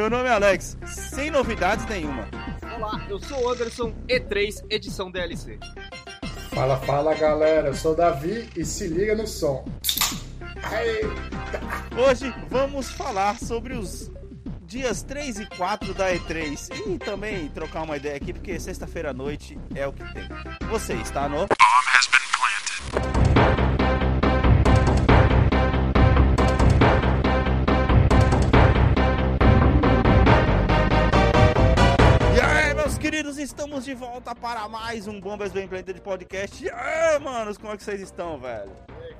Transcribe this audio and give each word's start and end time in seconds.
Meu 0.00 0.08
nome 0.08 0.30
é 0.30 0.32
Alex, 0.32 0.78
sem 0.86 1.30
novidades 1.30 1.84
nenhuma. 1.84 2.26
Olá, 2.74 3.04
eu 3.10 3.20
sou 3.20 3.44
o 3.44 3.50
Anderson, 3.50 3.92
E3, 4.08 4.64
edição 4.70 5.10
DLC. 5.10 5.58
Fala, 6.54 6.78
fala 6.78 7.14
galera, 7.14 7.68
eu 7.68 7.74
sou 7.74 7.92
o 7.92 7.94
Davi 7.94 8.48
e 8.56 8.64
se 8.64 8.88
liga 8.88 9.14
no 9.14 9.26
som. 9.26 9.62
Hoje 12.02 12.34
vamos 12.48 12.90
falar 12.90 13.38
sobre 13.38 13.74
os 13.74 14.10
dias 14.62 15.02
3 15.02 15.40
e 15.40 15.46
4 15.54 15.92
da 15.92 16.14
E3 16.14 16.70
e 16.86 16.98
também 16.98 17.50
trocar 17.50 17.82
uma 17.82 17.98
ideia 17.98 18.16
aqui, 18.16 18.32
porque 18.32 18.58
sexta-feira 18.58 19.10
à 19.10 19.12
noite 19.12 19.58
é 19.74 19.86
o 19.86 19.92
que 19.92 20.14
tem. 20.14 20.26
Você 20.70 20.94
está 20.94 21.28
no. 21.28 21.46
Estamos 33.50 33.84
de 33.84 33.94
volta 33.94 34.32
para 34.32 34.68
mais 34.68 35.08
um 35.08 35.20
Bombas 35.20 35.50
Bem 35.50 35.66
Planted 35.66 36.00
podcast. 36.00 36.64
E 36.64 36.70
aí, 36.70 37.18
manos, 37.18 37.58
como 37.58 37.72
é 37.72 37.76
que 37.76 37.82
vocês 37.82 38.00
estão, 38.00 38.38
velho? 38.38 38.70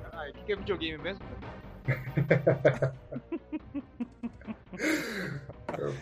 Caralho, 0.09 0.33
o 0.33 0.45
que 0.45 0.53
é 0.53 0.55
videogame 0.55 0.97
mesmo? 1.03 1.21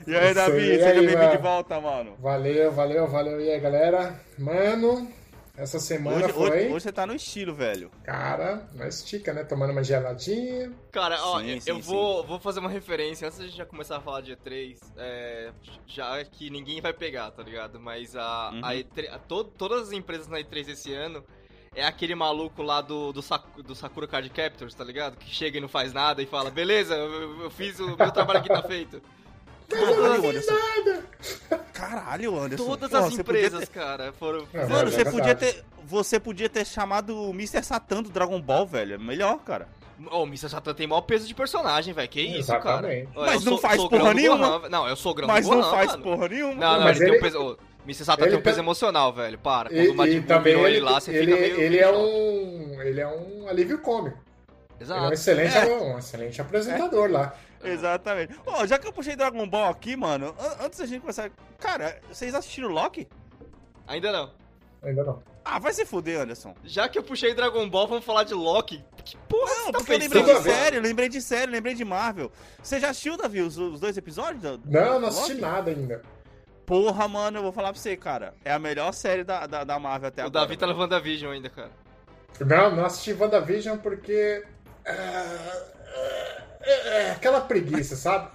E 0.07 0.15
aí, 0.15 0.33
Davi, 0.33 0.61
E 0.61 0.79
seja 0.79 1.01
bem-vindo 1.01 1.31
de 1.31 1.37
volta, 1.37 1.79
mano. 1.79 2.15
Valeu, 2.19 2.71
valeu, 2.71 3.07
valeu. 3.07 3.39
E 3.41 3.51
aí, 3.51 3.59
galera? 3.59 4.19
Mano, 4.37 5.07
essa 5.61 5.79
semana 5.79 6.25
Hoje, 6.25 6.33
foi. 6.33 6.49
hoje, 6.49 6.65
hoje 6.73 6.83
você 6.83 6.91
tá 6.91 7.05
no 7.05 7.13
estilo, 7.13 7.53
velho. 7.53 7.91
Cara, 8.03 8.67
nós 8.73 8.95
estica, 8.99 9.33
né? 9.33 9.43
Tomando 9.43 9.71
uma 9.71 9.83
geladinha. 9.83 10.71
Cara, 10.91 11.21
ó, 11.23 11.39
Sim, 11.39 11.49
eu, 11.51 11.61
sim, 11.61 11.69
eu 11.69 11.79
vou, 11.79 12.23
vou 12.25 12.39
fazer 12.39 12.59
uma 12.59 12.69
referência 12.69 13.27
antes 13.27 13.39
de 13.39 13.49
já 13.49 13.65
começar 13.65 13.97
a 13.97 14.01
falar 14.01 14.21
de 14.21 14.35
E3, 14.35 14.77
é, 14.97 15.51
já 15.85 16.23
que 16.25 16.49
ninguém 16.49 16.79
vai 16.81 16.93
pegar, 16.93 17.31
tá 17.31 17.43
ligado? 17.43 17.79
Mas 17.79 18.15
a, 18.15 18.51
Uhum. 18.53 18.65
a 18.65 18.73
E3, 18.73 19.09
a 19.13 19.19
to- 19.19 19.43
todas 19.43 19.83
as 19.87 19.91
empresas 19.91 20.27
na 20.27 20.39
E3 20.39 20.69
esse 20.69 20.93
ano 20.93 21.23
é 21.75 21.85
aquele 21.85 22.15
maluco 22.15 22.63
lá 22.63 22.81
do, 22.81 23.11
do, 23.13 23.21
do 23.63 23.75
Sakura 23.75 24.07
Card 24.07 24.29
Captors, 24.31 24.73
tá 24.73 24.83
ligado? 24.83 25.17
Que 25.17 25.29
chega 25.29 25.57
e 25.57 25.61
não 25.61 25.67
faz 25.69 25.93
nada 25.93 26.21
e 26.21 26.25
fala, 26.25 26.49
beleza, 26.49 26.95
eu, 26.95 27.43
eu 27.43 27.49
fiz 27.51 27.79
o 27.79 27.95
meu 27.95 28.11
trabalho 28.11 28.39
aqui 28.39 28.49
tá 28.49 28.63
feito. 28.63 29.01
Caralho, 29.69 30.29
Anderson. 30.29 30.55
Caralho, 31.73 32.39
Anderson. 32.39 32.65
Todas 32.65 32.89
Porra, 32.89 33.07
as 33.07 33.13
empresas, 33.17 33.59
ter- 33.69 33.79
cara, 33.79 34.13
foram. 34.13 34.47
É, 34.53 34.65
Mano, 34.65 34.87
é 34.87 34.91
você 34.91 34.95
verdade. 35.03 35.15
podia 35.15 35.35
ter. 35.35 35.63
Você 35.85 36.19
podia 36.19 36.49
ter 36.49 36.65
chamado 36.65 37.15
o 37.15 37.29
Mr. 37.31 37.63
Satan 37.63 38.03
do 38.03 38.09
Dragon 38.09 38.39
Ball, 38.41 38.65
velho. 38.65 38.95
É 38.95 38.97
melhor, 38.97 39.39
cara. 39.39 39.67
Ô, 40.11 40.19
o 40.23 40.27
Mr. 40.27 40.49
Satan 40.49 40.73
tem 40.73 40.87
maior 40.87 41.01
peso 41.01 41.27
de 41.27 41.33
personagem, 41.33 41.93
velho. 41.93 42.07
Que 42.07 42.21
isso, 42.21 42.51
Exatamente. 42.51 43.07
cara. 43.13 43.25
Mas 43.25 43.43
eu 43.45 43.51
não 43.51 43.57
sou- 43.57 43.69
faz 43.69 43.83
porra 43.83 44.13
nenhuma. 44.13 44.59
Gohan, 44.59 44.69
Não, 44.69 44.87
eu 44.87 44.95
sou 44.95 45.13
grão 45.13 45.27
Mas 45.27 45.45
do 45.45 45.51
não 45.55 45.61
Gohan, 45.61 45.71
faz 45.71 45.91
mano. 45.91 46.03
porra 46.03 46.27
nenhuma. 46.29 46.53
Não, 46.55 46.73
não, 46.77 46.83
Mas 46.83 46.97
ele, 47.01 47.05
tem 47.05 47.07
ele- 47.09 47.17
um 47.17 47.21
peso. 47.21 47.39
Ô, 47.43 47.57
Mr. 47.85 48.05
Satan 48.05 48.21
ele 48.23 48.31
tem 48.31 48.39
um 48.39 48.43
peso 48.43 48.55
tá- 48.57 48.61
emocional, 48.63 49.11
velho. 49.13 49.37
Para. 49.39 49.69
Quando 49.69 49.81
E, 49.83 49.87
o 49.89 49.95
Majin 49.95 50.21
também 50.21 50.53
virou 50.53 50.67
ele, 50.67 50.77
ele 50.77 50.85
lá, 50.85 50.99
você 50.99 51.11
ele, 51.11 51.31
fica 51.35 51.41
meio. 51.41 51.59
ele 51.61 51.77
é 51.79 51.83
choque. 51.87 51.97
um. 51.97 52.81
Ele 52.81 53.01
é 53.01 53.07
um 53.07 53.47
alívio 53.49 53.77
cômico. 53.79 54.17
Ele 54.79 54.89
é 54.91 54.93
um 54.93 54.97
Exato. 54.97 55.13
excelente, 55.13 55.57
É. 55.57 55.65
um 55.75 55.97
excelente 55.97 56.39
apresentador 56.41 57.11
lá. 57.11 57.33
Exatamente. 57.63 58.33
Ó, 58.45 58.65
já 58.65 58.77
que 58.79 58.87
eu 58.87 58.93
puxei 58.93 59.15
Dragon 59.15 59.47
Ball 59.47 59.69
aqui, 59.69 59.95
mano, 59.95 60.35
an- 60.39 60.65
antes 60.65 60.79
da 60.79 60.85
gente 60.85 61.01
começar. 61.01 61.29
Cara, 61.59 61.99
vocês 62.09 62.33
assistiram 62.33 62.69
Loki? 62.69 63.07
Ainda 63.87 64.11
não. 64.11 64.31
Ainda 64.83 65.03
não. 65.03 65.21
Ah, 65.43 65.57
vai 65.59 65.73
se 65.73 65.85
fuder, 65.85 66.21
Anderson. 66.21 66.53
Já 66.63 66.87
que 66.87 66.97
eu 66.97 67.03
puxei 67.03 67.33
Dragon 67.33 67.67
Ball, 67.69 67.87
vamos 67.87 68.05
falar 68.05 68.23
de 68.23 68.33
Loki. 68.33 68.83
Que 69.03 69.17
porra 69.27 69.49
Não, 69.55 69.65
você 69.65 69.71
tá 69.71 69.77
porque 69.79 69.91
eu 69.93 69.97
lembrei 69.99 70.23
de 70.23 70.41
série, 70.41 70.79
lembrei 70.79 71.09
de 71.09 71.21
série, 71.21 71.51
lembrei 71.51 71.73
de 71.73 71.83
Marvel. 71.83 72.31
Você 72.61 72.79
já 72.79 72.89
assistiu, 72.91 73.17
Davi, 73.17 73.41
os, 73.41 73.57
os 73.57 73.79
dois 73.79 73.97
episódios? 73.97 74.41
do- 74.43 74.57
do- 74.59 74.71
Não, 74.71 74.99
não 74.99 75.07
assisti 75.09 75.31
Loki? 75.33 75.41
nada 75.41 75.71
ainda. 75.71 76.01
Porra, 76.65 77.07
mano, 77.07 77.39
eu 77.39 77.43
vou 77.43 77.51
falar 77.51 77.73
pra 77.73 77.81
você, 77.81 77.97
cara. 77.97 78.35
É 78.45 78.53
a 78.53 78.59
melhor 78.59 78.91
série 78.93 79.23
da, 79.23 79.47
da, 79.47 79.63
da 79.63 79.79
Marvel 79.79 80.09
até 80.09 80.21
O 80.23 80.27
agora. 80.27 80.45
Davi 80.45 80.55
tá 80.55 80.67
no 80.67 80.77
WandaVision 80.77 81.31
ainda, 81.33 81.49
cara. 81.49 81.71
Não, 82.39 82.75
não 82.75 82.85
assisti 82.85 83.11
WandaVision 83.13 83.77
porque. 83.79 84.43
É, 84.85 84.93
é, 86.69 87.07
é 87.07 87.11
aquela 87.11 87.41
preguiça, 87.41 87.95
sabe? 87.95 88.29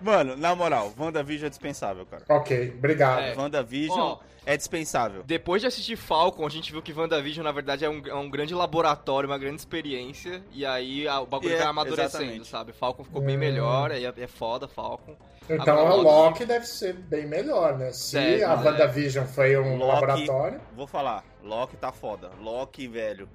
Mano, 0.00 0.36
na 0.36 0.54
moral, 0.54 0.92
WandaVision 0.98 1.46
é 1.46 1.50
dispensável, 1.50 2.04
cara. 2.06 2.22
Ok, 2.28 2.74
obrigado. 2.76 3.20
É. 3.20 3.34
WandaVision 3.34 3.98
Ó. 3.98 4.18
é 4.44 4.54
dispensável. 4.56 5.22
Depois 5.24 5.62
de 5.62 5.68
assistir 5.68 5.96
Falcon, 5.96 6.46
a 6.46 6.50
gente 6.50 6.70
viu 6.70 6.82
que 6.82 6.92
WandaVision, 6.92 7.42
na 7.42 7.50
verdade, 7.50 7.84
é 7.84 7.88
um, 7.88 8.02
é 8.06 8.14
um 8.14 8.28
grande 8.28 8.54
laboratório, 8.54 9.28
uma 9.28 9.38
grande 9.38 9.56
experiência. 9.56 10.42
E 10.52 10.66
aí 10.66 11.08
a- 11.08 11.20
o 11.20 11.26
bagulho 11.26 11.54
É, 11.54 11.58
vai 11.58 11.66
amadurecendo, 11.66 12.22
exatamente. 12.24 12.46
sabe? 12.46 12.72
Falcon 12.72 13.04
ficou 13.04 13.22
bem 13.22 13.36
Hum. 13.36 13.40
melhor, 13.40 13.90
aí 13.90 14.04
é, 14.04 14.12
é 14.16 14.26
foda, 14.26 14.68
Falcon. 14.68 15.16
Então 15.48 15.78
Agora, 15.78 15.90
a 15.92 15.94
Loki- 15.96 16.44
deve 16.44 16.66
ser 16.66 16.92
bem 16.92 17.26
melhor, 17.26 17.78
né? 17.78 17.90
Se 17.92 18.16
Deve, 18.16 18.44
a 18.44 18.56
né? 18.56 18.64
WandaVision 18.70 19.26
foi 19.26 19.56
um 19.56 19.76
Loki- 19.78 19.92
laboratório. 19.94 20.60
Vou 20.76 20.86
falar, 20.86 21.24
Loki 21.42 21.76
tá 21.76 21.90
foda. 21.90 22.30
Loki, 22.40 22.86
velho. 22.86 23.28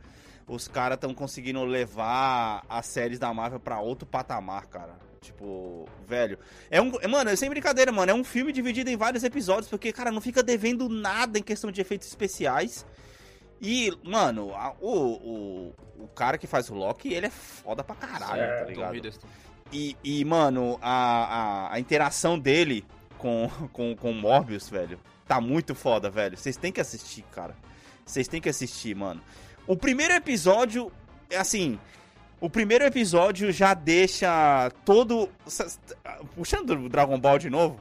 Os 0.53 0.67
caras 0.67 0.97
tão 0.99 1.13
conseguindo 1.13 1.63
levar 1.63 2.63
as 2.67 2.85
séries 2.85 3.17
da 3.17 3.33
Marvel 3.33 3.59
pra 3.59 3.79
outro 3.79 4.05
patamar, 4.05 4.65
cara. 4.65 4.99
Tipo, 5.21 5.87
velho. 6.05 6.37
É 6.69 6.81
um. 6.81 6.91
é, 6.99 7.07
Mano, 7.07 7.29
é 7.29 7.35
sem 7.37 7.49
brincadeira, 7.49 7.89
mano. 7.91 8.11
É 8.11 8.13
um 8.13 8.23
filme 8.23 8.51
dividido 8.51 8.89
em 8.89 8.97
vários 8.97 9.23
episódios, 9.23 9.69
porque, 9.69 9.93
cara, 9.93 10.11
não 10.11 10.19
fica 10.19 10.43
devendo 10.43 10.89
nada 10.89 11.39
em 11.39 11.43
questão 11.43 11.71
de 11.71 11.79
efeitos 11.79 12.07
especiais. 12.07 12.85
E, 13.61 13.91
mano, 14.03 14.53
a- 14.55 14.73
o, 14.81 14.89
o, 14.89 15.75
o 16.03 16.07
cara 16.09 16.37
que 16.37 16.47
faz 16.47 16.69
o 16.69 16.73
Loki, 16.73 17.13
ele 17.13 17.27
é 17.27 17.29
foda 17.29 17.83
pra 17.83 17.95
caralho, 17.95 18.41
Certo, 18.41 18.59
tá 18.59 18.65
ligado? 18.71 18.91
E, 19.71 19.95
e, 20.03 20.25
mano, 20.25 20.77
a, 20.81 21.69
a, 21.69 21.73
a 21.75 21.79
interação 21.79 22.37
dele 22.37 22.83
com, 23.17 23.49
com, 23.71 23.95
com 23.95 24.11
o 24.11 24.15
Morbius, 24.15 24.67
velho, 24.67 24.99
tá 25.27 25.39
muito 25.39 25.73
foda, 25.75 26.09
velho. 26.09 26.35
Vocês 26.35 26.57
têm 26.57 26.71
que 26.73 26.81
assistir, 26.81 27.23
cara. 27.31 27.55
Vocês 28.05 28.27
têm 28.27 28.41
que 28.41 28.49
assistir, 28.49 28.95
mano. 28.95 29.21
O 29.67 29.75
primeiro 29.75 30.13
episódio, 30.13 30.91
é 31.29 31.37
assim. 31.37 31.79
O 32.39 32.49
primeiro 32.49 32.83
episódio 32.83 33.51
já 33.51 33.73
deixa 33.73 34.71
todo. 34.83 35.29
Puxando 36.35 36.71
o 36.71 36.89
Dragon 36.89 37.19
Ball 37.19 37.37
de 37.37 37.49
novo. 37.49 37.79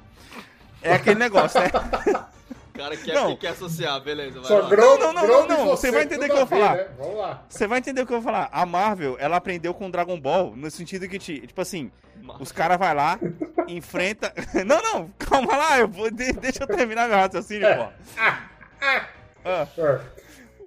É 0.83 0.93
aquele 0.95 1.19
negócio, 1.19 1.61
né? 1.61 1.69
O 1.69 2.79
cara 2.83 2.97
quer, 2.97 3.15
Não. 3.15 3.29
que 3.35 3.41
quer 3.43 3.49
associar, 3.49 4.01
beleza, 4.01 4.41
vai. 4.41 4.69
Grow, 4.71 4.99
Não, 4.99 5.13
não, 5.13 5.27
não, 5.27 5.47
não, 5.49 5.67
você 5.67 5.91
vai 5.91 6.05
entender 6.05 6.25
o 6.25 6.29
que 6.29 6.33
eu 6.33 6.47
vou 6.47 6.47
falar. 6.47 6.77
né? 6.77 6.89
Vamos 6.99 7.17
lá. 7.19 7.43
Você 7.49 7.67
vai 7.67 7.79
entender 7.79 8.01
o 8.03 8.07
que 8.07 8.13
eu 8.15 8.21
vou 8.21 8.33
falar. 8.33 8.49
A 8.53 8.65
Marvel, 8.65 9.17
ela 9.19 9.37
aprendeu 9.37 9.75
com 9.75 9.91
Dragon 9.91 10.19
Ball 10.19 10.55
no 10.57 10.71
sentido 10.71 11.07
que, 11.09 11.19
ti- 11.19 11.47
tipo 11.47 11.61
assim, 11.61 11.91
Os 12.39 12.53
caras 12.53 12.79
vai 12.79 12.95
lá, 12.95 13.19
enfrenta. 13.69 14.33
Não, 14.67 14.81
não, 14.83 15.11
calma 15.19 15.57
lá, 15.57 15.79
eu 15.79 15.89
vou... 15.89 16.11
de- 16.11 16.33
deixa 16.35 16.63
eu 16.65 16.67
terminar 16.67 17.09
meu 17.09 17.17
raciocínio, 17.19 17.67
pô. 17.77 17.89
Ah, 19.43 19.67
É. 19.77 20.01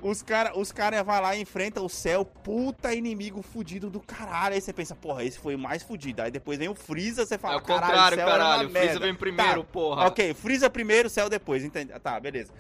os 0.04 0.22
caras 0.22 0.54
os 0.56 0.72
cara 0.72 1.02
vai 1.04 1.22
lá 1.22 1.36
e 1.36 1.42
enfrenta 1.42 1.82
o 1.82 1.90
céu, 1.90 2.26
puta 2.26 2.94
inimigo 2.94 3.42
fudido 3.42 3.90
do 3.90 4.00
caralho. 4.00 4.54
Aí 4.54 4.62
você 4.62 4.74
pensa, 4.74 4.94
porra, 4.94 5.24
esse 5.24 5.40
foi 5.40 5.56
o 5.56 5.60
mais 5.60 5.82
fudido. 5.82 6.22
Aí 6.22 6.30
depois 6.30 6.60
vem 6.60 6.68
o 6.68 6.76
Freeza, 6.76 7.26
você 7.26 7.36
É 7.36 7.38
fala, 7.38 7.58
o 7.58 7.62
contrário, 7.62 8.18
céu 8.18 8.28
caralho. 8.28 8.68
O 8.68 8.72
Freeza 8.72 9.00
vem 9.00 9.16
primeiro, 9.16 9.64
Tá, 9.64 9.70
porra. 9.72 10.08
Ok, 10.08 10.34
Freeza 10.34 10.70
primeiro, 10.70 11.10
céu 11.10 11.30
depois, 11.30 11.64
entende? 11.64 11.98
Tá, 12.00 12.20
beleza. 12.20 12.52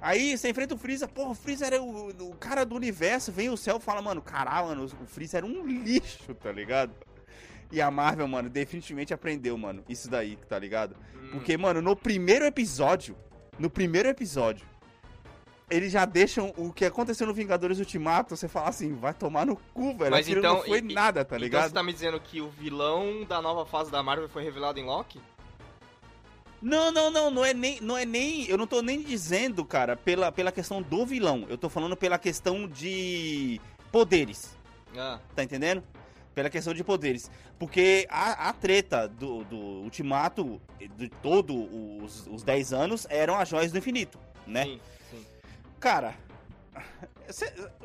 Aí 0.00 0.36
você 0.36 0.50
enfrenta 0.50 0.74
o 0.74 0.78
Freeza, 0.78 1.08
porra, 1.08 1.30
o 1.30 1.34
Freeza 1.34 1.66
era 1.66 1.82
o, 1.82 2.10
o 2.10 2.36
cara 2.36 2.64
do 2.64 2.74
universo, 2.74 3.32
vem 3.32 3.48
o 3.48 3.56
céu 3.56 3.78
e 3.78 3.80
fala, 3.80 4.02
mano, 4.02 4.20
caralho, 4.20 4.68
mano, 4.68 4.84
o 4.84 5.06
Freeza 5.06 5.38
era 5.38 5.46
um 5.46 5.66
lixo, 5.66 6.34
tá 6.34 6.52
ligado? 6.52 6.92
E 7.72 7.80
a 7.80 7.90
Marvel, 7.90 8.28
mano, 8.28 8.50
definitivamente 8.50 9.14
aprendeu, 9.14 9.56
mano, 9.56 9.82
isso 9.88 10.10
daí, 10.10 10.36
tá 10.48 10.58
ligado? 10.58 10.94
Hum. 11.14 11.30
Porque, 11.32 11.56
mano, 11.56 11.80
no 11.80 11.96
primeiro 11.96 12.44
episódio, 12.44 13.16
no 13.58 13.70
primeiro 13.70 14.08
episódio, 14.08 14.66
eles 15.70 15.90
já 15.92 16.04
deixam 16.04 16.52
o 16.56 16.72
que 16.72 16.84
aconteceu 16.84 17.26
no 17.26 17.34
Vingadores 17.34 17.78
Ultimato, 17.78 18.36
você 18.36 18.46
fala 18.48 18.68
assim, 18.68 18.94
vai 18.94 19.14
tomar 19.14 19.46
no 19.46 19.56
cu, 19.72 19.96
velho. 19.96 20.10
Mas 20.10 20.26
Aquilo 20.26 20.40
então- 20.40 20.56
não 20.56 20.62
foi 20.64 20.78
e- 20.78 20.94
nada, 20.94 21.24
tá 21.24 21.36
Então 21.36 21.44
ligado? 21.44 21.68
você 21.68 21.74
tá 21.74 21.82
me 21.82 21.92
dizendo 21.92 22.20
que 22.20 22.40
o 22.40 22.48
vilão 22.50 23.24
da 23.24 23.40
nova 23.40 23.64
fase 23.64 23.90
da 23.90 24.02
Marvel 24.02 24.28
foi 24.28 24.42
revelado 24.44 24.78
em 24.78 24.84
Loki? 24.84 25.20
Não, 26.62 26.90
não, 26.90 27.10
não, 27.10 27.30
não 27.30 27.44
é 27.44 27.52
nem, 27.52 27.78
não 27.80 27.96
é 27.96 28.06
nem, 28.06 28.48
eu 28.48 28.56
não 28.56 28.66
tô 28.66 28.80
nem 28.80 29.02
dizendo, 29.02 29.64
cara, 29.64 29.96
pela, 29.96 30.32
pela 30.32 30.50
questão 30.50 30.80
do 30.80 31.04
vilão. 31.04 31.44
Eu 31.48 31.58
tô 31.58 31.68
falando 31.68 31.94
pela 31.96 32.18
questão 32.18 32.66
de 32.66 33.60
poderes, 33.92 34.56
Ah, 34.96 35.18
tá 35.36 35.44
entendendo? 35.44 35.82
Pela 36.34 36.48
questão 36.48 36.72
de 36.72 36.82
poderes. 36.82 37.30
Porque 37.58 38.06
a, 38.10 38.48
a 38.48 38.52
treta 38.54 39.06
do, 39.06 39.44
do 39.44 39.56
Ultimato, 39.56 40.60
de 40.96 41.08
todos 41.08 41.54
os, 42.02 42.26
os 42.28 42.42
10 42.42 42.72
anos, 42.72 43.06
eram 43.10 43.36
as 43.38 43.48
joias 43.48 43.70
do 43.70 43.78
infinito, 43.78 44.18
né? 44.46 44.64
sim, 44.64 44.80
sim. 45.10 45.24
Cara, 45.84 46.16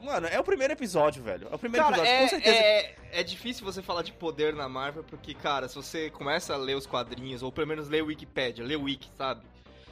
mano, 0.02 0.28
é 0.28 0.40
o 0.40 0.44
primeiro 0.44 0.72
episódio, 0.72 1.22
velho. 1.22 1.50
É 1.52 1.56
o 1.56 1.60
primeiro 1.60 1.86
Cara, 1.86 1.98
episódio, 1.98 2.16
é, 2.16 2.22
com 2.22 2.30
certeza. 2.30 2.58
é, 2.58 2.96
é 3.20 3.24
difícil 3.24 3.66
você 3.66 3.82
falar 3.82 4.04
de 4.04 4.14
poder 4.14 4.54
na 4.54 4.70
Marvel, 4.70 5.04
porque, 5.04 5.34
cara, 5.34 5.68
se 5.68 5.76
você 5.76 6.10
começa 6.10 6.54
a 6.54 6.58
ler 6.58 6.76
os 6.76 6.86
quadrinhos, 6.86 7.44
ou 7.44 7.52
pelo 7.52 7.68
menos 7.68 7.90
ler 7.90 8.04
o 8.04 8.08
Wikipedia, 8.08 8.64
ler 8.64 8.78
o 8.78 8.84
Wiki, 8.84 9.10
sabe? 9.18 9.42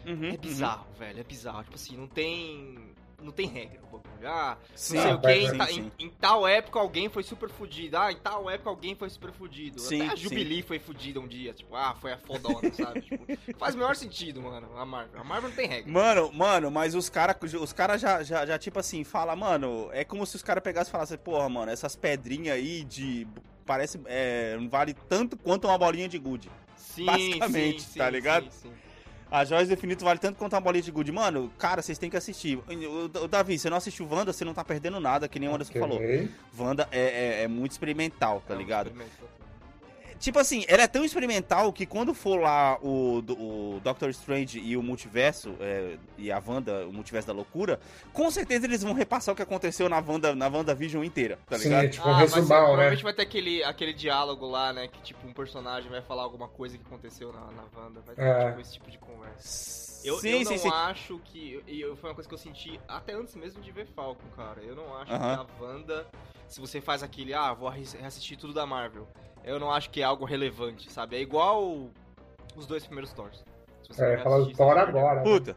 Uhum, 0.05 0.27
É 0.27 0.31
uhum. 0.31 0.37
bizarro, 0.37 0.87
velho, 0.97 1.19
é 1.19 1.23
bizarro. 1.23 1.63
Tipo 1.63 1.75
assim, 1.75 1.97
não 1.97 2.07
tem. 2.07 2.95
Não 3.21 3.31
tem 3.31 3.47
regra. 3.47 3.87
Ah, 4.23 4.57
Sim, 4.73 4.95
não 4.95 5.01
sei 5.03 5.13
o 5.13 5.19
que, 5.21 5.29
em, 5.31 5.49
sim, 5.49 5.57
ta- 5.57 5.67
sim. 5.67 5.91
em- 5.99 6.05
em 6.05 6.09
tal 6.09 6.47
época 6.47 6.79
alguém 6.79 7.07
foi 7.07 7.21
super 7.21 7.49
fudido. 7.49 7.97
Ah, 7.97 8.11
em 8.11 8.17
tal 8.17 8.49
época 8.49 8.69
alguém 8.69 8.95
foi 8.95 9.09
super 9.11 9.31
fudido. 9.31 9.79
Sim, 9.79 10.01
Até 10.01 10.13
a 10.13 10.15
sim. 10.15 10.23
Jubilee 10.23 10.63
foi 10.63 10.79
fudida 10.79 11.19
um 11.19 11.27
dia. 11.27 11.53
Tipo, 11.53 11.75
ah, 11.75 11.95
foi 12.01 12.13
a 12.13 12.17
fodona, 12.17 12.73
sabe? 12.73 13.01
Tipo, 13.01 13.25
faz 13.59 13.75
o 13.75 13.77
maior 13.77 13.95
sentido, 13.95 14.41
mano, 14.41 14.75
a 14.75 14.85
Marvel. 14.85 15.21
A 15.21 15.23
Marvel 15.23 15.49
não 15.49 15.55
tem 15.55 15.67
regra. 15.67 15.91
Mano, 15.91 16.31
mano, 16.33 16.71
mas 16.71 16.95
os 16.95 17.09
caras 17.09 17.35
os 17.53 17.71
cara 17.73 17.95
já, 17.97 18.23
já, 18.23 18.43
já, 18.45 18.57
tipo 18.57 18.79
assim, 18.79 19.03
fala, 19.03 19.35
mano, 19.35 19.89
é 19.93 20.03
como 20.03 20.25
se 20.25 20.35
os 20.35 20.41
caras 20.41 20.63
pegassem 20.63 20.89
e 20.89 20.91
falassem, 20.91 21.17
porra, 21.17 21.47
mano, 21.47 21.71
essas 21.71 21.95
pedrinhas 21.95 22.55
aí 22.55 22.83
de. 22.83 23.27
Parece. 23.67 23.99
É, 24.05 24.57
vale 24.69 24.95
tanto 25.07 25.37
quanto 25.37 25.67
uma 25.67 25.77
bolinha 25.77 26.07
de 26.09 26.17
gude. 26.17 26.49
Sim, 26.75 27.05
basicamente, 27.05 27.83
sim, 27.83 27.99
tá 27.99 28.05
sim, 28.07 28.11
ligado? 28.11 28.43
sim, 28.51 28.69
sim. 28.69 28.73
A 29.29 29.43
Joias 29.43 29.67
do 29.67 29.73
Infinito 29.73 30.05
vale 30.05 30.19
tanto 30.19 30.37
quanto 30.37 30.53
uma 30.53 30.61
bolinha 30.61 30.81
de 30.81 30.91
gude. 30.91 31.11
Mano, 31.11 31.51
cara, 31.57 31.81
vocês 31.81 31.97
têm 31.97 32.09
que 32.09 32.15
assistir. 32.17 32.57
O, 33.21 33.27
Davi, 33.27 33.59
você 33.59 33.69
não 33.69 33.77
assistiu 33.77 34.07
Wanda, 34.09 34.31
você 34.31 34.45
não 34.45 34.53
tá 34.53 34.63
perdendo 34.63 34.99
nada, 34.99 35.27
que 35.27 35.37
nem 35.39 35.49
o 35.49 35.53
Anderson 35.55 35.73
Ok. 35.73 35.81
falou. 35.81 36.01
Wanda 36.57 36.87
é, 36.91 37.41
é, 37.41 37.43
é 37.43 37.47
muito 37.47 37.71
experimental, 37.73 38.41
tá 38.47 38.53
É 38.53 38.57
um 38.57 38.59
ligado? 38.59 38.87
experimento. 38.87 39.36
Tipo 40.19 40.39
assim, 40.39 40.65
ela 40.67 40.83
é 40.83 40.87
tão 40.87 41.05
experimental 41.05 41.71
que 41.71 41.85
quando 41.85 42.13
for 42.13 42.39
lá 42.39 42.77
o, 42.81 43.21
do- 43.21 43.37
o 43.39 43.79
Doctor 43.83 44.09
Strange 44.09 44.59
e 44.59 44.75
o 44.75 44.81
multiverso, 44.81 45.55
é, 45.59 45.97
e 46.17 46.31
a 46.31 46.41
Wanda, 46.45 46.87
o 46.87 46.91
multiverso 46.93 47.27
da 47.27 47.33
loucura, 47.33 47.79
com 48.13 48.29
certeza 48.31 48.65
eles 48.65 48.81
vão 48.83 48.93
repassar 48.93 49.33
o 49.33 49.35
que 49.35 49.41
aconteceu 49.43 49.87
na 49.87 49.99
Wanda, 49.99 50.35
na 50.35 50.47
WandaVision 50.47 51.03
inteira, 51.03 51.37
tá 51.47 51.57
Sim, 51.57 51.65
ligado? 51.69 51.89
tipo 51.91 52.07
um 52.07 52.11
Ah, 52.15 52.27
ser- 52.27 52.35
resumão, 52.35 52.59
né? 52.59 52.65
provavelmente 52.67 53.03
vai 53.03 53.13
ter 53.13 53.21
aquele, 53.21 53.63
aquele 53.63 53.93
diálogo 53.93 54.47
lá, 54.47 54.73
né? 54.73 54.87
Que 54.87 55.01
tipo, 55.01 55.27
um 55.27 55.33
personagem 55.33 55.89
vai 55.89 56.01
falar 56.01 56.23
alguma 56.23 56.47
coisa 56.47 56.77
que 56.77 56.83
aconteceu 56.85 57.31
na, 57.31 57.41
na 57.51 57.63
Wanda. 57.75 58.01
Vai 58.05 58.15
ter 58.15 58.21
É. 58.23 58.49
tipo, 58.49 58.61
esse 58.61 58.73
tipo 58.73 58.89
de 58.89 58.97
conversa. 58.97 59.87
Eu, 60.03 60.19
sim, 60.19 60.29
eu 60.29 60.45
sim, 60.45 60.51
não 60.53 60.57
sim. 60.57 60.69
acho 60.73 61.19
que. 61.25 61.61
E 61.67 61.81
eu- 61.81 61.95
foi 61.95 62.09
uma 62.09 62.15
coisa 62.15 62.27
que 62.27 62.33
eu 62.33 62.39
senti 62.39 62.79
até 62.87 63.13
antes 63.13 63.35
mesmo 63.35 63.61
de 63.61 63.71
ver 63.71 63.85
Falcon, 63.87 64.27
cara. 64.35 64.61
Eu 64.61 64.75
não 64.75 64.95
acho 64.97 65.11
Aham. 65.11 65.45
que 65.45 65.51
a 65.61 65.63
Wanda, 65.63 66.07
se 66.47 66.59
você 66.61 66.79
faz 66.79 67.03
aquele, 67.03 67.33
ah, 67.33 67.53
vou 67.53 67.67
reassistir 67.69 68.37
tudo 68.37 68.53
da 68.53 68.65
Marvel, 68.65 69.07
eu 69.47 69.59
não 69.59 69.71
acho 69.71 69.89
que 69.89 70.01
é 70.01 70.03
algo 70.03 70.25
relevante, 70.25 70.91
sabe? 70.91 71.15
É 71.15 71.19
igual 71.21 71.87
os 72.55 72.65
dois 72.67 72.85
primeiros 72.85 73.11
Thors. 73.13 73.43
Se 73.83 73.93
você 73.93 74.03
É, 74.03 74.15
não 74.17 74.23
fala 74.23 74.35
reassistir, 74.37 74.57
do 74.57 74.69
Thor 74.69 74.77
agora. 74.77 75.15
né? 75.15 75.23
Puta. 75.23 75.55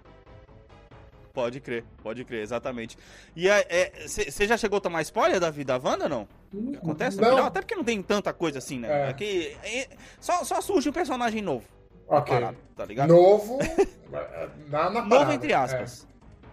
Pode 1.32 1.60
crer, 1.60 1.84
pode 2.02 2.24
crer, 2.24 2.42
exatamente. 2.42 2.98
E 3.36 3.46
você 4.06 4.46
já 4.48 4.56
chegou 4.56 4.78
a 4.78 4.80
tomar 4.80 5.00
spoiler 5.02 5.38
da 5.38 5.48
vida 5.48 5.78
da 5.78 5.88
Wanda, 5.88 6.08
não? 6.08 6.26
O 6.52 6.70
que 6.72 6.76
acontece 6.76 7.16
no 7.18 7.22
Não. 7.22 7.30
final? 7.30 7.46
Até 7.46 7.60
porque 7.60 7.76
não 7.76 7.84
tem 7.84 8.02
tanta 8.02 8.32
coisa 8.32 8.58
assim, 8.58 8.80
né? 8.80 9.06
É. 9.06 9.10
É 9.10 9.12
que 9.12 9.56
é- 9.62 9.88
só, 10.18 10.42
só 10.42 10.60
surge 10.60 10.88
um 10.88 10.92
personagem 10.92 11.40
novo. 11.40 11.64
Ok. 12.08 12.34
parado, 12.34 12.56
tá 12.74 12.84
ligado? 12.84 13.08
Novo. 13.10 13.58
na, 14.68 14.90
na 14.90 14.90
Novo 14.90 15.08
parada, 15.08 15.34
entre 15.34 15.54
aspas. 15.54 16.04
é. 16.04 16.10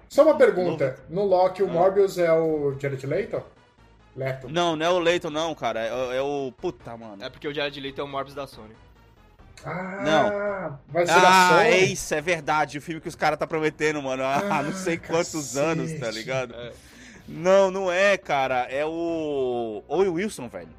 Só 0.08 0.24
uma 0.24 0.38
pergunta. 0.38 1.00
No 1.10 1.26
Loki, 1.26 1.64
o 1.64 1.68
Morbius 1.68 2.20
é 2.20 2.32
o 2.32 2.78
Jared 2.80 3.04
Leto? 3.08 3.44
Leto. 4.18 4.50
Não, 4.50 4.76
não 4.76 4.86
é 4.86 4.90
o 4.90 5.00
Leighton, 5.00 5.30
não, 5.30 5.54
cara. 5.56 5.80
É, 5.80 5.94
o- 5.94 6.12
é 6.14 6.22
o. 6.22 6.52
Puta, 6.58 6.98
mano. 6.98 7.24
É 7.24 7.30
porque 7.30 7.48
o 7.48 7.54
Jared 7.54 7.80
Leto 7.80 8.02
é 8.02 8.04
o 8.04 8.08
Morbius 8.08 8.34
da 8.36 8.48
Sony. 8.48 8.76
Ah, 9.66 10.78
vai 10.88 11.06
ser 11.06 11.12
Ah, 11.16 11.50
Sony? 11.52 11.64
é 11.70 11.78
isso, 11.86 12.14
é 12.16 12.22
verdade. 12.22 12.78
O 12.78 12.82
filme 12.82 13.02
que 13.02 13.08
os 13.08 13.16
caras 13.16 13.38
tá 13.40 13.46
prometendo, 13.48 14.02
mano. 14.02 14.24
Ah, 14.24 14.42
Ah, 14.50 14.64
não 14.64 14.74
sei 14.74 14.98
quantos 14.98 15.32
cacete. 15.34 15.60
anos, 15.60 16.00
tá 16.00 16.10
ligado? 16.12 16.54
É. 16.56 16.72
Não, 17.28 17.70
não 17.72 17.92
é, 17.92 18.18
cara. 18.18 18.68
É 18.70 18.86
o. 18.86 19.84
Owen 19.88 20.10
Wilson, 20.10 20.48
velho. 20.48 20.70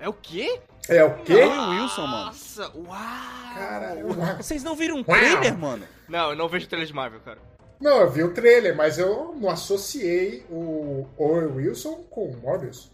É 0.00 0.08
o 0.08 0.12
quê? 0.12 0.60
É 0.88 1.02
o 1.04 1.14
quê? 1.22 1.34
Owen 1.44 1.80
Wilson, 1.80 2.06
mano. 2.06 2.24
Nossa, 2.26 2.70
uau! 2.74 3.54
Caralho. 3.54 4.06
Vocês 4.36 4.62
não 4.62 4.74
viram 4.76 4.96
um 4.96 5.02
trailer, 5.04 5.56
mano? 5.56 5.86
Não, 6.08 6.30
eu 6.30 6.36
não 6.36 6.48
vejo 6.48 6.68
trailer 6.68 6.86
de 6.86 6.94
Marvel, 6.94 7.20
cara. 7.20 7.38
Não, 7.80 8.00
eu 8.00 8.10
vi 8.10 8.22
o 8.22 8.32
trailer, 8.32 8.74
mas 8.74 8.98
eu 8.98 9.34
não 9.38 9.50
associei 9.50 10.44
o 10.50 11.06
Owen 11.18 11.52
Wilson 11.52 12.04
com 12.10 12.26
o 12.30 12.36
Morbius. 12.38 12.90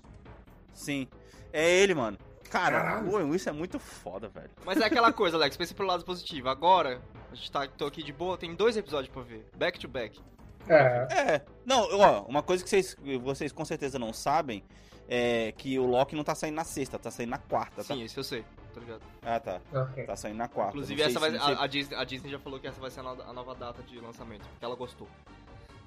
Sim. 0.75 1.06
É 1.52 1.70
ele, 1.70 1.94
mano. 1.94 2.19
Cara, 2.50 2.81
Caralho. 2.82 3.08
o 3.08 3.14
Owen 3.14 3.31
Wilson 3.31 3.50
é 3.50 3.52
muito 3.52 3.79
foda, 3.79 4.29
velho. 4.29 4.50
Mas 4.64 4.81
é 4.81 4.84
aquela 4.84 5.12
coisa, 5.12 5.37
Alex, 5.37 5.56
pensa 5.56 5.75
pelo 5.75 5.88
lado 5.88 6.05
positivo. 6.05 6.49
Agora, 6.49 7.00
a 7.31 7.34
gente 7.34 7.50
tá 7.50 7.67
tô 7.67 7.87
aqui 7.87 8.02
de 8.02 8.12
boa, 8.12 8.37
tem 8.37 8.55
dois 8.55 8.76
episódios 8.76 9.12
pra 9.12 9.23
ver. 9.23 9.46
Back 9.56 9.79
to 9.79 9.88
back. 9.88 10.20
É, 10.69 11.08
É. 11.11 11.43
Não, 11.64 11.88
ó, 11.99 12.23
uma 12.23 12.43
coisa 12.43 12.62
que 12.62 12.70
vocês, 12.70 12.96
vocês 13.23 13.52
com 13.52 13.64
certeza 13.64 13.99
não 13.99 14.12
sabem 14.12 14.62
é 15.08 15.52
que 15.52 15.79
o 15.79 15.87
Loki 15.87 16.14
não 16.14 16.25
tá 16.25 16.34
saindo 16.34 16.55
na 16.55 16.64
sexta, 16.64 16.99
tá 16.99 17.11
saindo 17.11 17.31
na 17.31 17.38
quarta, 17.38 17.82
tá? 17.84 17.94
Sim, 17.94 18.02
isso 18.02 18.20
eu 18.20 18.25
sei, 18.25 18.44
tá 18.73 18.81
ligado? 18.81 19.03
Ah, 19.23 19.39
tá. 19.41 19.61
ok. 19.73 20.05
Tá 20.05 20.17
saindo 20.17 20.39
na 20.39 20.49
quarta. 20.49 20.73
Inclusive, 20.73 21.03
essa 21.03 21.21
vai, 21.21 21.31
se- 21.31 21.37
a, 21.37 21.63
a 21.63 21.67
Disney, 21.67 21.97
a 21.97 22.05
Disney 22.05 22.31
já 22.31 22.39
falou 22.39 22.59
que 22.59 22.67
essa 22.67 22.81
vai 22.81 22.91
ser 22.91 23.01
a 23.01 23.03
nova, 23.03 23.25
a 23.25 23.33
nova 23.33 23.55
data 23.55 23.83
de 23.83 23.99
lançamento, 24.01 24.47
porque 24.49 24.65
ela 24.65 24.75
gostou 24.75 25.09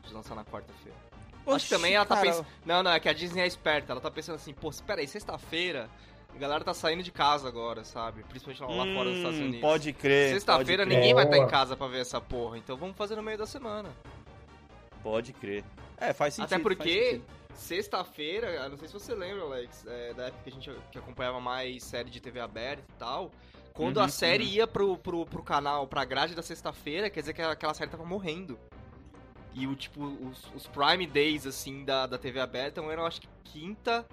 de 0.03 0.13
lançar 0.13 0.35
na 0.35 0.45
quarta-feira. 0.45 0.97
Acho 1.47 1.65
que 1.67 1.75
também 1.75 1.93
ela 1.93 2.05
tá 2.05 2.17
pensando. 2.17 2.47
Não, 2.65 2.81
não, 2.81 2.91
é 2.91 2.99
que 2.99 3.07
a 3.07 3.13
Disney 3.13 3.41
é 3.41 3.47
esperta, 3.47 3.91
ela 3.93 4.01
tá 4.01 4.09
pensando 4.09 4.35
assim, 4.35 4.53
pô, 4.53 4.69
espera 4.69 5.01
aí, 5.01 5.07
sexta-feira, 5.07 5.89
a 6.33 6.37
galera 6.37 6.63
tá 6.63 6.73
saindo 6.73 7.03
de 7.03 7.11
casa 7.11 7.47
agora, 7.47 7.83
sabe? 7.83 8.23
Principalmente 8.23 8.61
lá, 8.61 8.83
lá 8.83 8.93
fora 8.93 9.09
dos 9.09 9.17
Estados 9.17 9.39
hum, 9.39 9.43
Unidos. 9.43 9.61
Pode 9.61 9.93
crer. 9.93 10.33
Sexta-feira 10.33 10.85
ninguém 10.85 11.13
vai 11.13 11.23
estar 11.25 11.37
em 11.37 11.41
Boa. 11.41 11.51
casa 11.51 11.77
pra 11.77 11.87
ver 11.87 12.01
essa 12.01 12.19
porra, 12.19 12.57
então 12.57 12.75
vamos 12.75 12.97
fazer 12.97 13.15
no 13.15 13.23
meio 13.23 13.37
da 13.37 13.45
semana. 13.45 13.89
Pode 15.03 15.33
crer. 15.33 15.63
É, 15.97 16.13
faz 16.13 16.33
sentido. 16.33 16.53
Até 16.53 16.63
faz 16.63 16.75
porque, 16.75 17.03
sentido. 17.05 17.25
Sexta-feira, 17.55 18.67
não 18.69 18.77
sei 18.77 18.87
se 18.87 18.93
você 18.93 19.13
lembra, 19.13 19.43
Alex, 19.43 19.85
é, 19.87 20.13
da 20.13 20.25
época 20.27 20.43
que 20.43 20.49
a 20.49 20.53
gente 20.53 20.71
que 20.91 20.97
acompanhava 20.97 21.39
mais 21.39 21.83
série 21.83 22.09
de 22.09 22.19
TV 22.19 22.39
aberta 22.39 22.83
e 22.87 22.99
tal. 22.99 23.31
Quando 23.73 23.97
Uhum, 23.97 24.03
a 24.03 24.07
série 24.07 24.45
uhum. 24.45 24.49
ia 24.51 24.67
pro, 24.67 24.97
pro, 24.97 25.25
pro 25.25 25.43
canal, 25.43 25.85
pra 25.85 26.05
grade 26.05 26.33
da 26.33 26.41
sexta-feira, 26.41 27.09
quer 27.09 27.19
dizer 27.19 27.33
que 27.33 27.41
aquela 27.41 27.73
série 27.73 27.91
tava 27.91 28.05
morrendo. 28.05 28.57
E 29.53 29.67
o 29.67 29.75
tipo, 29.75 30.03
os, 30.03 30.51
os 30.53 30.67
prime 30.67 31.05
days, 31.07 31.45
assim, 31.45 31.83
da, 31.83 32.05
da 32.05 32.17
TV 32.17 32.39
aberta 32.39 32.81
eram 32.81 33.05
acho 33.05 33.21
que 33.21 33.27
quinta 33.43 34.05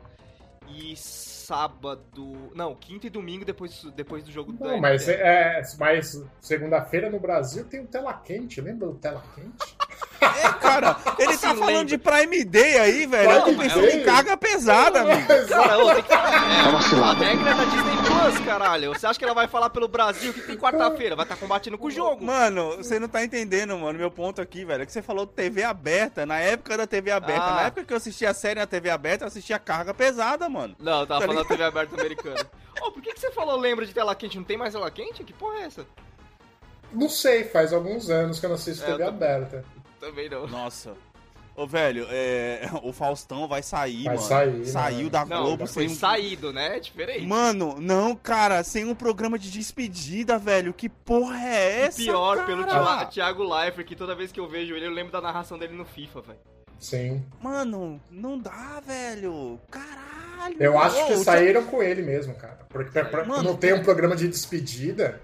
e 0.68 0.96
sábado. 0.96 2.50
Não, 2.54 2.74
quinta 2.74 3.06
e 3.06 3.10
domingo 3.10 3.44
depois, 3.44 3.82
depois 3.94 4.24
do 4.24 4.30
jogo 4.30 4.52
Não, 4.52 4.74
da 4.74 4.76
mas, 4.78 5.08
NFL. 5.08 5.22
é, 5.24 5.62
mas 5.78 6.24
segunda-feira 6.40 7.10
no 7.10 7.18
Brasil 7.18 7.64
tem 7.64 7.80
o 7.80 7.86
Tela 7.86 8.14
Quente, 8.14 8.60
lembra 8.60 8.88
do 8.88 8.94
Tela 8.94 9.22
Quente? 9.34 9.76
É, 10.20 10.52
cara, 10.60 10.96
ele 11.18 11.36
tá 11.36 11.48
falando 11.54 11.66
lembra? 11.66 11.84
de 11.84 11.98
Prime 11.98 12.44
Day 12.44 12.78
aí, 12.78 13.06
velho. 13.06 13.30
Eu 13.30 13.42
tô 13.42 13.54
pensando 13.54 13.80
Day? 13.82 14.00
em 14.00 14.04
carga 14.04 14.36
pesada, 14.36 15.00
amigo. 15.00 15.26
Cara, 15.48 15.78
ô, 15.84 15.94
tem 15.94 16.02
que... 16.04 16.12
É 16.12 16.68
uma 16.68 16.78
A 16.78 16.82
cilada. 16.82 17.24
regra 17.24 17.50
é 17.50 17.54
da 17.54 17.64
Disney 17.64 17.96
Plus, 18.06 18.46
caralho. 18.46 18.90
Você 18.94 19.06
acha 19.06 19.18
que 19.18 19.24
ela 19.24 19.34
vai 19.34 19.48
falar 19.48 19.70
pelo 19.70 19.88
Brasil 19.88 20.32
que 20.32 20.42
tem 20.42 20.56
quarta-feira? 20.56 21.16
Vai 21.16 21.24
estar 21.24 21.36
combatendo 21.36 21.76
com 21.76 21.88
o 21.88 21.90
jogo. 21.90 22.24
Mano, 22.24 22.76
você 22.76 23.00
não 23.00 23.08
tá 23.08 23.24
entendendo, 23.24 23.76
mano, 23.76 23.98
meu 23.98 24.10
ponto 24.12 24.40
aqui, 24.40 24.64
velho. 24.64 24.84
É 24.84 24.86
que 24.86 24.92
você 24.92 25.02
falou 25.02 25.26
TV 25.26 25.64
aberta, 25.64 26.24
na 26.24 26.38
época 26.38 26.76
da 26.76 26.86
TV 26.86 27.10
aberta. 27.10 27.44
Ah. 27.46 27.54
Na 27.56 27.62
época 27.62 27.84
que 27.84 27.92
eu 27.92 27.96
assistia 27.96 28.30
a 28.30 28.34
série 28.34 28.60
na 28.60 28.66
TV 28.66 28.90
aberta, 28.90 29.24
eu 29.24 29.28
assistia 29.28 29.58
carga 29.58 29.92
pesada, 29.92 30.48
mano. 30.48 30.76
Não, 30.78 31.00
eu 31.00 31.06
tava 31.06 31.20
Tá 31.20 31.26
falando 31.26 31.42
da 31.42 31.48
TV 31.48 31.64
aberta 31.64 32.00
americana. 32.00 32.46
Ô, 32.80 32.92
por 32.92 33.02
que, 33.02 33.12
que 33.12 33.20
você 33.20 33.30
falou 33.32 33.58
lembra 33.58 33.84
de 33.84 33.92
tela 33.92 34.14
quente? 34.14 34.36
Não 34.36 34.44
tem 34.44 34.56
mais 34.56 34.72
tela 34.72 34.90
quente? 34.90 35.24
Que 35.24 35.32
porra 35.32 35.58
é 35.58 35.62
essa? 35.64 35.84
Não 36.92 37.08
sei, 37.08 37.44
faz 37.44 37.72
alguns 37.72 38.08
anos 38.10 38.38
que 38.38 38.46
eu 38.46 38.50
não 38.50 38.56
assisto 38.56 38.84
É, 38.84 38.86
TV 38.86 39.02
tô- 39.02 39.08
aberta. 39.08 39.64
Também 40.02 40.28
não. 40.28 40.48
Nossa. 40.48 40.94
Ô, 41.54 41.64
velho, 41.66 42.06
é, 42.10 42.68
o 42.82 42.92
Faustão 42.92 43.46
vai 43.46 43.62
sair, 43.62 44.04
Vai 44.04 44.16
mano. 44.16 44.26
sair, 44.26 44.66
Saiu 44.66 45.04
né? 45.04 45.10
da 45.10 45.24
Não, 45.24 45.42
Globo 45.44 45.66
foi 45.66 45.86
sem 45.86 45.94
saído, 45.96 46.52
né? 46.52 46.76
É 46.76 46.80
diferente. 46.80 47.24
Mano, 47.26 47.76
não, 47.78 48.16
cara, 48.16 48.64
sem 48.64 48.84
um 48.84 48.94
programa 48.96 49.38
de 49.38 49.48
despedida, 49.50 50.38
velho. 50.38 50.72
Que 50.74 50.88
porra 50.88 51.38
é 51.46 51.78
E 51.78 51.82
essa? 51.82 51.98
pior, 52.02 52.36
cara? 52.38 52.46
pelo 52.48 52.64
Thi- 52.64 53.14
Thiago 53.14 53.44
Leifert, 53.44 53.86
que 53.86 53.94
toda 53.94 54.14
vez 54.14 54.32
que 54.32 54.40
eu 54.40 54.48
vejo 54.48 54.74
ele, 54.74 54.86
eu 54.86 54.90
lembro 54.90 55.12
da 55.12 55.20
narração 55.20 55.56
dele 55.58 55.74
no 55.74 55.84
FIFA, 55.84 56.20
velho. 56.22 56.38
Sim. 56.80 57.22
Mano, 57.40 58.00
não 58.10 58.36
dá, 58.36 58.80
velho. 58.84 59.60
Caralho. 59.70 60.56
Eu 60.58 60.76
acho 60.78 61.06
que 61.06 61.16
saíram 61.18 61.64
com 61.66 61.80
ele 61.80 62.02
mesmo, 62.02 62.34
cara. 62.34 62.58
Porque 62.70 62.90
pra, 62.90 63.04
pra- 63.04 63.24
Mano, 63.24 63.42
não 63.44 63.56
tem 63.56 63.72
um 63.72 63.84
programa 63.84 64.16
de 64.16 64.26
despedida, 64.26 65.20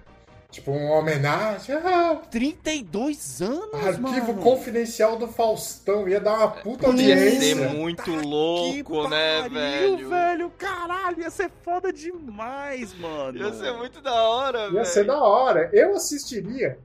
tipo 0.51 0.71
uma 0.71 0.95
homenagem. 0.95 1.75
Ah, 1.75 2.19
32 2.29 3.41
anos, 3.41 3.73
arquivo 3.73 4.27
mano. 4.33 4.41
confidencial 4.41 5.15
do 5.17 5.27
Faustão. 5.27 6.07
Ia 6.07 6.19
dar 6.19 6.37
uma 6.37 6.47
puta 6.51 6.83
Ia 6.85 6.89
audiência. 6.89 7.39
ser 7.41 7.55
muito 7.55 8.03
Que 8.03 8.09
louco, 8.11 9.07
né, 9.09 9.41
pariu, 9.41 9.53
velho? 9.53 10.09
velho? 10.09 10.51
Caralho, 10.57 11.21
ia 11.21 11.29
ser 11.29 11.51
foda 11.63 11.91
demais, 11.93 12.93
mano. 12.97 13.37
Ia 13.37 13.53
ser 13.53 13.73
muito 13.73 14.01
da 14.01 14.13
hora, 14.23 14.65
velho. 14.65 14.75
Ia 14.77 14.85
ser 14.85 15.05
da 15.05 15.21
hora. 15.21 15.69
Eu 15.73 15.95
assistiria. 15.95 16.77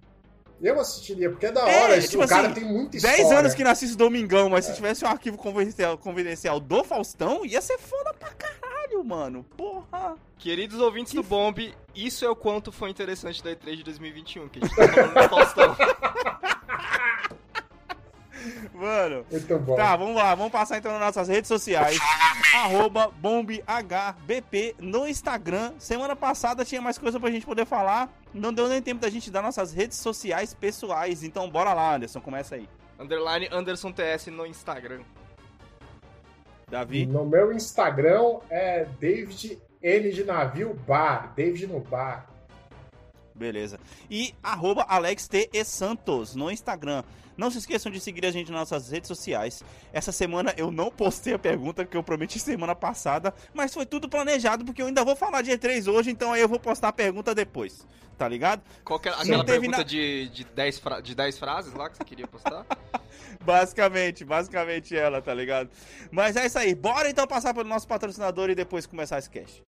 Eu 0.63 0.81
assistiria, 0.81 1.29
porque 1.29 1.47
é 1.47 1.53
da 1.53 1.69
É, 1.69 1.83
hora. 1.83 1.97
Isso, 1.97 2.11
tipo 2.11 2.25
o 2.25 2.29
cara 2.29 2.47
assim, 2.47 2.55
tem 2.61 2.65
muita 2.65 2.97
história. 2.97 3.17
10 3.19 3.33
anos 3.33 3.55
que 3.55 3.65
não 3.65 3.71
assisto 3.73 3.97
Domingão, 3.99 4.49
mas 4.49 4.65
se 4.65 4.75
tivesse 4.75 5.05
um 5.05 5.09
arquivo 5.09 5.37
confidencial, 5.37 5.99
confidencial 5.99 6.59
do 6.61 6.83
Faustão, 6.85 7.45
ia 7.45 7.61
ser 7.61 7.77
foda 7.79 8.15
pra 8.15 8.31
caralho, 8.31 8.64
mano. 9.05 9.45
Porra. 9.57 10.17
Queridos 10.39 10.81
ouvintes 10.81 11.13
Que 11.13 11.19
do 11.19 11.23
Bomb, 11.23 11.75
isso 11.95 12.25
é 12.25 12.31
o 12.31 12.37
quanto 12.37 12.73
foi 12.73 12.91
interessante 12.91 13.43
da 13.43 13.51
E3 13.51 13.77
de 13.77 13.85
2021, 13.85 14.49
que 14.49 14.59
a 14.59 14.67
gente 14.67 14.77
tá 14.77 14.89
falando 14.89 15.15
do 15.15 15.29
Faustão. 15.29 15.77
Mano. 18.75 19.25
Muito 19.31 19.59
bom. 19.59 19.77
Tá, 19.77 19.97
vamos 19.97 20.17
lá, 20.17 20.35
vamos 20.35 20.53
passar 20.53 20.79
então 20.79 20.93
nas 20.93 21.01
nossas 21.01 21.29
redes 21.29 21.49
sociais. 21.49 21.99
arroba 22.55 23.11
BombHBP 23.17 24.77
no 24.79 25.07
Instagram. 25.09 25.73
Semana 25.79 26.15
passada 26.15 26.65
tinha 26.65 26.83
mais 26.83 26.99
coisa 26.99 27.19
pra 27.19 27.31
gente 27.31 27.47
poder 27.47 27.65
falar. 27.65 28.13
Não 28.33 28.53
deu 28.53 28.69
nem 28.69 28.83
tempo 28.83 29.01
da 29.01 29.09
gente 29.09 29.31
dar 29.31 29.43
nossas 29.43 29.73
redes 29.73 29.99
sociais 29.99 30.53
pessoais. 30.53 31.23
Então 31.23 31.49
bora 31.49 31.73
lá, 31.73 31.95
Anderson, 31.95 32.21
começa 32.21 32.57
aí. 32.57 32.69
Underline 32.99 33.49
Anderson 33.51 33.93
TS 33.93 34.27
no 34.27 34.47
Instagram. 34.47 35.01
Davi? 36.71 37.07
No 37.07 37.25
meu 37.25 37.53
Instagram 37.53 38.39
é 38.51 38.87
David 39.01 39.59
N 39.83 40.11
de 40.11 40.25
navio 40.25 40.75
bar. 40.87 41.33
David 41.37 41.67
no 41.67 41.81
bar. 41.81 42.29
Beleza. 43.35 43.81
E 44.11 44.35
arroba 44.43 44.87
Alex 44.89 45.27
T. 45.27 45.51
E. 45.53 45.65
Santos 45.65 46.35
no 46.35 46.51
Instagram. 46.51 47.03
Não 47.37 47.51
se 47.51 47.59
esqueçam 47.59 47.91
de 47.91 48.01
seguir 48.01 48.25
a 48.27 48.31
gente 48.31 48.51
nas 48.51 48.71
nossas 48.71 48.91
redes 48.91 49.09
sociais. 49.09 49.63
Essa 49.93 50.13
semana 50.13 50.55
eu 50.57 50.71
não 50.71 50.91
postei 50.91 51.35
a 51.35 51.39
pergunta 51.39 51.85
que 51.85 51.97
eu 51.97 52.03
prometi 52.03 52.39
semana 52.39 52.75
passada, 52.75 53.35
mas 53.53 53.75
foi 53.75 53.85
tudo 53.87 54.09
planejado 54.09 54.65
porque 54.65 54.81
eu 54.83 54.87
ainda 54.87 55.05
vou 55.05 55.17
falar 55.17 55.43
de 55.43 55.51
E3 55.51 55.93
hoje, 55.93 56.11
então 56.11 56.33
aí 56.33 56.41
eu 56.41 56.49
vou 56.49 56.59
postar 56.61 56.89
a 56.89 56.93
pergunta 56.93 57.35
depois. 57.35 57.87
Tá 58.17 58.29
ligado? 58.29 58.63
Qual 58.85 59.01
que 59.01 59.09
era 59.09 59.17
Não 59.17 59.23
aquela 59.25 59.45
pergunta 59.45 59.79
na- 59.79 59.83
de, 59.83 60.29
de, 60.29 60.45
10 60.45 60.79
fra... 60.79 61.01
de 61.01 61.17
10 61.17 61.37
frases 61.37 61.75
lá 61.75 61.91
que 61.91 61.97
você 61.97 62.05
queria 62.05 62.29
postar? 62.29 62.65
Basicamente, 63.45 64.25
basicamente 64.25 64.97
ela, 64.97 65.21
tá 65.21 65.35
ligado? 65.35 65.69
Mas 66.11 66.37
é 66.37 66.47
isso 66.47 66.59
aí. 66.59 66.75
Bora 66.75 67.11
então 67.11 67.27
passar 67.27 67.53
pelo 67.53 67.69
nosso 67.69 67.87
patrocinador 67.87 68.51
e 68.51 68.55
depois 68.55 68.87
começar 68.87 69.19
esse 69.19 69.29
cast. 69.29 69.63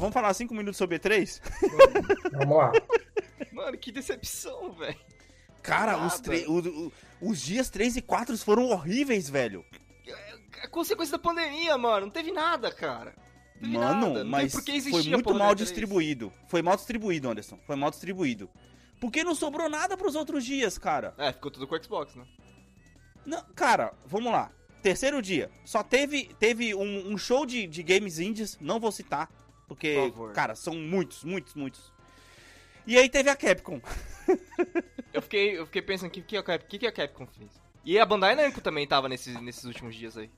Vamos 0.00 0.14
falar 0.14 0.32
5 0.34 0.52
minutos 0.54 0.76
sobre 0.78 0.98
E3? 0.98 1.40
Vamos 2.32 2.56
lá. 2.56 2.72
Mano, 3.52 3.76
que 3.78 3.92
decepção, 3.92 4.72
velho. 4.72 4.98
Cara, 5.62 5.92
Nada. 5.92 6.06
os, 6.06 6.20
tre- 6.20 6.46
o- 6.46 6.86
o- 6.86 6.92
os 7.20 7.40
dias 7.40 7.68
3 7.70 7.96
e 7.96 8.02
4 8.02 8.36
foram 8.38 8.68
horríveis, 8.70 9.28
velho. 9.28 9.64
É 10.62 10.66
consequência 10.68 11.12
da 11.12 11.18
pandemia, 11.22 11.76
mano. 11.78 12.06
Não 12.06 12.10
teve 12.12 12.32
nada, 12.32 12.70
cara. 12.72 13.14
Teve 13.60 13.76
Mano, 13.76 14.08
nada. 14.14 14.24
Mas 14.24 14.52
foi 14.54 15.02
muito 15.04 15.34
mal 15.34 15.48
da 15.54 15.54
E3. 15.54 15.66
distribuído. 15.66 16.32
Foi 16.48 16.62
mal 16.62 16.76
distribuído, 16.76 17.28
Anderson. 17.30 17.58
Foi 17.66 17.76
mal 17.76 17.90
distribuído. 17.90 18.48
Porque 19.00 19.22
não 19.24 19.34
sobrou 19.34 19.68
nada 19.68 19.96
pros 19.96 20.14
outros 20.14 20.44
dias, 20.44 20.76
cara. 20.78 21.14
É, 21.18 21.32
ficou 21.32 21.50
tudo 21.50 21.66
com 21.66 21.74
o 21.74 21.82
Xbox, 21.82 22.14
né? 22.14 22.24
Não, 23.24 23.42
cara, 23.54 23.92
vamos 24.06 24.32
lá. 24.32 24.50
Terceiro 24.82 25.20
dia. 25.22 25.50
Só 25.64 25.82
teve, 25.82 26.30
teve 26.38 26.74
um, 26.74 27.12
um 27.12 27.18
show 27.18 27.44
de, 27.44 27.66
de 27.66 27.82
games 27.82 28.18
indies, 28.18 28.58
não 28.60 28.80
vou 28.80 28.90
citar. 28.92 29.30
Porque, 29.70 30.12
Por 30.16 30.32
cara, 30.32 30.56
são 30.56 30.74
muitos, 30.74 31.22
muitos, 31.22 31.54
muitos. 31.54 31.92
E 32.84 32.98
aí 32.98 33.08
teve 33.08 33.30
a 33.30 33.36
Capcom. 33.36 33.80
Eu 35.12 35.22
fiquei, 35.22 35.58
eu 35.58 35.66
fiquei 35.66 35.82
pensando, 35.82 36.08
o 36.08 36.12
que, 36.12 36.22
que, 36.22 36.36
a 36.36 36.42
Cap- 36.42 36.64
que, 36.66 36.78
que 36.78 36.86
a 36.86 36.92
Capcom 36.92 37.26
fez? 37.26 37.50
E 37.84 37.98
a 37.98 38.06
Bandai 38.06 38.34
Namco 38.36 38.60
também 38.60 38.86
tava 38.86 39.08
nesses, 39.08 39.40
nesses 39.40 39.64
últimos 39.64 39.94
dias 39.94 40.16
aí. 40.16 40.30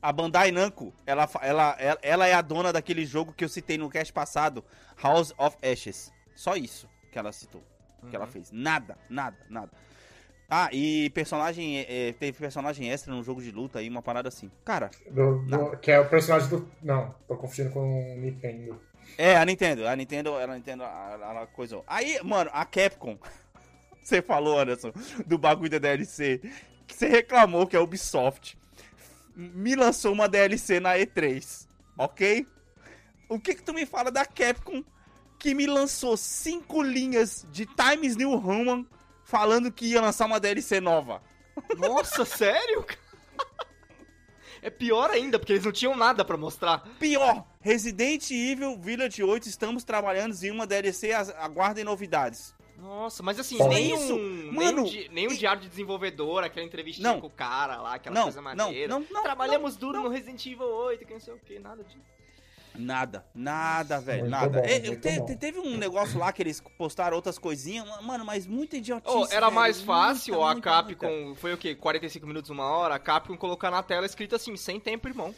A 0.00 0.12
Bandai 0.12 0.50
Namco, 0.50 0.92
ela, 1.06 1.28
ela, 1.40 1.76
ela, 1.78 1.98
ela 2.02 2.26
é 2.26 2.34
a 2.34 2.42
dona 2.42 2.72
daquele 2.72 3.04
jogo 3.06 3.32
que 3.32 3.44
eu 3.44 3.48
citei 3.48 3.78
no 3.78 3.88
cast 3.88 4.12
passado, 4.12 4.64
House 5.00 5.32
of 5.38 5.56
Ashes. 5.62 6.12
Só 6.34 6.56
isso 6.56 6.88
que 7.12 7.18
ela 7.18 7.30
citou, 7.32 7.62
que 8.10 8.16
ela 8.16 8.24
Uhum. 8.26 8.30
fez. 8.32 8.50
Nada, 8.50 8.98
nada, 9.08 9.36
nada. 9.48 9.70
Ah, 10.54 10.68
e 10.70 11.08
personagem, 11.14 11.78
é, 11.88 12.12
teve 12.12 12.36
personagem 12.38 12.90
extra 12.90 13.14
no 13.14 13.22
jogo 13.22 13.40
de 13.40 13.50
luta 13.50 13.78
aí, 13.78 13.88
uma 13.88 14.02
parada 14.02 14.28
assim. 14.28 14.50
Cara, 14.62 14.90
Do- 15.10 15.38
do- 15.46 15.78
que 15.78 15.90
é 15.90 15.98
o 15.98 16.06
personagem 16.10 16.46
do. 16.50 16.68
Não, 16.82 17.14
tô 17.26 17.34
confundindo 17.36 17.70
com 17.70 17.80
o 18.14 18.20
Nintendo. 18.20 18.78
é, 19.16 19.34
a 19.34 19.46
Nintendo, 19.46 19.88
a 19.88 19.96
Nintendo, 19.96 20.38
ela 20.38 20.54
Nintendo, 20.54 20.82
ela, 20.82 21.30
ela 21.30 21.46
coisou. 21.46 21.82
Aí, 21.86 22.18
mano, 22.22 22.50
a 22.52 22.66
Capcom, 22.66 23.16
você 24.04 24.20
falou, 24.20 24.58
Anderson, 24.60 24.92
do 25.26 25.38
bagulho 25.38 25.70
da 25.70 25.78
DLC, 25.78 26.42
que 26.86 26.94
você 26.96 27.08
reclamou 27.08 27.66
que 27.66 27.74
a 27.74 27.80
Ubisoft 27.80 28.58
me 29.34 29.74
lançou 29.74 30.12
uma 30.12 30.28
DLC 30.28 30.80
na 30.80 30.98
E3, 30.98 31.66
ok? 31.96 32.46
O 33.26 33.40
que 33.40 33.54
que 33.54 33.62
tu 33.62 33.72
me 33.72 33.86
fala 33.86 34.10
da 34.10 34.26
Capcom 34.26 34.84
que 35.38 35.54
me 35.54 35.66
lançou 35.66 36.14
cinco 36.14 36.82
linhas 36.82 37.46
de 37.50 37.64
Times 37.64 38.16
New 38.16 38.36
Roman 38.36 38.84
falando 39.32 39.72
que 39.72 39.86
ia 39.86 40.00
lançar 40.02 40.26
uma 40.26 40.38
DLC 40.38 40.78
nova? 40.78 41.22
Nossa, 41.78 42.22
sério? 42.26 42.84
É 44.60 44.68
pior 44.68 45.10
ainda, 45.10 45.38
porque 45.38 45.54
eles 45.54 45.64
não 45.64 45.72
tinham 45.72 45.96
nada 45.96 46.22
pra 46.24 46.36
mostrar. 46.36 46.80
Pior, 47.00 47.44
Resident 47.60 48.30
Evil 48.30 48.78
Village 48.78 49.22
8, 49.24 49.48
estamos 49.48 49.82
trabalhando 49.84 50.34
em 50.44 50.50
uma 50.50 50.66
DLC, 50.66 51.12
aguardem 51.12 51.82
novidades. 51.82 52.54
Nossa, 52.76 53.22
mas 53.22 53.38
assim, 53.40 53.56
nem 53.68 53.94
isso? 53.94 54.14
um, 54.14 54.52
Mano, 54.52 54.82
nem 54.82 55.08
um, 55.08 55.12
nem 55.12 55.28
um 55.28 55.32
e- 55.32 55.36
diário 55.38 55.62
de 55.62 55.68
desenvolvedor, 55.68 56.44
aquela 56.44 56.66
entrevistinha 56.66 57.08
Não. 57.12 57.20
com 57.20 57.26
o 57.28 57.30
cara 57.30 57.80
lá, 57.80 57.94
aquela 57.94 58.14
Não, 58.14 58.22
coisa 58.24 58.42
maneira. 58.42 58.88
não, 58.88 59.06
não, 59.10 59.22
Trabalhamos 59.22 59.76
duro 59.76 60.02
no 60.02 60.08
Resident 60.08 60.44
Evil 60.46 60.66
8, 60.66 61.06
que 61.06 61.12
não 61.12 61.20
sei 61.20 61.32
o 61.34 61.38
que, 61.38 61.58
nada 61.58 61.82
disso. 61.84 62.04
Nada, 62.74 63.24
nada, 63.34 64.00
velho, 64.00 64.20
Muito 64.20 64.30
nada. 64.30 64.60
bom, 64.60 64.64
É, 64.66 64.80
muito 64.80 65.00
te- 65.00 65.20
bom. 65.20 65.26
te- 65.26 65.36
teve 65.36 65.58
um 65.58 65.76
negócio 65.76 66.18
lá 66.18 66.32
que 66.32 66.42
eles 66.42 66.60
postaram 66.78 67.14
outras 67.16 67.38
coisinhas, 67.38 67.84
mano, 68.02 68.24
mas 68.24 68.46
muita 68.46 68.76
idiotice. 68.78 69.14
Oh, 69.14 69.26
era 69.26 69.46
velho, 69.46 69.52
mais 69.52 69.76
muita, 69.76 69.92
fácil 69.92 70.42
a 70.42 70.52
muita, 70.52 70.70
Capcom, 70.70 71.08
muita. 71.26 71.40
foi 71.40 71.52
o 71.52 71.58
quê? 71.58 71.74
45 71.74 72.26
minutos, 72.26 72.50
uma 72.50 72.64
hora? 72.64 72.94
A 72.94 72.98
Capcom 72.98 73.36
colocar 73.36 73.70
na 73.70 73.82
tela 73.82 74.06
escrito 74.06 74.34
assim, 74.34 74.56
sem 74.56 74.80
tempo, 74.80 75.06
irmão. 75.06 75.34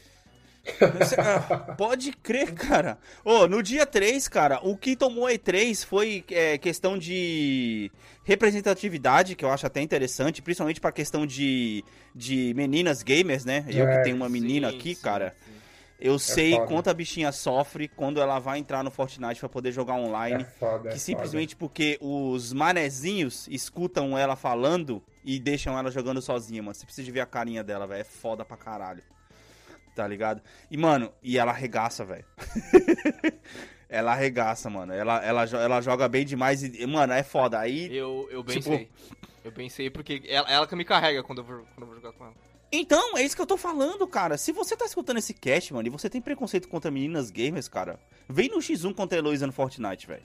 Você- 0.98 1.16
ah, 1.20 1.74
Pode 1.76 2.12
crer, 2.12 2.54
cara. 2.54 2.98
Ô, 3.24 3.46
no 3.46 3.62
dia 3.62 3.84
3, 3.84 4.28
cara, 4.28 4.60
o 4.62 4.76
que 4.78 4.96
tomou 4.96 5.28
E3 5.28 5.84
foi 5.84 6.24
é, 6.30 6.56
questão 6.56 6.96
de 6.96 7.90
representatividade, 8.22 9.34
que 9.34 9.44
eu 9.44 9.50
acho 9.50 9.66
até 9.66 9.82
interessante, 9.82 10.40
principalmente 10.40 10.80
pra 10.80 10.92
questão 10.92 11.26
de, 11.26 11.84
de 12.14 12.54
meninas 12.54 13.02
gamers, 13.02 13.44
né? 13.44 13.64
Eu 13.68 13.86
É, 13.86 13.98
que 13.98 14.04
tenho 14.04 14.16
uma 14.16 14.28
menina 14.28 14.70
Sim, 14.70 14.76
aqui, 14.78 14.94
sim, 14.94 15.02
cara. 15.02 15.34
sim. 15.44 15.63
Eu 16.04 16.18
sei 16.18 16.52
foda. 16.52 16.66
quanto 16.66 16.90
a 16.90 16.94
bichinha 16.94 17.32
sofre 17.32 17.88
quando 17.88 18.20
ela 18.20 18.38
vai 18.38 18.58
entrar 18.58 18.84
no 18.84 18.90
Fortnite 18.90 19.40
pra 19.40 19.48
poder 19.48 19.72
jogar 19.72 19.94
É 19.98 20.02
online. 20.02 20.44
foda. 20.60 20.90
é 20.90 20.92
que 20.92 20.98
simplesmente 20.98 21.56
porque 21.56 21.98
os 22.00 22.52
manezinhos 22.52 23.48
escutam 23.48 24.16
ela 24.18 24.36
falando 24.36 25.02
e 25.24 25.40
deixam 25.40 25.78
ela 25.78 25.90
jogando 25.90 26.20
sozinha, 26.20 26.62
mano. 26.62 26.74
Você 26.74 26.84
precisa 26.84 27.04
de 27.06 27.10
ver 27.10 27.20
a 27.20 27.26
carinha 27.26 27.64
dela, 27.64 27.86
velho. 27.86 28.02
É 28.02 28.04
foda 28.04 28.44
pra 28.44 28.56
caralho. 28.56 29.02
Tá 29.96 30.06
ligado? 30.06 30.42
E, 30.70 30.76
mano, 30.76 31.10
e 31.22 31.38
ela 31.38 31.52
arregaça, 31.52 32.04
velho. 32.04 32.24
ela 33.88 34.12
arregaça, 34.12 34.68
mano. 34.68 34.92
Ela, 34.92 35.24
ela, 35.24 35.44
ela 35.44 35.80
joga 35.80 36.08
bem 36.08 36.24
demais 36.24 36.62
e, 36.62 36.86
mano, 36.86 37.12
é 37.12 37.22
foda. 37.22 37.58
Aí. 37.60 37.94
Eu, 37.96 38.28
eu 38.30 38.42
bem 38.42 38.58
Tipo- 38.58 38.76
sei. 38.76 38.90
Eu 39.44 39.52
bem 39.52 39.68
sei, 39.68 39.90
porque 39.90 40.22
ela, 40.26 40.50
ela 40.50 40.66
que 40.66 40.74
me 40.74 40.84
carrega 40.86 41.22
quando 41.22 41.38
eu, 41.38 41.44
vou, 41.44 41.58
quando 41.74 41.80
eu 41.82 41.86
vou 41.86 41.94
jogar 41.96 42.12
com 42.12 42.24
ela. 42.24 42.34
Então, 42.76 43.16
é 43.16 43.22
isso 43.22 43.36
que 43.36 43.42
eu 43.42 43.46
tô 43.46 43.56
falando, 43.56 44.06
cara. 44.06 44.36
Se 44.36 44.50
você 44.52 44.76
tá 44.76 44.84
escutando 44.84 45.18
esse 45.18 45.32
cast, 45.34 45.72
mano, 45.72 45.86
e 45.86 45.90
você 45.90 46.08
tem 46.10 46.20
preconceito 46.20 46.68
contra 46.68 46.90
meninas 46.90 47.30
gamers, 47.30 47.68
cara, 47.68 47.98
vem 48.28 48.48
no 48.48 48.58
X1 48.58 48.94
contra 48.94 49.16
a 49.16 49.20
Heloísa 49.20 49.46
no 49.46 49.52
Fortnite, 49.52 50.06
velho. 50.06 50.22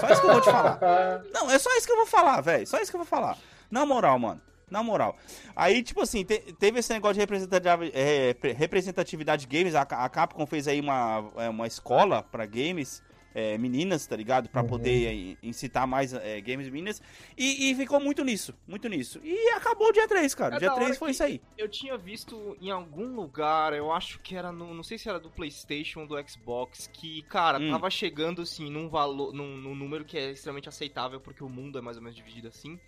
Só 0.00 0.08
isso 0.12 0.20
que 0.20 0.26
eu 0.26 0.32
vou 0.32 0.40
te 0.40 0.50
falar. 0.50 0.78
Não, 1.32 1.50
é 1.50 1.58
só 1.58 1.74
isso 1.76 1.86
que 1.86 1.92
eu 1.92 1.96
vou 1.96 2.06
falar, 2.06 2.40
velho. 2.40 2.66
Só 2.66 2.78
isso 2.80 2.90
que 2.90 2.96
eu 2.96 3.00
vou 3.00 3.06
falar. 3.06 3.36
Na 3.70 3.84
moral, 3.84 4.18
mano. 4.18 4.40
Na 4.70 4.82
moral. 4.84 5.16
Aí, 5.56 5.82
tipo 5.82 6.00
assim, 6.00 6.24
te- 6.24 6.54
teve 6.58 6.78
esse 6.78 6.92
negócio 6.92 7.14
de 7.14 7.20
representatividade, 7.20 7.90
é, 7.92 8.34
pre- 8.34 8.52
representatividade 8.52 9.46
games. 9.46 9.74
A, 9.74 9.82
a 9.82 10.08
Capcom 10.08 10.46
fez 10.46 10.68
aí 10.68 10.80
uma, 10.80 11.28
é, 11.36 11.48
uma 11.48 11.66
escola 11.66 12.22
pra 12.22 12.46
games, 12.46 13.02
é, 13.34 13.56
meninas, 13.58 14.06
tá 14.06 14.16
ligado? 14.16 14.48
Pra 14.48 14.62
Uhum. 14.62 14.68
poder 14.68 15.06
é, 15.06 15.36
incitar 15.46 15.86
mais 15.86 16.12
é, 16.12 16.40
games 16.40 16.68
meninas. 16.68 17.00
E, 17.36 17.70
e 17.70 17.74
ficou 17.74 18.00
muito 18.00 18.24
nisso, 18.24 18.54
muito 18.66 18.88
nisso. 18.88 19.20
E 19.22 19.50
acabou 19.50 19.88
o 19.88 19.92
dia 19.92 20.06
3, 20.08 20.34
cara. 20.34 20.56
É 20.56 20.58
dia 20.58 20.68
da 20.68 20.74
3 20.74 20.90
hora 20.90 20.98
foi 20.98 21.10
isso 21.12 21.22
aí. 21.22 21.40
Eu 21.56 21.68
tinha 21.68 21.96
visto 21.96 22.56
em 22.60 22.70
algum 22.70 23.14
lugar, 23.14 23.72
eu 23.72 23.92
acho 23.92 24.18
que 24.20 24.34
era 24.34 24.50
no. 24.50 24.74
Não 24.74 24.82
sei 24.82 24.98
se 24.98 25.08
era 25.08 25.20
do 25.20 25.30
PlayStation 25.30 26.00
ou 26.00 26.06
do 26.06 26.28
Xbox, 26.28 26.88
que, 26.92 27.22
cara, 27.22 27.58
Hum. 27.58 27.70
tava 27.70 27.88
chegando 27.90 28.42
assim 28.42 28.70
num 28.70 28.88
valor. 28.88 29.32
Num, 29.32 29.56
num 29.56 29.74
número 29.74 30.04
que 30.04 30.16
é 30.18 30.30
extremamente 30.32 30.68
aceitável, 30.68 31.20
porque 31.20 31.42
o 31.44 31.48
mundo 31.48 31.78
é 31.78 31.80
mais 31.80 31.96
ou 31.96 32.02
menos 32.02 32.16
dividido 32.16 32.48
assim. 32.48 32.78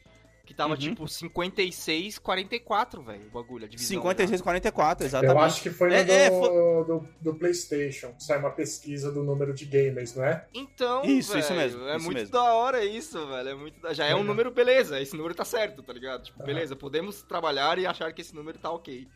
Que 0.52 0.56
tava 0.58 0.74
Uhum. 0.74 0.78
tipo 0.80 1.08
56, 1.08 2.18
44, 2.18 3.00
velho, 3.02 3.26
o 3.26 3.30
bagulho, 3.30 3.64
a 3.64 3.68
divisão. 3.68 3.88
56, 4.02 4.38
já. 4.38 4.44
44, 4.44 5.06
exatamente. 5.06 5.34
Eu 5.34 5.40
acho 5.42 5.62
que 5.62 5.70
foi 5.70 5.88
no 5.88 5.94
É, 5.94 6.00
é, 6.26 6.28
do, 6.30 6.84
do, 6.84 7.08
do 7.22 7.34
PlayStation. 7.38 8.14
Sai 8.18 8.38
uma 8.38 8.50
pesquisa 8.50 9.10
do 9.10 9.22
número 9.24 9.54
de 9.54 9.64
gamers, 9.64 10.14
não 10.14 10.24
é? 10.26 10.46
Então, 10.52 11.02
Isso, 11.04 11.38
isso 11.38 11.48
velho, 11.54 11.60
mesmo, 11.60 11.88
É 11.88 11.96
isso 11.96 12.04
muito 12.04 12.18
mesmo. 12.18 12.32
da 12.32 12.42
hora 12.52 12.84
isso, 12.84 13.26
velho. 13.26 13.48
É 13.48 13.54
muito 13.54 13.80
da- 13.80 13.94
Já 13.94 14.04
é 14.04 14.08
um 14.08 14.18
Legal. 14.18 14.24
número, 14.28 14.50
beleza. 14.50 15.00
Esse 15.00 15.16
número 15.16 15.34
tá 15.34 15.44
certo, 15.46 15.82
tá 15.82 15.92
ligado? 15.94 16.24
Tipo, 16.24 16.44
beleza, 16.44 16.76
podemos 16.76 17.22
trabalhar 17.22 17.78
e 17.78 17.86
achar 17.86 18.12
que 18.12 18.20
esse 18.20 18.34
número 18.34 18.58
tá 18.58 18.70
ok. 18.70 19.08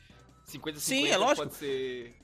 50 0.44 0.80
Sim, 0.80 0.94
50 1.02 1.14
é 1.14 1.18
lógico. 1.18 1.42
pode 1.48 1.54
ser 1.56 2.14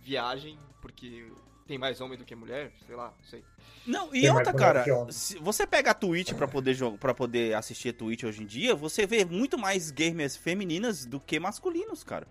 viagem, 0.00 0.56
porque 0.80 1.26
tem 1.70 1.78
mais 1.78 2.00
homem 2.00 2.18
do 2.18 2.24
que 2.24 2.34
mulher, 2.34 2.72
sei 2.84 2.96
lá, 2.96 3.14
não 3.16 3.24
sei. 3.24 3.44
Não, 3.86 4.08
e 4.12 4.22
Tem 4.22 4.30
outra, 4.32 4.52
cara, 4.52 4.84
se 5.12 5.38
você 5.38 5.64
pega 5.64 5.92
a 5.92 5.94
Twitch 5.94 6.34
pra 6.34 6.48
poder, 6.48 6.76
pra 6.98 7.14
poder 7.14 7.54
assistir 7.54 7.90
a 7.90 7.92
Twitch 7.92 8.24
hoje 8.24 8.42
em 8.42 8.46
dia, 8.46 8.74
você 8.74 9.06
vê 9.06 9.24
muito 9.24 9.56
mais 9.56 9.92
gamers 9.92 10.36
femininas 10.36 11.06
do 11.06 11.20
que 11.20 11.38
masculinos, 11.38 12.02
cara. 12.02 12.26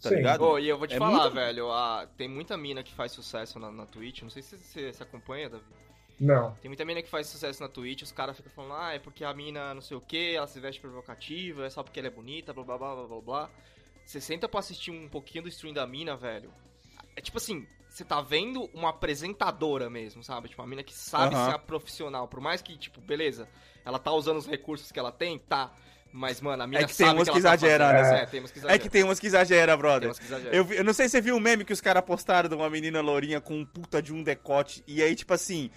Tá 0.00 0.10
Sim. 0.10 0.14
ligado? 0.16 0.38
Pô, 0.38 0.60
e 0.60 0.68
eu 0.68 0.78
vou 0.78 0.86
te 0.86 0.94
É 0.94 0.98
falar, 0.98 1.22
muito- 1.22 1.34
velho, 1.34 1.72
a- 1.72 2.06
tem 2.16 2.28
muita 2.28 2.56
mina 2.56 2.84
que 2.84 2.94
faz 2.94 3.10
sucesso 3.10 3.58
na, 3.58 3.72
na 3.72 3.84
Twitch, 3.84 4.22
não 4.22 4.30
sei 4.30 4.42
se 4.42 4.56
você 4.56 4.92
se 4.92 5.02
acompanha, 5.02 5.50
Davi. 5.50 5.64
Não. 6.20 6.52
Tem 6.62 6.68
muita 6.68 6.84
mina 6.84 7.02
que 7.02 7.08
faz 7.10 7.26
sucesso 7.26 7.60
na 7.60 7.68
Twitch, 7.68 8.02
os 8.02 8.12
caras 8.12 8.36
ficam 8.36 8.52
falando, 8.52 8.74
ah, 8.74 8.92
é 8.94 9.00
porque 9.00 9.24
a 9.24 9.34
mina 9.34 9.74
não 9.74 9.82
sei 9.82 9.96
o 9.96 10.00
que, 10.00 10.36
ela 10.36 10.46
se 10.46 10.60
veste 10.60 10.80
provocativa, 10.80 11.66
é 11.66 11.70
só 11.70 11.82
porque 11.82 11.98
ela 11.98 12.06
é 12.06 12.12
bonita, 12.12 12.52
blá 12.52 12.62
blá 12.62 12.78
blá 12.78 12.94
blá 12.94 13.06
blá 13.08 13.20
blá. 13.20 13.50
Você 14.04 14.20
senta 14.20 14.48
pra 14.48 14.60
assistir 14.60 14.92
um 14.92 15.08
pouquinho 15.08 15.42
do 15.42 15.48
stream 15.48 15.74
da 15.74 15.84
mina, 15.84 16.16
velho. 16.16 16.52
É 17.16 17.20
tipo 17.20 17.36
assim, 17.38 17.66
você 17.88 18.04
tá 18.04 18.20
vendo 18.20 18.68
uma 18.74 18.90
apresentadora 18.90 19.88
mesmo, 19.90 20.22
sabe? 20.22 20.48
Tipo, 20.48 20.62
uma 20.62 20.68
mina 20.68 20.82
que 20.82 20.94
sabe 20.94 21.34
Aham. 21.34 21.52
ser 21.52 21.58
profissional. 21.60 22.26
Por 22.28 22.40
mais 22.40 22.62
que, 22.62 22.76
tipo, 22.76 23.00
beleza, 23.00 23.48
ela 23.84 23.98
tá 23.98 24.10
usando 24.12 24.38
os 24.38 24.46
recursos 24.46 24.90
que 24.90 24.98
ela 24.98 25.12
tem, 25.12 25.38
tá. 25.38 25.72
Mas, 26.14 26.40
mano, 26.42 26.62
a 26.62 26.66
mina 26.66 26.82
É 26.82 26.86
que 26.86 26.94
tem 26.94 27.08
umas 27.08 27.26
que, 27.28 27.34
que 27.34 27.40
tá 27.42 27.54
exagera, 27.54 27.86
fazendo. 27.86 28.12
né? 28.12 28.22
É, 28.22 28.26
tem 28.26 28.40
umas 28.40 28.50
que 28.50 28.58
É 28.58 28.60
exagera. 28.60 28.78
que 28.78 28.88
tem 28.90 29.02
umas 29.02 29.18
que 29.20 29.26
exagera, 29.26 29.72
Tem 29.72 29.78
brother. 29.78 30.08
umas 30.08 30.18
que 30.18 30.24
exagera. 30.26 30.54
Eu, 30.56 30.64
vi- 30.64 30.76
eu 30.76 30.84
não 30.84 30.92
sei 30.92 31.06
se 31.06 31.12
você 31.12 31.20
viu 31.22 31.36
o 31.36 31.40
meme 31.40 31.64
que 31.64 31.72
os 31.72 31.80
caras 31.80 32.04
postaram 32.04 32.48
de 32.50 32.54
uma 32.54 32.68
menina 32.68 33.00
lourinha 33.00 33.40
com 33.40 33.54
um 33.54 33.64
puta 33.64 34.02
de 34.02 34.12
um 34.12 34.22
decote. 34.22 34.84
E 34.86 35.02
aí, 35.02 35.14
tipo 35.14 35.32
assim, 35.32 35.70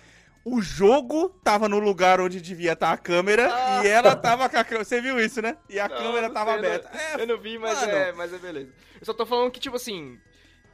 o 0.43 0.61
jogo 0.61 1.29
tava 1.41 1.69
no 1.69 1.79
lugar 1.79 2.19
onde 2.19 2.41
devia 2.41 2.73
estar 2.73 2.91
a 2.91 2.97
câmera 2.97 3.49
Ah. 3.49 3.81
e 3.85 3.87
ela 3.87 4.13
tava 4.13 4.49
com 4.49 4.57
a 4.57 4.63
câmera. 4.65 4.83
Você 4.83 4.99
viu 4.99 5.17
isso, 5.21 5.41
né? 5.41 5.57
E 5.69 5.79
a 5.79 5.87
Não, 5.87 5.97
câmera 5.97 6.27
não 6.27 6.33
tava 6.33 6.51
sei, 6.51 6.61
não- 6.61 6.67
aberta. 6.67 6.91
É, 6.97 7.21
Eu 7.21 7.27
não 7.27 7.37
vi, 7.37 7.57
mas 7.57 7.79
mano. 7.79 7.91
é, 7.93 8.11
mas 8.11 8.33
é 8.33 8.37
beleza. 8.37 8.73
Eu 8.99 9.05
só 9.05 9.13
tô 9.13 9.25
falando 9.25 9.49
que, 9.51 9.59
tipo 9.61 9.77
assim, 9.77 10.19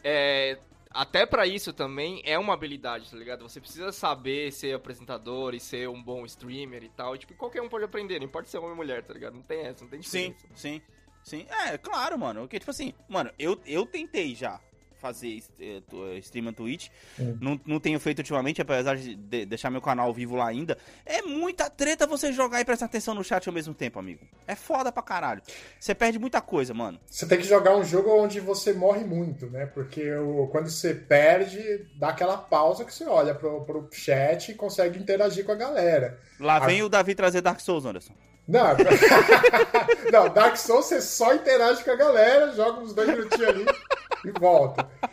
é, 0.04 0.58
até 0.90 1.26
pra 1.26 1.48
isso 1.48 1.72
também 1.72 2.22
é 2.26 2.38
uma 2.38 2.54
habilidade, 2.54 3.10
tá 3.10 3.18
ligado? 3.18 3.48
Você 3.48 3.60
precisa 3.62 3.92
saber 3.92 4.52
ser 4.52 4.74
apresentador 4.76 5.54
e 5.54 5.60
ser 5.60 5.88
um 5.88 6.02
bom 6.02 6.26
streamer 6.26 6.84
e 6.84 6.90
tal. 6.90 7.16
E, 7.16 7.20
tipo, 7.20 7.34
qualquer 7.36 7.62
um 7.62 7.70
pode 7.70 7.86
aprender, 7.86 8.20
não 8.20 8.26
importa 8.26 8.50
se 8.50 8.58
é 8.58 8.60
homem 8.60 8.72
ou 8.72 8.78
mulher, 8.78 9.04
tá 9.04 9.14
ligado? 9.14 9.36
Não 9.36 9.42
tem 9.42 9.62
essa, 9.62 9.84
não 9.84 9.90
tem 9.92 10.02
Sim, 10.02 10.32
diferença. 10.32 10.48
sim, 10.56 10.82
sim. 11.24 11.46
É, 11.50 11.78
claro, 11.78 12.18
mano. 12.20 12.42
Porque, 12.42 12.60
tipo 12.60 12.72
assim, 12.72 12.94
mano, 13.08 13.32
eu, 13.40 13.60
eu 13.66 13.86
tentei 13.86 14.36
já 14.36 14.60
fazer 15.02 15.42
eh, 15.60 15.82
eh, 15.92 16.18
stream 16.20 16.46
na 16.46 16.54
Twitch. 16.54 16.90
Hum. 17.20 17.38
Não, 17.42 17.60
não 17.66 17.80
tenho 17.80 18.00
feito 18.00 18.20
ultimamente, 18.20 18.62
apesar 18.62 18.96
de 18.96 19.16
de- 19.16 19.46
deixar 19.46 19.70
meu 19.72 19.82
canal 19.82 20.14
vivo 20.14 20.36
lá 20.36 20.48
ainda. 20.48 20.78
É 21.06 21.22
muita 21.24 21.70
treta 21.70 22.06
você 22.06 22.32
jogar 22.32 22.62
e 22.62 22.66
prestar 22.66 22.86
atenção 22.86 23.14
no 23.16 23.24
chat 23.24 23.48
ao 23.48 23.54
mesmo 23.54 23.74
tempo, 23.74 23.98
amigo. 24.00 24.26
É 24.48 24.56
foda 24.56 24.92
pra 24.92 25.02
caralho. 25.02 25.42
Você 25.80 25.96
perde 25.96 26.20
muita 26.20 26.40
coisa, 26.40 26.74
mano. 26.74 27.00
Você 27.08 27.26
tem 27.26 27.38
que 27.40 27.44
jogar 27.44 27.76
um 27.76 27.84
jogo 27.84 28.12
onde 28.16 28.40
você 28.40 28.72
morre 28.74 29.04
muito, 29.04 29.48
né? 29.50 29.66
Porque 29.66 30.14
o- 30.16 30.48
quando 30.52 30.70
você 30.70 30.94
perde, 30.94 31.88
dá 31.98 32.10
aquela 32.10 32.38
pausa 32.38 32.86
que 32.86 32.94
você 32.94 33.06
olha 33.06 33.34
pro, 33.34 33.66
pro 33.66 33.90
chat 33.92 34.50
e 34.52 34.56
consegue 34.56 35.00
interagir 35.00 35.44
com 35.44 35.52
a 35.52 35.56
galera. 35.56 36.20
Lá 36.40 36.58
Ah. 36.58 36.66
vem 36.68 36.84
o 36.84 36.90
Davi 36.90 37.16
trazer 37.16 37.42
Dark 37.42 37.60
Souls, 37.60 37.86
Anderson. 37.86 38.14
Não, 38.48 38.76
não, 40.12 40.30
Dark 40.34 40.58
Souls 40.58 40.86
você 40.86 41.02
só 41.02 41.34
interage 41.34 41.84
com 41.84 41.92
a 41.92 41.96
galera, 41.96 42.52
joga 42.54 42.82
uns 42.82 42.94
dois 42.94 43.08
minutinhos 43.08 43.48
ali 43.48 43.66
e 44.26 44.32
volta. 44.32 44.88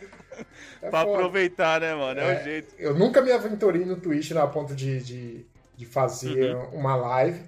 É 0.81 0.89
pra 0.89 1.01
foda. 1.03 1.17
aproveitar, 1.17 1.81
né, 1.81 1.93
mano? 1.93 2.17
É, 2.21 2.33
É. 2.37 2.39
o 2.39 2.43
jeito. 2.45 2.73
Eu 2.79 2.93
nunca 2.95 3.21
me 3.21 3.29
aventurei 3.31 3.83
no 3.83 3.97
Twitch 3.97 4.31
a 4.31 4.47
ponto 4.47 4.73
de, 4.73 5.01
de, 5.03 5.45
de 5.75 5.85
fazer 5.85 6.55
uma 6.71 6.95
live, 6.95 7.41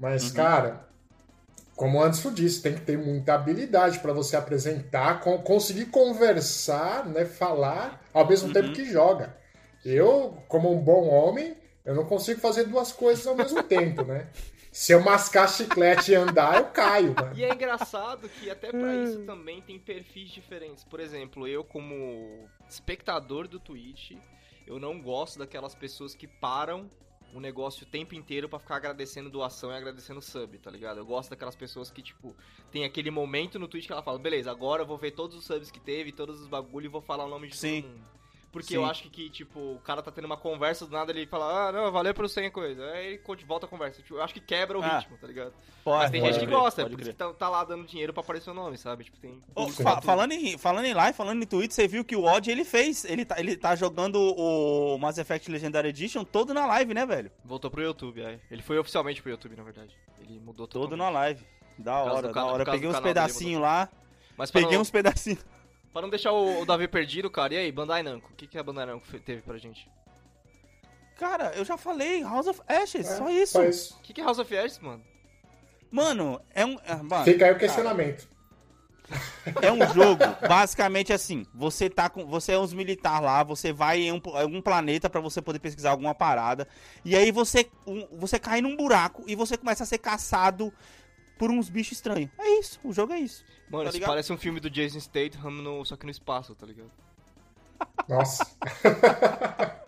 mas, 0.00 0.30
Uhum. 0.30 0.34
cara, 0.36 0.88
como 1.76 1.98
o 1.98 2.02
Anderson 2.02 2.32
disse, 2.32 2.62
tem 2.62 2.72
que 2.72 2.80
ter 2.80 2.96
muita 2.96 3.34
habilidade 3.34 3.98
para 3.98 4.14
você 4.14 4.34
apresentar, 4.36 5.20
con- 5.20 5.38
conseguir 5.42 5.86
conversar, 5.86 7.04
né, 7.06 7.26
falar 7.26 8.02
ao 8.14 8.26
mesmo 8.26 8.46
Uhum. 8.48 8.54
tempo 8.54 8.72
que 8.72 8.86
joga. 8.90 9.36
Eu, 9.84 10.38
como 10.48 10.72
um 10.72 10.78
bom 10.80 11.06
homem, 11.08 11.54
eu 11.84 11.94
não 11.94 12.06
consigo 12.06 12.40
fazer 12.40 12.64
duas 12.64 12.90
coisas 12.92 13.26
ao 13.26 13.34
mesmo 13.36 13.62
tempo, 13.68 14.04
né? 14.04 14.26
Se 14.78 14.92
eu 14.92 15.00
mascar 15.00 15.48
chiclete 15.48 16.12
e 16.12 16.14
andar, 16.14 16.56
eu 16.56 16.66
caio, 16.66 17.12
mano. 17.12 17.36
E 17.36 17.42
é 17.42 17.52
engraçado 17.52 18.28
que 18.28 18.48
até 18.48 18.70
pra 18.70 18.94
isso 18.94 19.24
também 19.26 19.60
tem 19.60 19.76
perfis 19.76 20.30
diferentes. 20.30 20.84
Por 20.84 21.00
exemplo, 21.00 21.48
eu 21.48 21.64
como 21.64 22.48
espectador 22.68 23.48
do 23.48 23.58
Twitch, 23.58 24.12
eu 24.68 24.78
não 24.78 25.02
gosto 25.02 25.36
daquelas 25.36 25.74
pessoas 25.74 26.14
que 26.14 26.28
param 26.28 26.88
o 27.34 27.40
negócio 27.40 27.84
o 27.84 27.90
tempo 27.90 28.14
inteiro 28.14 28.48
pra 28.48 28.60
ficar 28.60 28.76
agradecendo 28.76 29.28
doação 29.28 29.72
e 29.72 29.76
agradecendo 29.76 30.22
sub, 30.22 30.56
tá 30.58 30.70
ligado? 30.70 30.98
Eu 30.98 31.04
gosto 31.04 31.30
daquelas 31.30 31.56
pessoas 31.56 31.90
que, 31.90 32.00
tipo, 32.00 32.32
tem 32.70 32.84
aquele 32.84 33.10
momento 33.10 33.58
no 33.58 33.66
Twitch 33.66 33.86
que 33.86 33.92
ela 33.92 34.02
fala, 34.02 34.16
beleza, 34.16 34.48
agora 34.48 34.82
eu 34.82 34.86
vou 34.86 34.96
ver 34.96 35.10
todos 35.10 35.36
os 35.36 35.44
subs 35.44 35.72
que 35.72 35.80
teve, 35.80 36.12
todos 36.12 36.40
os 36.40 36.46
bagulho 36.46 36.84
e 36.84 36.88
vou 36.88 37.02
falar 37.02 37.24
o 37.24 37.28
nome 37.28 37.48
de 37.48 37.56
Sim. 37.56 37.82
todo 37.82 37.90
mundo. 37.90 38.17
Porque 38.50 38.68
Sim. 38.68 38.76
eu 38.76 38.86
acho 38.86 39.02
que, 39.02 39.10
que, 39.10 39.28
tipo, 39.30 39.58
o 39.60 39.78
cara 39.84 40.02
tá 40.02 40.10
tendo 40.10 40.24
uma 40.24 40.36
conversa, 40.36 40.86
do 40.86 40.92
nada 40.92 41.12
ele 41.12 41.26
fala, 41.26 41.68
ah, 41.68 41.72
não, 41.72 41.92
valeu 41.92 42.14
pelo 42.14 42.28
100 42.28 42.50
coisa. 42.50 42.82
Aí 42.92 43.20
ele 43.28 43.44
volta 43.46 43.66
a 43.66 43.68
conversa. 43.68 44.00
Tipo, 44.02 44.14
eu 44.16 44.22
acho 44.22 44.32
que 44.32 44.40
quebra 44.40 44.78
o 44.78 44.82
Ah. 44.82 44.98
ritmo, 44.98 45.18
tá 45.18 45.26
ligado? 45.26 45.52
Pode, 45.84 45.98
Mas 46.02 46.10
tem 46.10 46.20
pode 46.22 46.32
gente 46.32 46.40
que 46.40 46.46
crer, 46.46 46.58
gosta, 46.58 46.80
é 46.82 46.84
por 46.88 46.98
isso 47.00 47.10
que 47.10 47.16
tá, 47.16 47.32
tá 47.34 47.48
lá 47.50 47.62
dando 47.64 47.86
dinheiro 47.86 48.12
pra 48.14 48.22
aparecer 48.22 48.48
o 48.50 48.54
nome, 48.54 48.78
sabe? 48.78 49.04
Tipo, 49.04 49.18
tem. 49.18 49.42
Sim. 49.70 49.82
fa- 49.82 50.00
falando, 50.00 50.32
em, 50.32 50.56
falando 50.56 50.86
em 50.86 50.94
live, 50.94 51.16
falando 51.16 51.42
em 51.42 51.46
Twitch, 51.46 51.72
você 51.72 51.86
viu 51.86 52.02
que 52.04 52.16
o 52.16 52.24
Odd 52.24 52.50
ele 52.50 52.64
fez. 52.64 53.04
Ele 53.04 53.24
tá, 53.26 53.38
ele 53.38 53.54
tá 53.54 53.76
jogando 53.76 54.16
o 54.18 54.96
Mass 54.98 55.18
Effect 55.18 55.50
Legendary 55.50 55.88
Edition 55.90 56.24
todo 56.24 56.54
na 56.54 56.64
live, 56.66 56.94
né, 56.94 57.04
velho? 57.04 57.30
Voltou 57.44 57.70
pro 57.70 57.82
YouTube, 57.82 58.24
aí. 58.24 58.40
Ele 58.50 58.62
foi 58.62 58.78
oficialmente 58.78 59.20
pro 59.20 59.30
YouTube, 59.30 59.56
na 59.56 59.62
verdade. 59.62 59.94
Ele 60.20 60.40
mudou 60.40 60.66
Todo 60.66 60.88
totalmente. 60.88 60.98
na 61.04 61.10
live. 61.10 61.46
Da 61.78 62.02
hora, 62.02 62.32
da 62.32 62.44
hora. 62.46 62.64
Peguei 62.64 62.88
uns 62.88 62.98
pedacinhos 62.98 63.60
lá. 63.60 63.88
Mas 64.38 64.50
Peguei 64.50 64.72
não, 64.74 64.80
uns 64.82 64.90
pedacinhos. 64.90 65.44
Pra 65.98 66.02
não 66.02 66.10
deixar 66.10 66.30
o, 66.30 66.60
o 66.60 66.64
Davi 66.64 66.86
perdido, 66.86 67.28
cara, 67.28 67.54
e 67.54 67.58
aí, 67.58 67.72
Bandai 67.72 68.04
Namco? 68.04 68.30
O 68.32 68.36
que, 68.36 68.46
que 68.46 68.56
a 68.56 68.62
Bandai 68.62 68.86
Namco 68.86 69.04
teve 69.18 69.42
pra 69.42 69.58
gente? 69.58 69.90
Cara, 71.18 71.52
eu 71.56 71.64
já 71.64 71.76
falei, 71.76 72.22
House 72.22 72.46
of 72.46 72.60
Ashes, 72.68 73.08
É, 73.08 73.16
só 73.16 73.28
isso. 73.28 73.52
Só 73.52 73.64
isso. 73.64 73.96
O 73.98 74.02
que, 74.02 74.12
que 74.12 74.20
é 74.20 74.24
House 74.24 74.38
of 74.38 74.56
Ashes, 74.56 74.78
mano? 74.78 75.02
Mano, 75.90 76.40
é 76.54 76.64
um. 76.64 76.78
é, 76.84 76.94
mano, 76.94 77.24
Fica 77.24 77.46
aí 77.46 77.52
o 77.52 77.58
questionamento. 77.58 78.28
É 79.62 79.72
um 79.72 79.78
jogo, 79.94 80.22
basicamente 80.46 81.12
assim, 81.14 81.46
você 81.54 81.88
tá 81.88 82.10
com, 82.10 82.26
você 82.26 82.52
é 82.52 82.58
uns 82.58 82.74
militar 82.74 83.20
lá, 83.20 83.42
você 83.42 83.72
vai 83.72 84.02
em 84.02 84.12
um, 84.12 84.20
algum 84.34 84.60
planeta 84.60 85.08
pra 85.08 85.18
você 85.20 85.40
poder 85.40 85.58
pesquisar 85.58 85.90
alguma 85.90 86.14
parada, 86.14 86.68
e 87.04 87.16
aí 87.16 87.32
você 87.32 87.68
um- 87.86 88.06
você 88.18 88.38
cai 88.38 88.60
num 88.60 88.76
buraco 88.76 89.24
e 89.26 89.34
você 89.34 89.56
começa 89.56 89.82
a 89.82 89.86
ser 89.86 89.96
caçado 89.96 90.70
por 91.38 91.50
uns 91.50 91.68
bichos 91.68 91.92
estranhos. 91.92 92.30
É 92.38 92.58
isso, 92.58 92.78
o 92.84 92.92
jogo 92.92 93.12
é 93.12 93.20
isso. 93.20 93.44
Mano, 93.70 93.84
Tá 93.84 93.88
isso 93.90 93.96
ligado? 93.98 94.08
parece 94.10 94.32
um 94.32 94.38
filme 94.38 94.60
do 94.60 94.68
Jason 94.68 94.98
Statham, 95.00 95.50
no, 95.50 95.84
só 95.84 95.96
que 95.96 96.04
no 96.04 96.10
espaço, 96.10 96.54
tá 96.54 96.66
ligado? 96.66 96.90
Nossa. 98.08 98.44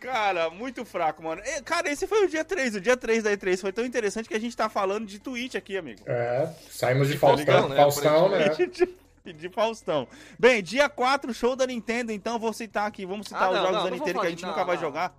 Cara, 0.00 0.48
muito 0.50 0.84
fraco, 0.84 1.22
mano. 1.24 1.42
Cara, 1.64 1.90
esse 1.90 2.06
foi 2.06 2.24
o 2.24 2.28
dia 2.28 2.44
3, 2.44 2.76
o 2.76 2.80
dia 2.80 2.96
3 2.96 3.24
da 3.24 3.32
E3 3.32 3.60
foi 3.60 3.72
tão 3.72 3.84
interessante 3.84 4.28
que 4.28 4.34
a 4.34 4.38
gente 4.40 4.56
tá 4.56 4.68
falando 4.68 5.06
de 5.06 5.18
Twitch 5.18 5.56
aqui, 5.56 5.76
amigo. 5.76 6.02
É, 6.06 6.48
saímos 6.70 7.08
de, 7.08 7.14
De 7.14 7.18
Faustão, 7.18 7.68
Faustão, 7.74 8.28
né, 8.28 8.44
Faustão, 8.46 8.86
né? 8.86 8.88
De, 9.24 9.32
de 9.34 9.48
Faustão. 9.50 10.08
Bem, 10.38 10.62
dia 10.62 10.88
4, 10.88 11.34
show 11.34 11.54
da 11.54 11.66
Nintendo, 11.66 12.12
então 12.12 12.38
vou 12.38 12.50
citar 12.52 12.86
aqui, 12.86 13.04
vamos 13.04 13.26
citar 13.26 13.42
Ah, 13.42 13.50
os 13.50 13.56
não, 13.56 13.62
jogos 13.62 13.76
não, 13.76 13.84
da 13.84 13.90
Nintendo 13.90 14.20
que 14.20 14.26
a 14.26 14.30
gente 14.30 14.42
não, 14.42 14.48
nunca 14.50 14.64
vai 14.64 14.76
não. 14.76 14.82
jogar. 14.82 15.14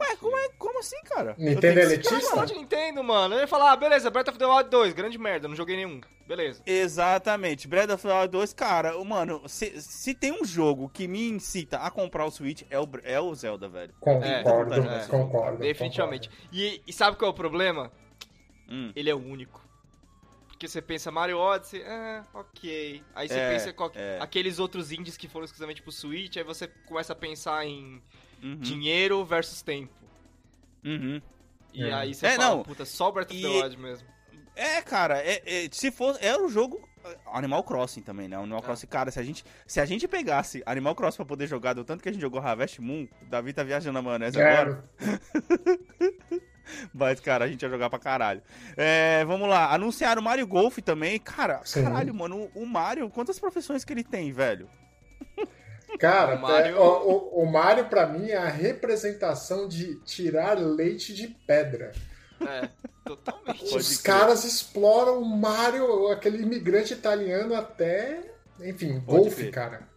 Ué, 0.00 0.16
como, 0.16 0.36
é, 0.36 0.48
como 0.58 0.78
assim, 0.80 0.96
cara? 1.04 1.34
Eu 1.38 1.44
Nintendo 1.44 1.80
é 1.80 1.82
elitista? 1.84 2.20
Falar 2.30 2.44
de 2.44 2.54
Nintendo, 2.54 3.02
mano. 3.02 3.34
Eu 3.34 3.40
ia 3.40 3.46
falar, 3.46 3.72
ah, 3.72 3.76
beleza, 3.76 4.10
Breath 4.10 4.28
of 4.28 4.38
the 4.38 4.46
Wild 4.46 4.70
2, 4.70 4.92
grande 4.94 5.18
merda, 5.18 5.48
não 5.48 5.56
joguei 5.56 5.76
nenhum. 5.76 6.00
Beleza. 6.26 6.62
Exatamente. 6.66 7.66
Breath 7.66 7.90
of 7.90 8.02
the 8.06 8.12
Wild 8.12 8.28
2, 8.32 8.52
cara, 8.52 9.02
mano, 9.04 9.42
se, 9.48 9.80
se 9.80 10.14
tem 10.14 10.32
um 10.32 10.44
jogo 10.44 10.88
que 10.90 11.08
me 11.08 11.28
incita 11.30 11.78
a 11.78 11.90
comprar 11.90 12.24
o 12.26 12.30
Switch, 12.30 12.62
é 12.70 12.78
o, 12.78 12.86
é 13.02 13.18
o 13.20 13.34
Zelda, 13.34 13.68
velho. 13.68 13.94
Concordo, 13.98 14.74
É, 14.74 15.06
concordo. 15.08 15.58
Definitivamente. 15.58 16.30
E, 16.52 16.82
e 16.86 16.92
sabe 16.92 17.16
qual 17.16 17.30
é 17.30 17.32
o 17.32 17.36
problema? 17.36 17.90
Hum. 18.68 18.92
Ele 18.94 19.08
é 19.08 19.14
o 19.14 19.18
único. 19.18 19.66
Porque 20.48 20.66
você 20.68 20.82
pensa 20.82 21.10
Mario 21.12 21.38
Odyssey, 21.38 21.82
ah, 21.86 22.24
ok. 22.34 23.02
Aí 23.14 23.28
você 23.28 23.38
É, 23.38 23.50
pensa 23.52 23.72
qual- 23.72 23.92
é. 23.94 24.18
aqueles 24.20 24.58
outros 24.58 24.90
indies 24.90 25.16
que 25.16 25.28
foram 25.28 25.44
exclusivamente 25.44 25.80
pro 25.80 25.92
Switch, 25.92 26.36
aí 26.36 26.42
você 26.42 26.66
começa 26.86 27.12
a 27.12 27.16
pensar 27.16 27.64
em 27.64 28.02
Uhum. 28.42 28.56
dinheiro 28.56 29.24
versus 29.24 29.62
tempo. 29.62 29.92
Uhum. 30.84 31.20
E 31.74 31.84
É. 31.84 31.92
aí 31.92 32.14
você 32.14 32.26
É, 32.26 32.36
fala, 32.36 32.56
não. 32.56 32.62
puta, 32.62 32.84
só 32.84 33.10
Breath 33.10 33.30
of 33.30 33.40
the 33.42 33.48
Wild 33.48 33.76
mesmo. 33.78 34.06
É, 34.56 34.80
cara, 34.82 35.18
é, 35.20 35.42
é- 35.44 35.68
se 35.70 35.90
for. 35.90 36.16
É 36.20 36.36
o 36.36 36.48
jogo. 36.48 36.80
Animal 37.32 37.62
Crossing 37.62 38.02
também, 38.02 38.28
né? 38.28 38.36
Animal 38.36 38.58
É. 38.58 38.62
Crossing, 38.62 38.86
cara, 38.86 39.10
se 39.10 39.18
a, 39.18 39.22
gente, 39.22 39.44
se 39.66 39.80
a 39.80 39.84
gente 39.86 40.06
pegasse 40.08 40.62
Animal 40.66 40.94
Crossing 40.94 41.16
pra 41.18 41.24
poder 41.26 41.46
jogar, 41.46 41.72
do 41.72 41.84
tanto 41.84 42.02
que 42.02 42.08
a 42.08 42.12
gente 42.12 42.20
jogou 42.20 42.40
Harvest 42.40 42.80
Moon, 42.80 43.06
o 43.22 43.24
Davi 43.26 43.52
tá 43.52 43.62
viajando 43.62 43.94
na 43.94 44.02
maionese 44.02 44.40
agora. 44.40 44.84
É, 45.00 45.08
Mas, 46.92 47.18
cara, 47.20 47.46
a 47.46 47.48
gente 47.48 47.62
ia 47.62 47.68
jogar 47.68 47.88
pra 47.88 47.98
caralho. 47.98 48.42
É, 48.76 49.24
vamos 49.24 49.48
lá, 49.48 49.72
anunciaram 49.72 50.20
o 50.20 50.24
Mario 50.24 50.46
Golf 50.46 50.78
também. 50.78 51.18
Cara, 51.18 51.62
Sim. 51.64 51.84
caralho, 51.84 52.14
mano, 52.14 52.50
o, 52.54 52.62
o 52.62 52.66
Mario, 52.66 53.08
quantas 53.08 53.38
profissões 53.38 53.84
que 53.84 53.92
ele 53.92 54.04
tem, 54.04 54.30
velho? 54.32 54.68
cara, 55.98 56.36
O 56.36 56.40
Mario- 56.42 56.76
é, 56.76 56.80
o, 56.80 57.44
o, 57.44 57.84
pra 57.88 58.06
mim 58.06 58.28
é 58.28 58.36
a 58.36 58.48
representação 58.48 59.66
de 59.68 59.96
tirar 60.00 60.58
leite 60.58 61.12
de 61.14 61.28
pedra. 61.28 61.92
É, 62.40 62.68
totalmente. 63.04 63.58
Pode 63.70 63.76
Os 63.76 63.98
crer. 63.98 64.14
caras 64.16 64.44
exploram 64.44 65.20
o 65.20 65.24
Mario, 65.24 66.08
aquele 66.08 66.42
imigrante 66.42 66.92
italiano 66.92 67.54
até, 67.54 68.20
enfim, 68.60 69.00
Pode 69.00 69.22
golfe, 69.22 69.36
crer. 69.36 69.50
cara. 69.50 69.88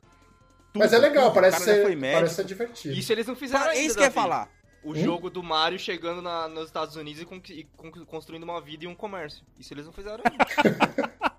Mas 0.73 0.93
é 0.93 0.97
legal, 0.97 1.25
tudo. 1.25 1.31
O 1.31 1.35
parece 1.35 1.63
ser, 1.63 1.99
parece 1.99 2.35
ser 2.35 2.45
divertido. 2.45 2.95
Isso 2.95 3.11
eles 3.11 3.27
não 3.27 3.35
fizeram 3.35 3.61
Para- 3.63 3.71
ainda, 3.73 3.83
É 3.83 3.85
isso 3.85 3.95
que 3.95 4.01
eu 4.01 4.05
ia 4.05 4.11
falar. 4.11 4.49
O 4.83 4.91
Hum? 4.93 4.95
jogo 4.95 5.29
do 5.29 5.43
Mario 5.43 5.77
chegando 5.77 6.21
na- 6.23 6.47
nos 6.47 6.65
Estados 6.65 6.95
Unidos 6.95 7.21
e, 7.21 7.25
con- 7.25 7.41
e 7.49 7.63
con- 7.77 7.91
construindo 8.05 8.43
uma 8.43 8.59
vida 8.59 8.85
e 8.85 8.87
um 8.87 8.95
comércio. 8.95 9.43
Isso 9.59 9.71
eles 9.73 9.85
não 9.85 9.93
fizeram 9.93 10.23
ainda. 10.25 10.43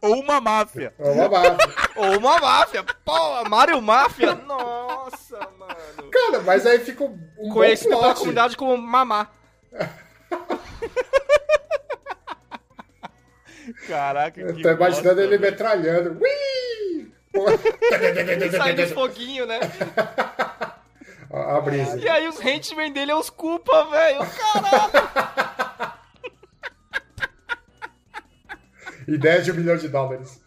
Ou 0.00 0.20
uma 0.20 0.40
máfia. 0.40 0.94
É 0.98 1.10
uma 1.10 1.28
máfia. 1.28 1.56
Ou 1.96 2.18
uma 2.18 2.38
máfia. 2.38 2.84
Pô, 3.04 3.44
Mario 3.48 3.82
Máfia. 3.82 4.34
Nossa, 4.34 5.38
mano. 5.58 6.10
Cara, 6.10 6.40
mas 6.40 6.64
aí 6.66 6.78
fica 6.80 7.04
um 7.04 7.48
Conhecido 7.52 7.98
pela 7.98 8.14
comunidade 8.14 8.56
como 8.56 8.76
Mamá. 8.78 9.28
Caraca, 13.86 14.40
Eu 14.40 14.54
que 14.54 14.62
tô 14.62 14.70
imaginando 14.70 15.16
bosta, 15.16 15.20
ele 15.22 15.36
velho. 15.38 15.40
metralhando. 15.40 16.18
Ui! 16.20 17.12
Saindo 18.56 18.82
os 18.82 18.92
foguinhos, 18.92 19.46
né? 19.46 19.60
A 21.30 21.58
a 21.58 21.60
brisa. 21.60 21.98
E 21.98 22.08
aí 22.08 22.26
os 22.26 22.40
henchmen 22.42 22.90
dele 22.90 23.10
é 23.10 23.14
os 23.14 23.28
culpa, 23.28 23.84
velho. 23.90 24.20
Caralho. 24.20 25.67
Ideia 29.08 29.40
de 29.42 29.50
um 29.50 29.54
milhão 29.54 29.76
de 29.76 29.88
dólares. 29.88 30.40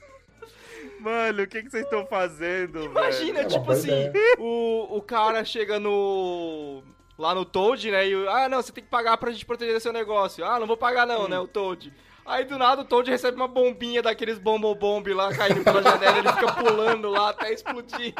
Mano, 1.00 1.42
o 1.44 1.48
que, 1.48 1.64
que 1.64 1.70
vocês 1.72 1.84
estão 1.84 2.06
fazendo, 2.06 2.84
Imagina, 2.84 3.40
É 3.40 3.42
uma 3.42 3.50
tipo 3.50 3.72
assim, 3.72 3.88
ideia. 4.06 4.36
o, 4.38 4.98
o 4.98 5.02
cara 5.02 5.44
chega 5.44 5.80
no. 5.80 6.84
Lá 7.18 7.34
no 7.36 7.44
Toad, 7.44 7.90
né? 7.90 8.08
E 8.08 8.28
ah, 8.28 8.48
não, 8.48 8.62
você 8.62 8.72
tem 8.72 8.84
que 8.84 8.90
pagar 8.90 9.18
pra 9.18 9.32
gente 9.32 9.46
proteger 9.46 9.82
seu 9.82 9.92
negócio. 9.92 10.46
Ah, 10.46 10.60
não 10.60 10.68
vou 10.68 10.78
pagar 10.78 11.08
não, 11.08 11.28
né? 11.28 11.40
O 11.40 11.48
Toad. 11.48 11.92
Aí 12.24 12.46
do 12.46 12.58
nada 12.58 12.82
o 12.82 12.86
Toad 12.86 13.10
recebe 13.10 13.36
uma 13.36 13.48
bombinha 13.48 14.02
daqueles 14.02 14.38
bombom-bomb 14.38 15.12
lá 15.12 15.34
caindo 15.34 15.64
pela 15.64 15.82
janela 15.82 16.20
ele 16.20 16.30
fica 16.34 16.54
pulando 16.54 17.10
lá 17.10 17.30
até 17.30 17.52
explodir. 17.52 18.14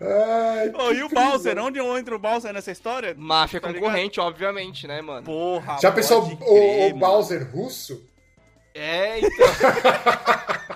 Ai, 0.00 0.70
Ô, 0.74 0.92
e 0.92 1.02
o 1.02 1.08
Bowser? 1.08 1.58
Onde 1.58 1.78
entra 1.78 2.14
o 2.14 2.18
Bowser 2.18 2.52
nessa 2.52 2.70
história? 2.70 3.14
Máfia 3.16 3.60
Tá 3.60 3.72
concorrente, 3.72 4.20
obviamente, 4.20 4.86
né, 4.86 5.00
mano? 5.00 5.24
Porra, 5.24 5.78
Já 5.80 5.90
pensou 5.90 6.24
o, 6.24 6.36
crer, 6.36 6.92
o. 6.94 6.96
Bowser 6.98 7.50
russo? 7.50 8.04
É, 8.74 9.20
então. 9.20 9.30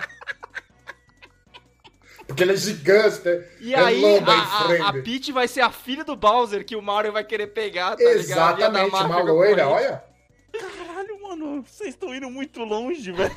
Porque 2.27 2.43
ele 2.43 2.53
é 2.53 2.57
gigante, 2.57 3.27
né? 3.27 3.43
E 3.59 3.73
É 3.73 3.79
aí, 3.79 4.05
a, 4.05 4.07
aí, 4.07 4.23
a, 4.27 4.65
friend. 4.65 4.83
a 4.83 4.93
Peach 5.03 5.31
vai 5.31 5.47
ser 5.47 5.61
a 5.61 5.71
filha 5.71 6.03
do 6.03 6.15
Bowser 6.15 6.63
que 6.63 6.75
o 6.75 6.81
Mario 6.81 7.11
vai 7.11 7.23
querer 7.23 7.47
pegar, 7.47 7.95
tá 7.95 8.03
Exatamente, 8.03 8.95
uma 8.95 9.21
loira, 9.21 9.67
olha. 9.67 10.03
Caralho, 10.53 11.21
mano, 11.23 11.63
vocês 11.63 11.89
estão 11.89 12.13
indo 12.13 12.29
muito 12.29 12.63
longe, 12.63 13.11
velho. 13.11 13.35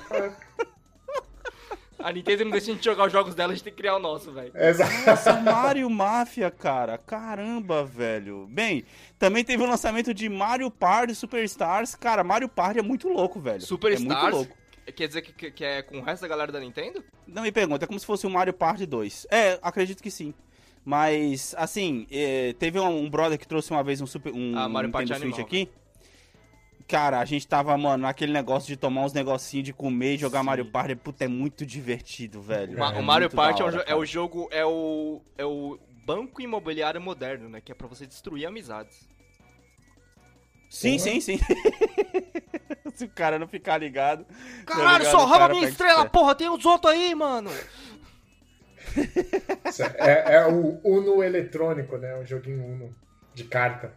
A 2.03 2.13
Nintendo 2.13 2.45
não 2.45 2.51
deixa 2.53 2.71
a 2.71 2.75
gente 2.75 2.85
jogar 2.85 3.07
os 3.07 3.13
jogos 3.13 3.35
dela, 3.35 3.53
a 3.53 3.55
gente 3.55 3.65
tem 3.65 3.73
que 3.73 3.79
criar 3.79 3.97
o 3.97 3.99
nosso, 3.99 4.33
velho. 4.33 4.53
Exato. 4.55 4.93
Nossa, 5.07 5.41
Mario 5.41 5.89
Máfia, 5.91 6.51
cara. 6.51 6.99
Caramba, 6.99 7.85
velho. 7.85 8.47
Bem, 8.51 8.85
também 9.19 9.45
teve 9.45 9.63
o 9.63 9.67
lançamento 9.67 10.13
de 10.13 10.29
Mario 10.29 10.71
Party 10.71 11.15
Superstars. 11.15 11.95
Cara, 11.95 12.23
Mario 12.25 12.49
Party 12.49 12.79
é 12.79 12.83
muito 12.83 13.09
louco, 13.09 13.39
velho. 13.41 13.55
É 13.55 13.59
muito 13.59 13.67
Superstars? 13.67 14.35
louco. 14.35 14.57
Quer 14.97 15.07
dizer 15.07 15.23
que, 15.23 15.33
que- 15.33 15.51
que 15.53 15.65
é 15.65 15.81
com 15.83 15.99
o 15.99 16.03
resto 16.03 16.23
da 16.23 16.29
galera 16.29 16.51
da 16.51 16.59
Nintendo? 16.59 17.05
Não 17.27 17.43
me 17.43 17.53
pergunta, 17.53 17.85
é 17.85 17.87
como 17.87 17.99
se 18.01 18.05
fosse 18.07 18.27
o 18.27 18.31
Mario 18.31 18.53
Party 18.53 18.85
2. 18.85 19.27
É, 19.31 19.59
acredito 19.63 20.03
que 20.03 20.11
sim. 20.11 20.35
Mas, 20.85 21.55
assim, 21.57 22.07
é, 22.11 22.55
teve 22.59 22.81
um, 22.81 23.05
um 23.05 23.09
brother 23.09 23.39
que 23.39 23.47
trouxe 23.47 23.71
uma 23.71 23.85
vez 23.85 24.01
um, 24.01 24.07
super, 24.07 24.33
um 24.33 24.59
Ah, 24.59 24.69
Mario 24.69 24.91
Party 24.91 25.13
Nintendo 25.13 25.33
Switch 25.33 25.39
animal, 25.39 25.47
aqui. 25.47 25.82
Cara, 26.93 27.21
a 27.21 27.25
gente 27.25 27.49
tava, 27.49 27.75
mano, 27.79 28.03
naquele 28.03 28.35
negócio 28.35 28.69
de 28.69 28.77
tomar 28.77 29.01
uns 29.07 29.15
negocinhos 29.15 29.65
de 29.65 29.73
comer 29.73 30.17
e 30.17 30.19
jogar 30.19 30.41
Sim. 30.41 30.45
Mario 30.45 30.67
Party. 30.67 30.95
Puta, 30.95 31.25
é 31.25 31.29
muito 31.29 31.65
divertido, 31.65 32.43
velho. 32.43 32.79
Ma- 32.79 32.93
É 32.95 32.99
o 32.99 33.03
Mario 33.03 33.31
Party 33.31 33.63
é, 33.63 33.65
hora, 33.65 33.81
é 33.87 33.95
o 33.95 34.05
jogo, 34.05 34.47
é 34.53 34.63
o, 34.67 35.23
é 35.39 35.45
o 35.47 35.79
banco 36.05 36.43
imobiliário 36.43 37.01
moderno, 37.01 37.49
né? 37.49 37.63
Que 37.63 37.73
é 37.73 37.75
pra 37.75 37.87
você 37.89 38.07
destruir 38.07 38.45
amizades. 38.45 39.09
Sim, 40.69 40.99
Porra. 40.99 41.11
sim, 41.13 41.21
sim. 41.23 41.39
Se 42.95 43.07
o 43.07 43.09
cara 43.09 43.39
não 43.39 43.49
ficar 43.49 43.79
ligado. 43.79 44.27
Caralho, 44.67 44.99
ligado? 44.99 45.11
só 45.13 45.19
rouba 45.21 45.39
cara 45.39 45.55
minha 45.55 45.67
estrela, 45.69 46.07
porra, 46.11 46.35
tem 46.35 46.51
os 46.51 46.63
outros 46.67 46.93
aí, 46.93 47.15
mano. 47.15 47.51
É, 49.99 50.35
é 50.35 50.47
o 50.47 50.79
Uno 50.85 51.23
eletrônico, 51.23 51.97
né? 51.97 52.15
Um 52.17 52.27
joguinho 52.27 52.63
Uno 52.67 52.95
de 53.33 53.45
carta. 53.45 53.95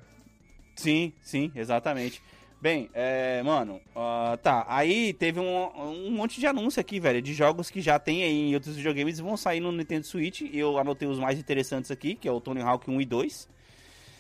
Sim, 0.78 1.12
sim, 1.22 1.52
exatamente. 1.54 2.24
Bem, 2.66 2.90
é, 2.96 3.44
mano, 3.44 3.80
ah, 3.96 4.40
tá. 4.42 4.66
Aí 4.68 5.14
teve 5.14 5.40
um, 5.40 5.68
um 5.78 6.10
monte 6.10 6.40
de 6.40 6.48
anúncio 6.48 6.82
aqui, 6.82 7.00
velho, 7.00 7.22
de 7.22 7.32
jogos 7.32 7.70
que 7.70 7.80
já 7.80 8.00
tem 8.00 8.24
aí 8.24 8.50
em 8.50 8.56
outros 8.56 8.76
videogames 8.76 9.20
e 9.20 9.22
vão 9.22 9.38
sair 9.38 9.60
no 9.60 9.72
Nintendo 9.72 10.04
Switch. 10.04 10.42
Eu 10.52 10.80
anotei 10.80 11.08
os 11.08 11.20
mais 11.20 11.38
interessantes 11.38 11.92
aqui, 11.92 12.16
que 12.16 12.28
é 12.28 12.32
o 12.32 12.42
Tony 12.42 12.64
Hawk 12.64 12.90
1 12.90 13.02
e 13.02 13.06
2. 13.06 13.50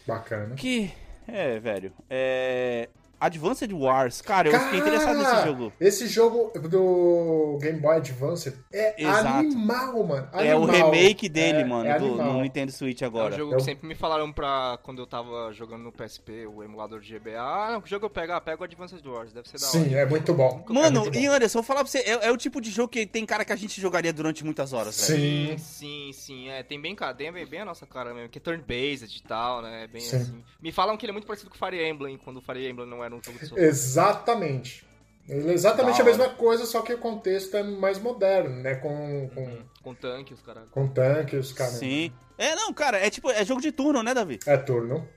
Bacana. 0.05 0.53
Que, 0.53 0.91
é, 1.27 1.57
velho, 1.57 1.91
é. 2.07 2.87
Advanced 3.19 3.71
Wars. 3.71 4.21
Cara, 4.21 4.49
eu 4.49 4.59
fiquei 4.59 4.79
interessado 4.79 5.17
nesse 5.17 5.31
Cara, 5.31 5.47
jogo. 5.47 5.73
Esse 5.79 6.07
jogo 6.07 6.51
do 6.59 7.57
Game 7.61 7.79
Boy 7.79 7.97
Advance 7.97 8.53
é 8.71 9.01
Exato. 9.01 9.27
animal, 9.27 10.03
mano. 10.03 10.27
É 10.33 10.55
o 10.55 10.63
Animal. 10.63 10.91
remake 10.91 11.29
dele, 11.29 11.59
É- 11.59 11.65
mano, 11.65 11.89
é 11.89 11.97
do, 11.99 12.05
animal. 12.05 12.33
no 12.33 12.41
Nintendo 12.41 12.71
Switch 12.71 13.01
É 13.01 13.05
um 13.05 13.07
agora. 13.07 13.35
jogo 13.35 13.53
Eu- 13.53 13.57
que 13.57 13.63
sempre 13.63 13.87
me 13.87 13.95
falaram 13.95 14.31
pra 14.31 14.77
quando 14.83 14.99
eu 15.01 15.07
tava 15.07 15.51
jogando 15.53 15.83
no 15.83 15.91
PSP, 15.91 16.45
o 16.47 16.63
emulador 16.63 16.99
de 16.99 17.07
GBA. 17.13 17.39
Ah, 17.41 17.71
não, 17.73 17.81
que 17.81 17.89
jogo 17.89 18.05
eu 18.05 18.09
pego? 18.09 18.33
Ah, 18.33 18.41
pego 18.41 18.61
o 18.61 18.65
Advanced 18.65 19.05
Wars, 19.05 19.31
deve 19.33 19.47
ser 19.49 19.59
da 19.59 19.67
hora. 19.67 19.79
Sim, 19.79 19.95
é 19.95 20.05
muito 20.05 20.33
bom. 20.33 20.63
Mano, 20.69 20.85
é 20.85 20.89
muito 21.01 21.11
bom. 21.13 21.19
e 21.19 21.25
Anderson, 21.27 21.59
vou 21.59 21.63
falar 21.63 21.81
pra 21.81 21.89
você, 21.91 21.99
é, 21.99 22.27
é 22.27 22.31
o 22.31 22.37
tipo 22.37 22.59
de 22.59 22.69
jogo 22.71 22.89
que 22.89 23.05
tem 23.05 23.25
cara 23.25 23.45
que 23.45 23.53
a 23.53 23.55
gente 23.55 23.79
jogaria 23.79 24.11
durante 24.13 24.43
muitas 24.43 24.73
horas, 24.73 25.07
velho. 25.07 25.21
Sim. 25.21 25.57
Sim, 25.57 26.11
sim, 26.13 26.49
é, 26.49 26.63
tem 26.63 26.79
bem, 26.81 26.95
cara, 26.95 27.13
tem 27.13 27.31
bem, 27.31 27.45
bem 27.45 27.61
a 27.61 27.65
nossa 27.65 27.85
cara 27.85 28.13
mesmo, 28.13 28.29
que 28.29 28.37
é 28.37 28.41
turn-based 28.41 29.17
e 29.17 29.21
tal, 29.23 29.61
né, 29.61 29.87
bem 29.87 30.01
Sim. 30.01 30.15
assim. 30.17 30.43
Me 30.61 30.71
falam 30.71 30.97
que 30.97 31.05
ele 31.05 31.11
é 31.11 31.13
muito 31.13 31.27
parecido 31.27 31.49
com 31.49 31.55
o 31.55 31.59
Fire 31.59 31.83
Emblem, 31.87 32.17
quando 32.17 32.37
o 32.37 32.41
Fire 32.41 32.67
Emblem 32.67 32.87
não 32.87 33.03
era 33.05 33.15
um 33.15 33.21
jogo 33.23 33.39
de. 33.39 33.59
Exatamente. 33.59 34.85
Ele 35.27 35.49
é 35.49 35.53
exatamente 35.53 35.99
a 35.99 36.05
mesma 36.05 36.29
coisa, 36.29 36.65
só 36.67 36.81
que 36.83 36.93
o 36.93 36.99
contexto 36.99 37.57
é 37.57 37.63
mais 37.63 37.97
moderno, 37.97 38.61
né? 38.61 38.75
Com, 38.75 39.27
com, 39.33 39.41
Uhum, 39.43 39.63
Com 39.81 39.95
tanque, 39.95 40.33
os 40.35 40.41
caras. 40.41 40.69
com 40.69 40.87
tanques, 40.87 41.51
cara. 41.51 41.71
Sim. 41.71 42.13
É, 42.37 42.53
não, 42.55 42.71
cara, 42.73 42.97
é 42.99 43.09
tipo, 43.09 43.31
é 43.31 43.43
jogo 43.43 43.59
de 43.61 43.71
turno, 43.71 44.03
né, 44.03 44.13
Davi? 44.13 44.39
É 44.45 44.55
turno. 44.57 45.07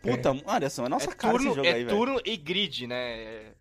Puta, 0.00 0.30
Anderson, 0.46 0.86
é 0.86 0.88
nossa 0.88 1.10
é 1.10 1.14
cara 1.14 1.34
turno, 1.34 1.48
esse 1.48 1.56
jogo 1.56 1.68
é 1.68 1.72
aí, 1.74 1.84
velho. 1.84 1.96
turno 1.96 2.20
e 2.24 2.36
grid, 2.38 2.86
né? 2.86 2.96
É, 3.22 3.52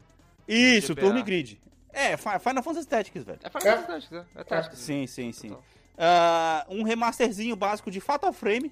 Isso, 0.47 0.93
GBA. 0.93 1.01
turno 1.01 1.19
e 1.19 1.23
grid. 1.23 1.59
É, 1.91 2.15
Fi- 2.15 2.39
Final 2.39 2.63
Fantasy 2.63 2.87
Tactics, 2.87 3.23
velho. 3.25 3.39
é 3.43 3.49
Final 3.49 3.77
Fantasy 3.81 3.87
Tactics, 4.09 4.11
é, 4.37 4.39
é 4.39 4.43
Tactics. 4.45 4.79
Sim, 4.79 5.05
sim, 5.05 5.31
sim. 5.33 5.49
Total. 5.49 5.63
Ah, 5.97 6.65
um 6.69 6.83
remasterzinho 6.83 7.57
básico 7.57 7.91
de 7.91 7.99
Fatal 7.99 8.31
Frame 8.31 8.71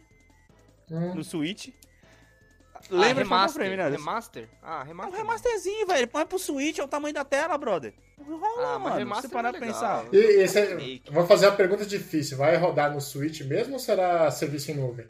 Hum. 0.90 1.14
no 1.16 1.24
Switch. 1.26 1.70
Ah, 2.90 2.96
Lembra 2.96 3.26
Fatal 3.26 3.38
remaster, 3.40 3.62
Frame, 3.66 3.76
né? 3.78 3.90
Remaster? 3.90 4.50
Ah, 4.64 4.80
É 4.80 4.84
um 4.84 4.88
remaster. 4.88 5.18
remasterzinho, 5.20 5.88
velho. 5.88 6.08
Põe 6.08 6.26
pro 6.26 6.40
Switch, 6.40 6.80
é 6.80 6.84
o 6.84 6.88
tamanho 6.88 7.14
da 7.14 7.26
tela, 7.26 7.58
brother. 7.58 7.94
Rola, 8.20 8.76
Ah, 8.76 8.80
mano. 8.80 8.96
remaster 8.98 9.30
Se 9.30 9.34
parar 9.34 9.50
é 9.50 9.52
pra 9.58 9.68
pensar. 9.68 10.06
E 10.14 10.18
esse 10.18 10.60
é, 10.60 10.78
vou 11.12 11.26
fazer 11.28 11.48
uma 11.48 11.56
pergunta 11.56 11.86
difícil. 11.86 12.38
Vai 12.38 12.56
rodar 12.58 12.92
no 12.94 13.00
Switch 13.02 13.42
mesmo 13.42 13.74
ou 13.74 13.80
será 13.80 14.30
serviço 14.32 14.72
em 14.72 14.76
nuvem? 14.76 15.06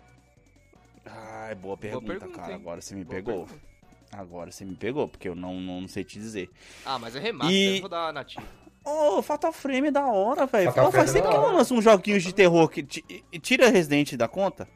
Ai, 1.05 1.55
boa 1.55 1.77
pergunta, 1.77 2.05
pergunta, 2.05 2.31
cara. 2.39 2.51
hein? 2.51 2.55
Agora 2.59 2.81
você 2.81 2.95
me 2.95 3.03
Boa 3.03 3.15
pegou. 3.15 3.45
pergunta. 3.45 3.67
Agora 4.11 4.51
você 4.51 4.65
me 4.65 4.75
pegou, 4.75 5.07
porque 5.07 5.27
eu 5.29 5.35
não, 5.35 5.55
não 5.59 5.87
sei 5.87 6.03
te 6.03 6.17
dizer. 6.19 6.49
Ah, 6.85 6.97
mas 6.97 7.15
é 7.15 7.19
remaster, 7.19 7.55
E- 7.55 7.75
eu 7.75 7.81
vou 7.81 7.89
dar 7.89 8.11
nativo. 8.13 8.45
Ô, 8.83 9.21
Fatal 9.21 9.51
Frame 9.51 9.89
é 9.89 9.91
da 9.91 10.05
hora, 10.07 10.45
velho. 10.45 10.71
Faz 10.71 10.91
Frame 11.11 11.19
é 11.19 11.21
que 11.21 11.27
hora. 11.37 11.51
lança 11.57 11.73
uns 11.73 11.83
joguinhos 11.83 12.23
de 12.23 12.33
terror 12.33 12.69
que. 12.69 12.81
ti- 12.83 13.03
Tira 13.41 13.69
Resident 13.69 14.13
da 14.15 14.27
conta. 14.29 14.67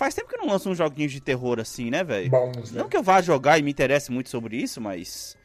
Faz 0.00 0.14
tempo 0.14 0.28
que 0.30 0.36
não 0.38 0.46
lança 0.48 0.66
uns 0.66 0.78
joguinhos 0.78 1.12
de 1.12 1.20
terror 1.20 1.60
assim, 1.60 1.90
né, 1.90 2.02
velho? 2.02 2.30
Né? 2.32 2.52
Não 2.72 2.88
que 2.88 2.96
eu 2.96 3.02
vá 3.02 3.20
jogar 3.20 3.58
e 3.58 3.62
me 3.62 3.70
interesse 3.70 4.10
muito 4.10 4.30
sobre 4.30 4.56
isso, 4.56 4.80
mas. 4.80 5.36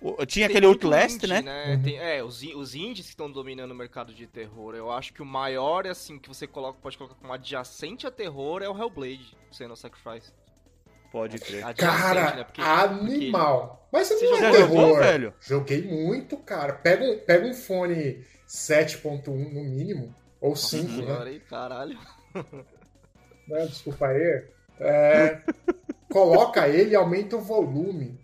o- 0.00 0.24
Tinha 0.24 0.46
Tem 0.46 0.56
aquele 0.56 0.66
Outlast, 0.66 1.16
indie, 1.16 1.26
né? 1.26 1.74
Uhum. 1.74 1.82
Tem- 1.82 1.98
é, 1.98 2.22
os, 2.22 2.40
os 2.54 2.76
indies 2.76 3.06
que 3.06 3.10
estão 3.10 3.28
dominando 3.28 3.72
o 3.72 3.74
mercado 3.74 4.14
de 4.14 4.24
terror. 4.28 4.76
Eu 4.76 4.88
acho 4.92 5.12
que 5.12 5.20
o 5.20 5.26
maior, 5.26 5.84
assim, 5.88 6.16
que 6.16 6.28
você 6.28 6.46
coloca, 6.46 6.78
pode 6.80 6.96
colocar 6.96 7.16
como 7.16 7.32
adjacente 7.32 8.06
a 8.06 8.10
terror 8.12 8.62
é 8.62 8.68
o 8.68 8.78
Hellblade, 8.80 9.36
Senua 9.50 9.74
Sacrifice. 9.74 10.30
Pode 11.10 11.38
crer. 11.40 11.64
Adjacente, 11.64 12.00
Cara, 12.00 12.36
né? 12.36 12.44
Porque- 12.44 12.60
animal. 12.60 13.88
Mas 13.92 14.06
Você 14.08 14.24
não 14.30 14.36
é 14.36 14.50
terror. 14.52 14.68
jogou, 14.68 14.96
velho? 14.96 15.34
Joguei 15.40 15.82
muito, 15.82 16.36
cara. 16.36 16.72
Pega 16.72 17.04
um, 17.04 17.18
pega 17.18 17.46
um 17.48 17.54
fone 17.54 18.24
7.1 18.46 19.26
no 19.52 19.64
mínimo. 19.64 20.14
Ou 20.40 20.54
5, 20.54 20.86
Porque... 20.86 21.02
né? 21.02 21.18
Aí, 21.24 21.40
caralho. 21.40 21.98
Né, 23.48 23.66
Desculpa 23.66 24.06
aí. 24.08 24.44
É, 24.80 25.38
coloca 26.10 26.66
ele 26.68 26.90
e 26.90 26.96
aumenta 26.96 27.36
o 27.36 27.40
volume. 27.40 28.18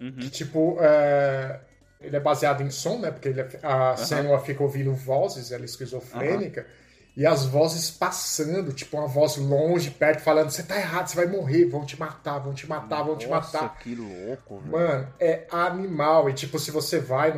Uhum. 0.00 0.16
Que, 0.16 0.30
tipo, 0.30 0.76
é, 0.80 1.60
ele 2.00 2.16
é 2.16 2.20
baseado 2.20 2.62
em 2.62 2.70
som, 2.70 2.98
né? 2.98 3.10
Porque 3.10 3.28
ele 3.28 3.40
é- 3.40 3.58
a 3.62 3.96
Senua 3.96 4.40
fica 4.40 4.62
ouvindo 4.62 4.92
vozes, 4.92 5.52
ela 5.52 5.62
é 5.62 5.66
esquizofrênica. 5.66 6.66
E 7.14 7.26
as 7.26 7.44
vozes 7.44 7.90
passando, 7.90 8.72
tipo, 8.72 8.96
uma 8.96 9.06
voz 9.06 9.36
longe, 9.36 9.90
perto, 9.90 10.20
falando: 10.22 10.50
Você 10.50 10.62
tá 10.62 10.76
errado, 10.78 11.08
você 11.08 11.14
vai 11.16 11.26
morrer, 11.26 11.66
vão 11.66 11.84
te 11.84 11.98
matar, 12.00 12.38
vão 12.38 12.54
te 12.54 12.66
matar, 12.66 13.02
vão 13.02 13.16
te 13.16 13.26
Nossa, 13.28 13.60
matar. 13.60 13.78
que 13.78 13.94
louco, 13.94 14.58
velho. 14.60 14.72
Mano, 14.72 15.08
é 15.20 15.46
animal. 15.50 16.30
E, 16.30 16.32
tipo, 16.32 16.58
se 16.58 16.70
você 16.70 16.98
vai 16.98 17.32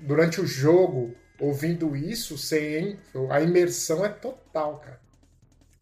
durante 0.00 0.40
o 0.40 0.46
jogo, 0.46 1.14
ouvindo 1.38 1.94
isso, 1.94 2.38
sem 2.38 2.98
a 3.28 3.40
imersão 3.42 4.02
é 4.04 4.08
total, 4.08 4.78
cara. 4.78 4.98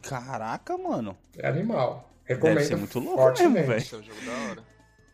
Caraca, 0.01 0.77
mano. 0.77 1.17
É 1.37 1.47
animal. 1.47 2.09
Recomendo 2.25 2.55
Deve 2.57 2.67
ser 2.67 2.75
muito 2.77 2.99
louco 2.99 3.17
fortemente. 3.21 3.53
mesmo, 3.53 3.67
velho. 3.67 3.77
Esse 3.79 3.95
é 3.95 3.97
um 3.97 4.03
jogo 4.03 4.21
da 4.25 4.31
hora. 4.49 4.63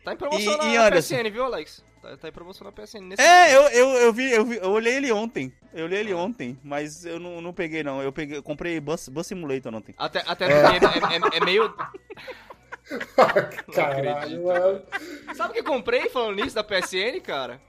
Tá 0.04 0.12
em 0.12 0.16
promoção 0.16 0.52
E- 0.54 0.58
na 0.58 0.64
e 0.66 0.76
Anderson? 0.76 1.16
PSN, 1.16 1.30
viu, 1.30 1.44
Alex? 1.44 1.84
Tá, 2.02 2.16
tá 2.16 2.28
em 2.28 2.32
promoção 2.32 2.64
na 2.66 2.72
PSN. 2.72 3.00
Nesse 3.08 3.22
É, 3.22 3.56
eu, 3.56 3.62
eu, 3.62 3.88
eu 4.02 4.12
vi, 4.12 4.30
eu 4.30 4.44
vi, 4.44 4.56
eu 4.58 4.70
olhei 4.70 4.94
ele 4.96 5.10
ontem. 5.10 5.52
Eu 5.74 5.86
olhei 5.86 6.00
ele 6.00 6.14
ontem, 6.14 6.58
mas 6.62 7.04
eu 7.04 7.18
não, 7.18 7.40
não 7.40 7.52
peguei, 7.52 7.82
não. 7.82 8.00
Eu 8.02 8.12
peguei, 8.12 8.36
eu 8.38 8.42
comprei 8.42 8.78
Bus, 8.78 9.08
Bus 9.08 9.26
Simulator 9.26 9.74
ontem. 9.74 9.94
Até, 9.98 10.22
até 10.26 10.46
porque 10.46 10.86
é, 10.86 11.16
é- 11.16 11.38
é 11.38 11.44
meio. 11.44 11.74
Caralho, 13.74 14.10
acredito. 14.10 14.42
mano. 14.44 14.82
Sabe 15.34 15.50
o 15.50 15.52
que 15.54 15.60
eu 15.60 15.64
comprei 15.64 16.08
falando 16.08 16.36
nisso 16.36 16.54
da 16.54 16.62
PSN, 16.62 17.20
cara? 17.20 17.60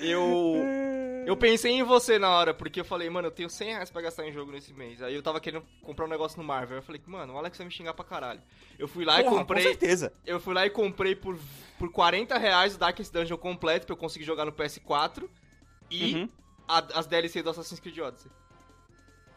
Eu. 0.00 0.24
Eu 1.26 1.36
pensei 1.36 1.72
em 1.72 1.82
você 1.82 2.18
na 2.18 2.28
hora, 2.30 2.52
porque 2.54 2.80
eu 2.80 2.84
falei, 2.84 3.08
mano, 3.10 3.28
eu 3.28 3.32
tenho 3.32 3.48
100 3.50 3.68
reais 3.68 3.90
pra 3.90 4.02
gastar 4.02 4.26
em 4.26 4.32
jogo 4.32 4.50
nesse 4.52 4.72
mês. 4.72 5.00
Aí 5.02 5.14
eu 5.14 5.22
tava 5.22 5.40
querendo 5.40 5.64
comprar 5.82 6.04
um 6.04 6.08
negócio 6.08 6.36
no 6.38 6.44
Marvel. 6.44 6.76
Eu 6.76 6.82
falei, 6.82 7.00
mano, 7.06 7.34
o 7.34 7.38
Alex 7.38 7.56
vai 7.58 7.66
me 7.66 7.72
xingar 7.72 7.94
pra 7.94 8.04
caralho. 8.04 8.42
Eu 8.78 8.86
fui 8.88 9.04
lá 9.04 9.20
e 9.20 9.24
Porra, 9.24 9.38
comprei. 9.38 9.62
Com 9.62 9.68
certeza. 9.70 10.12
Eu 10.26 10.38
fui 10.40 10.54
lá 10.54 10.66
e 10.66 10.70
comprei 10.70 11.14
por, 11.14 11.38
por 11.78 11.90
40 11.90 12.36
reais 12.38 12.74
o 12.74 12.78
Darkest 12.78 13.12
Dungeon 13.12 13.36
completo 13.38 13.86
pra 13.86 13.92
eu 13.94 13.96
conseguir 13.98 14.24
jogar 14.24 14.44
no 14.44 14.52
PS4 14.52 15.28
e 15.90 16.14
Uhum. 16.14 16.28
a- 16.68 16.98
as 16.98 17.06
DLC 17.06 17.42
do 17.42 17.50
Assassin's 17.50 17.80
Creed 17.80 17.98
Odyssey. 17.98 18.30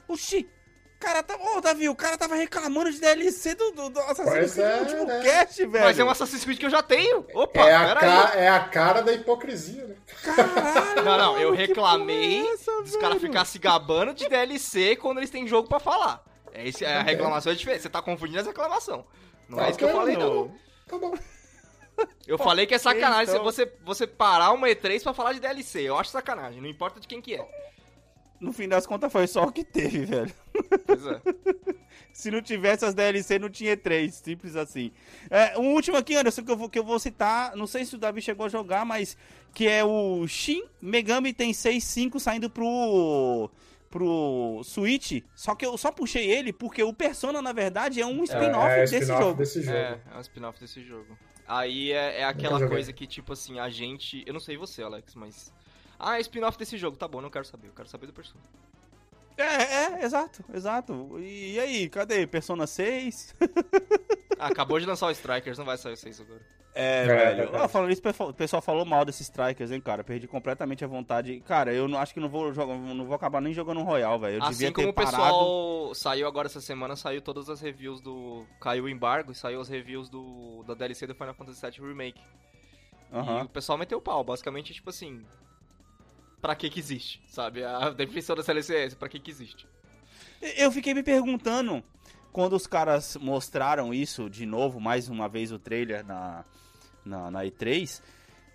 Oxi! 0.07 0.49
Cara, 0.99 1.21
tá. 1.21 1.35
Ô, 1.55 1.61
Davi, 1.61 1.87
o 1.89 1.95
cara 1.95 2.17
tava 2.17 2.35
reclamando 2.35 2.91
de 2.91 2.99
DLC 2.99 3.53
do, 3.55 3.71
do, 3.71 3.89
do 3.89 3.99
Assassin's 3.99 4.53
Creed 4.53 4.57
é, 4.67 4.75
no 4.75 4.81
último 4.81 5.05
né? 5.05 5.21
cast, 5.23 5.65
velho. 5.67 5.85
Mas 5.85 5.99
é 5.99 6.03
um 6.03 6.09
Assassin's 6.09 6.43
Creed 6.43 6.57
que 6.59 6.65
eu 6.65 6.69
já 6.71 6.81
tenho. 6.81 7.25
Opa, 7.35 7.61
É 7.69 7.75
a, 7.75 7.95
ca- 7.95 8.31
é 8.35 8.49
a 8.49 8.59
cara 8.61 9.01
da 9.01 9.13
hipocrisia, 9.13 9.85
né? 9.85 9.95
Caralho! 10.23 11.03
Não, 11.05 11.17
não, 11.17 11.39
eu 11.39 11.51
reclamei 11.53 12.41
é 12.47 12.53
essa, 12.53 12.71
Os 12.81 12.95
caras 12.95 13.21
velho? 13.21 13.31
ficar 13.31 13.45
se 13.45 13.59
gabando 13.59 14.13
de 14.13 14.27
DLC 14.27 14.95
quando 14.95 15.19
eles 15.19 15.29
têm 15.29 15.47
jogo 15.47 15.69
pra 15.69 15.79
falar. 15.79 16.23
É, 16.51 16.67
esse, 16.67 16.83
a 16.83 17.01
Ok. 17.01 17.03
reclamação 17.13 17.51
é 17.51 17.55
diferente. 17.55 17.83
Você 17.83 17.89
tá 17.89 18.01
confundindo 18.01 18.39
as 18.39 18.47
reclamações. 18.47 19.05
Não 19.47 19.59
é 19.59 19.61
Ok, 19.61 19.69
isso 19.69 19.79
que 19.79 19.85
eu 19.85 19.91
falei, 19.91 20.17
mano. 20.17 20.35
não. 20.35 20.55
Tá 20.87 20.97
bom. 20.97 21.13
Eu 22.27 22.37
falei 22.37 22.65
que 22.67 22.75
é 22.75 22.77
sacanagem 22.77 23.33
então. 23.33 23.43
você, 23.43 23.71
você 23.83 24.05
parar 24.07 24.51
uma 24.51 24.67
E3 24.67 25.01
pra 25.03 25.13
falar 25.13 25.33
de 25.33 25.39
DLC. 25.39 25.81
Eu 25.81 25.97
acho 25.97 26.09
sacanagem, 26.11 26.59
não 26.61 26.67
importa 26.69 26.99
de 26.99 27.07
quem 27.07 27.21
que 27.21 27.35
é. 27.35 27.47
No 28.39 28.53
fim 28.53 28.67
das 28.67 28.85
contas 28.85 29.11
foi 29.11 29.25
só 29.27 29.43
o 29.43 29.51
que 29.51 29.63
teve, 29.63 30.05
velho. 30.05 30.33
Pois 30.85 31.05
é. 31.05 31.21
Se 32.13 32.31
não 32.31 32.41
tivesse 32.41 32.83
as 32.83 32.95
DLC, 32.95 33.37
não 33.37 33.49
tinha 33.49 33.77
E3. 33.77 34.09
Simples 34.09 34.55
assim. 34.55 34.91
É, 35.29 35.57
um 35.57 35.73
último 35.73 35.97
aqui, 35.97 36.15
Anderson, 36.15 36.43
que 36.43 36.51
eu, 36.51 36.57
vou, 36.57 36.67
que 36.67 36.79
eu 36.79 36.83
vou 36.83 36.97
citar. 36.97 37.55
Não 37.55 37.67
sei 37.67 37.85
se 37.85 37.95
o 37.95 37.97
Davi 37.99 38.21
chegou 38.21 38.45
a 38.45 38.49
jogar, 38.49 38.83
mas. 38.85 39.15
Que 39.53 39.67
é 39.67 39.83
o 39.83 40.27
Shin 40.27 40.63
Megami 40.81 41.31
Tensei 41.31 41.79
5 41.79 42.19
saindo 42.19 42.49
pro. 42.49 43.51
Pro 43.89 44.61
Switch. 44.63 45.23
Só 45.35 45.55
que 45.55 45.65
eu 45.65 45.77
só 45.77 45.91
puxei 45.91 46.29
ele 46.29 46.51
porque 46.51 46.83
o 46.83 46.91
Persona, 46.91 47.41
na 47.41 47.53
verdade, 47.53 48.01
é 48.01 48.05
um 48.05 48.23
spin-off 48.23 48.67
é, 48.67 48.79
é 48.79 48.85
desse 48.85 49.05
jogo. 49.05 49.33
desse 49.35 49.61
jogo. 49.61 49.77
É, 49.77 50.01
é 50.13 50.17
um 50.17 50.21
spin-off 50.21 50.59
desse 50.59 50.83
jogo. 50.83 51.17
Aí 51.47 51.91
é, 51.91 52.21
é 52.21 52.23
aquela 52.25 52.67
coisa 52.67 52.91
que, 52.91 53.07
tipo 53.07 53.31
assim, 53.31 53.59
a 53.59 53.69
gente. 53.69 54.23
Eu 54.25 54.33
não 54.33 54.39
sei 54.39 54.57
você, 54.57 54.83
Alex, 54.83 55.15
mas. 55.15 55.53
Ah, 55.99 56.17
é 56.17 56.21
spin-off 56.21 56.57
desse 56.57 56.77
jogo. 56.77 56.95
Tá 56.97 57.07
bom, 57.07 57.21
não 57.21 57.29
quero 57.29 57.45
saber. 57.45 57.67
Eu 57.67 57.73
quero 57.73 57.87
saber 57.89 58.07
do 58.07 58.13
Persona. 58.13 58.39
É, 59.37 59.43
é, 59.43 60.03
exato, 60.05 60.43
exato. 60.53 61.19
E, 61.19 61.53
e 61.53 61.59
aí, 61.59 61.89
cadê? 61.89 62.25
Persona 62.27 62.65
6? 62.67 63.35
Ah, 64.39 64.49
acabou 64.49 64.79
de 64.79 64.85
lançar 64.85 65.07
o 65.07 65.11
Strikers, 65.11 65.57
não 65.57 65.65
vai 65.65 65.79
sair 65.79 65.93
o 65.93 65.97
6 65.97 66.21
agora. 66.21 66.39
É, 66.75 67.01
É, 67.01 67.05
velho. 67.07 67.37
verdade. 67.37 67.63
Ah, 67.63 67.67
falando 67.67 67.91
isso, 67.91 68.03
o 68.19 68.33
pessoal 68.35 68.61
falou 68.61 68.85
mal 68.85 69.03
desses 69.03 69.21
strikers, 69.21 69.71
hein, 69.71 69.81
cara. 69.81 70.03
Perdi 70.03 70.27
completamente 70.27 70.85
a 70.85 70.87
vontade. 70.87 71.39
Cara, 71.39 71.73
eu 71.73 71.87
não, 71.87 71.97
acho 71.97 72.13
que 72.13 72.19
não 72.19 72.29
vou 72.29 72.53
jogar, 72.53 72.77
não 72.77 73.03
vou 73.03 73.15
acabar 73.15 73.41
nem 73.41 73.51
jogando 73.51 73.79
um 73.79 73.83
Royal, 73.83 74.19
velho. 74.19 74.35
Eu 74.35 74.41
devia 74.49 74.67
Assim 74.67 74.71
como 74.75 74.85
ter 74.85 74.91
o 74.91 74.93
parado. 74.93 75.11
pessoal 75.17 75.95
saiu 75.95 76.27
agora 76.27 76.45
essa 76.47 76.61
semana, 76.61 76.95
saiu 76.95 77.19
todas 77.19 77.49
as 77.49 77.59
reviews 77.61 77.99
do. 77.99 78.45
Caiu 78.61 78.83
o 78.83 78.89
embargo 78.89 79.31
e 79.31 79.35
saiu 79.35 79.59
as 79.59 79.69
reviews 79.69 80.07
do 80.07 80.63
da 80.67 80.75
DLC 80.75 81.07
do 81.07 81.15
Final 81.15 81.33
Fantasy 81.33 81.59
VII 81.67 81.87
Remake. 81.87 82.21
E 83.11 83.17
Aham. 83.17 83.45
o 83.45 83.49
pessoal 83.49 83.75
meteu 83.75 83.97
o 83.97 84.01
pau, 84.01 84.23
basicamente, 84.23 84.71
tipo 84.71 84.91
assim. 84.91 85.25
Pra 86.47 86.55
que 86.55 86.69
que 86.69 86.79
existe, 86.79 87.21
sabe? 87.27 87.61
A 87.61 87.89
definição 87.89 88.33
da 88.33 88.41
DLC 88.41 88.73
é 88.73 88.85
essa, 88.85 88.95
pra 88.95 89.09
que 89.09 89.19
que 89.19 89.29
existe. 89.29 89.67
Eu 90.55 90.71
fiquei 90.71 90.93
me 90.93 91.03
perguntando, 91.03 91.83
quando 92.31 92.53
os 92.53 92.65
caras 92.65 93.17
mostraram 93.17 93.93
isso 93.93 94.29
de 94.29 94.45
novo, 94.45 94.79
mais 94.79 95.09
uma 95.09 95.27
vez 95.27 95.51
o 95.51 95.59
trailer 95.59 96.05
na, 96.05 96.45
na, 97.03 97.29
na 97.29 97.43
E3, 97.43 98.01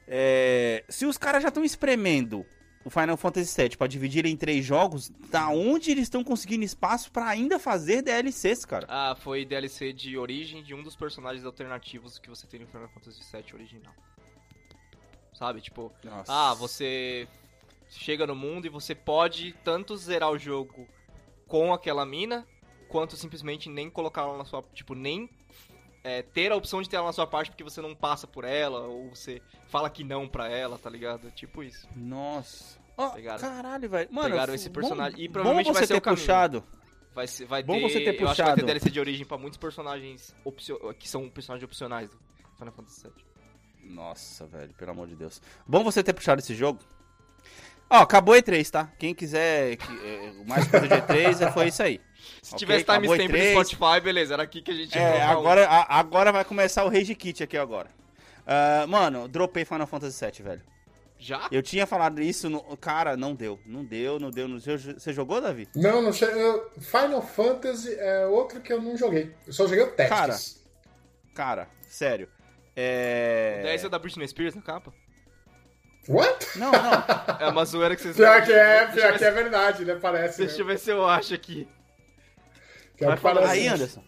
é, 0.08 0.82
se 0.88 1.04
os 1.04 1.18
caras 1.18 1.42
já 1.42 1.50
estão 1.50 1.62
espremendo 1.62 2.46
o 2.82 2.88
Final 2.88 3.18
Fantasy 3.18 3.54
VII 3.60 3.76
pra 3.76 3.86
dividir 3.86 4.24
em 4.24 4.38
três 4.38 4.64
jogos, 4.64 5.10
da 5.30 5.50
onde 5.50 5.90
eles 5.90 6.04
estão 6.04 6.24
conseguindo 6.24 6.64
espaço 6.64 7.12
pra 7.12 7.28
ainda 7.28 7.58
fazer 7.58 8.00
DLCs, 8.00 8.64
cara? 8.64 8.86
Ah, 8.88 9.14
foi 9.20 9.44
DLC 9.44 9.92
de 9.92 10.16
origem 10.16 10.62
de 10.62 10.72
um 10.72 10.82
dos 10.82 10.96
personagens 10.96 11.44
alternativos 11.44 12.18
que 12.18 12.30
você 12.30 12.46
tem 12.46 12.60
no 12.60 12.66
Final 12.68 12.88
Fantasy 12.88 13.20
VII 13.20 13.52
original. 13.52 13.92
Sabe, 15.34 15.60
tipo, 15.60 15.92
Nossa. 16.02 16.32
Ah, 16.32 16.54
você 16.54 17.28
chega 17.98 18.26
no 18.26 18.34
mundo 18.34 18.66
e 18.66 18.70
você 18.70 18.94
pode 18.94 19.52
tanto 19.64 19.96
zerar 19.96 20.30
o 20.30 20.38
jogo 20.38 20.86
com 21.46 21.72
aquela 21.72 22.04
mina, 22.06 22.46
quanto 22.88 23.16
simplesmente 23.16 23.68
nem 23.68 23.90
colocar 23.90 24.22
ela 24.22 24.38
na 24.38 24.44
sua. 24.44 24.62
Tipo, 24.74 24.94
nem 24.94 25.28
é, 26.04 26.22
ter 26.22 26.50
a 26.52 26.56
opção 26.56 26.80
de 26.82 26.88
ter 26.88 26.96
ela 26.96 27.06
na 27.06 27.12
sua 27.12 27.26
parte 27.26 27.50
porque 27.50 27.62
você 27.64 27.80
não 27.80 27.94
passa 27.94 28.26
por 28.26 28.44
ela, 28.44 28.80
ou 28.86 29.10
você 29.14 29.40
fala 29.68 29.88
que 29.90 30.02
não 30.02 30.26
pra 30.28 30.48
ela, 30.48 30.78
tá 30.78 30.88
ligado? 30.90 31.30
Tipo 31.30 31.62
isso. 31.62 31.86
Nossa. 31.94 32.80
Ó, 32.96 33.10
Pegaram. 33.10 33.40
caralho, 33.40 33.88
velho. 33.88 34.08
Mano, 34.12 34.30
Pegaram 34.30 34.54
esse 34.54 34.68
bom- 34.68 34.74
personagem. 34.80 35.20
E 35.20 35.26
bom 35.28 35.32
provavelmente 35.34 35.66
você 35.68 35.72
vai 35.72 35.82
ser 35.86 35.94
ter 35.94 35.98
o 35.98 36.02
caminho. 36.02 36.20
puxado. 36.20 36.64
Vai, 37.14 37.26
ser, 37.26 37.44
vai 37.44 37.62
Bom 37.62 37.74
ter. 37.74 37.80
você 37.82 38.00
ter 38.00 38.04
Eu 38.04 38.08
acho 38.08 38.14
que 38.14 38.16
vai 38.18 38.26
ter 38.26 38.34
puxado. 38.36 38.66
DLC 38.66 38.90
de 38.90 39.00
origem 39.00 39.26
pra 39.26 39.36
muitos 39.36 39.58
personagens 39.58 40.34
opcio- 40.44 40.78
que 40.94 41.06
são 41.08 41.28
personagens 41.28 41.64
opcionais 41.64 42.08
do 42.10 42.18
Final 42.58 42.72
Fantasy 42.72 43.02
VII. 43.02 43.12
Nossa, 43.94 44.46
velho, 44.46 44.72
pelo 44.74 44.90
amor 44.92 45.06
de 45.08 45.16
Deus. 45.16 45.42
Bom 45.66 45.82
você 45.84 46.02
ter 46.02 46.12
puxado 46.14 46.40
esse 46.40 46.54
jogo. 46.54 46.78
Ó, 47.92 47.98
acabou 48.02 48.34
E3, 48.34 48.70
tá? 48.70 48.90
Quem 48.98 49.14
quiser 49.14 49.76
que, 49.76 49.86
é, 50.06 50.32
mais 50.46 50.66
coisa 50.66 50.88
de 50.88 50.94
E3, 50.94 51.46
é, 51.46 51.52
foi 51.52 51.68
isso 51.68 51.82
aí. 51.82 52.00
Se 52.40 52.54
Ok, 52.54 52.58
tivesse 52.58 52.84
timestamp 52.84 53.28
no 53.30 53.36
E3. 53.36 53.50
Spotify, 53.66 54.00
beleza, 54.02 54.32
era 54.32 54.42
aqui 54.44 54.62
que 54.62 54.70
a 54.70 54.74
gente 54.74 54.94
ia 54.96 55.00
É, 55.02 55.26
o- 55.26 55.38
agora, 55.38 55.66
a- 55.68 55.98
agora 55.98 56.32
vai 56.32 56.42
começar 56.44 56.84
o 56.84 56.88
Rage 56.88 57.14
Kit 57.14 57.42
aqui 57.42 57.58
agora. 57.58 57.90
Ah, 58.46 58.86
mano, 58.88 59.28
dropei 59.28 59.64
Final 59.66 59.86
Fantasy 59.86 60.24
VII, 60.24 60.42
velho. 60.42 60.62
Já? 61.18 61.46
Eu 61.52 61.62
tinha 61.62 61.86
falado 61.86 62.20
isso, 62.20 62.48
no... 62.50 62.62
cara, 62.78 63.16
não 63.16 63.34
deu. 63.34 63.60
Não 63.66 63.84
deu, 63.84 64.18
não 64.18 64.30
deu. 64.30 64.48
Não 64.48 64.56
deu. 64.58 64.76
Você 64.78 65.12
jogou, 65.12 65.40
Davi? 65.40 65.68
Não, 65.76 66.00
não 66.02 66.12
che... 66.12 66.26
Final 66.80 67.22
Fantasy 67.22 67.94
é 67.94 68.26
outro 68.26 68.60
que 68.60 68.72
eu 68.72 68.80
não 68.82 68.96
joguei. 68.96 69.32
Eu 69.46 69.52
só 69.52 69.68
joguei 69.68 69.84
o 69.84 69.92
Tactics. 69.92 70.60
Cara, 71.34 71.68
sério. 71.86 72.28
É... 72.74 73.58
O 73.60 73.62
10 73.64 73.84
é 73.84 73.88
da 73.88 73.98
Britney 73.98 74.26
Spears 74.26 74.54
na 74.56 74.62
capa? 74.62 74.92
What? 76.08 76.58
Não, 76.58 76.72
não. 76.72 77.04
É 77.38 77.48
uma 77.48 77.64
zoeira 77.64 77.94
que 77.94 78.02
vocês 78.02 78.16
Pior 78.16 78.44
que 78.44 78.52
é, 78.52 78.86
pior 78.86 79.12
ver 79.12 79.18
que 79.18 79.24
é 79.24 79.30
verdade, 79.30 79.84
né? 79.84 79.94
Parece. 80.00 80.38
Deixa 80.38 80.60
eu 80.60 80.66
né? 80.66 80.72
ver 80.72 80.78
se 80.78 80.90
eu 80.90 81.06
acho 81.06 81.34
aqui. 81.34 81.68
Que 82.96 83.04
falar 83.04 83.42
parece. 83.42 83.52
Aí, 83.52 83.68
Anderson. 83.68 84.04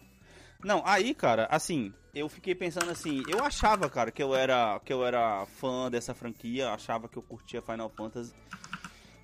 Não, 0.62 0.82
aí, 0.86 1.14
cara, 1.14 1.46
assim, 1.50 1.92
eu 2.14 2.28
fiquei 2.28 2.54
pensando 2.54 2.90
assim, 2.90 3.22
eu 3.28 3.44
achava, 3.44 3.88
cara, 3.90 4.10
que 4.10 4.22
eu 4.22 4.34
era, 4.34 4.80
que 4.84 4.92
eu 4.92 5.04
era 5.04 5.44
fã 5.46 5.90
dessa 5.90 6.14
franquia, 6.14 6.70
achava 6.70 7.08
que 7.08 7.16
eu 7.16 7.22
curtia 7.22 7.60
Final 7.60 7.90
Fantasy. 7.90 8.32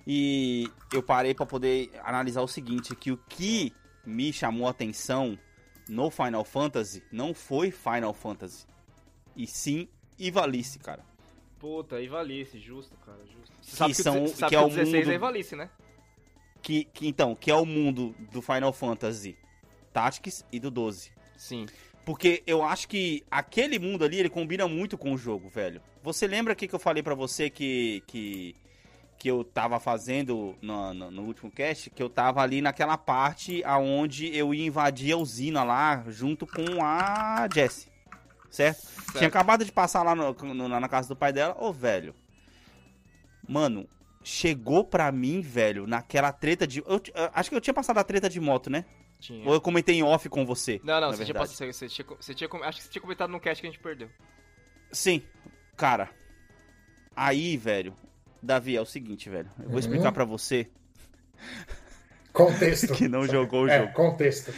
E 0.05 0.69
eu 0.93 1.01
parei 1.01 1.33
pra 1.33 1.45
poder 1.45 1.91
analisar 2.03 2.41
o 2.41 2.47
seguinte, 2.47 2.95
que 2.95 3.11
o 3.11 3.17
que 3.17 3.73
me 4.05 4.31
chamou 4.31 4.67
a 4.67 4.71
atenção 4.71 5.37
no 5.87 6.09
Final 6.09 6.43
Fantasy 6.43 7.03
não 7.11 7.33
foi 7.33 7.71
Final 7.71 8.13
Fantasy, 8.13 8.65
e 9.35 9.47
sim 9.47 9.87
Ivalice, 10.19 10.77
cara. 10.79 11.03
Puta, 11.61 12.01
Ivalice, 12.01 12.59
justo, 12.59 12.97
cara, 13.05 13.19
justo. 13.25 13.53
Você 13.61 13.75
sabe 13.77 13.93
que, 13.93 14.01
são- 14.03 14.27
você 14.27 14.35
sabe 14.35 14.49
que 14.49 14.49
que 14.49 14.55
é 14.55 14.59
o 14.59 14.65
o 14.65 14.69
16 14.69 15.05
mundo- 15.05 15.11
é 15.11 15.15
Ivalice, 15.15 15.55
né? 15.55 15.69
Que, 16.61 16.83
que 16.85 17.07
então, 17.07 17.35
que 17.35 17.49
é 17.51 17.55
o 17.55 17.65
mundo 17.65 18.13
do 18.31 18.41
Final 18.41 18.73
Fantasy 18.73 19.37
Tactics 19.93 20.43
e 20.51 20.59
do 20.59 20.69
12. 20.71 21.11
Sim. 21.37 21.67
Porque 22.03 22.41
eu 22.47 22.63
acho 22.63 22.87
que 22.87 23.23
aquele 23.29 23.77
mundo 23.77 24.03
ali, 24.03 24.17
ele 24.17 24.29
combina 24.29 24.67
muito 24.67 24.97
com 24.97 25.13
o 25.13 25.17
jogo, 25.17 25.49
velho. 25.49 25.79
Você 26.03 26.25
lembra 26.25 26.55
que, 26.55 26.67
que 26.67 26.73
eu 26.73 26.79
falei 26.79 27.03
pra 27.03 27.13
você 27.13 27.47
que, 27.47 28.03
que, 28.07 28.55
que 29.19 29.27
eu 29.29 29.43
tava 29.43 29.79
fazendo 29.79 30.55
no, 30.63 30.93
no, 30.95 31.11
no 31.11 31.21
último 31.23 31.51
cast? 31.51 31.91
Que 31.91 32.01
eu 32.01 32.09
tava 32.09 32.41
ali 32.41 32.59
naquela 32.59 32.97
parte 32.97 33.63
aonde 33.63 34.35
eu 34.35 34.51
ia 34.51 34.65
invadir 34.65 35.13
a 35.13 35.17
usina 35.17 35.63
lá, 35.63 36.03
junto 36.07 36.47
com 36.47 36.83
a 36.83 37.47
Jessie. 37.53 37.90
Certo? 38.51 38.85
Tinha 39.13 39.27
acabado 39.27 39.63
de 39.65 39.71
passar 39.71 40.03
lá 40.03 40.13
no- 40.13 40.33
no- 40.33 40.67
na 40.67 40.87
casa 40.89 41.07
do 41.07 41.15
pai 41.15 41.31
dela. 41.33 41.55
Ô, 41.57 41.71
velho. 41.73 42.13
Mano, 43.47 43.87
chegou 44.23 44.83
pra 44.83 45.11
mim, 45.11 45.41
velho, 45.41 45.87
naquela 45.87 46.31
treta 46.31 46.67
de... 46.67 46.79
eu 46.79 47.01
eu 47.15 47.29
acho 47.33 47.49
que 47.49 47.55
eu 47.55 47.61
tinha 47.61 47.73
passado 47.73 47.97
a 47.97 48.03
treta 48.03 48.29
de 48.29 48.39
moto, 48.39 48.69
né? 48.69 48.85
Tinha. 49.19 49.47
Ou 49.47 49.53
eu 49.53 49.61
comentei 49.61 49.95
em 49.95 50.03
off 50.03 50.27
com 50.29 50.45
você. 50.45 50.79
Não, 50.83 50.99
não, 50.99 51.11
na 51.11 51.15
você 51.17 51.23
tinha, 51.25 51.33
passado, 51.35 51.57
você, 51.73 51.87
tinha, 51.87 52.05
você 52.19 52.33
tinha, 52.35 52.49
acho 52.63 52.77
que 52.79 52.83
você 52.85 52.89
tinha 52.91 53.01
comentado 53.01 53.29
no 53.29 53.39
cast 53.39 53.61
que 53.61 53.67
a 53.67 53.71
gente 53.71 53.81
perdeu. 53.81 54.09
Sim, 54.91 55.21
cara. 55.77 56.09
Aí, 57.15 57.55
velho, 57.57 57.95
Davi, 58.43 58.75
é 58.75 58.81
o 58.81 58.85
seguinte, 58.85 59.29
velho. 59.29 59.49
Eu 59.59 59.65
vou 59.65 59.73
Uhum. 59.73 59.79
explicar 59.79 60.11
pra 60.11 60.25
você 60.25 60.67
Contexto. 62.33 62.93
que 62.95 63.07
não 63.07 63.25
jogou 63.27 63.63
o 63.65 63.69
É, 63.69 63.79
jogo. 63.79 63.93
contexto. 63.93 64.53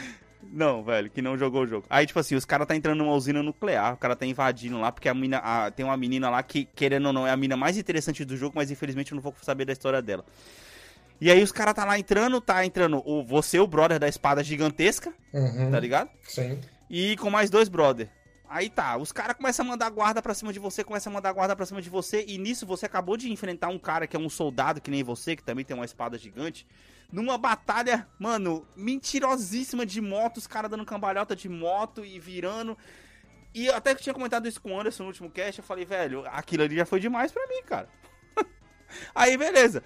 Não, 0.55 0.83
velho, 0.83 1.09
que 1.09 1.19
não 1.19 1.35
jogou 1.35 1.63
o 1.63 1.67
jogo. 1.67 1.87
Aí, 1.89 2.05
tipo 2.05 2.19
assim, 2.19 2.35
os 2.35 2.45
caras 2.45 2.67
tá 2.67 2.75
entrando 2.75 2.99
numa 2.99 3.13
usina 3.13 3.41
nuclear, 3.41 3.95
o 3.95 3.97
cara 3.97 4.15
tá 4.15 4.23
invadindo 4.23 4.79
lá, 4.79 4.91
porque 4.91 5.09
a 5.09 5.13
mina, 5.13 5.37
a- 5.39 5.71
tem 5.71 5.83
uma 5.83 5.97
menina 5.97 6.29
lá 6.29 6.43
que, 6.43 6.65
querendo 6.75 7.07
ou 7.07 7.13
não, 7.13 7.25
é 7.25 7.31
a 7.31 7.35
mina 7.37 7.57
mais 7.57 7.75
interessante 7.75 8.23
do 8.23 8.37
jogo, 8.37 8.53
mas 8.55 8.69
infelizmente 8.69 9.11
eu 9.11 9.15
não 9.15 9.21
vou 9.23 9.33
saber 9.41 9.65
da 9.65 9.73
história 9.73 9.99
dela. 9.99 10.23
E 11.19 11.31
aí 11.31 11.41
os 11.41 11.51
caras 11.51 11.73
tá 11.73 11.83
lá 11.85 11.97
entrando, 11.97 12.39
tá 12.39 12.63
entrando 12.63 13.01
o, 13.03 13.23
você, 13.23 13.59
o 13.59 13.65
brother 13.65 13.97
da 13.97 14.07
espada 14.07 14.43
gigantesca, 14.43 15.11
Uhum, 15.33 15.71
tá 15.71 15.79
ligado? 15.79 16.09
Sim. 16.21 16.59
E 16.87 17.17
com 17.17 17.31
mais 17.31 17.49
dois 17.49 17.67
brother. 17.67 18.07
Aí 18.47 18.69
tá, 18.69 18.95
os 18.97 19.11
caras 19.11 19.35
começam 19.35 19.65
a 19.65 19.69
mandar 19.69 19.89
guarda 19.89 20.21
pra 20.21 20.35
cima 20.35 20.53
de 20.53 20.59
você, 20.59 20.83
começam 20.83 21.11
a 21.11 21.15
mandar 21.15 21.31
guarda 21.33 21.55
pra 21.55 21.65
cima 21.65 21.81
de 21.81 21.89
você, 21.89 22.23
e 22.27 22.37
nisso 22.37 22.67
você 22.67 22.85
acabou 22.85 23.17
de 23.17 23.31
enfrentar 23.31 23.69
um 23.69 23.79
cara 23.79 24.05
que 24.05 24.15
é 24.15 24.19
um 24.19 24.29
soldado 24.29 24.79
que 24.79 24.91
nem 24.91 25.01
você, 25.01 25.35
que 25.35 25.41
também 25.43 25.65
tem 25.65 25.75
uma 25.75 25.85
espada 25.85 26.15
gigante, 26.19 26.67
numa 27.13 27.38
batalha, 27.38 28.08
mano, 28.17 28.65
mentirosíssima 28.76 29.86
de 29.86 30.02
moto, 30.02 30.38
os 30.38 30.47
caras 30.47 30.71
dando 30.71 30.84
cambalhota 30.84 31.36
de 31.36 31.47
moto 31.47 32.04
e 32.04 32.19
virando. 32.19 32.76
E 33.54 33.67
eu 33.67 33.76
até 33.76 33.93
que 33.93 34.02
tinha 34.02 34.15
comentado 34.15 34.47
isso 34.47 34.60
com 34.60 34.71
o 34.73 34.80
Anderson 34.80 35.04
no 35.04 35.10
último 35.10 35.30
cast, 35.30 35.60
eu 35.60 35.63
falei, 35.63 35.86
velho, 35.86 36.26
aquilo 36.26 36.63
ali 36.63 36.76
já 36.76 36.88
foi 36.88 36.99
demais 36.99 37.32
pra 37.32 37.45
mim, 37.47 37.62
cara. 37.67 37.88
Aí, 39.13 39.38
beleza. 39.38 39.84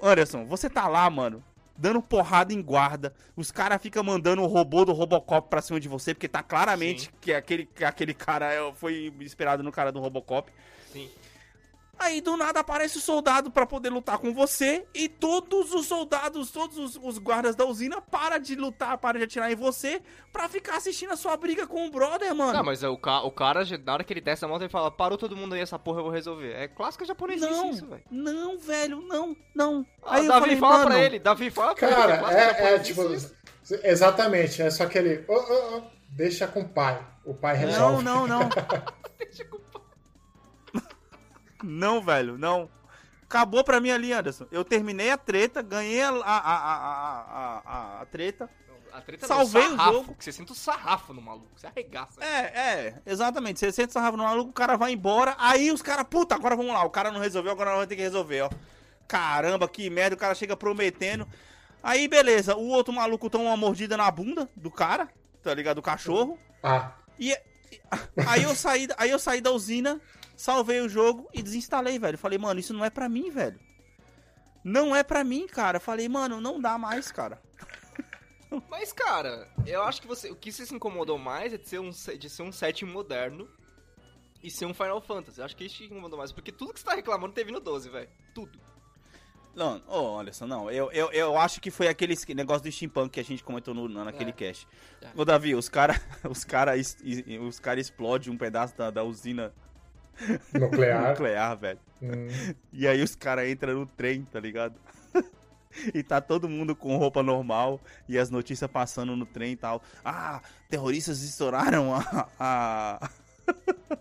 Anderson, 0.00 0.46
você 0.46 0.70
tá 0.70 0.86
lá, 0.86 1.10
mano, 1.10 1.42
dando 1.76 2.00
porrada 2.00 2.52
em 2.52 2.62
guarda. 2.62 3.12
Os 3.34 3.50
caras 3.50 3.82
ficam 3.82 4.04
mandando 4.04 4.42
o 4.42 4.46
robô 4.46 4.84
do 4.84 4.92
Robocop 4.92 5.50
pra 5.50 5.60
cima 5.60 5.80
de 5.80 5.88
você, 5.88 6.14
porque 6.14 6.28
tá 6.28 6.44
claramente 6.44 7.06
Sim. 7.06 7.10
que 7.20 7.34
aquele, 7.34 7.66
que 7.66 7.84
aquele 7.84 8.14
cara 8.14 8.52
é- 8.52 8.72
foi 8.74 9.12
inspirado 9.20 9.64
no 9.64 9.72
cara 9.72 9.90
do 9.90 9.98
Robocop. 9.98 10.52
Sim. 10.92 11.10
Aí 11.98 12.20
do 12.20 12.36
nada 12.36 12.60
aparece 12.60 12.98
o 12.98 13.00
soldado 13.00 13.50
pra 13.50 13.66
poder 13.66 13.88
lutar 13.90 14.18
com 14.18 14.32
você 14.32 14.86
e 14.94 15.08
todos 15.08 15.72
os 15.74 15.86
soldados, 15.86 16.50
todos 16.52 16.78
os, 16.78 16.96
os 17.02 17.18
guardas 17.18 17.56
da 17.56 17.64
usina 17.64 18.00
para 18.00 18.38
de 18.38 18.54
lutar, 18.54 18.96
para 18.98 19.18
de 19.18 19.24
atirar 19.24 19.50
em 19.50 19.56
você 19.56 20.00
pra 20.32 20.48
ficar 20.48 20.76
assistindo 20.76 21.12
a 21.12 21.16
sua 21.16 21.36
briga 21.36 21.66
com 21.66 21.86
o 21.86 21.90
brother, 21.90 22.32
mano. 22.34 22.52
Não, 22.52 22.62
mas 22.64 22.82
é, 22.84 22.88
o, 22.88 22.96
ca 22.96 23.22
o 23.22 23.32
cara, 23.32 23.62
na 23.84 23.92
hora 23.94 24.04
que 24.04 24.12
ele 24.12 24.20
desce 24.20 24.44
a 24.44 24.48
moto, 24.48 24.62
ele 24.62 24.68
fala, 24.68 24.90
parou 24.90 25.18
todo 25.18 25.36
mundo 25.36 25.54
aí, 25.54 25.60
essa 25.60 25.78
porra 25.78 25.98
eu 25.98 26.04
vou 26.04 26.12
resolver. 26.12 26.52
É 26.52 26.68
clássica 26.68 27.04
japonesice 27.04 27.50
não, 27.50 27.70
isso, 27.70 27.86
velho. 27.86 28.02
não, 28.10 28.58
velho, 28.58 29.00
não, 29.02 29.36
não. 29.54 29.86
Ah, 30.04 30.16
Aí 30.16 30.26
eu 30.26 30.28
Davi, 30.28 30.40
falei, 30.42 30.56
fala 30.56 30.78
mano, 30.78 30.90
pra 30.90 30.98
ele, 31.00 31.18
Davi, 31.18 31.50
fala 31.50 31.74
pra 31.74 31.86
ele. 31.88 31.96
que 31.96 32.00
Cara, 32.02 32.32
é, 32.32 32.42
é 32.42 32.48
japonesice 32.78 32.84
tipo. 32.84 33.12
isso. 33.12 33.34
Exatamente, 33.84 34.62
é 34.62 34.70
só 34.70 34.84
aquele. 34.84 35.24
"Ô, 35.28 35.34
ô, 35.34 35.76
ô", 35.78 35.82
deixa 36.10 36.46
com 36.46 36.60
o 36.60 36.68
pai. 36.68 37.04
O 37.24 37.34
pai 37.34 37.58
Não, 37.58 37.66
resolve. 37.66 38.04
não, 38.04 38.26
não. 38.26 38.40
Deixa 39.18 39.44
com- 39.44 39.58
Não, 41.62 42.00
velho, 42.00 42.36
não. 42.38 42.68
Acabou 43.24 43.62
pra 43.62 43.80
mim 43.80 43.90
ali, 43.90 44.12
Anderson. 44.12 44.46
Eu 44.50 44.64
terminei 44.64 45.10
a 45.10 45.18
treta, 45.18 45.60
ganhei 45.60 46.00
a, 46.02 46.10
a, 46.10 46.14
a, 46.14 46.56
a, 46.56 47.20
a, 47.20 47.62
a- 47.98 48.02
a 48.02 48.06
treta. 48.06 48.48
A 48.90 49.02
treta 49.02 49.26
Salvei 49.26 49.68
no 49.68 49.74
o 49.74 49.76
sarrafo, 49.76 49.92
jogo. 49.92 50.14
que 50.14 50.24
você 50.24 50.32
sente 50.32 50.50
o 50.52 50.54
sarrafo 50.54 51.12
no 51.12 51.20
maluco, 51.20 51.50
você 51.54 51.66
arregaça. 51.66 52.24
É, 52.24 52.40
é, 52.58 53.02
exatamente. 53.04 53.60
Você 53.60 53.70
sente 53.70 53.92
sarrafo 53.92 54.16
no 54.16 54.24
maluco, 54.24 54.50
o 54.50 54.52
cara 54.54 54.76
vai 54.78 54.92
embora. 54.92 55.36
Aí 55.38 55.70
os 55.70 55.82
caras, 55.82 56.06
puta, 56.08 56.34
agora 56.34 56.56
vamos 56.56 56.72
lá. 56.72 56.82
O 56.84 56.90
cara 56.90 57.12
não 57.12 57.20
resolveu, 57.20 57.52
agora 57.52 57.68
nós 57.70 57.76
vamos 57.76 57.88
ter 57.88 57.96
que 57.96 58.02
resolver, 58.02 58.40
ó. 58.42 58.50
Caramba, 59.06 59.68
que 59.68 59.88
merda. 59.90 60.16
O 60.16 60.18
cara 60.18 60.34
chega 60.34 60.56
prometendo. 60.56 61.28
Aí, 61.82 62.08
beleza. 62.08 62.56
O 62.56 62.68
outro 62.68 62.92
maluco 62.92 63.28
toma 63.28 63.44
uma 63.44 63.56
mordida 63.56 63.94
na 63.96 64.10
bunda 64.10 64.48
do 64.56 64.70
cara, 64.70 65.08
tá 65.42 65.52
ligado? 65.54 65.76
Do 65.76 65.82
cachorro. 65.82 66.38
Ah, 66.62 66.92
E 67.18 67.30
e- 67.32 67.38
aí 68.26 68.42
eu 68.42 68.54
saí, 68.54 68.88
aí 68.96 69.10
eu 69.10 69.18
saí 69.18 69.40
da 69.42 69.50
usina, 69.52 70.00
salvei 70.38 70.80
o 70.80 70.88
jogo 70.88 71.28
e 71.34 71.42
desinstalei, 71.42 71.98
velho. 71.98 72.16
Falei, 72.16 72.38
mano, 72.38 72.60
isso 72.60 72.72
não 72.72 72.84
é 72.84 72.88
pra 72.88 73.08
mim, 73.08 73.28
velho. 73.30 73.58
Não 74.64 74.94
é 74.94 75.02
pra 75.02 75.24
mim, 75.24 75.46
cara. 75.46 75.80
Falei, 75.80 76.08
mano, 76.08 76.40
não 76.40 76.60
dá 76.60 76.78
mais, 76.78 77.10
cara. 77.12 77.42
Mas, 78.70 78.92
cara, 78.92 79.46
eu 79.66 79.82
acho 79.82 80.00
que 80.00 80.06
você. 80.06 80.30
O 80.30 80.36
que 80.36 80.50
você 80.50 80.64
se 80.64 80.74
incomodou 80.74 81.18
mais 81.18 81.52
é 81.52 81.58
de 81.58 81.68
ser 81.68 81.80
um, 81.80 81.90
de 81.90 82.30
ser 82.30 82.42
um 82.42 82.52
setting 82.52 82.86
moderno 82.86 83.46
e 84.42 84.50
ser 84.50 84.64
um 84.64 84.72
Final 84.72 85.00
Fantasy. 85.02 85.38
Eu 85.40 85.44
acho 85.44 85.56
que 85.56 85.64
isso 85.64 85.76
te 85.76 85.84
incomodou 85.84 86.18
mais. 86.18 86.32
Porque 86.32 86.50
tudo 86.52 86.72
que 86.72 86.80
você 86.80 86.86
tá 86.86 86.94
reclamando 86.94 87.34
teve 87.34 87.52
no 87.52 87.60
12, 87.60 87.90
velho. 87.90 88.08
Tudo. 88.34 88.58
Não, 89.54 89.82
ô, 89.88 90.18
Anderson, 90.18 90.46
não. 90.46 90.70
Eu, 90.70 90.90
eu, 90.92 91.10
eu 91.10 91.36
acho 91.36 91.60
que 91.60 91.70
foi 91.70 91.88
aquele 91.88 92.14
negócio 92.34 92.62
do 92.62 92.70
steampunk 92.70 93.10
que 93.14 93.20
a 93.20 93.24
gente 93.24 93.42
comentou 93.42 93.74
no, 93.74 93.88
naquele 93.88 94.30
É. 94.30 94.32
cast. 94.32 94.68
É. 95.02 95.08
Ô, 95.16 95.24
Davi, 95.24 95.54
os 95.54 95.68
caras 95.68 96.00
os 96.30 96.44
cara, 96.44 96.74
os 97.46 97.58
cara 97.58 97.80
explodem 97.80 98.32
um 98.32 98.38
pedaço 98.38 98.76
da, 98.76 98.90
da 98.90 99.02
usina 99.02 99.52
nuclear. 100.52 101.10
nuclear, 101.10 101.56
velho. 101.56 101.78
Hum, 102.02 102.28
E 102.72 102.86
aí 102.86 103.02
os 103.02 103.14
caras 103.14 103.48
entram 103.48 103.74
no 103.74 103.86
trem, 103.86 104.22
tá 104.24 104.38
ligado? 104.40 104.74
e 105.94 106.02
tá 106.02 106.20
todo 106.20 106.48
mundo 106.48 106.74
com 106.76 106.96
roupa 106.96 107.22
normal 107.22 107.80
e 108.08 108.18
as 108.18 108.30
notícias 108.30 108.70
passando 108.70 109.14
no 109.16 109.26
trem 109.26 109.52
e 109.52 109.56
tal. 109.56 109.82
Ah, 110.04 110.40
terroristas 110.68 111.22
estouraram 111.22 111.94
a. 111.94 112.28
a- 112.38 113.10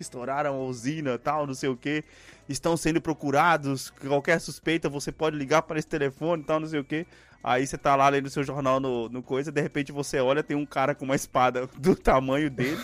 estouraram 0.00 0.54
a 0.54 0.58
usina 0.64 1.14
e 1.14 1.18
tal, 1.18 1.46
não 1.46 1.54
sei 1.54 1.68
o 1.68 1.76
que. 1.76 2.02
Estão 2.48 2.76
sendo 2.76 3.00
procurados. 3.00 3.90
Qualquer 3.90 4.40
suspeita 4.40 4.88
você 4.88 5.12
pode 5.12 5.36
ligar 5.36 5.62
para 5.62 5.78
esse 5.78 5.88
telefone 5.88 6.42
e 6.42 6.46
tal, 6.46 6.60
não 6.60 6.66
sei 6.66 6.80
o 6.80 6.84
que. 6.84 7.06
Aí 7.44 7.64
você 7.66 7.78
tá 7.78 7.94
lá 7.94 8.08
lendo 8.08 8.28
seu 8.30 8.42
jornal 8.42 8.80
no, 8.80 9.08
no 9.08 9.22
coisa, 9.22 9.52
de 9.52 9.60
repente 9.60 9.92
você 9.92 10.18
olha, 10.18 10.42
tem 10.42 10.56
um 10.56 10.66
cara 10.66 10.94
com 10.96 11.04
uma 11.04 11.14
espada 11.14 11.68
do 11.78 11.94
tamanho 11.94 12.50
dele. 12.50 12.78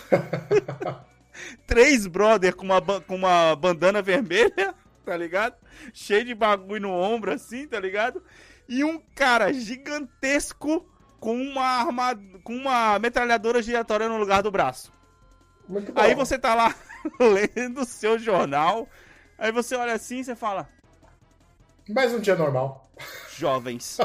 Três 1.67 2.07
brother 2.07 2.55
com 2.55 2.65
uma, 2.65 2.81
com 2.81 3.15
uma 3.15 3.55
bandana 3.55 4.01
vermelha, 4.01 4.73
tá 5.05 5.15
ligado? 5.17 5.55
Cheio 5.93 6.25
de 6.25 6.33
bagulho 6.35 6.83
no 6.83 6.91
ombro, 6.91 7.31
assim, 7.31 7.67
tá 7.67 7.79
ligado? 7.79 8.23
E 8.67 8.83
um 8.83 9.01
cara 9.15 9.51
gigantesco 9.53 10.87
com 11.19 11.35
uma 11.35 11.63
arma, 11.63 12.19
com 12.43 12.55
uma 12.55 12.97
metralhadora 12.99 13.61
giratória 13.61 14.09
no 14.09 14.17
lugar 14.17 14.41
do 14.41 14.51
braço. 14.51 14.91
Aí 15.95 16.13
você 16.13 16.37
tá 16.37 16.53
lá 16.53 16.75
lendo 17.19 17.81
o 17.81 17.85
seu 17.85 18.19
jornal, 18.19 18.87
aí 19.37 19.51
você 19.51 19.75
olha 19.75 19.93
assim 19.93 20.19
e 20.19 20.23
você 20.23 20.35
fala, 20.35 20.67
Mais 21.87 22.13
um 22.13 22.19
dia 22.19 22.35
normal. 22.35 22.89
jovens. 23.37 23.97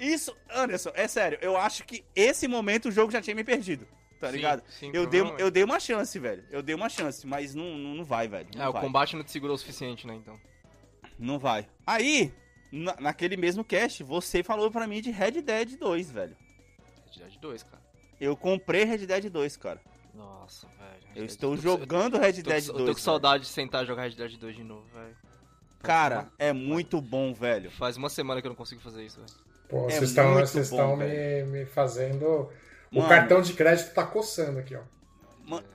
Isso, 0.00 0.36
Anderson, 0.50 0.90
é 0.94 1.06
sério, 1.08 1.38
eu 1.42 1.56
acho 1.56 1.84
que 1.84 2.04
esse 2.14 2.46
momento 2.48 2.88
o 2.88 2.92
jogo 2.92 3.10
já 3.12 3.20
tinha 3.20 3.34
me 3.36 3.44
perdido, 3.44 3.86
tá 4.20 4.28
Sim, 4.30 4.36
ligado? 4.36 4.62
sim, 4.68 4.90
eu, 4.94 5.06
dei, 5.06 5.20
eu 5.38 5.50
dei 5.50 5.64
uma 5.64 5.78
chance, 5.80 6.18
velho. 6.18 6.44
Eu 6.50 6.62
dei 6.62 6.74
uma 6.74 6.88
chance, 6.88 7.26
mas 7.26 7.54
não, 7.54 7.76
não, 7.78 7.94
não 7.96 8.04
vai, 8.04 8.28
velho. 8.28 8.48
Não 8.54 8.64
É, 8.64 8.68
o 8.68 8.72
vai. 8.72 8.82
combate 8.82 9.16
não 9.16 9.24
te 9.24 9.30
segurou 9.30 9.54
o 9.54 9.58
suficiente, 9.58 10.06
né, 10.06 10.14
então. 10.14 10.38
Não 11.18 11.38
vai. 11.38 11.66
Aí, 11.86 12.32
na- 12.70 12.96
naquele 13.00 13.36
mesmo 13.36 13.64
cast, 13.64 14.02
você 14.04 14.42
falou 14.42 14.70
pra 14.70 14.86
mim 14.86 15.00
de 15.00 15.10
Red 15.10 15.42
Dead 15.42 15.76
2, 15.78 16.10
velho. 16.10 16.36
Red 17.12 17.20
Dead 17.24 17.38
2, 17.40 17.62
cara. 17.64 17.82
Eu 18.20 18.36
comprei 18.36 18.84
Red 18.84 19.06
Dead 19.06 19.28
2, 19.30 19.56
cara. 19.56 19.80
Nossa, 20.14 20.66
velho. 20.68 21.08
Eu 21.16 21.24
estou 21.24 21.52
Dead- 21.54 21.62
jogando 21.62 22.18
Red 22.18 22.32
Dead 22.32 22.44
2. 22.44 22.68
Eu 22.68 22.72
tô 22.74 22.78
com 22.80 22.84
velho. 22.86 22.98
saudade 22.98 23.44
de 23.44 23.48
sentar 23.50 23.84
e 23.84 23.86
jogar 23.86 24.02
Red 24.02 24.14
Dead 24.16 24.36
2 24.36 24.56
de 24.56 24.62
novo, 24.64 24.84
velho. 24.94 25.16
Cara, 25.80 26.28
é 26.38 26.52
muito 26.52 27.00
bom, 27.00 27.32
velho. 27.32 27.70
Faz 27.70 27.96
uma 27.96 28.08
semana 28.08 28.40
que 28.40 28.46
eu 28.46 28.50
não 28.50 28.56
consigo 28.56 28.80
fazer 28.80 29.04
isso, 29.04 29.20
velho. 29.20 29.32
Pô, 29.68 29.86
É 29.86 29.90
vocês 29.90 30.10
estão 30.10 30.34
vocês 30.34 30.70
bom, 30.70 30.76
estão 30.76 30.96
me, 30.96 31.42
me 31.44 31.64
fazendo. 31.66 32.50
O 32.90 32.96
Mano. 32.96 33.08
cartão 33.08 33.42
de 33.42 33.52
crédito 33.52 33.92
tá 33.92 34.06
coçando 34.06 34.58
aqui, 34.58 34.74
ó. 34.74 34.82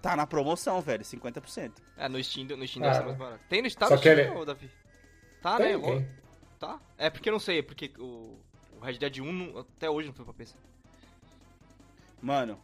Tá 0.01 0.15
na 0.15 0.25
promoção, 0.27 0.79
velho, 0.82 1.03
50%. 1.03 1.71
É, 1.97 2.08
no 2.08 2.23
Steam, 2.23 2.45
no 2.58 2.67
Steam 2.67 2.84
Ah, 2.86 2.88
deve 2.89 2.97
ser 2.99 3.06
mais 3.06 3.17
barato. 3.17 3.39
Tem 3.49 3.62
no, 3.62 3.71
tá 3.75 3.88
só 3.88 3.97
que 3.97 4.01
Steam, 4.10 4.36
ele- 4.36 4.45
Davi? 4.45 4.69
Tá, 5.41 5.58
Tem, 5.58 5.77
né? 5.77 5.84
tem. 5.84 6.08
Tá. 6.60 6.79
É 6.97 7.10
porque 7.10 7.29
eu 7.29 7.34
não 7.34 7.39
sei, 7.39 7.60
é 7.60 7.62
porque 7.63 7.91
o, 7.99 8.38
o 8.79 8.79
Red 8.82 8.97
Dead 8.99 9.17
1 9.19 9.32
não- 9.32 9.60
até 9.60 9.89
hoje 9.89 10.08
não 10.08 10.13
foi 10.15 10.25
pra 10.25 10.34
PC. 10.34 10.56
Mano, 12.21 12.60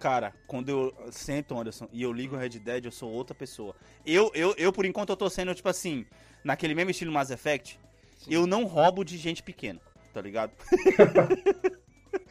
cara, 0.00 0.34
quando 0.46 0.68
eu 0.68 0.94
sento, 1.12 1.56
Anderson, 1.58 1.88
e 1.92 2.02
eu 2.02 2.12
ligo 2.12 2.34
o 2.36 2.38
Red 2.38 2.50
Dead, 2.58 2.84
eu 2.86 2.92
sou 2.92 3.10
outra 3.10 3.34
pessoa. 3.34 3.74
Eu, 4.04 4.30
eu, 4.34 4.54
eu 4.58 4.72
por 4.72 4.84
enquanto, 4.84 5.10
eu 5.10 5.16
tô 5.16 5.28
sendo, 5.30 5.54
tipo 5.54 5.68
assim, 5.68 6.04
naquele 6.42 6.74
mesmo 6.74 6.90
estilo 6.90 7.12
Mass 7.12 7.30
Effect, 7.30 7.78
Sim. 8.18 8.32
eu 8.32 8.46
não 8.46 8.64
roubo 8.64 9.04
de 9.04 9.16
gente 9.16 9.42
pequena, 9.42 9.80
tá 10.16 10.22
ligado? 10.22 10.50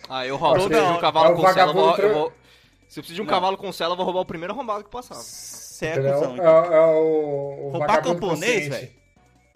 Ah, 0.10 0.26
eu 0.26 0.36
roubo. 0.36 0.60
Se 0.60 0.66
eu 0.66 0.70
Toda 0.70 0.76
preciso 0.76 0.92
de 0.92 0.98
um 0.98 1.02
cavalo 1.02 1.34
É 1.34 1.36
com 1.36 1.42
cela, 1.54 1.70
eu 1.70 1.74
vou, 1.74 1.86
vagabundo 1.86 2.02
eu 2.02 2.14
vou- 2.14 2.34
Se 2.88 3.00
eu 3.00 3.04
preciso 3.04 3.16
de 3.16 3.22
um 3.22 3.26
Não. 3.26 3.30
cavalo 3.30 3.58
com 3.58 3.72
cela, 3.72 3.94
eu 3.94 3.98
vou 3.98 4.06
roubar 4.06 4.22
o 4.22 4.26
primeiro 4.26 4.54
arrombado 4.54 4.84
que 4.84 4.90
passava. 4.90 5.20
Cê 5.22 5.86
é 5.88 5.96
cuzão, 5.96 6.32
É, 6.32 6.34
então. 6.36 6.74
é 6.74 6.86
o, 6.86 7.68
o 7.68 7.70
Roubar 7.72 8.04
camponês, 8.04 8.68
velho? 8.68 8.92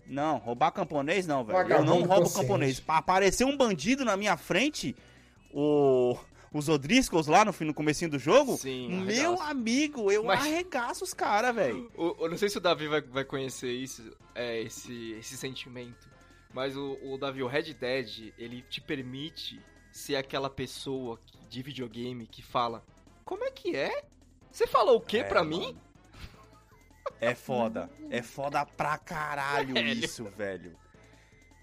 Não, 0.07 0.37
roubar 0.37 0.71
camponês 0.71 1.27
não, 1.27 1.43
velho. 1.43 1.59
Eu 1.71 1.83
não 1.83 1.99
roubo 1.99 2.23
consciente. 2.23 2.41
camponês. 2.47 2.79
Pra 2.79 2.97
aparecer 2.97 3.43
um 3.45 3.55
bandido 3.57 4.03
na 4.05 4.15
minha 4.17 4.35
frente, 4.37 4.95
o... 5.53 6.15
os 6.53 6.67
Odriscos 6.69 7.27
lá 7.27 7.45
no, 7.45 7.53
fim- 7.53 7.65
no 7.65 7.73
comecinho 7.73 8.09
do 8.11 8.17
jogo, 8.19 8.57
Sim, 8.57 8.89
meu 9.03 9.33
arregaço. 9.33 9.51
amigo, 9.51 10.11
eu 10.11 10.23
Mas- 10.23 10.39
arregaço 10.41 11.03
os 11.03 11.13
caras, 11.13 11.53
velho. 11.55 11.91
Eu 11.97 12.29
não 12.29 12.37
sei 12.37 12.49
se 12.49 12.57
o 12.57 12.61
Davi 12.61 12.87
vai, 12.87 13.01
vai 13.01 13.23
conhecer 13.23 13.71
isso, 13.71 14.15
é, 14.33 14.61
esse, 14.61 15.13
esse 15.19 15.37
sentimento. 15.37 16.07
Mas 16.59 16.75
o, 16.75 16.99
o 17.01 17.17
Davi, 17.17 17.41
o 17.41 17.47
Red 17.47 17.73
Dead, 17.73 18.33
ele 18.37 18.61
te 18.63 18.81
permite 18.81 19.61
ser 19.93 20.17
aquela 20.17 20.49
pessoa 20.49 21.17
de 21.47 21.61
videogame 21.61 22.27
que 22.27 22.41
fala: 22.41 22.83
Como 23.23 23.45
é 23.45 23.49
que 23.49 23.77
é? 23.77 24.03
Você 24.51 24.67
falou 24.67 24.97
o 24.97 24.99
que 24.99 25.19
É, 25.19 25.23
pra 25.23 25.41
mano. 25.41 25.57
mim? 25.57 25.77
É 27.21 27.33
foda. 27.33 27.89
É 28.09 28.21
foda 28.21 28.65
pra 28.65 28.97
caralho 28.97 29.77
isso, 29.87 30.25
velho. 30.25 30.77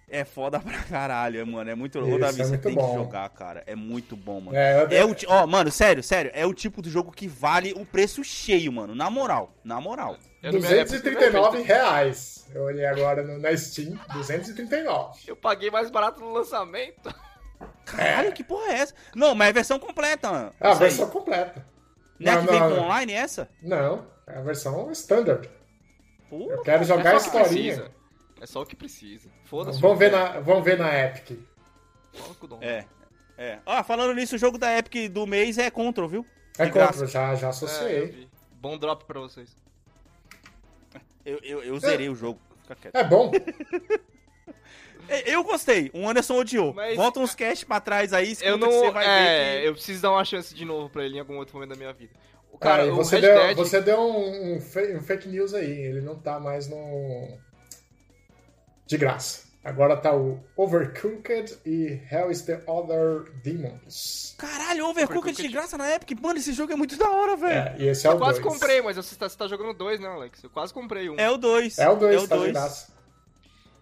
É 0.09 0.25
foda 0.25 0.61
pra 0.61 0.83
caralho, 0.85 1.45
mano. 1.47 1.69
É 1.69 1.75
muito. 1.75 1.99
Ô, 1.99 2.09
Isso, 2.09 2.19
Davi, 2.21 2.41
é 2.41 2.45
você 2.45 2.51
muito 2.51 2.63
tem 2.63 2.75
bom. 2.75 2.89
que 2.91 2.95
jogar, 2.95 3.29
cara. 3.31 3.65
É 3.67 3.75
muito 3.75 4.17
bom, 4.17 4.41
mano. 4.41 4.57
É, 4.57 4.83
eu 4.83 4.89
É 4.99 5.05
o, 5.05 5.15
ti- 5.15 5.27
ó, 5.29 5.47
mano, 5.47 5.71
sério, 5.73 6.03
sério, 6.03 6.31
é 6.33 6.47
o 6.47 6.55
tipo 6.55 6.81
do 6.81 6.89
jogo 6.89 7.11
que 7.11 7.27
vale 7.27 7.73
o 7.77 7.85
preço 7.85 8.23
cheio, 8.23 8.73
mano. 8.73 8.95
Na 8.95 9.11
moral, 9.11 9.53
na 9.65 9.81
moral. 9.81 10.17
Eu 10.43 10.53
não 10.53 10.61
me- 10.61 10.67
é 10.67 10.85
porque 10.85 11.01
239 11.01 11.63
reais. 11.63 12.47
Eu 12.55 12.63
olhei 12.63 12.87
agora 12.87 13.25
no, 13.25 13.37
na 13.39 13.55
Steam, 13.57 13.99
239. 14.13 15.19
Eu 15.27 15.35
paguei 15.35 15.71
mais 15.73 15.91
barato 15.91 16.21
no 16.21 16.33
lançamento. 16.33 17.13
Caralho, 17.85 18.33
que 18.33 18.45
porra 18.45 18.73
é 18.73 18.79
essa? 18.79 18.95
Não, 19.15 19.35
mas 19.35 19.49
é 19.49 19.51
a 19.51 19.55
versão 19.55 19.79
completa, 19.79 20.31
mano. 20.31 20.53
Ah, 20.61 20.71
a 20.71 20.75
versão 20.75 21.09
completa. 21.11 21.67
Não 22.21 22.33
é 22.33 22.41
que 22.41 22.47
vem 22.47 22.59
com 22.61 22.81
online 22.81 23.13
essa? 23.13 23.49
Não, 23.61 24.07
é 24.27 24.39
a 24.39 24.41
versão 24.43 24.91
standard. 24.93 25.49
Pô, 26.31 26.51
Eu 26.51 26.63
quero 26.63 26.85
jogar 26.85 27.11
a 27.11 27.17
é 27.17 27.19
que 27.19 27.27
historinha. 27.27 27.75
precisa. 27.75 27.97
É 28.41 28.47
só 28.47 28.63
o 28.63 28.67
que 28.67 28.77
precisa. 28.77 29.31
Foda-se. 29.45 29.81
Vamos 29.81 29.99
ver, 29.99 30.11
na, 30.13 30.41
vamos 30.41 30.65
ver 30.65 30.79
na 30.79 30.93
Epic. 30.99 31.39
É. 32.61 32.85
É. 33.39 33.59
Ah, 33.67 33.83
falando 33.83 34.15
nisso, 34.15 34.37
o 34.37 34.39
jogo 34.39 34.57
da 34.59 34.77
Epic 34.79 35.11
do 35.13 35.27
mês 35.27 35.59
é 35.59 35.71
Control, 35.71 36.09
viu? 36.09 36.27
É 36.59 36.67
contra, 36.69 37.07
já, 37.07 37.35
já 37.35 37.47
É, 37.49 37.51
associei. 37.51 38.07
vi. 38.07 38.29
Bom 38.53 38.79
drop 38.79 39.05
pra 39.05 39.21
vocês. 39.21 39.55
Eu, 41.25 41.39
eu, 41.43 41.63
eu 41.63 41.79
zerei 41.79 42.09
o 42.09 42.15
jogo. 42.15 42.41
Fica 42.63 42.75
quieto. 42.77 42.95
É 42.97 43.05
bom. 43.05 43.31
É, 45.09 45.33
Eu 45.33 45.45
gostei, 45.45 45.89
o 45.95 46.09
Anderson 46.09 46.37
odiou. 46.41 46.75
Mas- 46.75 46.97
Volta 46.97 47.21
uns 47.21 47.33
cast 47.33 47.65
pra 47.65 47.81
trás 47.81 48.13
aí, 48.13 48.33
escuta 48.33 48.51
Eu 48.51 48.59
não. 48.59 48.69
que 48.69 48.75
você 48.75 48.91
vai 48.91 49.07
é, 49.07 49.09
ver 49.55 49.61
que... 49.63 49.69
eu 49.69 49.73
preciso 49.75 50.03
dar 50.03 50.11
uma 50.11 50.25
chance 50.25 50.53
de 50.53 50.65
novo 50.65 50.89
pra 50.91 51.05
ele 51.05 51.17
em 51.17 51.21
algum 51.21 51.37
outro 51.37 51.55
momento 51.55 51.71
da 51.71 51.77
minha 51.77 51.93
vida. 51.93 52.13
O 52.51 52.59
Cara, 52.59 52.87
o 52.93 52.97
você, 52.97 53.21
Red 53.21 53.29
deu, 53.29 53.35
Dead. 53.39 53.57
você 53.57 53.81
deu 53.81 54.01
um, 54.01 54.55
um 54.55 54.57
um 54.57 55.01
fake 55.03 55.29
news 55.29 55.55
aí. 55.55 55.71
Ele 55.71 56.01
não 56.01 56.17
tá 56.19 56.41
mais 56.41 56.67
no. 56.69 57.39
De 58.87 58.97
graça. 58.97 59.47
Agora 59.65 59.97
tá 59.97 60.15
o 60.15 60.41
Overcooked 60.57 61.59
e 61.67 62.01
Hell 62.09 62.31
is 62.31 62.43
the 62.43 62.63
Other 62.69 63.33
Demons. 63.43 64.37
Caralho, 64.39 64.87
Overcooked 64.87 65.33
de 65.35 65.43
Overcooked. 65.43 65.49
graça 65.53 65.77
na 65.77 65.93
Epic. 65.93 66.21
Mano, 66.21 66.39
esse 66.39 66.53
jogo 66.53 66.73
é 66.73 66.77
muito 66.77 66.97
da 66.97 67.11
hora, 67.11 67.35
velho. 67.37 67.53
É, 67.53 67.77
e 67.81 67.89
esse 67.89 68.07
é 68.07 68.11
Eu 68.11 68.15
o 68.15 68.19
quase 68.19 68.41
2. 68.41 68.55
comprei, 68.55 68.81
mas 68.81 68.95
você 68.97 69.17
tá, 69.17 69.29
você 69.29 69.37
tá 69.37 69.49
jogando 69.49 69.75
dois, 69.77 69.99
né, 69.99 70.07
Alex? 70.07 70.41
Eu 70.45 70.51
quase 70.51 70.73
comprei 70.73 71.11
um. 71.11 71.17
É, 71.19 71.29
o 71.29 71.37
2. 71.37 71.79
É 71.81 71.89
o 71.91 71.97
2, 71.97 72.15
É 72.15 72.19
o 72.19 72.29
tá 72.29 72.35
de 72.37 72.41
dois. 72.43 72.53
graça. 72.53 72.97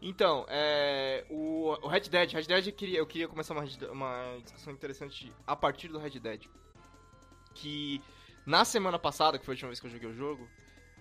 Então, 0.00 0.46
é, 0.48 1.24
o, 1.30 1.76
o 1.82 1.86
Red 1.88 2.00
Dead, 2.08 2.32
Red 2.32 2.42
Dead 2.44 2.66
eu 2.66 2.72
queria, 2.72 2.98
eu 2.98 3.06
queria 3.06 3.28
começar 3.28 3.52
uma, 3.52 3.64
uma 3.90 4.38
discussão 4.42 4.72
interessante 4.72 5.30
a 5.46 5.54
partir 5.54 5.88
do 5.88 5.98
Red 5.98 6.18
Dead. 6.18 6.44
Que 7.54 8.02
na 8.46 8.64
semana 8.64 8.98
passada, 8.98 9.38
que 9.38 9.44
foi 9.44 9.52
a 9.52 9.56
última 9.56 9.68
vez 9.68 9.80
que 9.80 9.86
eu 9.86 9.90
joguei 9.90 10.08
o 10.08 10.14
jogo, 10.14 10.48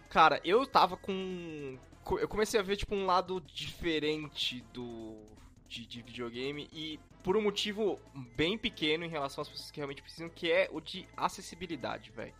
cara, 0.10 0.42
eu 0.44 0.66
tava 0.68 0.98
com. 0.98 1.78
Eu 2.12 2.28
comecei 2.28 2.60
a 2.60 2.64
ver, 2.64 2.76
tipo, 2.76 2.96
um 2.96 3.06
lado 3.06 3.42
diferente 3.42 4.62
do. 4.74 5.18
De, 5.68 5.88
de 5.88 6.04
videogame 6.04 6.70
e 6.72 7.00
por 7.24 7.36
um 7.36 7.42
motivo 7.42 8.00
bem 8.36 8.60
pequeno 8.60 9.06
em 9.06 9.10
relação 9.10 9.42
às 9.42 9.50
pessoas 9.50 9.72
que 9.72 9.80
realmente 9.80 10.04
precisam, 10.04 10.30
que 10.30 10.52
é 10.52 10.70
o 10.72 10.80
de 10.80 11.08
acessibilidade, 11.18 12.12
velho. 12.12 12.36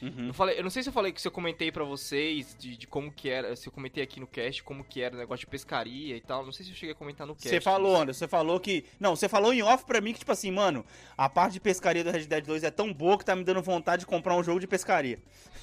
Uhum. 0.00 0.28
Eu, 0.28 0.34
falei, 0.34 0.56
eu 0.58 0.62
não 0.62 0.70
sei 0.70 0.82
se 0.82 0.88
eu 0.88 0.92
falei 0.92 1.10
que 1.10 1.20
se 1.20 1.26
eu 1.26 1.32
comentei 1.32 1.72
pra 1.72 1.82
vocês 1.82 2.54
de, 2.56 2.76
de 2.76 2.86
como 2.86 3.10
que 3.10 3.28
era, 3.28 3.56
se 3.56 3.66
eu 3.68 3.72
comentei 3.72 4.02
aqui 4.04 4.20
no 4.20 4.28
cast 4.28 4.62
como 4.62 4.84
que 4.84 5.00
era 5.00 5.16
o 5.16 5.18
negócio 5.18 5.40
de 5.40 5.50
pescaria 5.50 6.16
e 6.16 6.20
tal. 6.20 6.44
Não 6.44 6.52
sei 6.52 6.64
se 6.64 6.70
eu 6.70 6.76
cheguei 6.76 6.92
a 6.92 6.96
comentar 6.96 7.26
no 7.26 7.34
cast. 7.34 7.48
Você 7.48 7.60
falou, 7.60 7.96
Anderson, 7.96 8.18
você 8.20 8.28
falou 8.28 8.60
que. 8.60 8.84
Não, 9.00 9.16
você 9.16 9.28
falou 9.28 9.52
em 9.52 9.60
off 9.62 9.84
pra 9.84 10.00
mim 10.00 10.12
que, 10.12 10.20
tipo 10.20 10.30
assim, 10.30 10.52
mano, 10.52 10.84
a 11.16 11.28
parte 11.28 11.54
de 11.54 11.60
pescaria 11.60 12.04
do 12.04 12.10
Red 12.12 12.26
Dead 12.26 12.44
2 12.44 12.62
é 12.62 12.70
tão 12.70 12.94
boa 12.94 13.18
que 13.18 13.24
tá 13.24 13.34
me 13.34 13.42
dando 13.42 13.60
vontade 13.60 14.00
de 14.00 14.06
comprar 14.06 14.36
um 14.36 14.42
jogo 14.44 14.60
de 14.60 14.68
pescaria. 14.68 15.18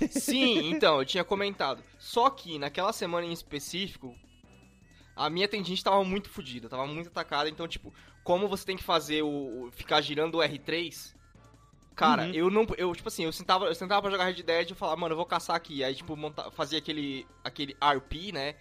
Sim, 0.10 0.68
então, 0.76 1.00
eu 1.00 1.06
tinha 1.06 1.24
comentado. 1.24 1.82
Só 1.98 2.30
que 2.30 2.60
naquela 2.60 2.92
semana 2.92 3.26
em 3.26 3.32
específico, 3.32 4.14
a 5.16 5.30
minha 5.30 5.48
tendinite 5.48 5.84
tava 5.84 6.04
muito 6.04 6.30
fodida, 6.30 6.68
tava 6.68 6.86
muito 6.86 7.08
atacada. 7.08 7.50
Então, 7.50 7.68
tipo, 7.70 7.94
como 8.22 8.50
você 8.50 8.66
tem 8.66 8.76
que 8.76 8.84
fazer 8.84 9.22
o- 9.24 9.70
ficar 9.72 10.02
girando 10.02 10.36
o 10.36 10.42
R3. 10.42 11.16
Cara, 11.96 12.24
Uhum. 12.24 12.32
eu 12.34 12.50
não. 12.50 12.68
Eu, 12.78 12.94
tipo 12.94 13.08
assim, 13.08 13.24
eu 13.24 13.32
sentava, 13.32 13.66
eu 13.66 13.76
sentava 13.76 14.02
pra 14.02 14.12
jogar 14.12 14.26
Red 14.26 14.44
Dead 14.44 14.68
e 14.68 14.72
eu 14.72 14.76
falava, 14.76 15.00
mano, 15.00 15.14
eu 15.14 15.18
vou 15.18 15.26
caçar 15.26 15.56
aqui. 15.56 15.84
Aí, 15.84 15.96
tipo, 15.96 16.16
monta, 16.18 16.52
fazia 16.52 16.78
aquele, 16.78 17.26
aquele 17.44 17.74
RP, 17.82 18.32
né? 18.34 18.56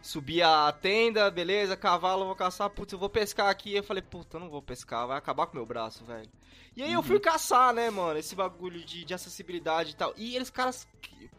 Subia 0.00 0.68
a 0.68 0.72
tenda, 0.72 1.28
beleza, 1.30 1.76
cavalo, 1.76 2.24
vou 2.24 2.36
caçar, 2.36 2.70
putz, 2.70 2.92
eu 2.92 2.98
vou 2.98 3.08
pescar 3.10 3.48
aqui. 3.48 3.74
Eu 3.74 3.82
falei, 3.82 4.02
puta, 4.02 4.36
eu 4.36 4.40
não 4.40 4.48
vou 4.48 4.62
pescar, 4.62 5.06
vai 5.06 5.18
acabar 5.18 5.46
com 5.46 5.52
o 5.52 5.56
meu 5.56 5.66
braço, 5.66 6.04
velho. 6.04 6.30
E 6.76 6.82
aí 6.82 6.92
eu 6.92 7.02
fui 7.02 7.18
caçar, 7.18 7.74
né, 7.74 7.90
mano, 7.90 8.18
esse 8.18 8.36
bagulho 8.36 8.84
de, 8.84 9.04
de 9.04 9.12
acessibilidade 9.12 9.90
e 9.90 9.96
tal. 9.96 10.14
E 10.16 10.36
eles, 10.36 10.48
caras, 10.48 10.86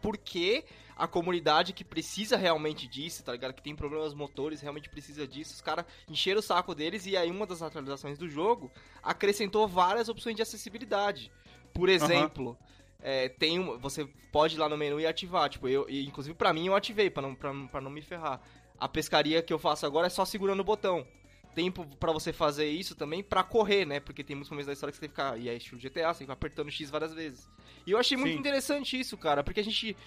por 0.01 0.17
que 0.17 0.65
a 0.97 1.07
comunidade 1.07 1.71
que 1.71 1.85
precisa 1.85 2.35
realmente 2.35 2.85
disso, 2.85 3.23
tá 3.23 3.31
ligado? 3.31 3.53
Que 3.53 3.61
tem 3.63 3.73
problemas 3.73 4.13
motores, 4.13 4.59
realmente 4.59 4.89
precisa 4.89 5.25
disso. 5.25 5.53
Os 5.53 5.61
caras 5.61 5.85
encheram 6.09 6.39
o 6.39 6.43
saco 6.43 6.75
deles 6.75 7.05
e 7.05 7.15
aí 7.15 7.31
uma 7.31 7.45
das 7.47 7.61
atualizações 7.61 8.17
do 8.17 8.27
jogo 8.27 8.69
acrescentou 9.01 9.65
várias 9.65 10.09
opções 10.09 10.35
de 10.35 10.41
acessibilidade. 10.41 11.31
Por 11.79 11.89
exemplo, 11.89 12.57
é, 13.01 13.29
tem 13.29 13.59
uma, 13.59 13.77
você 13.77 14.05
pode 14.31 14.55
ir 14.55 14.59
lá 14.59 14.67
no 14.67 14.77
menu 14.77 14.99
e 14.99 15.07
ativar. 15.07 15.49
Tipo, 15.49 15.67
eu, 15.67 15.89
e, 15.89 16.05
inclusive 16.05 16.35
pra 16.35 16.53
mim 16.53 16.67
eu 16.67 16.75
ativei 16.75 17.09
pra 17.09 17.21
não, 17.21 17.33
pra, 17.33 17.53
pra 17.71 17.81
não 17.81 17.91
me 17.91 18.01
ferrar. 18.01 18.41
A 18.77 18.87
pescaria 18.87 19.41
que 19.41 19.53
eu 19.53 19.59
faço 19.59 19.85
agora 19.85 20.07
é 20.07 20.09
só 20.09 20.25
segurando 20.25 20.61
o 20.61 20.63
botão. 20.63 21.05
Tempo 21.55 21.85
pra 21.97 22.11
você 22.11 22.31
fazer 22.31 22.69
isso 22.69 22.95
também 22.95 23.23
pra 23.23 23.43
correr, 23.43 23.85
né? 23.85 23.99
Porque 23.99 24.23
tem 24.23 24.35
muitos 24.35 24.49
momentos 24.49 24.67
da 24.67 24.73
história 24.73 24.91
que 24.91 24.97
você 24.97 25.01
tem 25.01 25.09
que 25.09 25.15
ficar. 25.15 25.37
E 25.37 25.49
é 25.49 25.55
estilo 25.55 25.81
GTA, 25.81 26.13
você 26.13 26.19
tem 26.19 26.27
que 26.27 26.33
apertando 26.33 26.71
X 26.71 26.89
várias 26.89 27.13
vezes. 27.13 27.49
E 27.85 27.91
eu 27.91 27.97
achei 27.97 28.15
muito 28.15 28.33
Sim. 28.33 28.39
interessante 28.39 28.99
isso, 28.99 29.17
cara, 29.17 29.43
porque 29.43 29.59
a 29.59 29.63
gente 29.63 29.97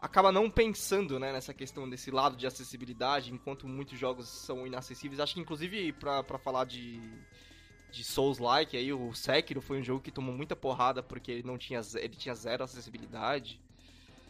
acaba 0.00 0.30
não 0.30 0.48
pensando, 0.48 1.18
né, 1.18 1.32
nessa 1.32 1.52
questão 1.52 1.88
desse 1.88 2.10
lado 2.10 2.36
de 2.36 2.46
acessibilidade, 2.46 3.32
enquanto 3.32 3.66
muitos 3.66 3.98
jogos 3.98 4.28
são 4.28 4.66
inacessíveis. 4.66 5.20
Acho 5.20 5.34
que 5.34 5.40
inclusive 5.40 5.92
pra 5.92 6.22
falar 6.38 6.64
de 6.64 7.00
de 7.90 8.04
Souls-like, 8.04 8.76
aí 8.76 8.92
o 8.92 9.14
Sekiro 9.14 9.60
foi 9.60 9.80
um 9.80 9.82
jogo 9.82 10.00
que 10.02 10.10
tomou 10.10 10.34
muita 10.34 10.54
porrada 10.54 11.02
porque 11.02 11.30
ele 11.30 11.42
não 11.42 11.56
tinha 11.56 11.80
ele 11.94 12.14
tinha 12.16 12.34
zero 12.34 12.62
acessibilidade. 12.64 13.60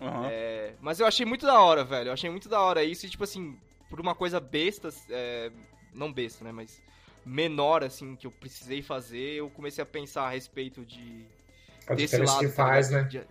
Aham. 0.00 0.28
É, 0.30 0.74
mas 0.80 1.00
eu 1.00 1.06
achei 1.06 1.24
muito 1.26 1.46
da 1.46 1.60
hora, 1.60 1.82
velho. 1.84 2.08
Eu 2.08 2.12
achei 2.12 2.30
muito 2.30 2.48
da 2.48 2.60
hora 2.60 2.84
isso 2.84 3.06
e 3.06 3.10
tipo 3.10 3.24
assim, 3.24 3.58
por 3.88 4.00
uma 4.00 4.14
coisa 4.14 4.38
besta, 4.38 4.88
é, 5.10 5.50
não 5.94 6.12
besta, 6.12 6.44
né, 6.44 6.52
mas 6.52 6.82
menor 7.24 7.82
assim 7.82 8.14
que 8.14 8.26
eu 8.26 8.30
precisei 8.30 8.82
fazer, 8.82 9.34
eu 9.34 9.50
comecei 9.50 9.82
a 9.82 9.86
pensar 9.86 10.26
a 10.26 10.30
respeito 10.30 10.84
de 10.84 11.26
A 11.88 11.94
desse 11.94 12.12
diferença 12.12 12.34
lado 12.34 12.46
que 12.46 12.52
faz, 12.54 12.90
né? 12.90 13.02
De- 13.02 13.26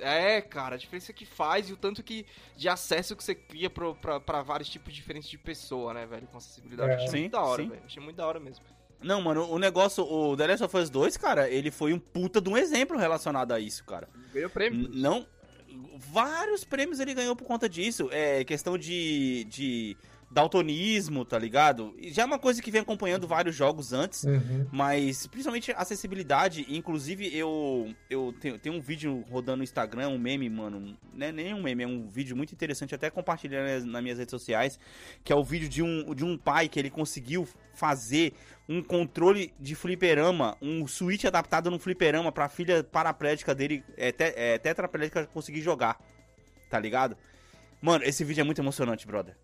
é, 0.00 0.40
cara, 0.40 0.76
a 0.76 0.78
diferença 0.78 1.12
que 1.12 1.26
faz 1.26 1.68
e 1.68 1.72
o 1.72 1.76
tanto 1.76 2.00
que 2.00 2.24
de 2.56 2.68
acesso 2.68 3.16
que 3.16 3.24
você 3.24 3.34
cria 3.34 3.68
pra 3.68 4.40
vários 4.42 4.68
tipos 4.68 4.94
diferentes 4.94 5.28
de 5.28 5.36
pessoa, 5.36 5.92
né, 5.92 6.06
velho, 6.06 6.28
com 6.28 6.36
acessibilidade. 6.38 6.92
É. 6.92 6.94
Achei 6.94 7.08
Sim, 7.08 7.18
muito 7.22 7.32
da 7.32 7.42
hora, 7.42 7.62
sim. 7.64 7.68
velho. 7.70 7.82
Achei 7.84 8.02
muito 8.02 8.16
da 8.16 8.26
hora 8.26 8.38
mesmo. 8.38 8.64
Não, 9.04 9.20
mano, 9.20 9.46
o 9.50 9.58
negócio, 9.58 10.02
o 10.02 10.34
The 10.34 10.46
Last 10.46 10.64
of 10.64 10.76
Us 10.78 10.88
2, 10.88 11.16
cara, 11.18 11.48
ele 11.48 11.70
foi 11.70 11.92
um 11.92 11.98
puta 11.98 12.40
de 12.40 12.48
um 12.48 12.56
exemplo 12.56 12.96
relacionado 12.96 13.52
a 13.52 13.60
isso, 13.60 13.84
cara. 13.84 14.08
Ganhou 14.32 14.48
prêmio. 14.48 14.88
Não. 14.92 15.26
Vários 16.10 16.64
prêmios 16.64 17.00
ele 17.00 17.12
ganhou 17.12 17.36
por 17.36 17.44
conta 17.44 17.68
disso. 17.68 18.08
É 18.10 18.42
questão 18.44 18.78
de. 18.78 19.44
de 19.44 19.96
daltonismo, 20.34 21.24
tá 21.24 21.38
ligado? 21.38 21.94
E 21.96 22.12
já 22.12 22.22
é 22.22 22.24
uma 22.26 22.40
coisa 22.40 22.60
que 22.60 22.70
vem 22.70 22.80
acompanhando 22.80 23.26
vários 23.26 23.54
jogos 23.54 23.92
antes. 23.92 24.24
Uhum. 24.24 24.66
Mas 24.72 25.28
principalmente 25.28 25.70
acessibilidade, 25.70 26.66
inclusive 26.68 27.34
eu 27.34 27.94
eu 28.10 28.34
tenho, 28.40 28.58
tenho 28.58 28.74
um 28.74 28.80
vídeo 28.80 29.24
rodando 29.30 29.58
no 29.58 29.62
Instagram, 29.62 30.08
um 30.08 30.18
meme, 30.18 30.50
mano, 30.50 30.96
não 31.12 31.26
é 31.26 31.30
nem 31.30 31.54
um 31.54 31.62
meme, 31.62 31.84
é 31.84 31.86
um 31.86 32.08
vídeo 32.08 32.36
muito 32.36 32.52
interessante, 32.52 32.94
até 32.94 33.08
compartilhar 33.10 33.62
nas, 33.64 33.84
nas 33.84 34.02
minhas 34.02 34.18
redes 34.18 34.32
sociais, 34.32 34.78
que 35.22 35.32
é 35.32 35.36
o 35.36 35.44
vídeo 35.44 35.68
de 35.68 35.82
um, 35.82 36.12
de 36.12 36.24
um 36.24 36.36
pai 36.36 36.68
que 36.68 36.80
ele 36.80 36.90
conseguiu 36.90 37.46
fazer 37.72 38.32
um 38.68 38.82
controle 38.82 39.54
de 39.60 39.76
fliperama, 39.76 40.56
um 40.60 40.84
switch 40.88 41.26
adaptado 41.26 41.70
no 41.70 41.78
fliperama 41.78 42.32
pra 42.32 42.48
filha 42.48 42.82
paraplégica 42.82 43.54
dele, 43.54 43.84
é, 43.96 44.10
te, 44.10 44.32
é, 44.36 44.58
tetraplégica, 44.58 45.26
conseguir 45.26 45.60
jogar, 45.60 46.00
tá 46.68 46.78
ligado? 46.80 47.16
Mano, 47.80 48.02
esse 48.04 48.24
vídeo 48.24 48.40
é 48.40 48.44
muito 48.44 48.60
emocionante, 48.60 49.06
brother. 49.06 49.36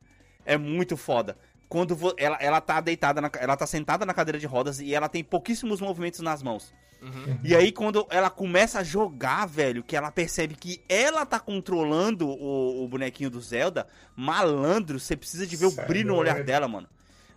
É 0.53 0.59
muito 0.59 0.97
foda. 0.97 1.37
Quando 1.69 1.97
ela, 2.17 2.37
ela 2.41 2.61
tá 2.61 2.81
deitada, 2.81 3.21
na, 3.21 3.31
ela 3.39 3.57
tá 3.57 3.67
sentada 3.67 4.05
na 4.05 4.13
cadeira 4.13 4.39
de 4.39 4.47
rodas 4.47 4.81
e 4.81 4.93
ela 4.93 5.09
tem 5.09 5.23
pouquíssimos 5.23 5.81
movimentos 5.81 6.19
nas 6.21 6.43
mãos. 6.43 6.75
Uhum. 7.01 7.39
E 7.45 7.55
aí, 7.55 7.71
quando 7.71 8.05
ela 8.11 8.29
começa 8.29 8.81
a 8.81 8.83
jogar, 8.83 9.47
velho, 9.47 9.83
que 9.83 9.97
ela 9.97 10.11
percebe 10.11 10.55
que 10.55 10.83
ela 10.89 11.25
tá 11.25 11.39
controlando 11.39 12.29
o, 12.29 12.85
o 12.85 12.89
bonequinho 12.89 13.31
do 13.31 13.41
Zelda, 13.41 13.87
malandro, 14.17 14.99
você 14.99 15.17
precisa 15.17 15.47
de 15.47 15.57
ver 15.57 15.67
o 15.67 15.81
é 15.81 15.87
brilho 15.87 16.09
no 16.09 16.17
olhar 16.17 16.43
dela, 16.43 16.67
mano. 16.67 16.89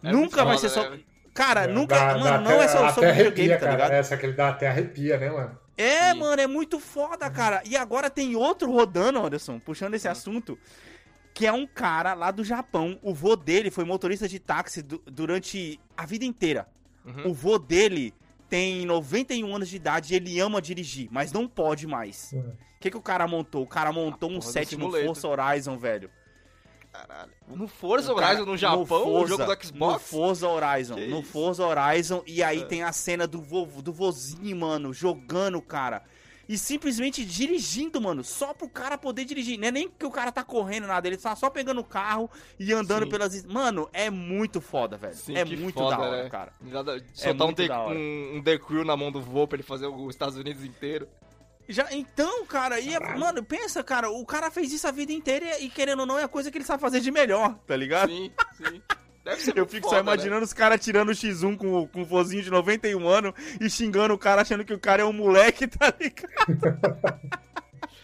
É 0.01 0.11
nunca 0.11 0.43
vai 0.43 0.57
foda, 0.57 0.67
ser 0.67 0.73
só. 0.73 0.89
né? 0.89 0.99
Cara, 1.33 1.67
nunca. 1.67 1.95
Dá- 1.95 2.05
mano, 2.17 2.23
dá 2.23 2.37
não 2.39 2.51
até- 2.55 2.63
é 2.63 2.67
só 2.67 2.83
até 2.85 2.93
sobre 2.93 3.11
videogame, 3.13 3.49
tá 3.49 3.59
cara. 3.59 3.71
ligado? 3.73 3.91
Essa 3.91 4.17
que 4.17 4.25
ele 4.25 4.33
dá 4.33 4.49
até 4.49 4.67
arrepia, 4.67 5.17
né, 5.17 5.29
mano? 5.29 5.57
É, 5.77 6.11
Sim. 6.11 6.19
mano, 6.19 6.41
é 6.41 6.47
muito 6.47 6.79
foda, 6.79 7.29
cara. 7.29 7.61
E 7.65 7.75
agora 7.77 8.09
tem 8.09 8.35
outro 8.35 8.71
rodando, 8.71 9.23
Anderson, 9.23 9.59
puxando 9.59 9.93
esse 9.93 10.07
assunto, 10.07 10.57
que 11.33 11.45
é 11.47 11.51
um 11.51 11.65
cara 11.65 12.13
lá 12.13 12.29
do 12.31 12.43
Japão. 12.43 12.99
O 13.01 13.13
vô 13.13 13.35
dele 13.35 13.71
foi 13.71 13.83
motorista 13.83 14.27
de 14.27 14.39
táxi 14.39 14.81
du- 14.81 15.01
durante 15.05 15.79
a 15.97 16.05
vida 16.05 16.25
inteira. 16.25 16.67
Uhum. 17.05 17.31
O 17.31 17.33
vô 17.33 17.57
dele 17.57 18.13
tem 18.49 18.85
91 18.85 19.55
anos 19.55 19.67
de 19.69 19.75
idade 19.75 20.13
e 20.13 20.15
ele 20.17 20.39
ama 20.39 20.61
dirigir, 20.61 21.07
mas 21.11 21.31
não 21.31 21.47
pode 21.47 21.87
mais. 21.87 22.31
O 22.33 22.37
Hum. 22.37 22.53
que, 22.79 22.91
que 22.91 22.97
o 22.97 23.01
cara 23.01 23.27
montou? 23.27 23.63
O 23.63 23.67
cara 23.67 23.91
montou 23.91 24.29
um 24.29 24.33
porra 24.39 24.45
do 24.47 24.51
set 24.53 24.77
no. 24.77 24.91
Forza 24.91 25.27
Horizon, 25.27 25.77
velho. 25.77 26.09
Caralho. 26.91 27.31
No 27.47 27.67
Forza 27.67 28.11
O 28.11 28.15
cara- 28.15 28.27
Horizon 28.27 28.45
no 28.45 28.55
Japão, 28.57 28.85
Forza, 28.85 29.09
o 29.09 29.27
jogo 29.27 29.43
do 29.45 29.49
No 29.55 29.63
Xbox? 29.63 30.03
Forza 30.09 30.47
Horizon. 30.47 30.95
Que 30.95 31.07
no? 31.07 31.23
Forza 31.23 31.65
Horizon. 31.65 32.21
E 32.27 32.43
aí 32.43 32.61
É. 32.61 32.65
tem 32.65 32.83
a 32.83 32.91
cena 32.93 33.25
do, 33.25 33.41
vo, 33.41 33.65
do 33.81 33.91
vozinho, 33.91 34.55
mano, 34.55 34.93
jogando, 34.93 35.59
cara. 35.59 36.03
E 36.47 36.57
simplesmente 36.57 37.23
dirigindo, 37.23 38.01
mano. 38.01 38.23
Só 38.23 38.53
pro 38.53 38.67
cara 38.67 38.97
poder 38.97 39.23
dirigir. 39.23 39.57
Não 39.57 39.67
é 39.67 39.71
nem 39.71 39.87
que 39.89 40.05
o 40.05 40.11
cara 40.11 40.31
tá 40.31 40.43
correndo 40.43 40.87
nada. 40.87 41.07
Ele 41.07 41.15
tá 41.17 41.35
só 41.35 41.49
pegando 41.49 41.79
o 41.79 41.83
carro 41.85 42.29
e 42.59 42.73
andando 42.73 43.03
Sim. 43.05 43.09
pelas. 43.09 43.45
Mano, 43.45 43.89
é 43.93 44.09
muito 44.09 44.59
foda, 44.59 44.97
velho. 44.97 45.15
Sim, 45.15 45.35
é 45.37 45.45
muito 45.45 45.73
foda, 45.79 45.95
da 45.95 46.01
hora, 46.03 46.23
né? 46.23 46.29
cara. 46.29 46.53
Nada- 46.61 47.03
Soltar 47.13 47.41
um, 47.45 47.45
muito 47.47 47.57
The, 47.57 47.67
da 47.69 47.79
hora. 47.79 47.95
um, 47.97 48.35
um 48.37 48.43
The 48.43 48.57
Crew 48.57 48.83
na 48.83 48.97
mão 48.97 49.11
do 49.11 49.21
voo 49.21 49.47
pra 49.47 49.55
ele 49.55 49.63
fazer 49.63 49.87
os 49.87 50.09
Estados 50.13 50.35
Unidos 50.37 50.63
inteiro. 50.65 51.07
Já, 51.69 51.87
então, 51.93 52.45
cara, 52.45 52.77
e 52.81 52.93
é- 52.93 52.99
mano, 53.17 53.41
pensa, 53.41 53.81
cara, 53.81 54.09
o 54.11 54.25
cara 54.25 54.51
fez 54.51 54.73
isso 54.73 54.85
a 54.85 54.91
vida 54.91 55.13
inteira 55.13 55.59
e, 55.61 55.69
querendo 55.69 56.01
ou 56.01 56.05
não, 56.05 56.19
é 56.19 56.23
a 56.23 56.27
coisa 56.27 56.51
que 56.51 56.57
ele 56.57 56.65
sabe 56.65 56.81
fazer 56.81 56.99
de 56.99 57.09
melhor, 57.09 57.57
tá 57.65 57.75
ligado? 57.77 58.09
Sim, 58.11 58.29
sim. 58.57 58.81
Deve 59.23 59.41
ser 59.41 59.57
Eu 59.57 59.65
fico 59.65 59.87
foda, 59.87 59.97
só 59.97 60.01
imaginando 60.01 60.43
os 60.43 60.53
caras 60.53 60.83
tirando 60.83 61.09
o 61.09 61.13
X1 61.13 61.57
com, 61.57 61.87
com 61.87 62.01
o 62.01 62.05
vozinho 62.05 62.43
de 62.43 62.49
91 62.49 63.07
anos 63.07 63.33
e 63.59 63.69
xingando 63.69 64.13
o 64.13 64.17
cara 64.17 64.41
achando 64.41 64.65
que 64.65 64.73
o 64.73 64.79
cara 64.79 65.01
é 65.01 65.05
um 65.05 65.13
moleque, 65.13 65.65
tá 65.67 65.93
ligado? 65.99 66.49
Né? 66.49 67.39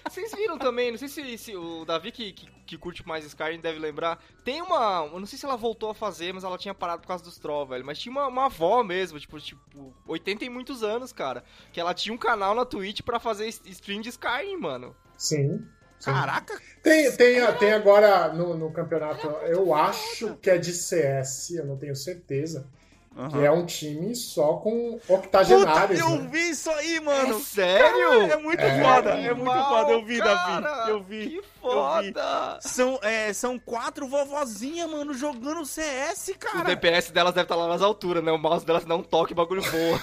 Vocês 0.10 0.32
viram 0.34 0.58
também, 0.58 0.90
não 0.90 0.98
sei 0.98 1.08
se, 1.08 1.38
se 1.38 1.56
o 1.56 1.86
Davi 1.86 2.12
que, 2.12 2.32
que, 2.34 2.48
que 2.66 2.78
curte 2.78 3.08
mais 3.08 3.24
Skyrim 3.26 3.60
deve 3.60 3.78
lembrar. 3.78 4.20
Tem 4.44 4.60
uma. 4.60 5.08
Eu 5.12 5.20
não 5.20 5.28
sei 5.28 5.38
se 5.38 5.46
ela 5.46 5.56
voltou 5.56 5.92
a 5.92 5.94
fazer, 5.94 6.34
mas 6.34 6.44
ela 6.44 6.58
tinha 6.58 6.74
parado 6.74 7.02
por 7.02 7.08
causa 7.08 7.24
dos 7.24 7.38
troll, 7.38 7.68
velho. 7.68 7.86
Mas 7.86 8.00
tinha 8.00 8.12
uma, 8.12 8.28
uma 8.28 8.46
avó 8.46 8.84
mesmo, 8.84 9.20
tipo, 9.20 9.40
tipo, 9.40 9.94
80 10.08 10.46
e 10.46 10.50
muitos 10.50 10.82
anos, 10.82 11.14
cara. 11.14 11.44
Que 11.72 11.80
ela 11.80 11.94
tinha 11.94 12.14
um 12.14 12.18
canal 12.18 12.56
na 12.56 12.66
Twitch 12.66 13.02
pra 13.02 13.20
fazer 13.20 13.48
stream 13.48 14.02
de 14.02 14.10
Skyrim, 14.10 14.58
mano. 14.58 14.96
Sim. 15.16 15.64
Caraca, 16.04 16.60
Tem, 16.82 17.12
tem, 17.14 17.54
tem 17.58 17.74
agora 17.74 18.30
no, 18.34 18.56
no 18.58 18.72
campeonato, 18.72 19.28
eu 19.48 19.74
acho 19.74 20.36
que 20.42 20.50
é 20.50 20.58
de 20.58 20.74
CS, 20.74 21.52
eu 21.52 21.66
não 21.66 21.78
tenho 21.78 21.96
certeza. 21.96 22.66
Que 23.12 23.20
Aham. 23.38 23.44
é 23.44 23.52
um 23.52 23.66
time 23.66 24.16
só 24.16 24.54
com 24.54 24.98
Puta, 25.06 25.14
octogenários. 25.40 26.00
eu 26.00 26.10
né? 26.12 26.30
vi 26.32 26.52
isso 26.52 26.70
aí, 26.70 27.00
mano. 27.02 27.38
É 27.38 27.42
sério? 27.42 28.14
É 28.32 28.38
muito 28.38 28.62
É. 28.62 28.82
foda, 28.82 29.12
Que 29.18 29.28
é 29.28 29.34
muito 29.34 29.46
mal, 29.46 29.70
foda. 29.70 29.92
Eu 29.92 30.06
vi, 30.06 30.20
cara. 30.20 30.60
Davi. 30.62 30.90
Eu 30.92 31.04
vi. 31.04 31.30
Que 31.30 31.42
foda! 31.60 32.60
São, 32.62 32.98
é, 33.02 33.34
são 33.34 33.60
quatro 33.60 34.08
vovozinhas, 34.08 34.90
mano, 34.90 35.14
jogando 35.14 35.66
CS, 35.66 36.30
O 36.30 36.38
cara. 36.38 36.64
DPS 36.64 37.12
delas 37.12 37.34
deve 37.34 37.44
estar 37.46 37.56
lá 37.56 37.68
nas 37.68 37.82
alturas, 37.82 38.24
né? 38.24 38.32
O 38.32 38.38
mouse 38.38 38.66
delas 38.66 38.86
não 38.86 39.04
toca 39.04 39.32
e 39.32 39.34
o 39.34 39.36
bagulho 39.36 39.64
voa. 39.64 40.00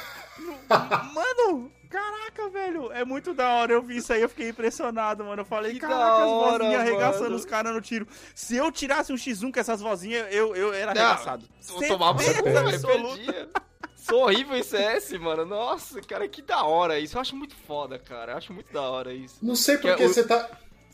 Mano, 1.14 1.70
caraca, 2.00 2.48
velho. 2.50 2.92
É 2.92 3.04
muito 3.04 3.32
da 3.32 3.48
hora. 3.48 3.72
Eu 3.72 3.82
vi 3.82 3.96
isso 3.96 4.12
aí, 4.12 4.20
eu 4.22 4.28
fiquei 4.28 4.48
impressionado, 4.50 5.24
mano. 5.24 5.42
Eu 5.42 5.46
falei, 5.46 5.72
Que 5.74 5.80
caraca, 5.80 6.24
as 6.24 6.28
hora, 6.30 6.58
vozinhas 6.64 6.80
arregaçando 6.80 7.34
os 7.34 7.44
caras 7.44 7.74
no 7.74 7.80
tiro. 7.80 8.06
Se 8.34 8.56
eu 8.56 8.70
tirasse 8.70 9.12
um 9.12 9.16
X1 9.16 9.52
com 9.52 9.60
essas 9.60 9.80
vozinhas, 9.80 10.26
eu, 10.32 10.54
eu 10.54 10.72
era 10.74 10.92
Não, 10.94 11.02
arregaçado. 11.02 11.44
Certeza 11.60 11.94
surra, 11.94 12.60
absoluta. 12.60 13.48
Sou 13.96 14.22
horrível 14.22 14.56
em 14.56 14.62
CS, 14.62 15.12
mano. 15.18 15.44
Nossa, 15.44 16.00
cara, 16.02 16.28
que 16.28 16.40
da 16.42 16.62
hora 16.64 16.98
isso. 16.98 17.16
Eu 17.16 17.20
acho 17.20 17.34
muito 17.34 17.56
foda, 17.66 17.98
cara. 17.98 18.32
Eu 18.32 18.38
acho 18.38 18.52
muito 18.52 18.72
da 18.72 18.82
hora 18.82 19.12
isso. 19.12 19.38
Não 19.42 19.56
sei 19.56 19.78
Que 19.78 19.88
é 19.88 19.90
porque 19.92 20.04
o- 20.04 20.08
você 20.08 20.22
tá. 20.24 20.48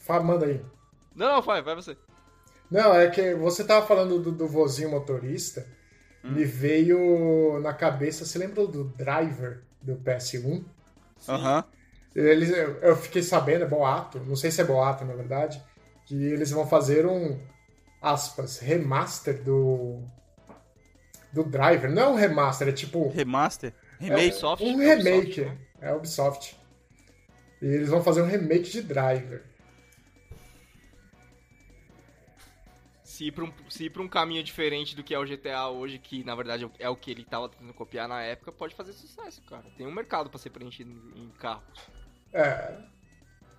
Fala, 0.06 0.22
manda 0.22 0.46
aí. 0.46 0.64
Não, 1.14 1.34
não, 1.34 1.42
vai, 1.42 1.60
vai 1.62 1.74
você. 1.74 1.96
Não, 2.70 2.94
é 2.94 3.08
que 3.10 3.34
você 3.34 3.62
tava 3.64 3.86
falando 3.86 4.18
do, 4.18 4.32
do 4.32 4.48
vozinho 4.48 4.90
motorista, 4.90 5.66
Hum. 6.24 6.30
me 6.32 6.44
veio 6.44 7.58
na 7.60 7.74
cabeça, 7.74 8.24
você 8.24 8.38
lembra 8.38 8.66
do 8.66 8.84
Driver 8.84 9.62
do 9.82 9.96
PS1? 9.96 10.64
Aham. 11.28 11.64
Eles, 12.14 12.50
eu 12.50 12.76
eu 12.80 12.96
fiquei 12.96 13.22
sabendo, 13.22 13.64
é 13.64 13.68
boato, 13.68 14.20
não 14.20 14.36
sei 14.36 14.50
se 14.50 14.60
é 14.60 14.64
boato 14.64 15.04
na 15.04 15.14
verdade, 15.14 15.62
que 16.04 16.14
eles 16.14 16.50
vão 16.50 16.66
fazer 16.66 17.06
um, 17.06 17.40
aspas, 18.00 18.58
remaster 18.58 19.42
do 19.42 20.02
do 21.32 21.42
Driver. 21.44 21.90
Não 21.90 22.02
é 22.02 22.08
um 22.08 22.14
remaster, 22.14 22.68
é 22.68 22.72
tipo 22.72 23.08
Remaster? 23.08 23.72
é 24.00 24.04
Remake? 24.04 24.28
Ubisoft, 24.28 24.64
um 24.64 24.74
Ubisoft, 24.74 25.04
remake. 25.04 25.40
né? 25.40 25.58
É 25.80 25.92
Ubisoft. 25.94 26.56
E 27.62 27.66
eles 27.66 27.88
vão 27.88 28.02
fazer 28.02 28.20
um 28.22 28.26
remake 28.26 28.70
de 28.70 28.82
Driver. 28.82 29.42
Se 33.22 33.28
ir, 33.28 33.32
pra 33.32 33.44
um, 33.44 33.52
se 33.68 33.84
ir 33.84 33.90
pra 33.90 34.02
um 34.02 34.08
caminho 34.08 34.42
diferente 34.42 34.96
do 34.96 35.04
que 35.04 35.14
é 35.14 35.18
o 35.18 35.24
GTA 35.24 35.68
hoje, 35.68 35.96
que 35.96 36.24
na 36.24 36.34
verdade 36.34 36.68
é 36.78 36.88
o 36.88 36.96
que 36.96 37.08
ele 37.08 37.24
tava 37.24 37.48
tentando 37.48 37.72
copiar 37.72 38.08
na 38.08 38.20
época, 38.20 38.50
pode 38.50 38.74
fazer 38.74 38.92
sucesso, 38.92 39.40
cara. 39.42 39.64
Tem 39.76 39.86
um 39.86 39.92
mercado 39.92 40.28
pra 40.28 40.40
ser 40.40 40.50
preenchido 40.50 40.90
em 41.14 41.28
carro. 41.38 41.62
É, 42.32 42.78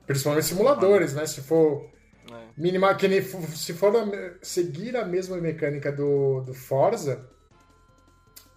principalmente 0.05 0.47
simuladores, 0.47 1.14
né? 1.14 1.26
Se 1.26 1.41
for 1.41 1.89
É. 2.30 2.93
Que 2.95 3.07
nem 3.07 3.22
se 3.22 3.74
for 3.74 3.93
seguir 4.41 4.97
a 4.97 5.05
mesma 5.05 5.38
mecânica 5.38 5.93
do, 5.93 6.41
do 6.41 6.53
Forza. 6.53 7.30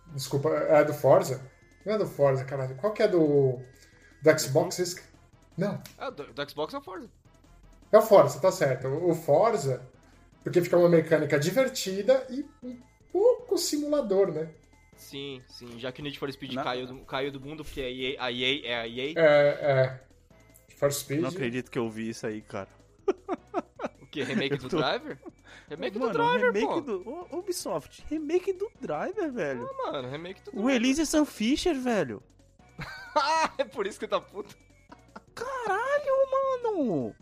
Desculpa, 0.09 0.49
é 0.49 0.85
do 0.85 0.93
Forza? 0.95 1.41
Não 1.85 1.95
é 1.95 1.99
do 1.99 2.07
Forza, 2.07 2.45
caralho. 2.45 2.75
Qual 2.77 2.93
que 2.93 3.03
é 3.05 3.09
do. 3.09 3.61
Do 4.23 4.41
Xbox? 4.41 4.97
Não, 5.57 5.81
Ah, 5.99 6.11
do, 6.11 6.33
do 6.33 6.51
Xbox 6.51 6.75
é 6.75 6.79
o 6.79 6.83
Forza. 6.83 7.09
é 7.93 7.99
o 7.99 8.03
Forza, 8.03 8.41
tá 8.41 8.51
certo. 8.51 8.89
O 8.89 9.15
Forza, 9.15 9.89
porque 10.47 10.61
fica 10.61 10.77
uma 10.77 10.89
mecânica 10.89 11.41
divertida 11.41 12.25
e 12.31 12.47
um 12.63 12.79
pouco 13.11 13.59
simulador, 13.59 14.31
né? 14.31 14.49
Sim, 14.97 15.43
sim. 15.49 15.77
Já 15.77 15.91
que 15.91 16.01
o 16.01 16.05
Need 16.05 16.17
for 16.21 16.31
Speed 16.33 16.53
Não. 16.53 16.63
caiu 16.63 16.87
do, 16.87 17.01
caiu 17.01 17.33
do 17.33 17.41
mundo, 17.41 17.65
porque 17.65 17.81
a 17.81 17.91
EA, 17.91 18.17
a 18.23 18.31
EA 18.31 18.65
é 18.65 18.75
a 18.77 18.87
EA. 18.87 19.13
É, 19.17 19.59
é. 19.61 20.01
For 20.77 20.93
Speed. 20.93 21.21
Não 21.23 21.31
acredito 21.31 21.69
que 21.69 21.77
eu 21.77 21.91
vi 21.91 22.11
isso 22.11 22.25
aí, 22.29 22.41
cara. 22.43 22.69
O 24.01 24.07
que? 24.07 24.23
Remake 24.23 24.55
Eu 24.55 24.59
do 24.59 24.69
tô- 24.69 24.77
Driver? 24.77 25.19
Remake 25.69 25.99
Mano, 25.99 26.13
do 26.13 26.19
Driver, 26.19 26.53
remake 26.53 26.67
pô. 26.75 26.81
do. 26.81 27.37
Ubisoft, 27.37 28.05
remake 28.09 28.53
do 28.53 28.71
Driver, 28.81 29.33
velho. 29.33 29.69
Ah, 29.69 29.91
mano, 29.93 30.09
remake 30.09 30.43
do 30.45 30.51
O 30.51 30.55
Driver. 30.63 30.75
Elise 30.77 31.05
Sam 31.07 31.25
Fisher, 31.25 31.75
velho. 31.75 32.23
Ah, 33.19 33.51
é 33.59 33.65
por 33.65 33.85
isso 33.85 33.99
que 33.99 34.07
tá 34.07 34.21
puto. 34.21 34.57
Caralho, 35.35 36.31
mano! 36.31 37.15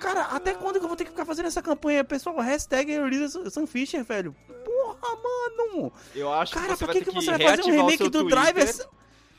Cara, 0.00 0.22
até 0.22 0.54
quando 0.54 0.78
que 0.78 0.84
eu 0.84 0.88
vou 0.88 0.96
ter 0.96 1.04
que 1.04 1.10
ficar 1.10 1.26
fazendo 1.26 1.46
essa 1.46 1.60
campanha? 1.60 2.02
Pessoal, 2.02 2.36
hashtag 2.38 2.90
Elisa 2.90 3.50
Sam 3.50 3.66
Fisher, 3.66 4.02
velho. 4.02 4.34
Porra, 4.64 5.16
mano! 5.16 5.92
Eu 6.14 6.32
acho 6.32 6.54
Cara, 6.54 6.68
que 6.68 6.76
você 6.76 6.84
pra 6.86 6.94
que, 6.94 7.04
que 7.04 7.10
você 7.10 7.30
vai 7.30 7.56
fazer 7.56 7.62
um 7.62 7.70
remake 7.70 8.08
do 8.08 8.10
Twitter, 8.10 8.42
Driver? 8.42 8.88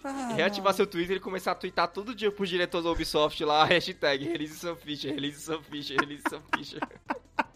Ah, 0.03 0.33
Reativar 0.35 0.73
seu 0.73 0.87
Twitter 0.87 1.17
e 1.17 1.19
começar 1.19 1.51
a 1.51 1.55
twittar 1.55 1.87
todo 1.87 2.15
dia 2.15 2.31
pros 2.31 2.49
diretores 2.49 2.85
da 2.85 2.91
Ubisoft 2.91 3.43
lá, 3.43 3.65
hashtag 3.65 4.27
Release 4.27 4.55
Sam 4.55 4.75
Fisher, 4.75 5.13
Release 5.13 5.41
Sam 5.41 5.61
Fisher, 5.63 5.99
Release 5.99 6.23
Sam 6.29 6.41
Fisher. 6.55 6.79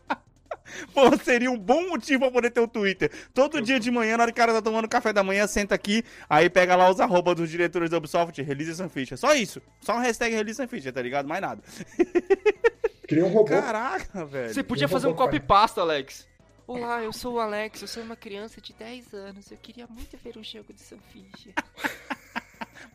Pô, 0.93 1.15
seria 1.17 1.49
um 1.51 1.57
bom 1.57 1.89
motivo 1.89 2.21
pra 2.21 2.31
poder 2.31 2.49
ter 2.49 2.59
o 2.59 2.67
Twitter. 2.67 3.11
Todo 3.33 3.61
dia 3.61 3.79
de 3.79 3.91
manhã, 3.91 4.17
na 4.17 4.23
hora 4.23 4.31
que 4.31 4.39
o 4.39 4.41
cara 4.41 4.53
tá 4.53 4.61
tomando 4.61 4.87
café 4.87 5.13
da 5.13 5.23
manhã, 5.23 5.47
senta 5.47 5.75
aqui, 5.75 6.03
aí 6.29 6.49
pega 6.49 6.75
lá 6.75 6.89
os 6.89 6.99
arroba 6.99 7.35
dos 7.35 7.49
diretores 7.49 7.89
da 7.89 7.97
Ubisoft, 7.97 8.41
Release 8.41 8.75
Sam 8.75 8.89
Fisher. 8.89 9.17
Só 9.17 9.33
isso. 9.33 9.61
Só 9.81 9.95
um 9.95 9.99
hashtag 9.99 10.35
Release 10.35 10.65
Fisher, 10.67 10.91
tá 10.91 11.01
ligado? 11.01 11.27
Mais 11.27 11.41
nada. 11.41 11.61
Cria 13.07 13.23
um 13.23 13.29
robô. 13.29 13.45
Caraca, 13.45 14.25
velho. 14.25 14.53
Você 14.53 14.63
podia 14.63 14.85
Eu 14.85 14.89
fazer 14.89 15.07
um 15.07 15.13
copy-pasta, 15.13 15.81
Alex. 15.81 16.27
Olá, 16.67 17.03
eu 17.03 17.13
sou 17.13 17.35
o 17.35 17.39
Alex, 17.39 17.83
eu 17.83 17.87
sou 17.87 18.01
uma 18.01 18.15
criança 18.15 18.59
de 18.59 18.73
10 18.73 19.13
anos. 19.13 19.51
Eu 19.51 19.57
queria 19.57 19.85
muito 19.87 20.17
ver 20.17 20.35
um 20.35 20.43
jogo 20.43 20.73
de 20.73 20.81
Sam 20.81 20.97
Fisher. 21.11 21.53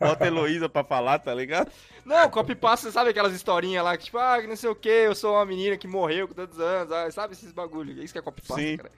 Bota 0.01 0.23
a 0.23 0.27
Heloísa 0.27 0.67
pra 0.67 0.83
falar, 0.83 1.19
tá 1.19 1.33
ligado? 1.33 1.71
Não, 2.03 2.29
copy-pasta, 2.29 2.87
você 2.87 2.91
sabe 2.91 3.11
aquelas 3.11 3.33
historinhas 3.33 3.83
lá 3.83 3.95
que 3.95 4.05
tipo, 4.05 4.17
ah, 4.17 4.41
não 4.41 4.55
sei 4.55 4.69
o 4.69 4.75
que, 4.75 4.89
eu 4.89 5.13
sou 5.15 5.35
uma 5.35 5.45
menina 5.45 5.77
que 5.77 5.87
morreu 5.87 6.27
com 6.27 6.33
tantos 6.33 6.59
anos, 6.59 6.91
ah, 6.91 7.09
sabe 7.11 7.33
esses 7.33 7.51
bagulho. 7.51 8.01
Isso 8.03 8.11
que 8.13 8.19
é 8.19 8.21
copy-pasta, 8.21 8.61
Sim. 8.61 8.77
cara. 8.77 8.91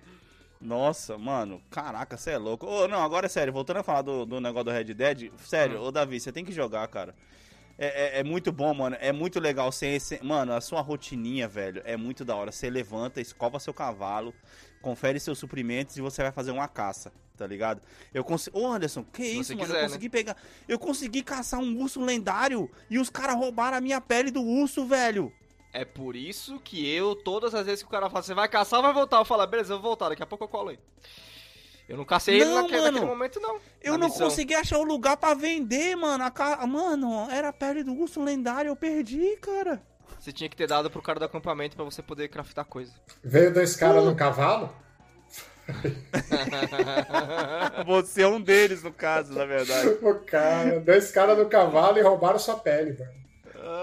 Nossa, 0.61 1.17
mano, 1.17 1.61
caraca, 1.69 2.15
você 2.15 2.31
é 2.31 2.37
louco. 2.37 2.65
Ô, 2.65 2.87
não, 2.87 3.03
agora 3.03 3.25
é 3.25 3.29
sério, 3.29 3.51
voltando 3.51 3.77
a 3.77 3.83
falar 3.83 4.01
do, 4.01 4.25
do 4.25 4.39
negócio 4.39 4.63
do 4.65 4.71
Red 4.71 4.85
Dead, 4.93 5.29
sério, 5.39 5.81
Hum. 5.81 5.85
ô 5.87 5.91
Davi, 5.91 6.19
você 6.19 6.31
tem 6.31 6.45
que 6.45 6.53
jogar, 6.53 6.87
cara. 6.87 7.13
É, 7.77 8.17
é- 8.17 8.19
é 8.19 8.23
muito 8.23 8.51
bom, 8.51 8.73
mano. 8.73 8.95
É 8.99 9.11
muito 9.11 9.39
legal. 9.39 9.71
Você, 9.71 9.99
você- 9.99 10.19
mano, 10.23 10.53
a 10.53 10.61
sua 10.61 10.79
rotininha, 10.79 11.47
velho, 11.47 11.81
é 11.83 11.97
muito 11.97 12.23
da 12.23 12.35
hora. 12.35 12.51
Você 12.51 12.69
levanta, 12.69 13.19
escova 13.19 13.59
seu 13.59 13.73
cavalo, 13.73 14.33
confere 14.83 15.19
seus 15.19 15.39
suprimentos 15.39 15.97
e 15.97 16.01
você 16.01 16.21
vai 16.21 16.31
fazer 16.31 16.51
uma 16.51 16.67
caça, 16.67 17.11
tá 17.37 17.47
ligado? 17.47 17.81
Eu 18.13 18.23
consigo. 18.23 18.59
Ô, 18.59 18.67
Anderson, 18.67 19.03
que 19.03 19.23
Se 19.23 19.39
isso, 19.39 19.53
mano? 19.55 19.65
quiser, 19.65 19.77
eu 19.77 19.81
né? 19.81 19.87
consegui 19.87 20.09
pegar. 20.09 20.37
Eu 20.67 20.77
consegui 20.77 21.23
caçar 21.23 21.59
um 21.59 21.81
urso 21.81 21.99
lendário 22.03 22.69
e 22.89 22.99
os 22.99 23.09
caras 23.09 23.35
roubaram 23.35 23.77
a 23.77 23.81
minha 23.81 23.99
pele 24.01 24.29
do 24.29 24.43
urso, 24.43 24.85
velho. 24.85 25.33
É 25.71 25.83
por 25.85 26.15
isso 26.15 26.59
que 26.59 26.87
eu, 26.87 27.15
todas 27.15 27.55
as 27.55 27.65
vezes 27.65 27.81
que 27.81 27.87
o 27.87 27.91
cara 27.91 28.07
fala, 28.09 28.21
você 28.21 28.33
vai 28.35 28.47
caçar 28.47 28.77
ou 28.77 28.83
vai 28.85 28.93
voltar? 28.93 29.17
Eu 29.17 29.25
falo, 29.25 29.41
"Ah, 29.41 29.47
beleza, 29.47 29.73
eu 29.73 29.77
vou 29.79 29.89
voltar, 29.89 30.09
daqui 30.09 30.21
a 30.21 30.25
pouco 30.27 30.43
eu 30.43 30.47
colo 30.49 30.69
aí. 30.69 30.79
Eu 31.89 31.97
não 31.97 32.05
cacei 32.05 32.35
ele 32.35 32.45
Não, 32.45 32.61
naquele, 32.61 32.77
mano. 32.81 32.91
naquele 32.91 33.09
momento, 33.11 33.39
não. 33.39 33.59
Eu 33.81 33.97
não 33.97 34.07
missão. 34.07 34.27
consegui 34.27 34.53
achar 34.53 34.77
o 34.77 34.83
lugar 34.83 35.17
pra 35.17 35.33
vender, 35.33 35.95
mano. 35.95 36.23
A 36.23 36.31
ca... 36.31 36.65
Mano, 36.67 37.27
era 37.29 37.49
a 37.49 37.53
pele 37.53 37.83
do 37.83 37.93
urso 37.93 38.23
lendário, 38.23 38.69
eu 38.69 38.75
perdi, 38.75 39.35
cara. 39.37 39.81
Você 40.23 40.31
tinha 40.31 40.49
que 40.49 40.55
ter 40.55 40.67
dado 40.67 40.89
pro 40.89 41.01
cara 41.01 41.19
do 41.19 41.25
acampamento 41.25 41.75
pra 41.75 41.83
você 41.83 42.01
poder 42.01 42.29
craftar 42.29 42.63
coisa. 42.63 42.93
Veio 43.21 43.53
dois 43.53 43.75
caras 43.75 44.05
num 44.05 44.15
cavalo, 44.15 44.73
Você 47.85 48.21
é 48.21 48.27
um 48.27 48.39
deles, 48.39 48.83
no 48.83 48.93
caso, 48.93 49.33
na 49.33 49.43
verdade. 49.43 49.89
O 50.01 50.15
cara, 50.19 50.79
dois 50.79 51.11
caras 51.11 51.37
no 51.37 51.47
cavalo 51.47 51.97
e 51.97 52.01
roubaram 52.01 52.39
sua 52.39 52.57
pele, 52.57 52.97
mano. 52.97 53.11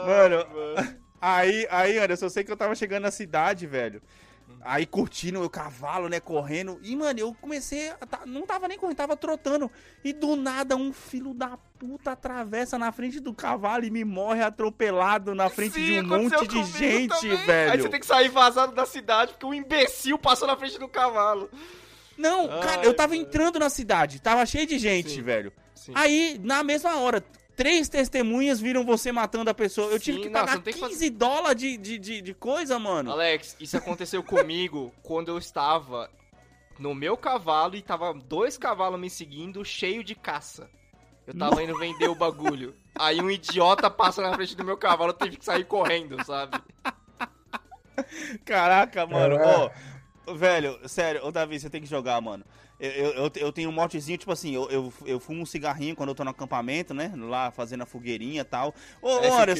Mano, 0.06 0.46
aí, 1.20 1.66
aí, 1.70 1.98
Anderson, 1.98 2.24
eu 2.24 2.30
sei 2.30 2.42
que 2.42 2.50
eu 2.50 2.56
tava 2.56 2.74
chegando 2.74 3.02
na 3.02 3.10
cidade, 3.10 3.66
velho. 3.66 4.00
Aí 4.62 4.84
curtindo 4.84 5.42
o 5.42 5.48
cavalo, 5.48 6.08
né, 6.08 6.20
correndo. 6.20 6.78
E, 6.82 6.94
mano, 6.94 7.18
eu 7.18 7.34
comecei. 7.40 7.90
A 8.00 8.06
tá- 8.06 8.20
não 8.26 8.46
tava 8.46 8.68
nem 8.68 8.78
correndo, 8.78 8.96
tava 8.96 9.16
trotando. 9.16 9.70
E 10.04 10.12
do 10.12 10.36
nada, 10.36 10.76
um 10.76 10.92
filho 10.92 11.32
da 11.32 11.56
puta 11.78 12.12
atravessa 12.12 12.78
na 12.78 12.92
frente 12.92 13.20
do 13.20 13.32
cavalo 13.32 13.84
e 13.84 13.90
me 13.90 14.04
morre 14.04 14.42
atropelado 14.42 15.34
na 15.34 15.48
frente 15.48 15.74
Sim, 15.74 15.84
de 15.86 16.00
um 16.00 16.06
monte 16.06 16.46
de 16.46 16.62
gente, 16.64 17.08
também. 17.20 17.36
velho. 17.46 17.72
Aí 17.72 17.80
você 17.80 17.88
tem 17.88 18.00
que 18.00 18.06
sair 18.06 18.28
vazado 18.28 18.74
da 18.74 18.84
cidade 18.84 19.32
porque 19.32 19.46
um 19.46 19.54
imbecil 19.54 20.18
passou 20.18 20.46
na 20.46 20.56
frente 20.56 20.78
do 20.78 20.88
cavalo. 20.88 21.50
Não, 22.18 22.50
Ai, 22.50 22.60
cara, 22.60 22.84
eu 22.84 22.92
tava 22.94 23.16
entrando 23.16 23.58
na 23.58 23.70
cidade, 23.70 24.20
tava 24.20 24.44
cheio 24.44 24.66
de 24.66 24.78
gente, 24.78 25.10
Sim. 25.10 25.22
velho. 25.22 25.52
Sim. 25.74 25.92
Aí, 25.94 26.38
na 26.44 26.62
mesma 26.62 26.96
hora, 26.98 27.24
três 27.60 27.90
testemunhas 27.90 28.58
viram 28.58 28.86
você 28.86 29.12
matando 29.12 29.50
a 29.50 29.54
pessoa. 29.54 29.92
Eu 29.92 30.00
tive 30.00 30.16
Sim, 30.16 30.22
que 30.22 30.30
pagar 30.30 30.54
não 30.54 30.62
tem 30.62 30.72
que 30.72 30.80
15 30.80 31.10
dólares 31.10 31.60
de, 31.60 31.76
de, 31.76 31.98
de, 31.98 32.22
de 32.22 32.32
coisa, 32.32 32.78
mano. 32.78 33.12
Alex, 33.12 33.54
isso 33.60 33.76
aconteceu 33.76 34.22
comigo 34.22 34.94
quando 35.04 35.28
eu 35.28 35.36
estava 35.36 36.10
no 36.78 36.94
meu 36.94 37.18
cavalo 37.18 37.76
e 37.76 37.82
tava 37.82 38.14
dois 38.14 38.56
cavalos 38.56 38.98
me 38.98 39.10
seguindo, 39.10 39.62
cheio 39.62 40.02
de 40.02 40.14
caça. 40.14 40.70
Eu 41.26 41.36
tava 41.36 41.62
indo 41.62 41.78
vender 41.78 42.08
o 42.08 42.14
bagulho. 42.14 42.74
Aí 42.98 43.20
um 43.20 43.30
idiota 43.30 43.90
passa 43.90 44.22
na 44.22 44.32
frente 44.32 44.56
do 44.56 44.64
meu 44.64 44.78
cavalo, 44.78 45.10
eu 45.10 45.18
tive 45.18 45.36
que 45.36 45.44
sair 45.44 45.66
correndo, 45.66 46.24
sabe? 46.24 46.58
Caraca, 48.42 49.06
mano. 49.06 49.36
É. 49.36 50.34
Velho, 50.34 50.80
sério, 50.88 51.26
ô 51.26 51.30
Davi, 51.30 51.60
você 51.60 51.68
tem 51.68 51.82
que 51.82 51.86
jogar, 51.86 52.22
mano. 52.22 52.42
Eu, 52.80 53.12
eu, 53.12 53.32
eu, 53.36 53.52
tenho 53.52 53.68
um 53.68 53.72
motezinho, 53.72 54.16
tipo 54.16 54.32
assim, 54.32 54.54
eu, 54.54 54.68
eu, 54.70 54.92
eu 55.04 55.20
fumo 55.20 55.42
um 55.42 55.46
cigarrinho 55.46 55.94
quando 55.94 56.08
eu 56.08 56.14
tô 56.14 56.24
no 56.24 56.30
acampamento, 56.30 56.94
né? 56.94 57.12
Lá 57.14 57.50
fazendo 57.50 57.82
a 57.82 57.86
fogueirinha 57.86 58.40
e 58.40 58.44
tal. 58.44 58.74
Ô, 59.02 59.18
você 59.18 59.28
olha, 59.28 59.54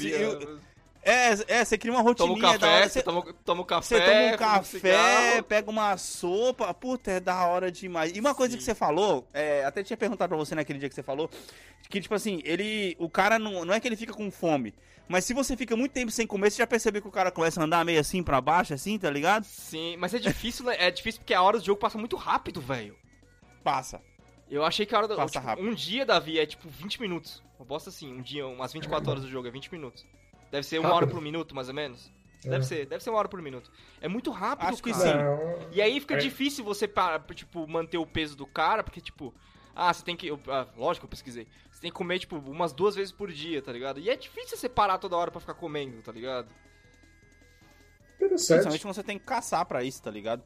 é, 1.03 1.31
é, 1.49 1.65
você 1.65 1.79
cria 1.79 1.93
uma 1.93 2.15
Toma 2.15 2.35
um 2.35 2.39
da 2.39 2.53
café, 2.53 2.67
hora. 2.67 2.89
você 2.89 3.03
toma, 3.03 3.35
toma 3.45 3.63
um 3.63 3.65
café, 3.65 3.97
você 3.97 4.05
toma 4.05 4.21
um 4.21 4.37
café, 4.37 4.79
cigarro. 4.79 5.43
pega 5.45 5.71
uma 5.71 5.97
sopa. 5.97 6.73
Puta, 6.75 7.13
é 7.13 7.21
da 7.21 7.47
hora 7.47 7.73
demais. 7.73 8.13
E 8.15 8.21
uma 8.21 8.35
coisa 8.35 8.53
Sim. 8.53 8.59
que 8.59 8.65
você 8.65 8.75
falou, 8.75 9.27
é, 9.33 9.65
até 9.65 9.83
tinha 9.83 9.97
perguntado 9.97 10.29
pra 10.29 10.37
você 10.37 10.55
naquele 10.55 10.79
dia 10.79 10.89
que 10.89 10.95
você 10.95 11.03
falou, 11.03 11.31
que, 11.89 12.01
tipo 12.01 12.15
assim, 12.15 12.43
ele. 12.45 12.97
O 12.99 13.09
cara 13.09 13.39
não, 13.39 13.65
não 13.65 13.73
é 13.73 13.81
que 13.81 13.89
ele 13.89 13.97
fica 13.97 14.13
com 14.13 14.31
fome. 14.31 14.75
Mas 15.09 15.25
se 15.25 15.35
você 15.35 15.57
fica 15.57 15.75
muito 15.75 15.91
tempo 15.91 16.13
sem 16.13 16.27
comer, 16.27 16.51
você 16.51 16.59
já 16.59 16.67
percebeu 16.67 17.03
que 17.03 17.09
o 17.09 17.11
cara 17.11 17.33
começa 17.33 17.61
a 17.61 17.65
andar 17.65 17.85
meio 17.85 17.99
assim 17.99 18.23
pra 18.23 18.41
baixo, 18.41 18.75
assim, 18.75 18.97
tá 18.97 19.11
ligado? 19.11 19.45
Sim, 19.45 19.97
mas 19.97 20.15
é 20.15 20.19
difícil, 20.19 20.67
né? 20.67 20.77
É 20.79 20.91
difícil 20.91 21.21
porque 21.21 21.35
a 21.35 21.43
hora 21.43 21.59
do 21.59 21.65
jogo 21.65 21.81
passa 21.81 21.99
muito 21.99 22.15
rápido, 22.15 22.61
velho. 22.61 22.95
Passa. 23.63 24.01
Eu 24.51 24.65
achei 24.65 24.85
que 24.85 24.95
a 24.95 24.99
hora 24.99 25.09
do. 25.09 25.17
Passa 25.17 25.35
tipo, 25.35 25.45
rápido. 25.47 25.69
Um 25.69 25.75
dia, 25.75 26.05
Davi, 26.05 26.39
é 26.39 26.47
tipo 26.47 26.69
20 26.69 27.01
minutos. 27.01 27.43
Eu 27.59 27.65
bosta 27.65 27.91
assim, 27.91 28.13
um 28.13 28.23
dia, 28.23 28.47
umas 28.47 28.73
24 28.73 29.11
horas 29.11 29.23
do 29.23 29.29
jogo, 29.31 29.47
é 29.47 29.51
20 29.51 29.71
minutos. 29.71 30.05
Deve 30.51 30.67
ser 30.67 30.79
uma 30.81 30.93
hora 30.93 31.07
por 31.07 31.21
minuto, 31.21 31.55
mais 31.55 31.69
ou 31.69 31.75
menos. 31.75 32.11
É. 32.45 32.49
Deve 32.49 32.65
ser, 32.65 32.87
deve 32.87 33.05
ser 33.05 33.11
uma 33.11 33.19
hora 33.19 33.29
por 33.29 33.41
minuto. 33.43 33.71
É 34.01 34.09
muito 34.09 34.31
rápido, 34.31 34.69
Acho 34.69 34.83
que 34.83 34.95
sim. 34.95 35.05
Não, 35.15 35.69
E 35.71 35.81
aí 35.81 36.01
fica 36.01 36.15
É. 36.15 36.19
difícil 36.19 36.65
você, 36.65 36.89
pa- 36.89 37.19
tipo, 37.35 37.67
manter 37.69 37.99
o 37.99 38.07
peso 38.07 38.35
do 38.35 38.47
cara, 38.47 38.83
porque, 38.83 39.01
tipo, 39.01 39.33
ah, 39.75 39.93
você 39.93 40.03
tem 40.05 40.17
que. 40.17 40.27
eu- 40.27 40.41
ah, 40.49 40.67
lógico, 40.77 41.05
eu 41.05 41.11
pesquisei. 41.11 41.47
Você 41.71 41.83
tem 41.83 41.91
que 41.91 41.97
comer, 41.97 42.19
tipo, 42.19 42.37
umas 42.39 42.73
duas 42.73 42.95
vezes 42.97 43.13
por 43.13 43.31
dia, 43.31 43.61
tá 43.63 43.71
ligado? 43.71 44.01
E 44.01 44.09
é 44.11 44.17
difícil 44.17 44.57
você 44.57 44.69
parar 44.69 44.99
toda 44.99 45.17
hora 45.17 45.31
pra 45.31 45.39
ficar 45.41 45.55
comendo, 45.55 46.01
tá 46.03 46.11
ligado? 46.11 46.49
Interessante. 48.27 48.61
Principalmente 48.63 48.87
você 48.97 49.03
tem 49.03 49.19
que 49.19 49.25
caçar 49.25 49.65
pra 49.65 49.83
isso, 49.83 50.03
tá 50.03 50.11
ligado? 50.11 50.43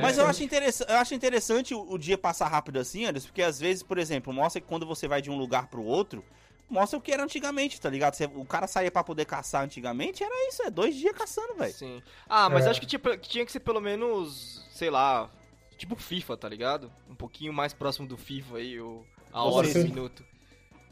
Mas 0.00 0.16
eu 0.18 0.26
acho, 0.26 0.42
interessa 0.42 0.84
eu 0.88 0.96
acho 0.96 1.14
interessante 1.14 1.74
o, 1.74 1.90
o 1.92 1.98
dia 1.98 2.16
passar 2.16 2.46
rápido 2.48 2.78
assim, 2.78 3.04
Anderson, 3.04 3.28
porque 3.28 3.42
às 3.42 3.58
vezes, 3.58 3.82
por 3.82 3.98
exemplo, 3.98 4.32
mostra 4.32 4.60
que 4.60 4.66
quando 4.66 4.86
você 4.86 5.08
vai 5.08 5.20
de 5.20 5.30
um 5.30 5.36
lugar 5.36 5.66
pro 5.68 5.82
outro, 5.82 6.24
mostra 6.68 6.98
o 6.98 7.00
que 7.02 7.12
era 7.12 7.22
antigamente, 7.24 7.80
tá 7.80 7.90
ligado? 7.90 8.14
Você- 8.14 8.26
o 8.26 8.44
cara 8.44 8.66
saía 8.66 8.90
pra 8.90 9.02
poder 9.04 9.24
caçar 9.24 9.62
antigamente, 9.64 10.22
era 10.22 10.48
isso, 10.48 10.62
é 10.62 10.70
dois 10.70 10.94
dias 10.94 11.12
caçando, 11.16 11.54
velho. 11.54 11.72
Sim. 11.72 12.02
Ah, 12.28 12.48
mas 12.48 12.64
É. 12.66 12.70
acho 12.70 12.80
que 12.80 12.86
tinha, 12.86 13.00
que 13.00 13.28
tinha 13.28 13.44
que 13.44 13.52
ser 13.52 13.60
pelo 13.60 13.80
menos, 13.80 14.64
sei 14.72 14.90
lá, 14.90 15.28
tipo 15.76 15.96
FIFA, 15.96 16.36
tá 16.36 16.48
ligado? 16.48 16.92
Um 17.10 17.14
pouquinho 17.14 17.52
mais 17.52 17.72
próximo 17.72 18.06
do 18.06 18.16
FIFA 18.16 18.56
aí, 18.58 18.80
o, 18.80 19.04
a 19.32 19.42
hora 19.44 19.66
e 19.66 19.70
o 19.70 19.72
sim. 19.72 19.84
minutos. 19.84 20.24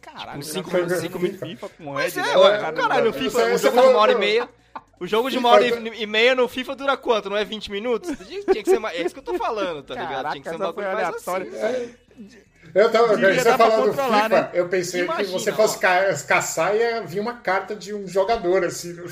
Caralho, 0.01 0.41
Tipo, 0.43 0.53
cinco 0.53 0.71
cinco, 0.71 0.77
minutos, 0.77 1.01
cinco 1.01 1.47
FIFA. 1.47 1.69
com 1.71 1.93
Mas 1.95 2.15
Red, 2.15 2.23
é, 2.23 2.61
né, 2.61 2.73
caralho, 2.73 3.11
Você- 3.13 3.19
FIFA, 3.21 3.59
você 3.59 3.69
o 3.69 3.73
uma 3.73 3.99
hora 3.99 4.13
e 4.13 4.19
meia. 4.19 4.49
O 5.01 5.07
jogo 5.07 5.31
de 5.31 5.37
uma 5.39 5.49
hora 5.51 5.67
e 5.67 6.03
e 6.03 6.07
meia 6.07 6.35
no 6.35 6.47
FIFA 6.49 6.77
dura 6.77 6.97
quanto? 6.97 7.29
Não 7.29 7.37
é 7.37 7.45
20 7.45 7.71
minutos? 7.71 8.11
Tinha 8.51 8.63
que 8.63 8.71
ser 8.71 8.79
mais. 8.79 8.97
É 8.99 9.03
isso 9.03 9.15
que 9.15 9.19
eu 9.21 9.25
tô 9.25 9.35
falando, 9.35 9.83
tá 9.83 9.95
ligado? 9.95 10.11
Caraca, 10.11 10.31
Tinha 10.33 10.43
que 10.43 10.49
ser 10.49 10.55
um 10.55 10.59
bagulho 10.59 10.87
foi 10.87 10.95
mais 10.95 11.09
aleatória. 11.09 11.49
assim. 11.49 11.95
Eu 12.75 12.91
tava, 12.91 13.17
Devia 13.17 13.35
você 13.35 13.45
dar 13.45 13.57
pra 13.57 13.67
falando 13.71 13.83
do 13.85 13.89
controlar, 13.91 14.23
FIFA, 14.25 14.41
né? 14.41 14.51
eu 14.55 14.69
pensei 14.69 15.01
que 15.05 15.13
Imagina, 15.13 15.39
você 15.39 15.51
ó. 15.51 15.55
fosse 15.55 15.79
ca 15.79 16.15
caçar 16.27 16.75
e 16.75 16.79
ia 16.79 17.03
vir 17.03 17.21
uma 17.21 17.35
carta 17.35 17.77
de 17.77 17.95
um 17.95 18.09
jogador, 18.09 18.65
assim. 18.65 18.97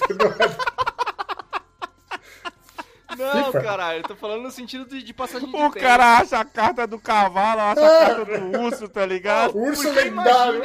Não, 3.18 3.44
FIFA. 3.46 3.60
caralho, 3.62 3.98
eu 4.00 4.02
tô 4.08 4.16
falando 4.16 4.42
no 4.42 4.50
sentido 4.50 4.86
de, 4.86 5.02
de 5.02 5.12
passagem 5.12 5.46
de 5.48 5.54
O 5.54 5.58
tempo. 5.58 5.78
cara 5.78 6.16
acha 6.18 6.38
a 6.38 6.44
carta 6.46 6.86
do 6.86 6.98
cavalo, 6.98 7.60
acha 7.60 7.86
a 7.86 8.06
carta 8.06 8.24
do 8.24 8.58
urso, 8.60 8.88
tá 8.88 9.04
ligado? 9.04 9.56
Urso 9.56 9.82
Porque 9.82 10.00
lendário. 10.00 10.62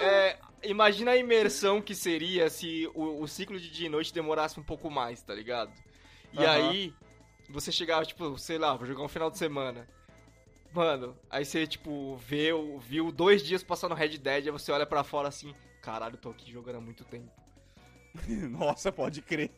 É, 0.00 0.36
imagina 0.62 1.12
a 1.12 1.16
imersão 1.16 1.80
que 1.80 1.94
seria 1.94 2.48
se 2.50 2.88
o, 2.94 3.22
o 3.22 3.28
ciclo 3.28 3.58
de 3.58 3.70
dia 3.70 3.86
e 3.86 3.90
noite 3.90 4.12
demorasse 4.12 4.58
um 4.58 4.62
pouco 4.62 4.90
mais, 4.90 5.22
tá 5.22 5.34
ligado? 5.34 5.72
E 6.32 6.44
Aham. 6.44 6.70
aí, 6.70 6.94
você 7.48 7.72
chegava, 7.72 8.04
tipo, 8.04 8.36
sei 8.38 8.58
lá, 8.58 8.76
vou 8.76 8.86
jogar 8.86 9.02
um 9.02 9.08
final 9.08 9.30
de 9.30 9.38
semana. 9.38 9.88
Mano, 10.72 11.16
aí 11.30 11.44
você, 11.44 11.66
tipo, 11.66 12.16
vê, 12.16 12.50
viu 12.80 13.10
dois 13.10 13.42
dias 13.42 13.62
passando 13.62 13.94
Red 13.94 14.18
Dead, 14.18 14.46
aí 14.46 14.50
você 14.50 14.70
olha 14.70 14.84
pra 14.84 15.02
fora 15.02 15.28
assim, 15.28 15.54
caralho, 15.80 16.18
tô 16.18 16.30
aqui 16.30 16.50
jogando 16.52 16.76
há 16.76 16.80
muito 16.80 17.04
tempo. 17.04 17.30
Nossa, 18.50 18.92
pode 18.92 19.22
crer. 19.22 19.50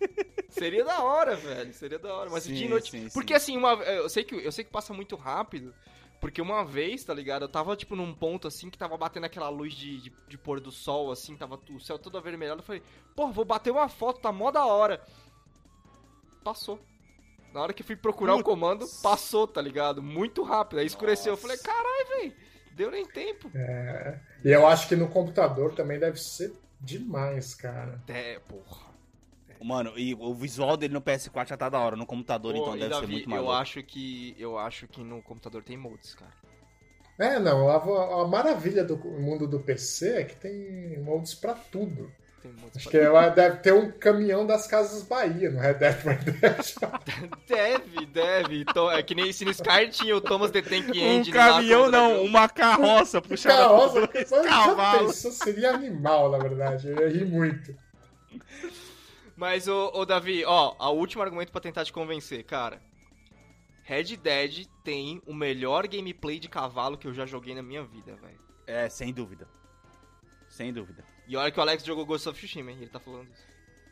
Seria 0.48 0.84
da 0.84 1.02
hora, 1.02 1.36
velho. 1.36 1.72
Seria 1.72 1.98
da 1.98 2.14
hora. 2.14 2.30
Mas 2.30 2.44
Sim, 2.44 2.54
de 2.54 2.68
noite. 2.68 2.90
sim, 2.90 3.08
porque 3.10 3.32
sim. 3.32 3.36
assim, 3.36 3.56
uma, 3.56 3.72
eu 3.84 4.08
sei 4.08 4.24
que 4.24 4.34
eu 4.34 4.52
sei 4.52 4.64
que 4.64 4.70
passa 4.70 4.92
muito 4.92 5.16
rápido. 5.16 5.74
Porque 6.20 6.42
uma 6.42 6.64
vez, 6.64 7.02
tá 7.02 7.14
ligado? 7.14 7.42
Eu 7.42 7.48
tava, 7.48 7.74
tipo, 7.74 7.96
num 7.96 8.12
ponto 8.14 8.46
assim 8.46 8.68
que 8.68 8.76
tava 8.76 8.96
batendo 8.98 9.24
aquela 9.24 9.48
luz 9.48 9.72
de, 9.72 10.02
de, 10.02 10.12
de 10.28 10.36
pôr 10.38 10.60
do 10.60 10.70
sol, 10.70 11.10
assim, 11.10 11.34
tava 11.34 11.58
o 11.70 11.80
céu 11.80 11.98
todo 11.98 12.18
avermelhado. 12.18 12.60
Eu 12.60 12.64
falei, 12.64 12.82
pô, 13.16 13.28
vou 13.32 13.44
bater 13.44 13.70
uma 13.70 13.88
foto, 13.88 14.20
tá 14.20 14.30
mó 14.30 14.50
da 14.50 14.66
hora. 14.66 15.02
Passou. 16.44 16.78
Na 17.54 17.62
hora 17.62 17.72
que 17.72 17.82
fui 17.82 17.96
procurar 17.96 18.34
o 18.34 18.38
Putz. 18.38 18.48
comando, 18.48 18.86
passou, 19.02 19.46
tá 19.46 19.60
ligado? 19.62 20.02
Muito 20.02 20.42
rápido. 20.42 20.78
Aí 20.78 20.86
escureceu. 20.86 21.32
Eu 21.32 21.36
Nossa. 21.36 21.42
falei, 21.42 21.58
caralho, 21.58 22.08
velho. 22.08 22.34
Deu 22.72 22.90
nem 22.90 23.04
tempo. 23.06 23.50
É, 23.54 24.20
e 24.44 24.50
eu 24.50 24.66
acho 24.66 24.88
que 24.88 24.94
no 24.96 25.08
computador 25.08 25.74
também 25.74 25.98
deve 25.98 26.18
ser 26.20 26.52
demais, 26.80 27.54
cara. 27.54 28.00
É, 28.08 28.38
porra. 28.40 28.89
Mano, 29.62 29.92
e 29.96 30.14
o 30.14 30.34
visual 30.34 30.76
dele 30.76 30.94
no 30.94 31.02
PS4 31.02 31.48
já 31.48 31.56
tá 31.56 31.68
da 31.68 31.78
hora, 31.78 31.96
no 31.96 32.06
computador 32.06 32.54
Pô, 32.54 32.60
então 32.60 32.72
deve 32.78 32.94
ser 32.94 33.00
Davi, 33.00 33.12
muito 33.12 33.30
mais 33.30 33.42
eu 33.42 33.50
acho 33.52 33.82
que 33.82 34.34
eu 34.38 34.58
acho 34.58 34.88
que 34.88 35.02
no 35.02 35.22
computador 35.22 35.62
tem 35.62 35.76
mods, 35.76 36.14
cara. 36.14 36.32
É, 37.18 37.38
não, 37.38 37.68
a, 37.68 38.22
a 38.22 38.26
maravilha 38.26 38.82
do 38.82 38.96
mundo 38.96 39.46
do 39.46 39.60
PC 39.60 40.08
é 40.20 40.24
que 40.24 40.36
tem 40.36 40.98
mods 41.02 41.34
pra 41.34 41.52
tudo. 41.52 42.10
Acho 42.74 42.88
pra 42.88 42.90
que 42.90 42.96
ela 42.96 43.28
deve 43.28 43.58
ter 43.58 43.74
um 43.74 43.90
caminhão 43.92 44.46
das 44.46 44.66
Casas 44.66 45.02
Bahia 45.02 45.50
no 45.50 45.60
Red 45.60 45.74
Dead 45.74 46.02
Redemption. 46.02 46.88
Deve, 47.46 48.06
deve. 48.06 48.60
Então, 48.62 48.90
é 48.90 49.02
que 49.02 49.14
nem 49.14 49.30
se 49.32 49.44
no 49.44 49.50
Sky 49.50 49.88
tinha 49.90 50.16
o 50.16 50.20
Thomas 50.20 50.50
the 50.50 50.62
Tank 50.62 50.88
Um 50.88 50.94
Engine 50.94 51.36
lá 51.36 51.48
caminhão 51.48 51.90
não, 51.90 52.08
dragão. 52.08 52.24
uma 52.24 52.48
carroça 52.48 53.20
puxada 53.20 53.56
Carroça, 53.56 54.08
por 54.08 54.12
dois 54.12 54.30
cavalos. 54.30 55.16
Seria 55.16 55.72
animal, 55.72 56.30
na 56.30 56.38
verdade. 56.38 56.88
Eu 56.88 56.98
ia 57.00 57.08
rir 57.10 57.26
muito. 57.26 57.74
Mas, 59.40 59.66
ô, 59.66 59.90
ô 59.94 60.04
Davi, 60.04 60.44
ó, 60.44 60.76
o 60.78 60.98
último 60.98 61.22
argumento 61.22 61.50
pra 61.50 61.62
tentar 61.62 61.82
te 61.82 61.90
convencer, 61.94 62.44
cara. 62.44 62.78
Red 63.84 64.18
Dead 64.18 64.66
tem 64.84 65.22
o 65.26 65.32
melhor 65.32 65.88
gameplay 65.88 66.38
de 66.38 66.46
cavalo 66.46 66.98
que 66.98 67.08
eu 67.08 67.14
já 67.14 67.24
joguei 67.24 67.54
na 67.54 67.62
minha 67.62 67.82
vida, 67.82 68.14
velho. 68.16 68.38
É, 68.66 68.86
sem 68.90 69.14
dúvida. 69.14 69.48
Sem 70.46 70.70
dúvida. 70.74 71.02
E 71.26 71.38
olha 71.38 71.50
que 71.50 71.58
o 71.58 71.62
Alex 71.62 71.82
jogou 71.86 72.04
Ghost 72.04 72.28
of 72.28 72.38
Tsushima, 72.38 72.70
hein? 72.70 72.76
Ele 72.82 72.90
tá 72.90 73.00
falando 73.00 73.30
isso. 73.32 73.46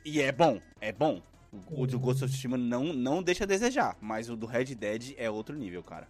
E 0.05 0.21
é 0.21 0.31
bom, 0.31 0.61
é 0.83 0.93
bom. 0.93 1.23
O, 1.51 1.85
o 1.85 1.87
do 1.87 1.99
Ghost 1.99 2.23
of 2.23 2.31
Tsushima 2.31 2.59
não, 2.59 2.93
não 2.93 3.23
deixa 3.23 3.45
a 3.45 3.47
desejar, 3.47 3.97
mas 4.03 4.29
o 4.29 4.37
do 4.37 4.45
Red 4.45 4.75
Dead 4.75 5.15
é 5.17 5.31
outro 5.31 5.57
nível, 5.57 5.83
cara. 5.83 6.09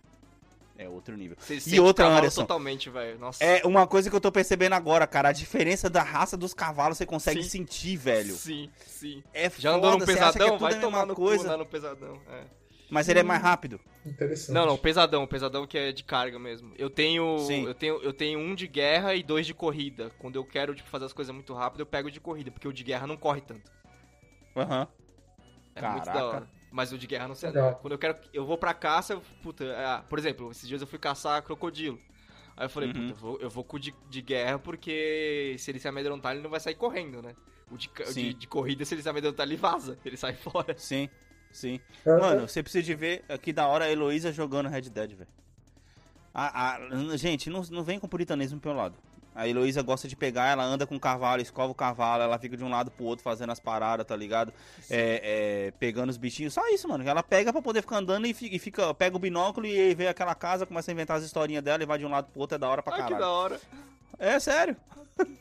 É 0.78 0.88
outro 0.88 1.16
nível. 1.16 1.36
Você 1.40 1.58
E 1.74 1.80
outra, 1.80 2.06
Anderson? 2.06 2.42
totalmente, 2.42 2.88
velho. 2.88 3.18
Nossa. 3.18 3.42
É 3.42 3.66
uma 3.66 3.84
coisa 3.84 4.08
que 4.08 4.14
eu 4.14 4.20
tô 4.20 4.30
percebendo 4.30 4.74
agora, 4.74 5.08
cara. 5.08 5.30
A 5.30 5.32
diferença 5.32 5.90
da 5.90 6.04
raça 6.04 6.36
dos 6.36 6.54
cavalos 6.54 6.96
você 6.96 7.04
consegue 7.04 7.42
Sim. 7.42 7.48
sentir, 7.48 7.96
velho. 7.96 8.32
Sim, 8.36 8.70
sim. 8.86 9.24
É 9.34 9.50
Já 9.50 9.72
andou 9.72 9.98
no 9.98 10.04
é 10.04 10.06
pesadão? 10.06 10.54
a 10.54 10.58
Vai 10.58 10.80
tomar 10.80 11.04
no 11.04 11.16
coisa, 11.16 11.50
cu 11.50 11.56
no 11.56 11.66
pesadão. 11.66 12.22
É. 12.30 12.44
mas 12.88 13.08
ele 13.08 13.18
é 13.18 13.22
mais 13.24 13.42
rápido. 13.42 13.80
Interessante. 14.06 14.54
Não, 14.54 14.64
não, 14.66 14.78
pesadão, 14.78 15.26
pesadão 15.26 15.66
que 15.66 15.76
é 15.76 15.90
de 15.90 16.04
carga 16.04 16.38
mesmo. 16.38 16.72
Eu 16.78 16.88
tenho, 16.88 17.38
Sim. 17.40 17.66
eu 17.66 17.74
tenho, 17.74 18.00
eu 18.00 18.12
tenho 18.12 18.38
um 18.38 18.54
de 18.54 18.68
guerra 18.68 19.16
e 19.16 19.22
dois 19.24 19.44
de 19.46 19.52
corrida. 19.52 20.12
Quando 20.16 20.36
eu 20.36 20.44
quero 20.44 20.76
tipo 20.76 20.88
fazer 20.88 21.06
as 21.06 21.12
coisas 21.12 21.34
muito 21.34 21.52
rápido, 21.54 21.80
eu 21.80 21.86
pego 21.86 22.06
o 22.06 22.10
de 22.10 22.20
corrida, 22.20 22.52
porque 22.52 22.68
o 22.68 22.72
de 22.72 22.84
guerra 22.84 23.04
não 23.04 23.16
corre 23.16 23.40
tanto. 23.40 23.68
Aham. 24.56 24.86
É 25.74 25.82
muito 25.82 26.04
Caraca. 26.04 26.48
Mas 26.70 26.92
o 26.92 26.98
de 26.98 27.06
guerra 27.06 27.26
não 27.28 27.34
sei. 27.34 27.48
Legal. 27.50 27.76
Quando 27.76 27.92
eu 27.92 27.98
quero. 27.98 28.16
Eu 28.32 28.44
vou 28.44 28.58
pra 28.58 28.74
caça, 28.74 29.14
eu, 29.14 29.22
puta, 29.42 29.64
ah, 29.78 30.02
por 30.08 30.18
exemplo, 30.18 30.50
esses 30.50 30.68
dias 30.68 30.80
eu 30.80 30.86
fui 30.86 30.98
caçar 30.98 31.42
crocodilo. 31.42 31.98
Aí 32.56 32.66
eu 32.66 32.70
falei, 32.70 32.88
Uhum. 32.90 32.94
puta, 32.94 33.10
eu 33.12 33.16
vou, 33.16 33.38
eu 33.40 33.50
vou 33.50 33.64
com 33.64 33.76
o 33.76 33.80
de, 33.80 33.94
de 34.10 34.20
guerra 34.20 34.58
porque 34.58 35.54
se 35.58 35.70
ele 35.70 35.78
se 35.78 35.88
amedrontar, 35.88 36.32
ele 36.32 36.42
não 36.42 36.50
vai 36.50 36.60
sair 36.60 36.74
correndo, 36.74 37.22
né? 37.22 37.34
O 37.70 37.76
de, 37.76 37.88
de, 38.14 38.34
de 38.34 38.46
corrida, 38.46 38.84
se 38.84 38.94
ele 38.94 39.02
se 39.02 39.08
amedrontar, 39.08 39.46
ele 39.46 39.56
vaza. 39.56 39.98
Ele 40.04 40.16
sai 40.16 40.34
fora. 40.36 40.76
Sim, 40.76 41.08
sim. 41.50 41.80
Mano, 42.04 42.48
você 42.48 42.62
precisa 42.62 42.82
de 42.84 42.94
ver 42.94 43.24
aqui 43.28 43.52
da 43.52 43.66
hora 43.66 43.84
a 43.86 43.90
Heloísa 43.90 44.32
jogando 44.32 44.68
Red 44.68 44.82
Dead, 44.82 45.10
velho. 45.14 45.28
A- 46.34 46.76
a- 46.76 47.16
gente, 47.16 47.48
não, 47.50 47.62
não 47.70 47.82
vem 47.82 47.98
com 47.98 48.06
puritanismo 48.08 48.60
pelo 48.60 48.76
lado. 48.76 48.94
A 49.34 49.46
Heloísa 49.46 49.82
gosta 49.82 50.08
de 50.08 50.16
pegar, 50.16 50.48
ela 50.48 50.64
anda 50.64 50.84
com 50.86 50.96
o 50.96 51.00
cavalo, 51.00 51.40
escova 51.40 51.70
o 51.70 51.74
cavalo, 51.74 52.24
ela 52.24 52.38
fica 52.38 52.56
de 52.56 52.64
um 52.64 52.68
lado 52.68 52.90
pro 52.90 53.04
outro 53.04 53.22
fazendo 53.22 53.50
as 53.52 53.60
paradas, 53.60 54.04
tá 54.04 54.16
ligado? 54.16 54.52
É, 54.90 55.68
é, 55.68 55.70
pegando 55.78 56.10
os 56.10 56.16
bichinhos, 56.16 56.52
só 56.54 56.66
isso, 56.70 56.88
mano. 56.88 57.08
Ela 57.08 57.22
pega 57.22 57.52
pra 57.52 57.62
poder 57.62 57.82
ficar 57.82 57.98
andando 57.98 58.26
e 58.26 58.34
fica, 58.34 58.56
e 58.56 58.58
fica- 58.58 58.92
pega 58.94 59.14
o 59.16 59.18
binóculo 59.20 59.64
e 59.66 59.94
vê 59.94 60.08
aquela 60.08 60.34
casa, 60.34 60.66
começa 60.66 60.90
a 60.90 60.92
inventar 60.92 61.16
as 61.18 61.22
historinhas 61.24 61.62
dela 61.62 61.82
e 61.82 61.86
vai 61.86 61.98
de 61.98 62.04
um 62.04 62.10
lado 62.10 62.26
pro 62.32 62.40
outro, 62.40 62.56
é 62.56 62.58
da 62.58 62.68
hora 62.68 62.82
pra 62.82 62.94
Ai, 62.96 63.06
que 63.06 63.14
da 63.14 63.30
hora. 63.30 63.60
É 64.18 64.40
sério. 64.40 64.76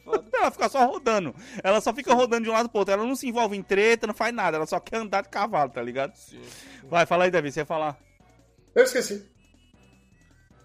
Foda. 0.03 0.25
Ela 0.33 0.51
fica 0.51 0.69
só 0.69 0.85
rodando. 0.85 1.33
Ela 1.63 1.81
só 1.81 1.91
fica 1.93 2.13
rodando 2.13 2.43
de 2.43 2.49
um 2.49 2.53
lado 2.53 2.69
pro 2.69 2.79
outro. 2.79 2.93
Ela 2.93 3.03
não 3.05 3.15
se 3.15 3.27
envolve 3.27 3.57
em 3.57 3.63
treta, 3.63 4.05
não 4.05 4.13
faz 4.13 4.33
nada. 4.33 4.57
Ela 4.57 4.65
só 4.67 4.79
quer 4.79 4.97
andar 4.97 5.21
de 5.23 5.29
cavalo, 5.29 5.71
tá 5.71 5.81
ligado? 5.81 6.13
Sim. 6.15 6.41
Vai, 6.83 7.05
fala 7.07 7.23
aí, 7.25 7.31
Davi, 7.31 7.51
você 7.51 7.61
ia 7.61 7.65
falar. 7.65 7.97
Eu 8.75 8.83
esqueci. 8.83 9.27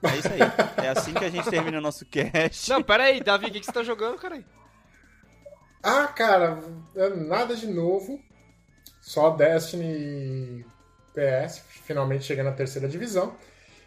É 0.02 0.16
isso 0.16 0.28
aí. 0.28 0.84
É 0.84 0.88
assim 0.88 1.14
que 1.14 1.24
a 1.24 1.30
gente 1.30 1.48
termina 1.48 1.78
o 1.78 1.80
nosso 1.80 2.04
cast. 2.06 2.68
Não, 2.70 2.82
pera 2.82 3.04
aí, 3.04 3.20
Davi, 3.22 3.46
o 3.46 3.50
que, 3.52 3.60
que 3.60 3.66
você 3.66 3.72
tá 3.72 3.82
jogando, 3.82 4.18
cara? 4.18 4.34
aí? 4.36 4.44
Ah, 5.82 6.06
cara, 6.06 6.60
é 6.96 7.08
nada 7.10 7.54
de 7.56 7.66
novo. 7.66 8.20
Só 9.00 9.30
Destiny 9.30 10.64
PS, 11.12 11.62
finalmente 11.84 12.24
chegando 12.24 12.46
na 12.46 12.52
terceira 12.52 12.88
divisão. 12.88 13.36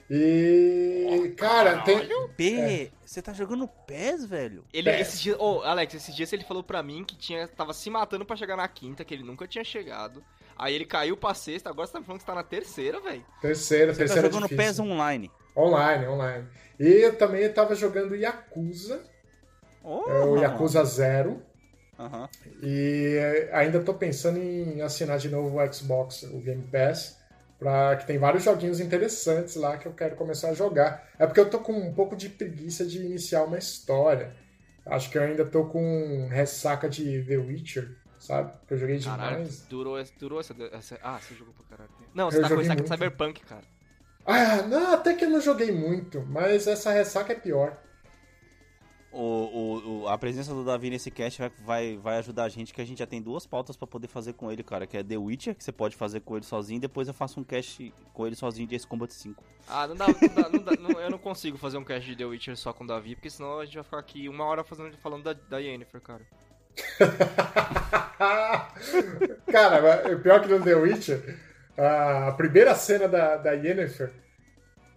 E, 0.09 1.33
cara, 1.37 1.81
tem. 1.81 2.07
P, 2.37 2.91
você 3.03 3.21
tá 3.21 3.33
jogando 3.33 3.67
PES, 3.67 4.25
velho? 4.25 4.63
Ele, 4.71 4.83
Péssimo. 4.83 5.01
esses 5.01 5.19
dias, 5.21 5.37
ô, 5.39 5.61
Alex, 5.63 5.93
esses 5.95 6.15
dias 6.15 6.31
ele 6.31 6.43
falou 6.43 6.63
pra 6.63 6.83
mim 6.83 7.03
que 7.03 7.15
tinha, 7.17 7.47
tava 7.47 7.73
se 7.73 7.89
matando 7.89 8.23
pra 8.25 8.35
chegar 8.35 8.55
na 8.55 8.67
quinta, 8.67 9.03
que 9.03 9.13
ele 9.13 9.23
nunca 9.23 9.47
tinha 9.47 9.63
chegado. 9.63 10.23
Aí 10.57 10.75
ele 10.75 10.85
caiu 10.85 11.17
pra 11.17 11.33
sexta, 11.33 11.69
agora 11.69 11.87
você 11.87 11.93
tá 11.93 11.99
me 11.99 12.05
falando 12.05 12.19
que 12.19 12.25
você 12.25 12.31
tá 12.31 12.35
na 12.35 12.43
terceira, 12.43 12.99
velho. 13.01 13.25
Terceira, 13.41 13.93
Você 13.93 13.99
tá 14.05 14.05
terceira 14.05 14.27
jogando 14.27 14.47
difícil. 14.47 14.63
PES 14.65 14.79
online. 14.79 15.31
Online, 15.55 16.07
online. 16.07 16.47
E 16.79 16.85
eu 16.87 17.17
também 17.17 17.47
tava 17.51 17.75
jogando 17.75 18.15
Yakuza, 18.15 19.01
Oh, 19.83 20.09
é 20.09 20.25
o 20.25 20.37
Yakuza 20.37 20.83
Zero. 20.83 21.41
Aham. 21.99 22.27
E 22.61 23.17
ainda 23.53 23.79
tô 23.81 23.93
pensando 23.93 24.37
em 24.39 24.81
assinar 24.81 25.17
de 25.19 25.29
novo 25.29 25.57
o 25.59 25.73
Xbox, 25.73 26.23
o 26.23 26.39
Game 26.41 26.63
Pass, 26.63 27.17
pra, 27.59 27.95
que 27.95 28.05
tem 28.07 28.17
vários 28.17 28.43
joguinhos 28.43 28.79
interessantes 28.79 29.55
lá 29.55 29.77
que 29.77 29.85
eu 29.87 29.93
quero 29.93 30.15
começar 30.15 30.49
a 30.49 30.53
jogar. 30.53 31.07
É 31.19 31.25
porque 31.27 31.39
eu 31.39 31.49
tô 31.49 31.59
com 31.59 31.71
um 31.73 31.93
pouco 31.93 32.15
de 32.15 32.29
preguiça 32.29 32.83
de 32.85 32.97
iniciar 32.99 33.43
uma 33.43 33.57
história. 33.59 34.35
Acho 34.85 35.09
que 35.09 35.17
eu 35.17 35.23
ainda 35.23 35.45
tô 35.45 35.65
com 35.65 36.27
ressaca 36.29 36.89
de 36.89 37.23
The 37.23 37.37
Witcher, 37.37 37.95
sabe? 38.19 38.51
Que 38.67 38.73
eu 38.73 38.77
joguei 38.77 38.99
Caralho, 38.99 39.35
demais. 39.37 39.61
durou, 39.69 40.03
durou 40.19 40.39
essa, 40.39 40.53
essa- 40.73 40.99
Ah, 41.01 41.19
você 41.19 41.33
jogou 41.35 41.53
pra 41.53 41.77
caralho. 41.77 41.89
Não, 42.13 42.25
Eu 42.25 42.31
você 42.31 42.41
tá 42.41 42.49
com 42.49 42.55
ressaca 42.55 42.81
de. 42.81 42.89
Cyberpunk, 42.89 43.45
cara. 43.45 43.63
Ah, 44.25 44.61
não, 44.63 44.93
até 44.93 45.13
que 45.13 45.25
eu 45.25 45.29
não 45.29 45.41
joguei 45.41 45.71
muito, 45.71 46.23
mas 46.27 46.67
essa 46.67 46.91
ressaca 46.91 47.33
é 47.33 47.35
pior. 47.35 47.77
O, 49.11 49.21
o, 49.21 50.01
o- 50.01 50.07
a 50.09 50.17
presença 50.17 50.53
do 50.53 50.65
Davi 50.65 50.89
nesse 50.89 51.09
cast 51.09 51.39
vai, 51.39 51.49
vai, 51.63 51.97
vai 51.97 52.17
ajudar 52.17 52.43
a 52.43 52.49
gente, 52.49 52.73
que 52.73 52.81
a 52.81 52.85
gente 52.85 52.99
já 52.99 53.07
tem 53.07 53.21
duas 53.21 53.45
pautas 53.45 53.77
pra 53.77 53.87
poder 53.87 54.07
fazer 54.07 54.33
com 54.33 54.51
ele, 54.51 54.61
cara. 54.61 54.85
Que 54.85 54.97
é 54.97 55.03
The 55.03 55.17
Witcher, 55.17 55.55
que 55.55 55.63
você 55.63 55.71
pode 55.71 55.95
fazer 55.95 56.19
com 56.19 56.35
ele 56.35 56.45
sozinho, 56.45 56.77
e 56.77 56.81
depois 56.81 57.07
eu 57.07 57.13
faço 57.13 57.39
um 57.39 57.43
cast 57.43 57.93
com 58.13 58.27
ele 58.27 58.35
sozinho 58.35 58.67
de 58.67 58.75
Ace 58.75 58.85
Combat 58.85 59.13
5. 59.13 59.41
Ah, 59.69 59.87
não 59.87 59.95
dá, 59.95 60.07
não 60.07 60.13
dá, 60.35 60.49
não 60.49 60.59
dá- 60.63 60.77
não- 60.81 60.99
eu 60.99 61.09
não 61.09 61.17
consigo 61.17 61.57
fazer 61.57 61.77
um 61.77 61.83
cast 61.85 62.05
de 62.09 62.15
The 62.17 62.25
Witcher 62.25 62.57
só 62.57 62.73
com 62.73 62.83
o 62.83 62.87
Davi, 62.87 63.15
porque 63.15 63.29
senão 63.29 63.59
a 63.59 63.65
gente 63.65 63.75
vai 63.75 63.83
ficar 63.85 63.99
aqui 63.99 64.27
uma 64.27 64.43
hora 64.43 64.65
fazendo, 64.65 64.97
falando 64.97 65.23
da, 65.23 65.31
da 65.33 65.59
Yennefer, 65.59 66.01
cara. 66.01 66.21
Cara, 69.51 70.13
o 70.15 70.19
pior 70.19 70.41
que 70.41 70.47
no 70.49 70.63
The 70.63 70.75
Witcher, 70.75 71.39
a 71.77 72.31
primeira 72.33 72.73
cena 72.75 73.07
da, 73.07 73.37
da 73.37 73.51
Yennefer, 73.51 74.11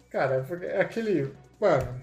cara, 0.09 0.45
é 0.63 0.81
aquele. 0.81 1.33
Mano, 1.59 2.01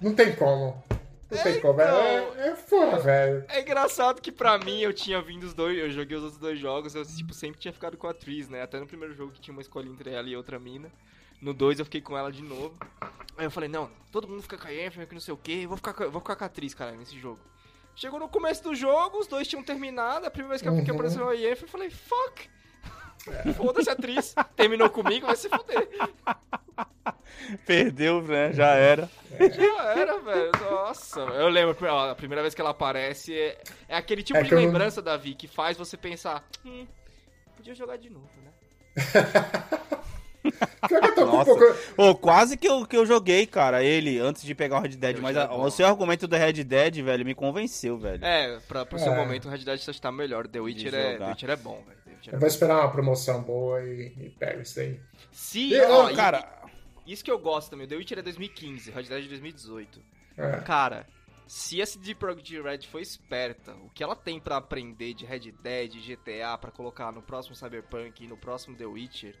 não 0.00 0.14
tem 0.14 0.34
como. 0.34 0.82
Não 1.30 1.42
tem 1.42 1.60
como. 1.60 1.80
então. 1.80 2.00
É, 2.00 2.48
é 2.48 2.56
foda, 2.56 2.98
velho. 2.98 3.44
É 3.48 3.60
engraçado 3.60 4.20
que 4.20 4.32
pra 4.32 4.58
mim 4.58 4.80
eu 4.80 4.92
tinha 4.92 5.20
vindo 5.22 5.44
os 5.44 5.54
dois, 5.54 5.78
eu 5.78 5.90
joguei 5.90 6.16
os 6.16 6.22
outros 6.24 6.40
dois 6.40 6.58
jogos, 6.58 6.94
eu 6.94 7.04
tipo, 7.04 7.32
sempre 7.32 7.60
tinha 7.60 7.72
ficado 7.72 7.96
com 7.96 8.06
a 8.06 8.10
atriz, 8.10 8.48
né? 8.48 8.62
Até 8.62 8.78
no 8.80 8.86
primeiro 8.86 9.14
jogo 9.14 9.32
que 9.32 9.40
tinha 9.40 9.52
uma 9.52 9.62
escolha 9.62 9.88
entre 9.88 10.10
ela 10.10 10.28
e 10.28 10.36
outra 10.36 10.58
mina. 10.58 10.90
No 11.40 11.54
2 11.54 11.78
eu 11.78 11.84
fiquei 11.86 12.00
com 12.02 12.18
ela 12.18 12.30
de 12.30 12.42
novo. 12.42 12.74
Aí 13.38 13.46
eu 13.46 13.50
falei, 13.50 13.68
não, 13.68 13.90
todo 14.12 14.28
mundo 14.28 14.42
fica 14.42 14.58
com 14.58 14.66
a 14.66 14.70
Yennefer, 14.70 15.06
que 15.06 15.14
não 15.14 15.20
sei 15.20 15.32
o 15.32 15.36
que, 15.38 15.62
eu 15.62 15.68
vou 15.68 15.76
ficar, 15.78 15.92
vou 16.10 16.20
ficar 16.20 16.36
com 16.36 16.44
a 16.44 16.46
atriz, 16.46 16.74
cara, 16.74 16.92
nesse 16.92 17.18
jogo. 17.18 17.38
Chegou 17.96 18.20
no 18.20 18.28
começo 18.28 18.62
do 18.62 18.74
jogo, 18.74 19.18
os 19.18 19.26
dois 19.26 19.48
tinham 19.48 19.62
terminado, 19.62 20.26
a 20.26 20.30
primeira 20.30 20.50
vez 20.50 20.60
que, 20.62 20.68
eu- 20.68 20.84
que 20.84 20.90
Uhum. 20.90 20.96
apareceu 20.96 21.28
a 21.28 21.32
Yennefer, 21.32 21.64
eu 21.64 21.68
falei, 21.68 21.88
fuck! 21.90 22.50
Foda-se 23.56 23.90
a 23.90 23.92
atriz, 23.92 24.34
terminou 24.56 24.88
comigo, 24.90 25.26
vai 25.26 25.36
se 25.36 25.48
fuder. 25.48 25.88
Perdeu, 27.66 28.22
né? 28.22 28.52
Já 28.52 28.74
era. 28.74 29.08
Já 29.38 29.84
era, 29.94 30.18
velho. 30.18 30.50
Nossa, 30.70 31.20
eu 31.20 31.48
lembro, 31.48 31.76
ó, 31.88 32.10
a 32.10 32.14
primeira 32.14 32.42
vez 32.42 32.54
que 32.54 32.60
ela 32.60 32.70
aparece 32.70 33.36
é, 33.36 33.58
é 33.88 33.96
aquele 33.96 34.22
tipo 34.22 34.38
É 34.38 34.42
de 34.42 34.48
que 34.48 34.54
eu 34.54 34.58
lembrança, 34.58 35.00
Davi, 35.02 35.34
que 35.34 35.48
faz 35.48 35.76
você 35.76 35.96
pensar, 35.96 36.44
hum, 36.64 36.86
podia 37.56 37.74
jogar 37.74 37.96
de 37.98 38.10
novo, 38.10 38.28
né? 38.44 38.50
Pior 40.88 41.00
que 41.02 41.06
eu 41.08 41.14
tô 41.14 41.26
com 41.26 41.32
um 41.32 41.36
Nossa. 41.36 41.54
pouco. 41.94 42.14
Quase 42.20 42.56
que 42.56 42.66
eu, 42.66 42.86
que 42.86 42.96
eu 42.96 43.04
joguei, 43.04 43.46
cara, 43.46 43.84
ele, 43.84 44.18
antes 44.18 44.42
de 44.42 44.54
pegar 44.54 44.78
o 44.78 44.80
Red 44.80 44.88
Dead. 44.96 45.16
Eu 45.16 45.22
Mas 45.22 45.36
a- 45.36 45.52
o 45.52 45.70
seu 45.70 45.86
argumento 45.86 46.26
do 46.26 46.34
Red 46.36 46.64
Dead, 46.64 47.02
velho, 47.02 47.24
me 47.26 47.34
convenceu, 47.34 47.98
velho. 47.98 48.24
É, 48.24 48.58
pra, 48.66 48.86
pro 48.86 48.98
seu 48.98 49.12
É. 49.12 49.16
momento 49.16 49.46
o 49.48 49.50
Red 49.50 49.58
Dead 49.58 49.78
tá 50.00 50.10
melhor. 50.10 50.46
The 50.48 50.60
Witcher, 50.60 50.94
é, 50.94 51.12
jogar. 51.12 51.18
The 51.26 51.30
Witcher 51.32 51.50
é 51.50 51.56
bom, 51.56 51.82
velho. 51.86 51.99
Eu 52.28 52.38
vou 52.38 52.48
esperar 52.48 52.80
uma 52.80 52.90
promoção 52.92 53.42
boa 53.42 53.82
e, 53.82 54.12
e 54.18 54.30
pego 54.38 54.60
isso 54.62 54.76
daí. 54.76 55.00
Se, 55.32 55.70
E, 55.72 55.80
ó, 55.82 56.06
Ô, 56.06 56.10
e- 56.10 56.16
cara, 56.16 56.64
isso 57.06 57.24
que 57.24 57.30
eu 57.30 57.38
gosto 57.38 57.70
também, 57.70 57.86
o 57.86 57.88
The 57.88 57.96
Witcher 57.96 58.18
é 58.18 58.22
2015, 58.22 58.90
Red 58.90 59.04
Dead 59.04 59.24
é 59.24 59.28
2018. 59.28 60.00
É. 60.36 60.60
Cara, 60.60 61.06
se 61.46 61.80
a 61.82 61.86
CD 61.86 62.14
Projekt 62.14 62.60
Red 62.60 62.82
for 62.86 63.00
esperta, 63.00 63.72
o 63.74 63.90
que 63.90 64.02
ela 64.02 64.14
tem 64.16 64.38
pra 64.40 64.56
aprender 64.58 65.14
de 65.14 65.24
Red 65.24 65.52
Dead, 65.62 65.92
GTA, 65.96 66.56
pra 66.58 66.70
colocar 66.70 67.10
no 67.12 67.22
próximo 67.22 67.54
Cyberpunk 67.56 68.24
e 68.24 68.28
no 68.28 68.36
próximo 68.36 68.76
The 68.76 68.86
Witcher... 68.86 69.34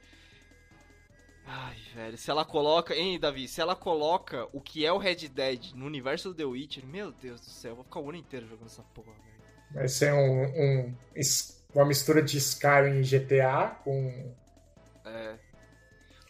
Ai, 1.46 1.76
velho, 1.94 2.16
se 2.18 2.30
ela 2.30 2.44
coloca... 2.44 2.94
Hein, 2.94 3.18
Davi? 3.18 3.48
Se 3.48 3.60
ela 3.60 3.74
coloca 3.74 4.46
o 4.52 4.60
que 4.60 4.84
é 4.86 4.92
o 4.92 4.98
Red 4.98 5.28
Dead 5.28 5.72
no 5.74 5.84
universo 5.86 6.28
do 6.28 6.34
The 6.34 6.44
Witcher, 6.44 6.86
meu 6.86 7.10
Deus 7.10 7.40
do 7.40 7.46
céu, 7.50 7.72
eu 7.72 7.76
vou 7.76 7.84
ficar 7.84 7.98
o 8.00 8.08
ano 8.08 8.18
inteiro 8.18 8.46
jogando 8.46 8.66
essa 8.66 8.82
porra, 8.94 9.12
velho. 9.12 9.40
Vai 9.72 9.88
ser 9.88 10.12
um, 10.12 10.44
um- 10.44 10.94
uma 11.74 11.84
mistura 11.84 12.22
de 12.22 12.38
Skyrim 12.38 13.00
e 13.00 13.02
GTA 13.02 13.76
com. 13.84 14.32
É... 15.04 15.34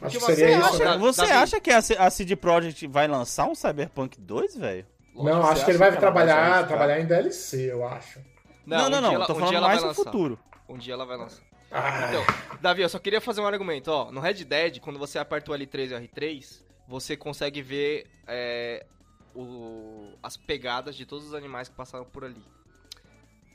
Acho 0.03 0.18
que 0.18 0.24
você 0.24 0.34
seria 0.36 0.59
acha- 0.59 0.66
isso, 0.68 0.72
Você, 0.78 0.84
né? 0.84 0.91
Davi- 0.91 1.03
você 1.03 1.22
acha 1.22 1.61
que 1.61 1.70
a, 1.70 2.11
CD 2.11 2.34
Projekt 2.36 2.86
vai 2.86 3.07
lançar 3.07 3.47
um 3.47 3.55
Cyberpunk 3.55 4.18
2, 4.20 4.57
velho? 4.57 4.86
Não, 5.14 5.43
acho 5.47 5.64
que 5.64 5.70
ele 5.72 5.78
vai 5.78 5.91
que 5.91 5.97
ela 5.99 6.11
vai 6.11 6.24
trabalhar, 6.26 6.66
trabalhar 6.66 7.01
em 7.01 7.05
DLC, 7.07 7.70
eu 7.70 7.86
acho. 7.86 8.18
Não, 8.64 8.88
não, 8.88 8.99
um 8.99 9.01
não. 9.03 9.09
dia 9.11 9.16
ela- 9.16 9.26
tô 9.26 9.32
um 9.34 9.38
falando 9.41 9.61
mais 9.61 9.80
vai 9.80 9.88
no 9.88 9.95
futuro. 9.95 10.38
Um 10.68 10.78
dia 10.78 10.95
ela 10.95 11.05
vai 11.05 11.16
lançar. 11.18 11.43
Ah, 11.70 12.09
Então, 12.09 12.24
Davi, 12.62 12.82
eu 12.82 12.88
só 12.88 12.99
queria 12.99 13.20
fazer 13.20 13.41
um 13.41 13.47
argumento, 13.47 13.88
ó. 13.91 14.11
No 14.11 14.20
Red 14.20 14.45
Dead, 14.45 14.80
quando 14.80 14.99
você 14.99 15.18
aperta 15.18 15.53
o 15.53 15.55
L3 15.55 15.91
e 15.91 15.95
o 15.95 16.01
R3, 16.01 16.62
você 16.88 17.16
consegue 17.16 17.61
ver 17.61 18.07
é, 18.26 18.86
o- 19.34 20.12
as 20.22 20.36
pegadas 20.36 20.97
de 20.97 21.05
todos 21.05 21.26
os 21.26 21.34
animais 21.34 21.68
que 21.68 21.74
passaram 21.74 22.05
por 22.07 22.24
ali. 22.24 22.43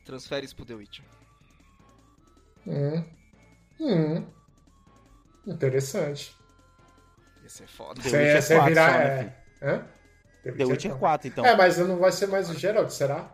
Transfere 0.06 0.46
isso 0.46 0.56
pro 0.56 0.64
The 0.66 0.76
Witcher. 0.76 1.04
Hum, 2.68 3.03
hum. 3.80 4.26
Interessante. 5.47 6.36
Ia 7.43 7.49
ser 7.49 7.68
foda. 7.68 8.01
The 8.01 8.09
Você 8.09 8.18
Witcher 8.18 8.41
você 8.41 8.55
4 8.55 8.70
virar. 8.70 8.91
só, 8.91 8.97
né, 8.97 9.36
é... 9.61 9.68
Hã? 9.70 9.88
The 10.57 10.66
Witcher 10.66 10.91
não. 10.91 10.99
4, 10.99 11.28
então. 11.28 11.45
É, 11.45 11.55
mas 11.55 11.78
não 11.78 11.97
vai 11.97 12.11
ser 12.11 12.28
mais 12.28 12.49
o 12.49 12.53
Geralt, 12.57 12.89
será? 12.89 13.32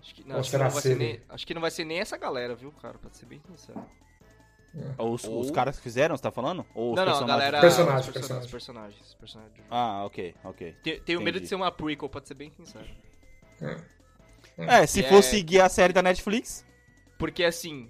Acho 0.00 0.14
que, 0.14 0.24
não, 0.24 0.34
Ou 0.34 0.40
acho, 0.40 0.46
que 0.46 0.50
será 0.50 0.64
não 0.64 0.70
vai 0.72 0.82
ser 0.82 0.96
nem, 0.96 1.20
acho 1.28 1.46
que 1.46 1.54
não 1.54 1.60
vai 1.60 1.70
ser 1.70 1.84
nem 1.84 2.00
essa 2.00 2.16
galera, 2.16 2.54
viu, 2.54 2.72
cara? 2.72 2.98
Pra 2.98 3.10
ser 3.12 3.26
bem 3.26 3.40
sincero. 3.46 3.84
Os, 4.98 5.24
Ou- 5.24 5.40
os 5.40 5.50
caras 5.50 5.76
que 5.76 5.82
fizeram, 5.82 6.16
você 6.16 6.22
tá 6.22 6.30
falando? 6.30 6.64
Ou 6.74 6.92
os 6.92 6.96
não, 6.96 7.04
não, 7.04 7.12
a 7.12 7.14
personagens? 7.16 7.28
galera. 7.28 7.60
Personagem, 7.60 8.00
os 8.00 8.12
personagens, 8.14 8.50
personagens, 8.50 9.14
personagens. 9.20 9.66
Ah, 9.70 10.04
ok, 10.04 10.34
ok. 10.42 10.72
Te- 10.82 11.00
Tenho 11.00 11.20
medo 11.20 11.38
de 11.40 11.46
ser 11.46 11.54
uma 11.54 11.70
prequel, 11.70 12.08
pra 12.08 12.24
ser 12.24 12.34
bem 12.34 12.50
sincero. 12.50 12.86
É, 14.58 14.86
se 14.86 15.02
Que 15.02 15.08
for 15.08 15.18
é- 15.18 15.22
seguir 15.22 15.60
a 15.60 15.68
série 15.68 15.92
da 15.92 16.02
Netflix, 16.02 16.64
Porque 17.18 17.44
assim, 17.44 17.88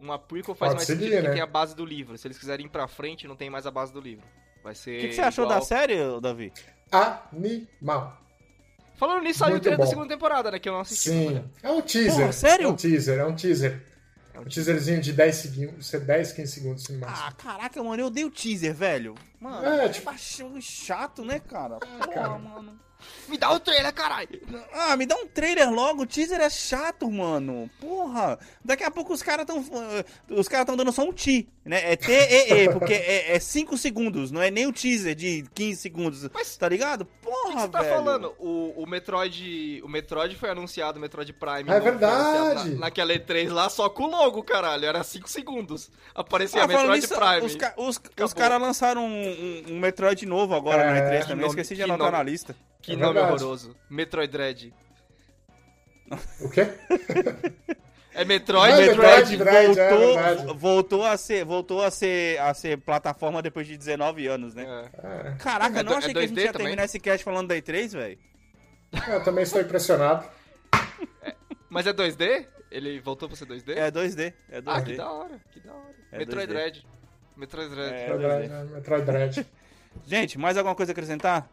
uma 0.00 0.18
prequel 0.18 0.54
faz 0.54 0.70
Pode 0.72 0.76
mais 0.78 0.86
seguir, 0.86 1.04
sentido 1.04 1.20
que 1.22 1.28
né? 1.28 1.32
tem 1.34 1.42
a 1.42 1.46
base 1.46 1.74
do 1.74 1.84
livro. 1.84 2.16
Se 2.18 2.26
eles 2.26 2.38
quiserem 2.38 2.66
ir 2.66 2.68
pra 2.68 2.86
frente, 2.88 3.26
não 3.26 3.36
tem 3.36 3.48
mais 3.50 3.66
a 3.66 3.70
base 3.70 3.92
do 3.92 4.00
livro. 4.00 4.24
Vai 4.62 4.74
ser. 4.74 4.98
o 4.98 5.00
que, 5.00 5.08
que 5.08 5.14
você 5.14 5.20
achou 5.22 5.44
igual- 5.44 5.60
da 5.60 5.64
série, 5.64 5.96
Davi? 6.20 6.52
Animal. 7.32 8.20
Falando 8.96 9.22
nisso, 9.24 9.40
saiu 9.40 9.56
o 9.56 9.60
trailer 9.60 9.78
da 9.78 9.86
segunda 9.86 10.08
temporada, 10.08 10.50
né? 10.50 10.58
Que 10.58 10.68
eu 10.68 10.72
não 10.72 10.80
assisti. 10.80 11.10
Sim. 11.10 11.44
É 11.62 11.70
um 11.70 11.82
teaser. 11.82 12.14
Porra, 12.20 12.32
sério? 12.32 12.64
É 12.66 12.68
um 12.70 12.76
teaser, 12.76 13.18
é 13.18 13.26
um 13.26 13.34
teaser. 13.36 13.82
É 14.32 14.38
um 14.38 14.42
Um 14.42 14.44
teaser. 14.44 14.64
teaserzinho 14.74 15.00
de 15.02 15.12
10 15.12 15.34
segundos, 15.36 15.90
10, 15.90 16.32
15 16.32 16.52
segundos 16.52 16.88
no 16.88 16.98
máximo. 17.00 17.26
Ah, 17.28 17.32
caraca, 17.32 17.82
mano, 17.82 18.02
eu 18.02 18.10
dei 18.10 18.24
o 18.24 18.30
teaser, 18.30 18.74
velho. 18.74 19.14
Mano, 19.38 19.66
É, 19.66 19.84
é, 19.84 19.88
tipo- 19.90 20.14
tipo... 20.14 20.60
chato, 20.62 21.24
né, 21.24 21.38
cara? 21.40 21.78
Porra, 21.78 22.08
cara. 22.08 22.38
mano. 22.38 22.78
Me 23.28 23.36
dá 23.36 23.50
o 23.52 23.58
trailer, 23.58 23.92
caralho! 23.92 24.28
Ah, 24.72 24.96
me 24.96 25.04
dá 25.04 25.16
um 25.16 25.26
trailer 25.26 25.68
logo, 25.70 26.02
o 26.02 26.06
teaser 26.06 26.40
é 26.40 26.48
chato, 26.48 27.10
mano. 27.10 27.68
Porra. 27.80 28.38
Daqui 28.64 28.84
a 28.84 28.90
pouco 28.90 29.12
os 29.12 29.20
caras 29.22 29.44
tão. 29.44 29.64
Os 30.30 30.46
caras 30.46 30.66
tão 30.66 30.76
dando 30.76 30.92
só 30.92 31.02
um 31.02 31.12
ti, 31.12 31.48
né? 31.64 31.92
É 31.92 31.96
T-E-E, 31.96 32.68
porque 32.72 32.92
é 32.94 33.38
5 33.40 33.76
segundos, 33.76 34.30
não 34.30 34.40
é 34.40 34.48
nem 34.50 34.66
o 34.66 34.72
teaser 34.72 35.14
de 35.16 35.44
15 35.54 35.80
segundos. 35.80 36.28
Mas- 36.32 36.56
tá 36.56 36.68
ligado? 36.68 37.02
O 37.02 37.06
que 37.06 37.12
Porra, 37.22 37.52
que 37.54 37.60
você 37.62 37.68
tá 37.68 37.82
velho. 37.82 37.94
falando? 37.96 38.34
O, 38.38 38.82
o 38.82 38.86
Metroid. 38.86 39.80
O 39.84 39.88
Metroid 39.88 40.36
foi 40.36 40.50
anunciado, 40.50 40.98
o 40.98 41.00
Metroid 41.02 41.32
Prime. 41.32 41.68
É 41.68 41.80
verdade. 41.80 42.14
anunciado 42.38 42.70
Na, 42.74 42.80
naquela 42.86 43.12
E3 43.12 43.50
lá, 43.52 43.68
só 43.68 43.88
com 43.88 44.04
o 44.04 44.10
logo, 44.10 44.42
caralho. 44.44 44.84
Era 44.86 45.02
5 45.02 45.28
segundos. 45.28 45.90
Aparecia 46.14 46.62
Ah, 46.62 46.66
Metroid 46.68 47.00
nisso, 47.00 47.14
Prime. 47.14 47.44
os, 47.46 47.56
ca- 47.56 47.74
os, 47.76 48.00
os 48.22 48.32
caras 48.32 48.60
lançaram 48.60 49.04
um, 49.04 49.28
um- 49.28 49.64
um 49.74 49.78
Metroid 49.80 50.24
novo 50.26 50.54
agora 50.54 50.82
É, 50.82 50.90
no 50.90 50.96
E3 50.96 51.18
que 51.22 51.28
também. 51.28 51.36
nome- 51.38 51.48
Esqueci 51.48 51.74
de 51.74 51.82
anotar 51.82 52.06
nome. 52.12 52.18
na 52.18 52.22
lista. 52.22 52.54
Que 52.86 52.92
É 52.92 52.96
nome 52.96 53.14
verdade. 53.14 53.34
horroroso. 53.42 53.76
Metroid 53.90 54.30
Dread. 54.32 54.74
O 56.40 56.48
quê? 56.48 56.68
É 58.14 58.24
Metroid, 58.24 58.72
Não, 58.72 58.80
Metroid. 58.80 59.36
Metroid 59.36 59.36
Dread, 59.36 59.78
é 59.78 59.90
voltou, 59.90 60.14
verdade. 60.14 60.58
voltou 60.58 61.04
a 61.04 61.16
ser, 61.16 61.44
voltou 61.44 61.82
a 61.84 61.90
ser, 61.90 62.38
a 62.40 62.54
ser 62.54 62.78
plataforma 62.78 63.42
depois 63.42 63.66
de 63.66 63.76
19 63.76 64.26
anos, 64.28 64.54
né? 64.54 64.64
É. 64.64 65.28
É, 65.28 65.34
Caraca, 65.38 65.80
É 65.80 65.82
não 65.82 65.96
achei 65.96 66.10
é 66.10 66.14
que 66.14 66.18
a 66.20 66.22
gente 66.22 66.32
2D 66.34 66.44
ia 66.44 66.52
também? 66.52 66.66
terminar 66.68 66.84
esse 66.84 66.98
cast 67.00 67.24
falando 67.24 67.48
da 67.48 67.56
E3, 67.56 67.92
velho. 67.92 68.18
eu 69.08 69.24
também 69.24 69.42
estou 69.42 69.60
impressionado. 69.60 70.26
Mas 71.68 71.86
é 71.86 71.92
2D? 71.92 72.46
Ele 72.70 73.00
voltou 73.00 73.28
pra 73.28 73.36
ser 73.36 73.46
2D? 73.46 73.76
É 73.76 73.90
2D, 73.90 74.32
é 74.48 74.60
2D. 74.62 74.64
ah, 74.66 74.82
que 74.82 74.94
da 74.96 75.10
hora, 75.10 75.40
que 75.52 75.60
da 75.60 75.72
hora. 75.74 75.94
É 76.12 76.18
Metroid 76.18 76.46
2D. 76.46 76.54
Dread. 76.54 76.86
Metroid 77.36 77.68
Dread. 77.70 77.92
É, 77.94 78.08
Metroid 78.08 78.22
2D. 78.24 78.46
Dread, 78.48 78.70
Metroid 78.72 79.04
Dread. 79.04 79.46
Gente, 80.06 80.38
mais 80.38 80.56
alguma 80.56 80.74
coisa 80.74 80.92
a 80.92 80.94
acrescentar? 80.94 81.48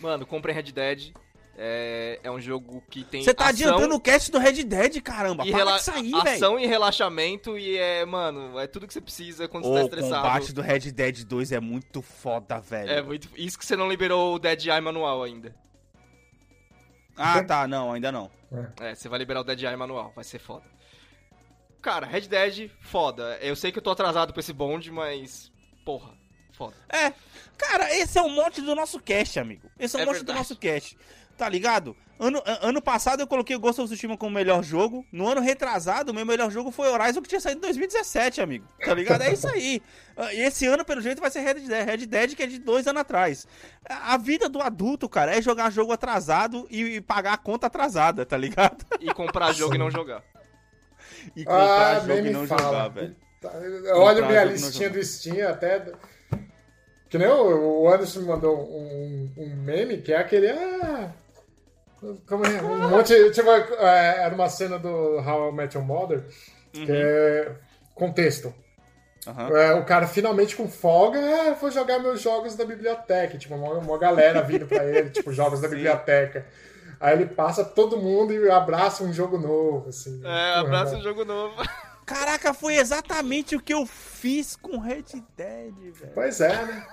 Mano, 0.00 0.26
comprem 0.26 0.54
Red 0.54 0.72
Dead. 0.72 1.12
É, 1.58 2.20
é 2.22 2.30
um 2.30 2.38
jogo 2.38 2.82
que 2.90 3.02
tem 3.02 3.22
Você 3.24 3.32
tá 3.32 3.44
ação 3.44 3.54
adiantando 3.70 3.94
o 3.94 4.00
cast 4.00 4.30
do 4.30 4.38
Red 4.38 4.62
Dead, 4.64 5.00
caramba. 5.00 5.42
e 5.46 5.50
Para 5.50 5.76
aí, 5.94 6.10
velho. 6.10 6.28
ação 6.36 6.60
e 6.60 6.66
relaxamento 6.66 7.56
e 7.56 7.78
é, 7.78 8.04
mano, 8.04 8.58
é 8.58 8.66
tudo 8.66 8.86
que 8.86 8.92
você 8.92 9.00
precisa 9.00 9.48
quando 9.48 9.64
você 9.64 9.74
tá 9.74 9.80
O 9.80 9.84
estressado. 9.84 10.22
combate 10.22 10.52
do 10.52 10.60
Red 10.60 10.80
Dead 10.92 11.24
2 11.24 11.52
é 11.52 11.60
muito 11.60 12.02
foda, 12.02 12.60
velho. 12.60 12.90
É 12.90 13.00
muito. 13.00 13.30
Isso 13.36 13.58
que 13.58 13.64
você 13.64 13.74
não 13.74 13.88
liberou 13.88 14.34
o 14.34 14.38
Dead 14.38 14.66
Eye 14.66 14.80
manual 14.82 15.22
ainda. 15.22 15.54
Ah, 17.16 17.42
tá, 17.42 17.66
não, 17.66 17.92
ainda 17.92 18.12
não. 18.12 18.30
É, 18.78 18.94
você 18.94 19.08
vai 19.08 19.18
liberar 19.18 19.40
o 19.40 19.44
Dead 19.44 19.62
Eye 19.62 19.76
manual, 19.76 20.12
vai 20.14 20.24
ser 20.24 20.38
foda. 20.38 20.64
Cara, 21.80 22.06
Red 22.06 22.22
Dead, 22.22 22.70
foda. 22.80 23.38
Eu 23.40 23.56
sei 23.56 23.72
que 23.72 23.78
eu 23.78 23.82
tô 23.82 23.90
atrasado 23.90 24.32
pra 24.32 24.40
esse 24.40 24.52
bonde, 24.52 24.90
mas. 24.90 25.50
Porra, 25.86 26.12
foda. 26.56 26.74
É, 26.88 27.12
cara, 27.56 27.94
esse 27.96 28.18
é 28.18 28.22
o 28.22 28.28
mote 28.28 28.60
do 28.60 28.74
nosso 28.74 28.98
cast, 29.00 29.38
amigo. 29.38 29.68
Esse 29.78 29.96
é 29.96 30.00
o 30.00 30.02
É 30.02 30.04
mote 30.06 30.18
verdade. 30.18 30.34
do 30.36 30.38
nosso 30.38 30.56
cast. 30.56 30.96
Tá 31.36 31.48
ligado? 31.50 31.94
Ano, 32.18 32.42
ano 32.62 32.80
passado 32.80 33.20
eu 33.20 33.26
coloquei 33.26 33.54
o 33.54 33.60
Ghost 33.60 33.78
of 33.78 33.90
Tsushima 33.90 34.16
como 34.16 34.34
melhor 34.34 34.62
jogo. 34.64 35.04
No 35.12 35.28
ano 35.28 35.42
retrasado, 35.42 36.10
o 36.10 36.14
meu 36.14 36.24
melhor 36.24 36.50
jogo 36.50 36.70
foi 36.70 36.88
Horizon, 36.88 37.20
que 37.20 37.28
tinha 37.28 37.40
saído 37.42 37.58
em 37.58 37.60
2017, 37.60 38.40
amigo. 38.40 38.66
Tá 38.82 38.94
ligado? 38.94 39.20
É 39.22 39.32
isso 39.32 39.46
aí. 39.46 39.82
Ah, 40.18 40.32
E 40.32 40.40
esse 40.40 40.64
ano, 40.64 40.82
pelo 40.82 41.02
jeito, 41.02 41.20
vai 41.20 41.30
ser 41.30 41.40
Red 41.40 41.60
Dead, 41.60 41.86
Red 41.86 42.06
Dead, 42.06 42.34
que 42.34 42.42
é 42.42 42.46
de 42.46 42.58
dois 42.58 42.86
anos 42.86 43.02
atrás. 43.02 43.46
A 43.86 44.16
vida 44.16 44.48
do 44.48 44.62
adulto, 44.62 45.10
cara, 45.10 45.36
é 45.36 45.42
jogar 45.42 45.68
jogo 45.70 45.92
atrasado 45.92 46.66
e 46.70 47.02
pagar 47.02 47.34
a 47.34 47.36
conta 47.36 47.66
atrasada, 47.66 48.24
tá 48.24 48.34
ligado? 48.38 48.82
E 48.98 49.12
comprar 49.12 49.52
jogo 49.52 49.74
e 49.74 49.78
não 49.78 49.90
jogar. 49.90 50.22
E 51.36 51.44
comprar 51.44 51.96
Ah, 51.96 52.00
jogo 52.00 52.12
e 52.18 52.22
me 52.22 52.30
não 52.30 52.46
fala. 52.46 52.62
jogar, 52.62 52.88
velho. 52.88 53.16
Comprar 53.42 54.26
minha 54.26 54.44
listinha 54.44 54.88
do 54.88 55.04
Steam 55.04 55.46
até. 55.50 55.92
Que 57.08 57.18
nem 57.18 57.28
o 57.28 57.88
Anderson 57.88 58.20
me 58.20 58.26
mandou 58.26 58.56
um, 58.58 59.30
um 59.36 59.56
meme 59.56 59.98
que 59.98 60.12
é 60.12 60.16
aquele. 60.18 60.50
Ah, 60.50 61.10
como 62.28 62.44
é? 62.44 62.60
Um 62.62 62.88
monte. 62.90 63.30
Tipo, 63.30 63.50
é, 63.50 64.24
era 64.24 64.34
uma 64.34 64.48
cena 64.48 64.78
do 64.78 64.88
How 65.18 65.50
I 65.50 65.52
Met 65.54 65.76
Your 65.76 65.86
Mother. 65.86 66.24
Que 66.72 66.80
Uhum. 66.80 66.86
é. 66.90 67.52
Contexto. 67.94 68.52
Aham. 69.26 69.48
É, 69.56 69.74
o 69.74 69.84
cara 69.84 70.06
finalmente 70.06 70.54
com 70.54 70.68
folga, 70.68 71.18
ah, 71.18 71.52
vou 71.60 71.70
jogar 71.70 71.98
meus 71.98 72.20
jogos 72.20 72.54
da 72.54 72.64
biblioteca. 72.64 73.38
Tipo, 73.38 73.54
uma, 73.54 73.72
uma 73.74 73.98
galera 73.98 74.42
vindo 74.42 74.66
pra 74.66 74.84
ele, 74.84 75.10
tipo, 75.10 75.32
jogos 75.32 75.60
da 75.60 75.68
Sim. 75.68 75.74
biblioteca. 75.76 76.46
Aí 77.00 77.14
ele 77.14 77.26
passa 77.26 77.64
todo 77.64 77.96
mundo 77.98 78.32
e 78.32 78.50
abraça 78.50 79.02
um 79.04 79.12
jogo 79.12 79.36
novo, 79.38 79.88
assim. 79.88 80.20
É, 80.24 80.54
abraça 80.54 80.96
um 80.96 81.02
jogo 81.02 81.24
novo. 81.24 81.54
Caraca, 82.06 82.54
foi 82.54 82.76
exatamente 82.76 83.56
o 83.56 83.60
que 83.60 83.74
eu 83.74 83.84
fiz 83.84 84.54
com 84.56 84.78
Red 84.78 85.02
Dead, 85.36 85.74
velho. 85.92 86.12
Pois 86.14 86.40
é, 86.40 86.64
né? 86.64 86.86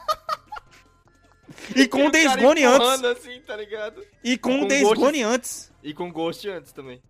E 1.76 1.88
com 1.88 2.08
o 2.08 2.12
Days 2.12 2.36
Gone 2.36 2.64
antes. 2.64 3.04
assim, 3.04 3.40
tá 3.42 3.56
ligado? 3.56 4.04
E 4.24 4.38
com, 4.38 4.62
Com 4.62 4.68
Days 4.68 4.82
Ghost- 4.84 5.00
Gone 5.00 5.24
antes. 5.24 5.72
E 5.84 5.94
com 5.94 6.12
Ghost 6.12 6.50
antes 6.50 6.72
também. 6.72 7.02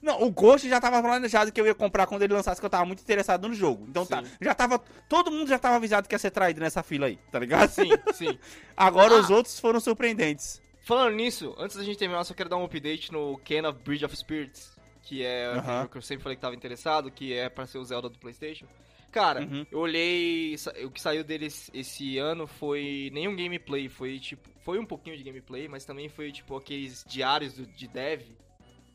Não, 0.00 0.22
o 0.22 0.30
Ghost 0.30 0.66
já 0.68 0.80
tava 0.80 1.02
planejado 1.02 1.50
que 1.52 1.60
eu 1.60 1.66
ia 1.66 1.74
comprar 1.74 2.06
quando 2.06 2.22
ele 2.22 2.32
lançasse, 2.32 2.58
que 2.60 2.64
eu 2.64 2.70
tava 2.70 2.86
muito 2.86 3.02
interessado 3.02 3.46
no 3.48 3.52
jogo. 3.54 3.84
Então 3.88 4.06
tá, 4.06 4.22
Sim. 4.24 4.30
já 4.40 4.54
tava. 4.54 4.78
Todo 5.08 5.30
mundo 5.30 5.48
já 5.48 5.58
tava 5.58 5.76
avisado 5.76 6.08
que 6.08 6.14
ia 6.14 6.18
ser 6.18 6.30
traído 6.30 6.60
nessa 6.60 6.82
fila 6.82 7.06
aí, 7.06 7.18
tá 7.30 7.38
ligado? 7.38 7.68
Sim, 7.68 7.90
sim. 8.14 8.38
Agora 8.76 9.14
Ah. 9.14 9.18
os 9.20 9.28
outros 9.28 9.58
foram 9.58 9.80
surpreendentes. 9.80 10.62
Falando 10.82 11.16
nisso, 11.16 11.54
antes 11.58 11.76
da 11.76 11.82
gente 11.84 11.98
terminar, 11.98 12.20
eu 12.20 12.24
só 12.24 12.32
quero 12.32 12.48
dar 12.48 12.56
um 12.56 12.64
update 12.64 13.12
no 13.12 13.36
Ken 13.44 13.66
of 13.66 13.78
Bridge 13.84 14.04
of 14.04 14.16
Spirits, 14.16 14.72
que 15.02 15.22
é 15.24 15.54
jogo 15.54 15.88
que 15.90 15.98
eu 15.98 16.02
sempre 16.02 16.22
falei 16.22 16.36
que 16.36 16.42
tava 16.42 16.54
interessado, 16.54 17.10
que 17.10 17.32
é 17.32 17.48
pra 17.48 17.66
ser 17.66 17.78
o 17.78 17.84
Zelda 17.84 18.08
do 18.08 18.18
Playstation. 18.18 18.66
Cara, 19.10 19.40
Uhum. 19.42 19.66
eu 19.72 19.78
olhei, 19.80 20.54
o 20.84 20.90
que 20.90 21.00
saiu 21.00 21.24
dele 21.24 21.46
esse- 21.46 22.16
ano 22.18 22.46
foi 22.46 23.10
nenhum 23.12 23.34
gameplay, 23.34 23.88
foi 23.88 24.20
tipo, 24.20 24.48
foi 24.60 24.78
um 24.78 24.86
pouquinho 24.86 25.16
de 25.16 25.22
gameplay, 25.24 25.66
mas 25.66 25.84
também 25.84 26.08
foi 26.08 26.30
tipo 26.30 26.56
aqueles 26.56 27.04
diários 27.08 27.54
do- 27.54 27.66
de 27.66 27.88
dev 27.88 28.22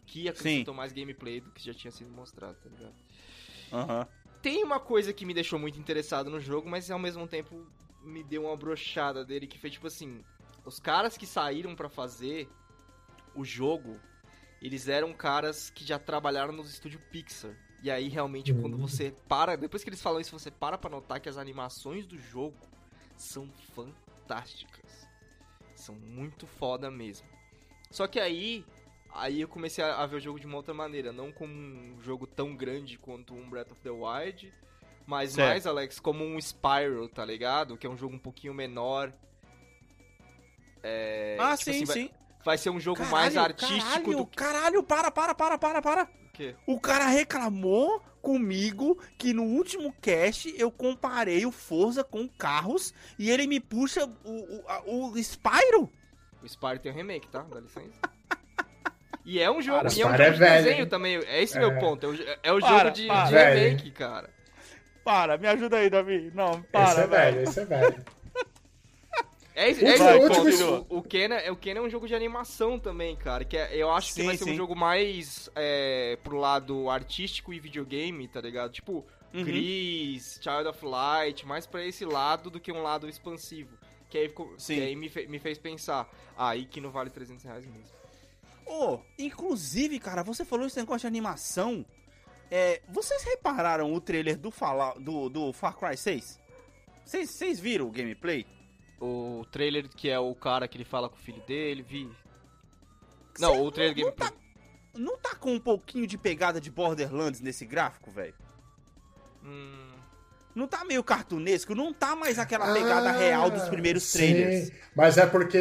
que 0.05 0.29
acrescentou 0.29 0.73
mais 0.73 0.93
gameplay 0.93 1.41
do 1.41 1.51
que 1.51 1.61
já 1.65 1.73
tinha 1.73 1.91
sido 1.91 2.09
mostrado, 2.11 2.55
tá 2.63 2.69
ligado? 2.69 4.07
Tem 4.41 4.63
uma 4.63 4.79
coisa 4.79 5.11
que 5.11 5.25
me 5.25 5.33
deixou 5.33 5.57
muito 5.59 5.79
interessado 5.79 6.29
no 6.29 6.39
jogo, 6.39 6.69
mas 6.69 6.89
ao 6.89 6.99
mesmo 6.99 7.27
tempo 7.27 7.65
me 8.03 8.23
deu 8.23 8.45
uma 8.45 8.55
brochada 8.55 9.25
dele, 9.25 9.47
que 9.47 9.57
foi 9.57 9.69
tipo 9.69 9.87
assim, 9.87 10.23
os 10.63 10.79
caras 10.79 11.17
que 11.17 11.25
saíram 11.25 11.75
pra 11.75 11.89
fazer 11.89 12.47
o 13.33 13.43
jogo, 13.43 13.99
eles 14.61 14.87
eram 14.87 15.13
caras 15.13 15.69
que 15.69 15.85
já 15.85 15.99
trabalharam 15.99 16.51
no 16.53 16.63
estúdio 16.63 16.99
Pixar. 17.11 17.55
E 17.83 17.91
aí 17.91 18.07
realmente 18.07 18.51
Uhum. 18.51 18.61
quando 18.61 18.77
você 18.77 19.13
para, 19.27 19.55
depois 19.55 19.83
que 19.83 19.89
eles 19.89 20.01
falam 20.01 20.19
isso, 20.19 20.37
você 20.37 20.49
para 20.49 20.77
pra 20.77 20.89
notar 20.89 21.19
que 21.19 21.29
as 21.29 21.37
animações 21.37 22.05
do 22.05 22.17
jogo 22.17 22.55
são 23.15 23.47
fantásticas. 23.75 25.07
São 25.75 25.93
muito 25.95 26.47
foda 26.47 26.89
mesmo. 26.89 27.27
Só 27.91 28.07
que 28.07 28.19
aí 28.19 28.65
Aí 29.17 29.39
eu 29.39 29.47
comecei 29.47 29.81
a, 29.81 30.05
ver 30.05 30.17
o 30.17 30.19
jogo 30.19 30.37
de 30.41 30.45
uma 30.45 30.57
outra 30.57 30.73
maneira, 30.73 31.13
não 31.13 31.31
como 31.31 31.53
um 31.53 32.01
jogo 32.01 32.27
tão 32.27 32.53
grande 32.53 32.97
quanto 32.97 33.33
um 33.33 33.49
Breath 33.49 33.71
of 33.71 33.79
the 33.81 33.89
Wild, 33.89 34.51
mas 35.07 35.31
Certo. 35.31 35.47
mais, 35.47 35.65
Alex, 35.65 36.01
como 36.01 36.21
um 36.25 36.37
Spyro, 36.37 37.07
tá 37.07 37.23
ligado? 37.23 37.77
Que 37.77 37.87
é 37.87 37.89
um 37.89 37.95
jogo 37.95 38.13
um 38.13 38.19
pouquinho 38.19 38.53
menor. 38.53 39.13
É, 40.83 41.37
Ah, 41.39 41.55
tipo 41.57 41.71
sim, 41.71 41.83
assim, 41.83 41.85
sim. 41.85 42.09
Vai, 42.09 42.24
ser 42.57 42.69
um 42.69 42.79
jogo 42.79 42.97
Caralho, 42.97 43.11
mais 43.15 43.37
artístico 43.37 43.81
caralho, 43.83 44.17
do 44.17 44.25
Caralho, 44.27 44.83
para, 44.83 45.11
para, 45.11 45.33
para, 45.35 45.57
para, 45.57 45.81
para. 45.81 46.07
que. 46.33 46.55
O 46.67 46.79
cara 46.79 47.07
reclamou 47.07 48.01
comigo 48.21 48.97
que 49.17 49.33
no 49.33 49.43
último 49.43 49.93
cast 50.01 50.53
eu 50.57 50.71
comparei 50.71 51.45
o 51.45 51.51
Forza 51.51 52.03
com 52.03 52.27
carros 52.27 52.93
e 53.19 53.29
ele 53.29 53.45
me 53.47 53.59
puxa 53.59 54.05
o, 54.23 54.29
o, 54.31 54.63
a- 54.67 54.81
o 54.85 55.17
Spyro. 55.17 55.89
O 56.41 56.47
Spyro 56.47 56.79
tem 56.79 56.91
um 56.91 56.95
remake, 56.95 57.27
tá? 57.27 57.41
Dá 57.43 57.59
licença. 57.59 57.99
E 59.23 59.39
é 59.39 59.49
um 59.49 59.59
jogo, 59.59 59.83
Cara, 59.83 59.93
e 59.95 60.01
é 60.01 60.05
um 60.05 60.09
é 60.13 60.17
de 60.31 60.37
velho, 60.37 60.63
desenho 60.63 60.83
hein? 60.83 60.89
também. 60.89 61.15
É 61.25 61.41
esse 61.41 61.57
É. 61.57 61.59
meu 61.59 61.79
ponto. 61.79 62.05
É 62.05 62.09
o, 62.09 62.15
é 62.43 62.51
o 62.53 62.59
Para, 62.59 62.77
jogo 62.79 62.91
de, 62.91 63.07
para. 63.07 63.25
de 63.25 63.31
Velho, 63.31 63.59
remake, 63.59 63.91
cara. 63.91 64.29
Para, 65.03 65.37
me 65.37 65.47
ajuda 65.47 65.77
aí, 65.77 65.89
Davi. 65.89 66.31
Não, 66.35 66.51
esse 66.51 66.61
para, 66.71 67.01
é 67.01 67.07
velho, 67.07 67.41
esse 67.41 67.59
é 67.59 67.65
velho. 67.65 68.05
É, 69.55 69.69
esse- 69.69 69.85
é 69.85 69.97
ponto. 70.19 70.49
isso- 70.49 70.85
O, 70.89 70.97
o 70.97 71.01
Ken 71.01 71.29
é, 71.31 71.49
o 71.49 71.55
Ken 71.55 71.71
é 71.75 71.81
um 71.81 71.89
jogo 71.89 72.07
de 72.07 72.13
animação 72.13 72.77
também, 72.77 73.15
cara. 73.15 73.45
Que 73.45 73.57
é- 73.57 73.75
eu 73.75 73.89
acho 73.91 74.09
que 74.09 74.21
Sim, 74.21 74.25
vai 74.25 74.35
ser 74.37 74.43
sim. 74.43 74.51
um 74.51 74.55
jogo 74.55 74.75
mais 74.75 75.49
é, 75.55 76.17
pro 76.23 76.37
lado 76.37 76.89
artístico 76.89 77.53
e 77.53 77.59
videogame, 77.59 78.27
tá 78.27 78.41
ligado? 78.41 78.71
Tipo, 78.73 79.05
Uhum. 79.33 79.43
Chris, 79.43 80.39
Child 80.41 80.67
of 80.69 80.85
Light, 80.85 81.45
mais 81.45 81.65
pra 81.65 81.85
esse 81.85 82.05
lado 82.05 82.49
do 82.49 82.59
que 82.59 82.71
um 82.71 82.81
lado 82.81 83.07
expansivo. 83.07 83.77
Que 84.09 84.17
aí, 84.19 84.27
ficou, 84.29 84.53
que 84.55 84.73
aí 84.81 84.95
me, 84.95 85.09
fe- 85.09 85.27
me 85.27 85.39
fez 85.39 85.57
pensar, 85.57 86.09
ah, 86.37 86.49
aí 86.49 86.65
que 86.65 86.79
não 86.79 86.89
vale 86.91 87.09
300 87.09 87.43
reais 87.43 87.65
mesmo. 87.65 87.83
Ô, 88.65 88.99
inclusive, 89.19 89.99
cara, 89.99 90.23
você 90.23 90.43
falou 90.45 90.65
esse 90.67 90.77
negócio 90.77 91.01
de 91.01 91.07
animação. 91.07 91.85
É, 92.49 92.81
vocês 92.89 93.23
repararam 93.23 93.93
o 93.93 93.99
trailer 93.99 94.37
do, 94.37 94.51
Fallout, 94.51 95.01
do, 95.01 95.27
do 95.29 95.51
Far 95.53 95.75
Cry 95.77 95.97
6? 95.97 96.39
Vocês, 97.03 97.29
vocês 97.31 97.59
viram 97.59 97.87
o 97.87 97.91
gameplay? 97.91 98.45
O 98.99 99.45
trailer 99.51 99.87
que 99.89 100.09
é 100.09 100.17
o 100.19 100.33
cara 100.33 100.67
que 100.67 100.77
ele 100.77 100.85
fala 100.85 101.09
com 101.09 101.15
o 101.15 101.19
filho 101.19 101.41
dele, 101.45 101.81
vi. 101.83 102.09
Não, 103.39 103.53
Cê 103.55 103.59
o 103.61 103.71
trailer 103.71 103.97
não 103.97 104.03
gameplay. 104.11 104.29
não 104.97 105.17
tá 105.17 105.35
com 105.35 105.53
um 105.53 105.59
pouquinho 105.59 106.07
de 106.07 106.17
pegada 106.17 106.61
de 106.61 106.71
Borderlands 106.71 107.41
nesse 107.41 107.65
gráfico, 107.65 108.09
velho? 108.11 108.33
Hum, 109.43 109.91
Não 110.55 110.67
tá 110.69 110.85
meio 110.85 111.03
cartunesco? 111.03 111.75
Não 111.75 111.93
tá 111.93 112.15
mais 112.15 112.39
aquela 112.39 112.73
pegada 112.73 113.09
Ah, 113.09 113.17
real 113.17 113.49
dos 113.51 113.67
primeiros 113.67 114.03
sim. 114.03 114.19
trailers. 114.19 114.71
Mas 114.95 115.17
é 115.17 115.25
porque 115.25 115.57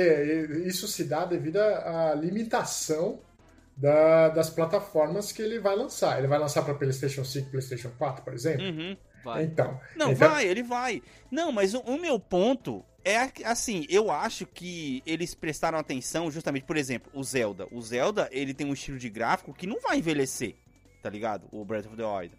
isso 0.66 0.86
se 0.86 1.02
dá 1.02 1.24
devido 1.24 1.56
à 1.56 2.14
limitação 2.14 3.20
da- 3.76 4.28
das 4.28 4.48
plataformas 4.50 5.32
que 5.32 5.42
ele 5.42 5.58
vai 5.58 5.74
lançar. 5.74 6.16
Ele 6.18 6.28
vai 6.28 6.38
lançar 6.38 6.62
para 6.62 6.74
PlayStation 6.74 7.24
5, 7.24 7.50
PlayStation 7.50 7.90
4, 7.98 8.22
por 8.22 8.32
exemplo. 8.32 8.64
Uhum. 8.64 8.96
vai. 9.24 9.42
Então, 9.42 9.80
Não, 9.96 10.12
então- 10.12 10.28
vai, 10.30 10.46
ele 10.46 10.62
vai. 10.62 11.02
Não, 11.28 11.50
mas 11.50 11.74
o, 11.74 11.80
o 11.80 11.98
meu 12.00 12.20
ponto 12.20 12.84
é 13.04 13.30
assim, 13.44 13.86
eu 13.88 14.10
acho 14.10 14.46
que 14.46 15.02
eles 15.04 15.34
prestaram 15.34 15.78
atenção 15.78 16.30
justamente, 16.30 16.64
por 16.64 16.76
exemplo, 16.76 17.10
o 17.14 17.22
Zelda. 17.22 17.66
O 17.70 17.80
Zelda, 17.82 18.28
ele 18.32 18.54
tem 18.54 18.66
um 18.66 18.72
estilo 18.72 18.98
de 18.98 19.08
gráfico 19.10 19.52
que 19.52 19.66
não 19.66 19.80
vai 19.80 19.98
envelhecer, 19.98 20.54
tá 21.02 21.10
ligado? 21.10 21.46
O 21.52 21.64
Breath 21.64 21.86
of 21.86 21.96
the 21.96 22.04
Wild. 22.04 22.34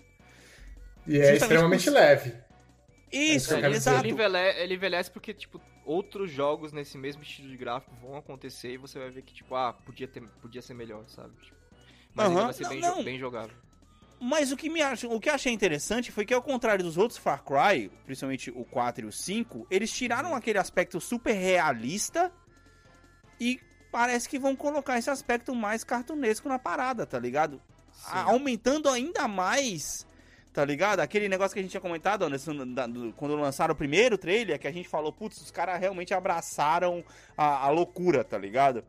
E 1.07 1.17
é 1.17 1.31
Justamente 1.33 1.41
extremamente 1.43 1.85
por- 1.85 1.93
leve. 1.93 2.33
Isso, 3.11 3.53
exato. 3.55 3.99
Ele, 4.05 4.11
envelhece, 4.13 4.59
ele 4.59 4.73
envelhece 4.73 5.11
porque, 5.11 5.33
tipo, 5.33 5.61
outros 5.85 6.31
jogos 6.31 6.71
nesse 6.73 6.97
mesmo 6.97 7.21
estilo 7.21 7.47
de 7.49 7.55
gráfico 7.55 7.95
vão 8.01 8.17
acontecer 8.17 8.71
e 8.73 8.77
você 8.77 8.97
vai 8.99 9.09
ver 9.11 9.21
que, 9.21 9.33
tipo, 9.33 9.55
ah, 9.55 9.71
podia, 9.71 10.07
ter, 10.07 10.21
podia 10.41 10.61
ser 10.61 10.73
melhor, 10.73 11.05
sabe? 11.07 11.31
Tipo, 11.41 11.55
mas 12.13 12.31
ele 12.31 12.41
vai 12.41 12.53
ser 12.53 12.63
Não, 12.63 12.69
bem, 12.69 12.79
não. 12.81 13.03
bem 13.03 13.19
jogável. 13.19 13.55
Mas 14.19 14.51
o 14.51 14.57
que, 14.57 14.69
me 14.69 14.81
ach... 14.81 15.03
o 15.03 15.19
que 15.19 15.29
achei 15.29 15.51
interessante 15.51 16.11
foi 16.11 16.25
que, 16.25 16.33
ao 16.33 16.41
contrário 16.41 16.83
dos 16.83 16.97
outros 16.97 17.17
Far 17.17 17.43
Cry, 17.43 17.89
principalmente 18.05 18.49
o 18.51 18.63
4 18.65 19.05
e 19.05 19.09
o 19.09 19.11
5, 19.11 19.67
eles 19.69 19.91
tiraram 19.91 20.33
aquele 20.35 20.57
aspecto 20.57 20.99
super 21.01 21.33
realista 21.33 22.31
e 23.39 23.59
parece 23.91 24.27
que 24.27 24.39
vão 24.39 24.55
colocar 24.55 24.97
esse 24.97 25.09
aspecto 25.09 25.53
mais 25.53 25.83
cartunesco 25.83 26.47
na 26.49 26.57
parada, 26.59 27.05
tá 27.05 27.19
ligado? 27.19 27.61
A- 28.07 28.23
aumentando 28.23 28.89
ainda 28.89 29.27
mais, 29.27 30.05
tá 30.53 30.63
ligado? 30.65 30.99
Aquele 31.01 31.27
negócio 31.29 31.53
que 31.53 31.59
a 31.59 31.61
gente 31.61 31.71
tinha 31.71 31.81
comentado, 31.81 32.23
Anderson, 32.23 32.73
da- 32.73 32.87
do- 32.87 33.13
quando 33.13 33.35
lançaram 33.35 33.73
o 33.73 33.77
primeiro 33.77 34.17
trailer, 34.17 34.59
que 34.59 34.67
a 34.67 34.71
gente 34.71 34.87
falou, 34.87 35.11
putz, 35.13 35.39
os 35.41 35.51
caras 35.51 35.79
realmente 35.79 36.13
abraçaram 36.13 37.03
a, 37.37 37.65
a 37.65 37.69
loucura, 37.69 38.23
tá 38.23 38.37
ligado? 38.37 38.83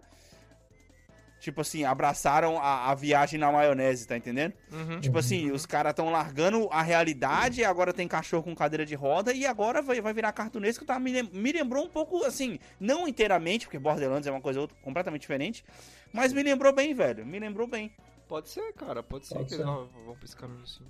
Tipo 1.46 1.60
assim, 1.60 1.84
abraçaram 1.84 2.58
a, 2.58 2.90
a 2.90 2.94
viagem 2.96 3.38
na 3.38 3.52
maionese, 3.52 4.04
tá 4.04 4.16
entendendo? 4.16 4.52
Uhum. 4.72 5.00
Tipo 5.00 5.16
assim, 5.18 5.52
os 5.52 5.64
caras 5.64 5.90
estão 5.90 6.10
largando 6.10 6.68
a 6.72 6.82
realidade, 6.82 7.64
agora 7.64 7.92
tem 7.92 8.08
cachorro 8.08 8.42
com 8.42 8.52
cadeira 8.52 8.84
de 8.84 8.96
roda, 8.96 9.32
e 9.32 9.46
agora 9.46 9.80
vai, 9.80 10.00
vai 10.00 10.12
virar 10.12 10.32
cartunesco, 10.32 10.84
tá? 10.84 10.98
Me, 10.98 11.22
me 11.22 11.52
lembrou 11.52 11.84
um 11.84 11.88
pouco, 11.88 12.24
assim, 12.24 12.58
não 12.80 13.06
inteiramente, 13.06 13.66
porque 13.66 13.78
Borderlands 13.78 14.26
é 14.26 14.30
uma 14.32 14.40
coisa 14.40 14.60
outra, 14.60 14.76
completamente 14.82 15.20
diferente, 15.20 15.64
mas 16.12 16.32
me 16.32 16.42
lembrou 16.42 16.72
bem, 16.72 16.92
velho, 16.92 17.24
me 17.24 17.38
lembrou 17.38 17.68
bem. 17.68 17.94
Pode 18.26 18.48
ser, 18.48 18.72
cara, 18.72 19.04
pode 19.04 19.28
ser 19.28 19.34
Pode 19.34 19.44
que 19.44 19.50
ser. 19.50 19.62
eles 19.62 19.66
vão 19.66 19.88
vão 20.04 20.16
pra 20.16 20.24
esse 20.24 20.34
caminho 20.34 20.66
sim. 20.66 20.84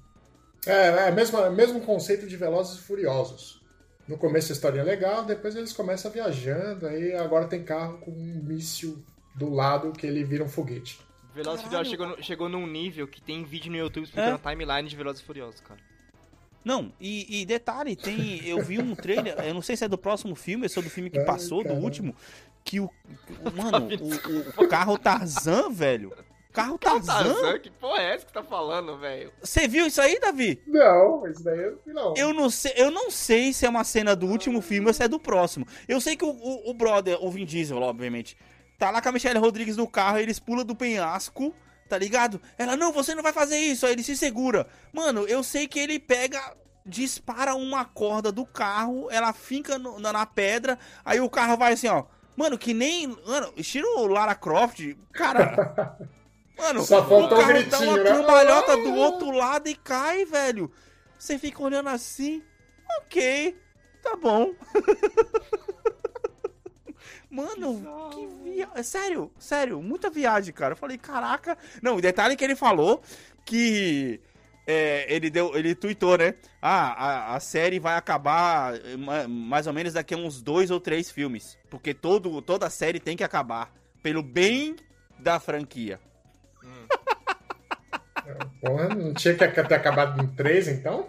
É, 0.67 1.09
é 1.09 1.11
mesmo, 1.11 1.51
mesmo 1.51 1.83
conceito 1.83 2.27
de 2.27 2.35
Velozes 2.35 2.79
e 2.79 2.83
Furiosos. 2.83 3.61
No 4.09 4.17
começo 4.17 4.53
a 4.53 4.55
história 4.55 4.81
é 4.81 4.85
legal, 4.85 5.23
depois 5.23 5.55
eles 5.55 5.75
começam 5.75 6.11
viajando, 6.11 6.87
aí 6.87 7.13
agora 7.13 7.47
tem 7.47 7.63
carro 7.63 7.99
com 7.99 8.11
um 8.11 8.43
míssil 8.43 9.05
do 9.37 9.51
lado 9.53 9.93
que 9.93 10.07
ele 10.07 10.25
vira 10.25 10.43
um 10.45 10.49
foguete. 10.49 10.99
Velozes 11.35 11.61
e. 11.61 11.65
Furiosos 11.65 11.89
chegou, 11.91 12.07
no- 12.09 12.23
chegou 12.23 12.49
num 12.49 12.67
nível 12.67 13.07
que 13.07 13.21
tem 13.21 13.45
vídeo 13.45 13.71
no 13.71 13.77
YouTube 13.77 14.05
explicando 14.05 14.33
É? 14.33 14.35
a 14.35 14.51
timeline 14.51 14.89
de 14.89 14.97
Velozes 14.97 15.21
e 15.21 15.25
Furiosos, 15.25 15.61
cara. 15.61 15.79
Não, 16.65 16.93
e, 17.01 17.43
e 17.43 17.47
detalhe, 17.47 17.95
tem. 17.95 18.45
Eu 18.45 18.61
vi 18.63 18.79
um 18.81 18.95
trailer, 18.97 19.37
eu 19.45 19.55
não 19.55 19.63
sei 19.63 19.77
se 19.77 19.85
é 19.85 19.89
do 19.89 19.97
próximo 19.99 20.35
filme, 20.35 20.69
se 20.69 20.79
é 20.79 20.83
do 20.83 20.91
filme 20.91 21.11
que 21.11 21.19
Ai, 21.21 21.25
passou, 21.25 21.63
do 21.63 21.75
último, 21.75 22.15
que 22.65 22.81
o. 22.81 22.87
o- 22.87 23.51
mano, 23.57 23.89
o, 24.59 24.65
o 24.65 24.69
carro 24.69 24.99
Tarzan, 24.99 25.71
velho. 25.71 26.13
Carro 26.53 26.79
Tarzan? 26.79 27.13
Tarzan, 27.35 27.59
que 27.59 27.71
porra 27.71 28.01
é 28.01 28.15
essa 28.15 28.25
que 28.27 28.33
tá 28.33 28.43
falando, 28.43 28.97
velho? 28.99 29.31
Você 29.43 29.69
viu 29.69 29.87
isso 29.87 30.01
aí, 30.01 30.19
Davi? 30.19 30.59
Não, 30.67 31.27
isso 31.29 31.45
daí 31.45 31.59
eu 31.61 31.79
não. 31.87 32.15
Eu 32.17 32.33
não, 32.35 32.49
sei, 32.49 32.73
eu 32.77 32.91
não 32.91 33.11
sei 33.11 33.53
se 33.53 33.67
é 33.67 33.69
uma 33.69 33.85
cena 33.85 34.17
do 34.17 34.27
último 34.27 34.63
filme 34.63 34.89
ou 34.89 34.95
se 34.95 35.03
é 35.05 35.07
do 35.09 35.21
próximo. 35.21 35.67
Eu 35.87 36.01
sei 36.01 36.17
que 36.17 36.25
o, 36.25 36.31
o, 36.31 36.71
o 36.71 36.75
brother, 36.75 37.19
o 37.23 37.31
Vin 37.31 37.45
Diesel, 37.45 37.77
obviamente, 37.77 38.37
tá 38.79 38.91
lá 38.91 39.01
com 39.03 39.09
a 39.09 39.13
Michelle 39.13 39.39
Rodrigues 39.39 39.77
no 39.77 39.87
carro, 39.87 40.19
eles 40.19 40.39
pulam 40.39 40.65
do 40.65 40.75
penhasco, 40.77 41.55
tá 41.89 41.97
ligado? 41.99 42.41
Ela, 42.59 42.77
não, 42.77 42.93
você 42.93 43.15
não 43.15 43.23
vai 43.23 43.33
fazer 43.33 43.59
isso, 43.59 43.87
aí 43.87 43.93
ele 43.93 44.03
se 44.03 44.17
segura. 44.17 44.67
Mano, 44.93 45.27
eu 45.27 45.43
sei 45.43 45.67
que 45.69 45.79
ele 45.79 45.99
pega, 45.99 46.55
dispara 46.85 47.55
uma 47.55 47.85
corda 47.85 48.31
do 48.33 48.45
carro, 48.45 49.09
ela 49.11 49.33
fica 49.33 49.79
no- 49.79 49.99
na, 49.99 50.13
na 50.13 50.27
pedra, 50.27 50.79
aí 51.05 51.21
o 51.21 51.31
carro 51.31 51.57
vai 51.57 51.73
assim, 51.73 51.89
ó. 51.89 52.05
Mano, 52.37 52.59
que 52.59 52.75
nem. 52.75 53.09
Mano, 53.27 53.53
estilo 53.57 54.07
Lara 54.09 54.35
Croft, 54.35 54.81
cara. 55.13 55.97
Mano, 56.59 56.83
Só 56.85 57.01
o 57.01 57.29
carro 57.29 57.29
dá 57.29 57.43
gritinho, 57.49 57.91
uma 57.91 57.99
né? 57.99 58.05
cambalhota 58.11 58.77
do 58.79 58.95
outro 58.95 59.31
lado 59.31 59.69
e 59.69 59.75
cai, 59.75 60.25
velho. 60.25 60.71
Você 61.19 61.39
fica 61.39 61.63
olhando 61.63 61.89
assim, 61.91 62.43
ok, 63.01 63.59
tá 64.03 64.17
bom. 64.17 64.53
Mano, 67.37 68.11
que 68.13 68.27
viagem. 68.51 68.83
Sério, 68.83 69.31
sério, 69.39 69.83
muita 69.83 70.09
viagem, 70.11 70.53
cara. 70.55 70.73
Eu 70.73 70.77
falei, 70.77 70.97
caraca. 70.97 71.57
Não, 71.83 71.97
o 71.97 72.01
detalhe 72.01 72.35
que 72.37 72.45
ele 72.45 72.57
falou 72.57 73.03
que. 73.45 74.21
é, 74.67 75.07
ele 75.15 75.29
deu, 75.31 75.57
ele 75.57 75.75
tweetou, 75.75 76.17
né? 76.19 76.35
Ah, 76.63 76.93
a, 77.33 77.37
a 77.37 77.41
série 77.41 77.79
vai 77.79 77.95
acabar 77.97 78.75
eh, 78.75 78.97
ma- 78.97 79.29
mais 79.29 79.67
ou 79.67 79.73
menos 79.73 79.93
daqui 79.93 80.15
a 80.15 80.17
uns 80.17 80.43
dois 80.43 80.71
ou 80.71 80.81
três 80.81 81.11
filmes. 81.11 81.57
Porque 81.71 81.93
todo, 81.95 82.41
toda 82.43 82.67
a 82.67 82.71
série 82.71 82.99
tem 82.99 83.17
que 83.17 83.23
acabar. 83.25 83.73
Pelo 84.03 84.23
bem 84.23 84.77
da 85.19 85.39
franquia. 85.39 86.01
Porra, 88.61 88.89
não 88.89 89.15
tinha 89.15 89.35
que 89.35 89.63
ter 89.63 89.75
acabado 89.75 90.21
em 90.23 90.27
três, 90.29 90.67
então? 90.67 91.09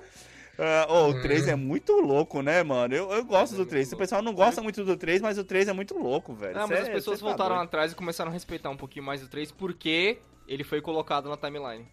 Ah, 0.60 0.88
oh, 0.90 1.08
o 1.08 1.12
Hum. 1.12 1.22
3 1.22 1.48
é 1.48 1.56
muito 1.56 1.94
louco, 2.02 2.42
né, 2.42 2.64
mano? 2.64 2.94
Eu, 2.96 3.12
eu 3.12 3.24
gosto 3.26 3.54
É 3.54 3.56
do 3.56 3.60
muito 3.60 3.70
3. 3.70 3.94
O 3.94 3.98
pessoal 3.98 4.22
não 4.24 4.34
gosta 4.34 4.62
muito 4.62 4.84
do 4.84 4.98
3, 4.98 5.22
mas 5.22 5.38
o 5.38 5.44
3 5.44 5.68
é 5.68 5.74
muito 5.74 5.96
louco, 5.98 6.34
velho. 6.34 6.58
Ah, 6.58 6.66
mas 6.68 6.82
as 6.82 6.88
é- 6.88 6.92
pessoas 6.94 7.20
tá 7.20 7.26
voltaram 7.26 7.56
doido. 7.56 7.68
atrás 7.68 7.92
e 7.92 7.96
começaram 7.96 8.32
a 8.32 8.34
respeitar 8.34 8.70
um 8.72 8.78
pouquinho 8.78 9.06
mais 9.06 9.22
o 9.24 9.28
3 9.28 9.52
porque 9.52 10.18
ele 10.48 10.64
foi 10.64 10.82
colocado 10.82 11.30
na 11.30 11.38
timeline. 11.38 11.86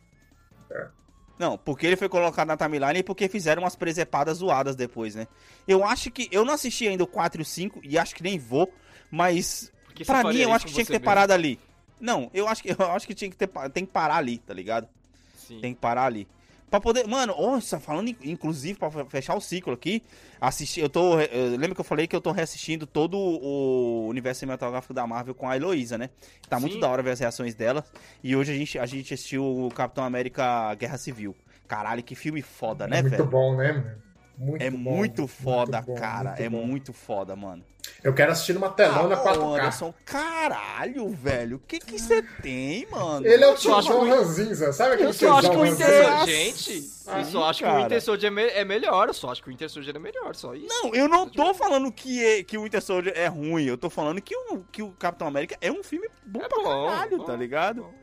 Não, 1.38 1.58
porque 1.58 1.86
ele 1.86 1.96
foi 1.96 2.08
colocado 2.08 2.46
na 2.48 2.56
timeline 2.56 3.00
e 3.00 3.02
porque 3.02 3.28
fizeram 3.28 3.62
umas 3.62 3.74
presepadas 3.74 4.38
zoadas 4.38 4.76
depois, 4.76 5.14
né? 5.14 5.26
Eu 5.66 5.84
acho 5.84 6.10
que. 6.10 6.28
Eu 6.30 6.44
não 6.44 6.54
assisti 6.54 6.86
ainda 6.86 7.02
o 7.02 7.08
4 7.08 7.40
e 7.40 7.42
o 7.42 7.44
5 7.44 7.80
e 7.82 7.98
acho 7.98 8.14
que 8.14 8.22
nem 8.22 8.38
vou, 8.38 8.72
mas. 9.10 9.72
Porque 9.84 10.04
você 10.04 10.12
Pra 10.12 10.22
mim, 10.24 10.38
eu 10.38 10.52
acho 10.52 10.66
que 10.66 10.72
tinha 10.72 10.84
que 10.84 10.92
ter 10.92 10.98
mesmo? 10.98 11.04
parado 11.04 11.32
ali. 11.32 11.58
Não, 12.00 12.30
eu 12.32 12.46
acho 12.48 12.62
que, 12.62 12.70
eu 12.80 12.90
acho 12.92 13.06
que 13.06 13.14
tinha 13.14 13.30
que 13.30 13.36
ter, 13.36 13.48
tem 13.72 13.84
que 13.84 13.92
parar 13.92 14.16
ali, 14.16 14.38
tá 14.38 14.54
ligado? 14.54 14.88
Sim. 15.36 15.60
Tem 15.60 15.74
que 15.74 15.80
parar 15.80 16.04
ali. 16.06 16.26
Pra 16.74 16.80
poder. 16.80 17.06
Mano, 17.06 17.32
nossa, 17.40 17.78
falando 17.78 18.08
in- 18.08 18.16
inclusive, 18.24 18.76
pra 18.76 18.90
fe- 18.90 19.04
fechar 19.04 19.36
o 19.36 19.40
ciclo 19.40 19.72
aqui, 19.72 20.02
assistir. 20.40 20.80
Eu 20.80 20.88
tô. 20.88 21.20
eu- 21.20 21.50
lembra 21.50 21.72
que 21.72 21.80
eu 21.80 21.84
falei 21.84 22.08
que 22.08 22.16
eu 22.16 22.20
tô 22.20 22.32
reassistindo 22.32 22.84
todo 22.84 23.16
o 23.16 24.08
universo 24.08 24.40
cinematográfico 24.40 24.92
da 24.92 25.06
Marvel 25.06 25.36
com 25.36 25.48
a 25.48 25.54
Heloísa, 25.56 25.96
né? 25.96 26.10
Tá 26.48 26.58
muito 26.58 26.74
Sim. 26.74 26.80
da 26.80 26.88
hora 26.88 27.00
ver 27.00 27.12
as 27.12 27.20
reações 27.20 27.54
dela. 27.54 27.84
E 28.24 28.34
hoje 28.34 28.50
a 28.52 28.56
gente, 28.56 28.76
a 28.76 28.86
gente 28.86 29.14
assistiu 29.14 29.44
o 29.44 29.68
Capitão 29.72 30.02
América 30.02 30.74
Guerra 30.74 30.98
Civil. 30.98 31.36
Caralho, 31.68 32.02
que 32.02 32.16
filme 32.16 32.42
foda, 32.42 32.88
né, 32.88 33.00
muito 33.02 33.16
velho? 33.18 33.26
bom, 33.26 33.56
né, 33.56 33.72
mano? 33.72 33.90
Muito 34.37 34.62
É 34.62 34.70
bom, 34.70 34.78
muito 34.97 35.26
foda, 35.28 35.80
bom, 35.80 35.95
cara. 35.95 36.30
muito 36.30 36.43
é 36.43 36.49
bom. 36.49 36.66
muito 36.66 36.93
foda, 36.93 37.37
mano. 37.37 37.64
Eu 38.03 38.12
quero 38.14 38.32
assistir 38.32 38.53
numa 38.55 38.70
telona 38.70 39.14
Ah, 39.14 39.22
4K. 39.22 39.39
ô, 39.39 39.55
Anderson, 39.55 39.95
caralho, 40.05 41.09
velho. 41.11 41.57
O 41.57 41.61
que 41.61 41.78
que 41.78 41.99
você 41.99 42.22
tem, 42.43 42.87
mano? 42.91 43.26
Ele 43.26 43.45
é 43.45 43.47
o 43.47 43.51
Eu 43.53 43.57
só 43.57 43.78
acho 43.78 43.89
tiozão 43.89 44.05
que 44.07 44.11
o- 44.12 44.16
ranzinza, 44.16 44.72
sabe 44.72 44.95
aquele 44.95 45.09
Eu 45.09 45.12
só 45.12 45.39
acho 45.39 45.51
que 45.51 45.57
o 45.57 45.66
Inter 45.66 45.87
ranzinza? 46.09 46.26
Gente, 46.26 46.91
eu 47.07 47.24
só 47.26 47.45
acho 47.45 47.59
que 47.61 47.64
o 47.64 47.68
cara. 47.68 47.82
Winter 47.82 48.03
Soldier 48.03 48.32
é, 48.32 48.35
me- 48.35 48.43
é 48.49 48.64
melhor. 48.64 49.09
Eu 49.09 49.14
só 49.14 49.30
acho 49.30 49.43
que 49.43 49.49
o 49.49 49.53
Winter 49.53 49.68
Soldier 49.70 49.95
é 49.97 49.99
melhor, 49.99 50.35
só 50.35 50.55
isso. 50.55 50.66
Não, 50.68 50.95
eu 50.95 51.07
não 51.09 51.28
tô 51.28 51.55
falando 51.55 51.93
que, 51.93 52.24
é, 52.24 52.43
que 52.43 52.57
o 52.59 52.62
Winter 52.64 52.82
Soldier 52.82 53.14
é 53.16 53.26
ruim. 53.26 53.64
Eu 53.64 53.76
tô 53.78 53.89
falando 53.91 54.20
que 54.20 54.35
o, 54.35 54.61
que 54.72 54.82
o 54.82 54.91
Capitão 54.93 55.28
América 55.28 55.57
é 55.61 55.70
um 55.70 55.82
filme 55.85 56.09
bom 56.26 56.41
É 56.43 56.49
pra 56.49 56.59
bom, 56.62 56.87
caralho, 56.89 57.18
bom, 57.18 57.24
tá 57.24 57.37
ligado? 57.37 57.82
bom, 57.82 57.95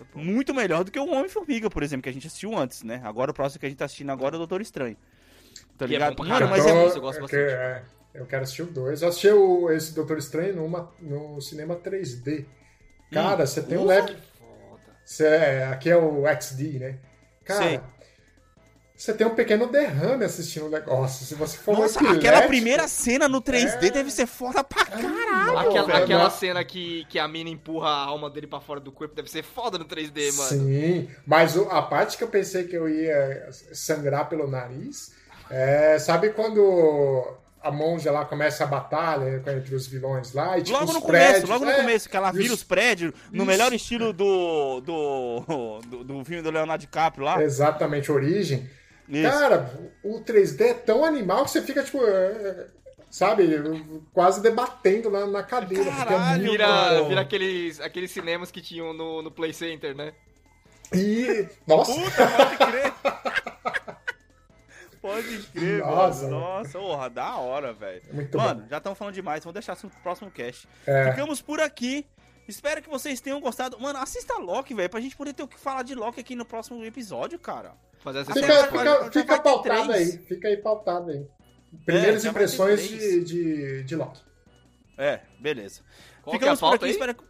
é 0.00 0.04
bom. 0.14 0.22
Muito 0.22 0.54
melhor 0.54 0.84
do 0.84 0.90
que 0.92 0.98
o 1.00 1.10
Homem-Formiga, 1.10 1.68
por 1.70 1.82
exemplo, 1.82 2.02
que 2.02 2.08
a 2.08 2.12
gente 2.12 2.26
assistiu 2.26 2.56
antes, 2.56 2.82
né? 2.82 3.00
Agora 3.04 3.30
o 3.30 3.34
próximo 3.34 3.60
que 3.60 3.66
a 3.66 3.68
gente 3.68 3.78
tá 3.78 3.86
assistindo 3.86 4.10
agora 4.12 4.34
é 4.34 4.36
o 4.36 4.38
Doutor 4.38 4.60
Estranho. 4.60 4.96
Tá 5.80 5.86
Que 5.88 5.94
é 5.94 5.98
ligado? 5.98 6.10
bom 6.16 6.24
pra 6.24 6.24
Mano, 6.34 6.46
caralho. 6.46 6.50
mas 6.50 6.66
é 6.66 6.68
Tô- 6.72 6.80
muito- 6.80 6.96
eu 6.96 7.00
gosto 7.00 7.16
que- 7.16 7.22
bastante. 7.22 7.52
é, 7.52 7.82
eu 8.14 8.26
quero 8.26 8.42
assistir 8.42 8.62
o 8.62 8.66
2. 8.66 9.02
Eu 9.02 9.08
assisti 9.08 9.28
o, 9.30 9.70
esse 9.70 9.94
Doutor 9.94 10.18
Estranho 10.18 10.56
numa, 10.56 10.92
no 11.00 11.40
cinema 11.40 11.74
3D. 11.76 12.44
Cara, 13.12 13.46
você 13.46 13.62
tem 13.62 13.78
um 13.78 13.84
leve. 13.84 14.16
Você 15.04 15.26
é- 15.26 15.66
aqui 15.66 15.90
é 15.90 15.96
o 15.96 16.24
XD, 16.26 16.78
né? 16.78 16.98
Cara, 17.44 17.64
Sei. 17.64 17.80
você 18.94 19.12
tem 19.14 19.26
um 19.26 19.34
pequeno 19.34 19.66
derrame 19.66 20.24
assistindo 20.24 20.66
o 20.66 20.70
negócio. 20.70 21.24
Se 21.26 21.34
você 21.34 21.56
for 21.56 21.76
Nossa, 21.76 21.98
epilético- 21.98 22.28
aquela 22.28 22.46
primeira 22.46 22.86
cena 22.86 23.26
no 23.28 23.40
3D 23.40 23.88
É. 23.88 23.90
deve 23.90 24.10
ser 24.12 24.26
foda 24.26 24.62
pra 24.62 24.84
caralho. 24.84 25.58
Aquela, 25.58 25.86
velho, 25.86 26.04
aquela 26.04 26.24
não- 26.24 26.30
cena 26.30 26.62
que, 26.64 27.04
que 27.06 27.18
a 27.18 27.26
mina 27.26 27.50
empurra 27.50 27.88
a 27.88 28.04
alma 28.04 28.30
dele 28.30 28.46
pra 28.46 28.60
fora 28.60 28.78
do 28.78 28.92
corpo 28.92 29.14
deve 29.16 29.28
ser 29.30 29.42
foda 29.42 29.76
no 29.78 29.84
3D, 29.84 30.30
mano. 30.32 30.48
Sim, 30.50 31.08
mas 31.26 31.56
o- 31.56 31.68
a 31.70 31.82
parte 31.82 32.16
que 32.16 32.22
eu 32.22 32.28
pensei 32.28 32.64
que 32.64 32.76
eu 32.76 32.88
ia 32.88 33.48
sangrar 33.72 34.28
pelo 34.28 34.46
nariz 34.48 35.18
é. 35.50 35.98
Sabe 35.98 36.30
quando 36.30 37.36
a 37.62 37.70
monja 37.70 38.10
lá 38.10 38.24
começa 38.24 38.64
a 38.64 38.66
batalha 38.66 39.42
entre 39.46 39.74
os 39.74 39.86
vilões 39.86 40.32
lá. 40.32 40.58
E, 40.58 40.62
tipo, 40.62 40.78
Logo 40.78 40.92
no 40.94 41.00
começo, 41.02 41.28
prédios, 41.30 41.50
logo 41.50 41.64
no 41.64 41.70
é, 41.70 41.76
começo, 41.76 42.08
que 42.08 42.16
ela 42.16 42.30
vira 42.32 42.46
os- 42.46 42.60
os 42.60 42.64
prédios 42.64 43.12
no 43.30 43.38
Isso. 43.38 43.46
melhor 43.46 43.72
estilo 43.72 44.12
do, 44.14 44.80
do, 44.80 45.80
do, 45.80 46.04
do 46.04 46.24
filme 46.24 46.42
do 46.42 46.50
Leonardo 46.50 46.80
DiCaprio 46.80 47.24
lá. 47.24 47.42
Exatamente, 47.42 48.10
Origem. 48.10 48.68
Isso. 49.08 49.28
Cara, 49.30 49.78
o 50.04 50.20
3D 50.20 50.60
é 50.62 50.74
tão 50.74 51.04
animal 51.04 51.44
que 51.44 51.50
você 51.50 51.60
fica, 51.60 51.82
tipo, 51.82 51.98
é, 52.06 52.66
sabe, 53.10 53.46
quase 54.14 54.40
debatendo 54.40 55.10
na, 55.10 55.26
na 55.26 55.42
cadeira. 55.42 55.90
é 55.90 55.92
Caralho, 55.96 56.38
muito 56.40 56.52
Vira, 56.52 56.98
bom. 57.00 57.08
vira 57.08 57.20
aqueles, 57.20 57.80
aqueles 57.80 58.10
cinemas 58.10 58.50
que 58.50 58.62
tinham 58.62 58.94
no, 58.94 59.20
no 59.20 59.30
Play 59.30 59.52
Center, 59.52 59.94
né? 59.94 60.12
E. 60.94 61.46
Nossa! 61.66 61.92
Puta, 61.92 62.26
pode 62.26 62.56
crer. 62.56 62.92
pode 65.00 65.38
crer, 65.52 65.78
Nossa. 65.80 66.22
mano. 66.24 66.40
Nossa, 66.40 66.78
porra, 66.78 67.10
da 67.10 67.36
hora, 67.36 67.72
velho. 67.72 68.02
Muito 68.12 68.36
Mano, 68.38 68.62
bom. 68.62 68.68
já 68.68 68.78
estamos 68.78 68.98
falando 68.98 69.14
demais, 69.14 69.42
vamos 69.44 69.54
deixar 69.54 69.74
isso 69.74 69.88
pro 69.88 70.00
próximo 70.00 70.30
cast. 70.30 70.68
É. 70.86 71.10
Ficamos 71.10 71.40
por 71.42 71.60
aqui. 71.60 72.06
Espero 72.48 72.82
que 72.82 72.88
vocês 72.88 73.20
tenham 73.20 73.40
gostado. 73.40 73.78
Mano, 73.78 73.98
assista 74.00 74.36
Loki, 74.38 74.74
velho, 74.74 74.90
pra 74.90 75.00
gente 75.00 75.16
poder 75.16 75.32
ter 75.32 75.42
o 75.42 75.48
que 75.48 75.58
falar 75.58 75.82
de 75.84 75.94
Loki 75.94 76.18
aqui 76.20 76.34
no 76.34 76.44
próximo 76.44 76.84
episódio, 76.84 77.38
cara. 77.38 77.72
Fazer 78.00 78.20
essa 78.20 78.32
Fica, 78.32 78.64
fica, 78.64 79.12
fica 79.12 79.40
pautado 79.40 79.88
três. 79.88 80.10
aí. 80.14 80.18
Fica 80.26 80.48
aí 80.48 80.56
pautado 80.56 81.10
aí. 81.10 81.26
Primeiras 81.84 82.08
É, 82.08 82.12
vai 82.12 82.20
ter 82.22 82.28
impressões 82.28 82.88
de, 82.88 83.24
de, 83.24 83.84
de 83.84 83.96
Loki. 83.96 84.20
É, 84.98 85.20
beleza. 85.38 85.82
Qual 86.22 86.36
que 86.38 86.44
é 86.44 86.48
a 86.48 86.56
Ficamos 86.56 86.60
por 86.60 86.74
aqui, 86.74 86.84
aí? 86.86 86.90
espero 86.90 87.14
que... 87.14 87.24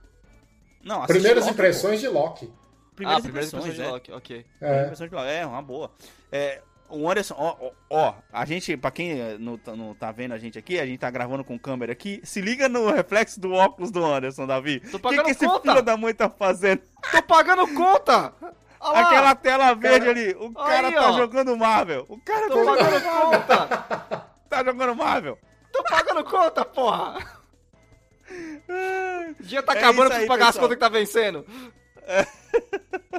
Não, 0.82 1.04
Primeiras 1.06 1.42
Loki, 1.44 1.52
impressões 1.54 2.00
de 2.00 2.08
Loki. 2.08 2.46
pô. 2.46 2.52
Ah, 2.52 2.94
Primeiras 2.96 3.22
primeiras 3.22 3.52
impressões, 3.52 3.64
impressões 3.64 3.74
de 3.76 3.82
é. 3.82 3.88
Loki, 3.88 4.12
ok. 4.12 4.46
É. 4.60 4.82
Impressões 4.84 5.10
de 5.10 5.16
Loki. 5.16 5.28
É, 5.28 5.46
uma 5.46 5.60
boa. 5.62 5.90
É, 6.32 6.62
o 6.90 7.10
Anderson, 7.10 7.34
ó, 7.38 7.56
ó, 7.60 7.70
ó, 7.90 8.14
a 8.32 8.44
gente, 8.44 8.76
pra 8.76 8.90
quem 8.90 9.38
não, 9.38 9.56
tá- 9.58 9.74
não 9.76 9.94
tá 9.94 10.10
vendo 10.12 10.32
a 10.34 10.38
gente 10.38 10.58
aqui, 10.58 10.78
a 10.78 10.86
gente 10.86 10.98
tá 10.98 11.10
gravando 11.10 11.44
com 11.44 11.58
câmera 11.58 11.92
aqui, 11.92 12.20
se 12.24 12.40
liga 12.40 12.68
no 12.68 12.90
reflexo 12.90 13.40
do 13.40 13.52
óculos 13.52 13.90
do 13.90 14.04
Anderson, 14.04 14.46
Davi. 14.46 14.80
Tô 14.80 14.88
O 14.88 14.90
que, 14.92 14.98
pagando 15.00 15.24
que 15.24 15.30
esse 15.32 15.46
conta. 15.46 15.70
filho 15.70 15.82
da 15.82 15.96
mãe 15.96 16.14
tá 16.14 16.28
fazendo? 16.28 16.82
Tô 17.12 17.22
pagando 17.22 17.66
conta! 17.74 18.32
Aquela 18.80 19.34
tela 19.34 19.74
verde 19.74 20.08
ali, 20.08 20.36
o 20.38 20.52
cara 20.54 20.88
Aí, 20.88 20.94
tá 20.94 21.10
ó. 21.10 21.16
jogando 21.18 21.54
Marvel. 21.56 22.06
O 22.08 22.18
cara 22.22 22.48
Tô 22.48 22.54
tá 22.54 22.64
jogando, 22.64 22.78
pagando 22.78 23.20
conta! 23.30 24.26
tá 24.48 24.64
jogando 24.64 24.96
Marvel. 24.96 25.38
Tô 25.70 25.82
pagando 25.84 26.24
conta, 26.24 26.64
porra! 26.64 27.18
O 29.38 29.42
dia 29.42 29.62
tá 29.62 29.74
É 29.74 29.78
acabando, 29.78 30.04
isso 30.10 30.12
aí, 30.12 30.26
preciso 30.26 30.28
pagar 30.28 30.48
as 30.48 30.54
pessoal. 30.54 30.68
contas 30.68 30.76
que 30.76 30.80
tá 30.80 30.88
vencendo. 30.88 31.44
É 32.06 33.09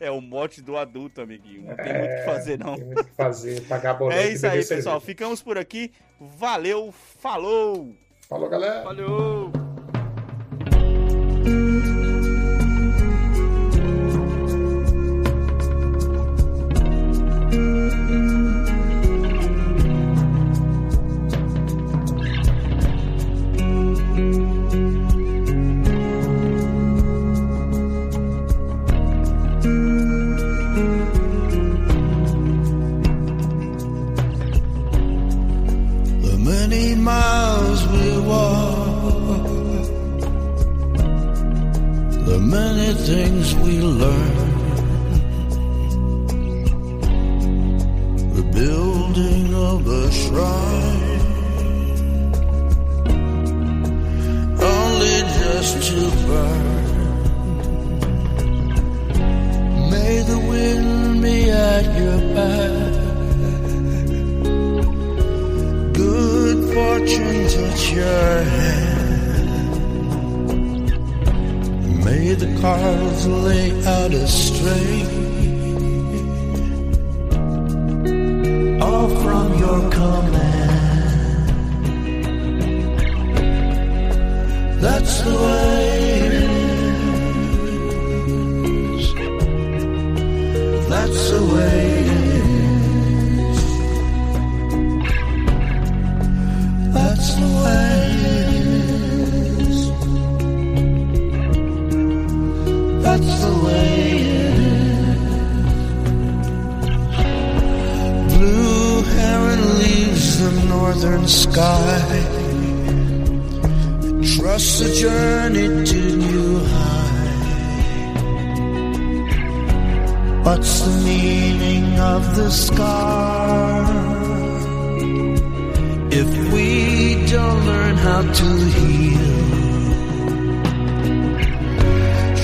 o 0.10 0.20
mote 0.20 0.62
do 0.62 0.76
adulto, 0.76 1.20
amiguinho. 1.20 1.66
Não 1.66 1.76
tem 1.76 1.98
muito 1.98 2.12
o 2.12 2.16
que 2.16 2.24
fazer, 2.24 2.58
não. 2.58 2.76
Tem 2.76 2.84
muito 2.84 3.00
o 3.00 3.04
que 3.04 3.14
fazer, 3.14 3.60
pagar 3.62 3.94
boleto 3.94 4.20
É 4.20 4.28
isso 4.30 4.46
aí, 4.46 4.58
pessoal. 4.58 4.80
cerveja. 4.82 5.00
Ficamos 5.00 5.42
por 5.42 5.58
aqui. 5.58 5.92
Valeu, 6.20 6.92
falou! 6.92 7.94
Falou, 8.28 8.48
galera. 8.48 8.82
Valeu! 8.82 9.50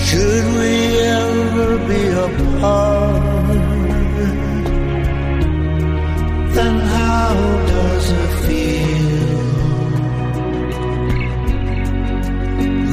Should 0.06 0.46
we 0.58 0.72
ever 1.00 1.70
be 1.88 2.02
apart? 2.26 3.58
Then 6.54 6.76
how 6.94 7.34
does 7.72 8.06
it 8.22 8.32
feel? 8.46 9.32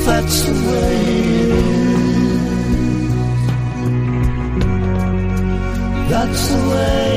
That's 0.05 0.37
the 0.45 0.53
way 0.69 0.95
it 1.41 1.49
is. 1.49 1.97
That's 6.11 6.41
the 6.49 6.59
way 6.69 7.16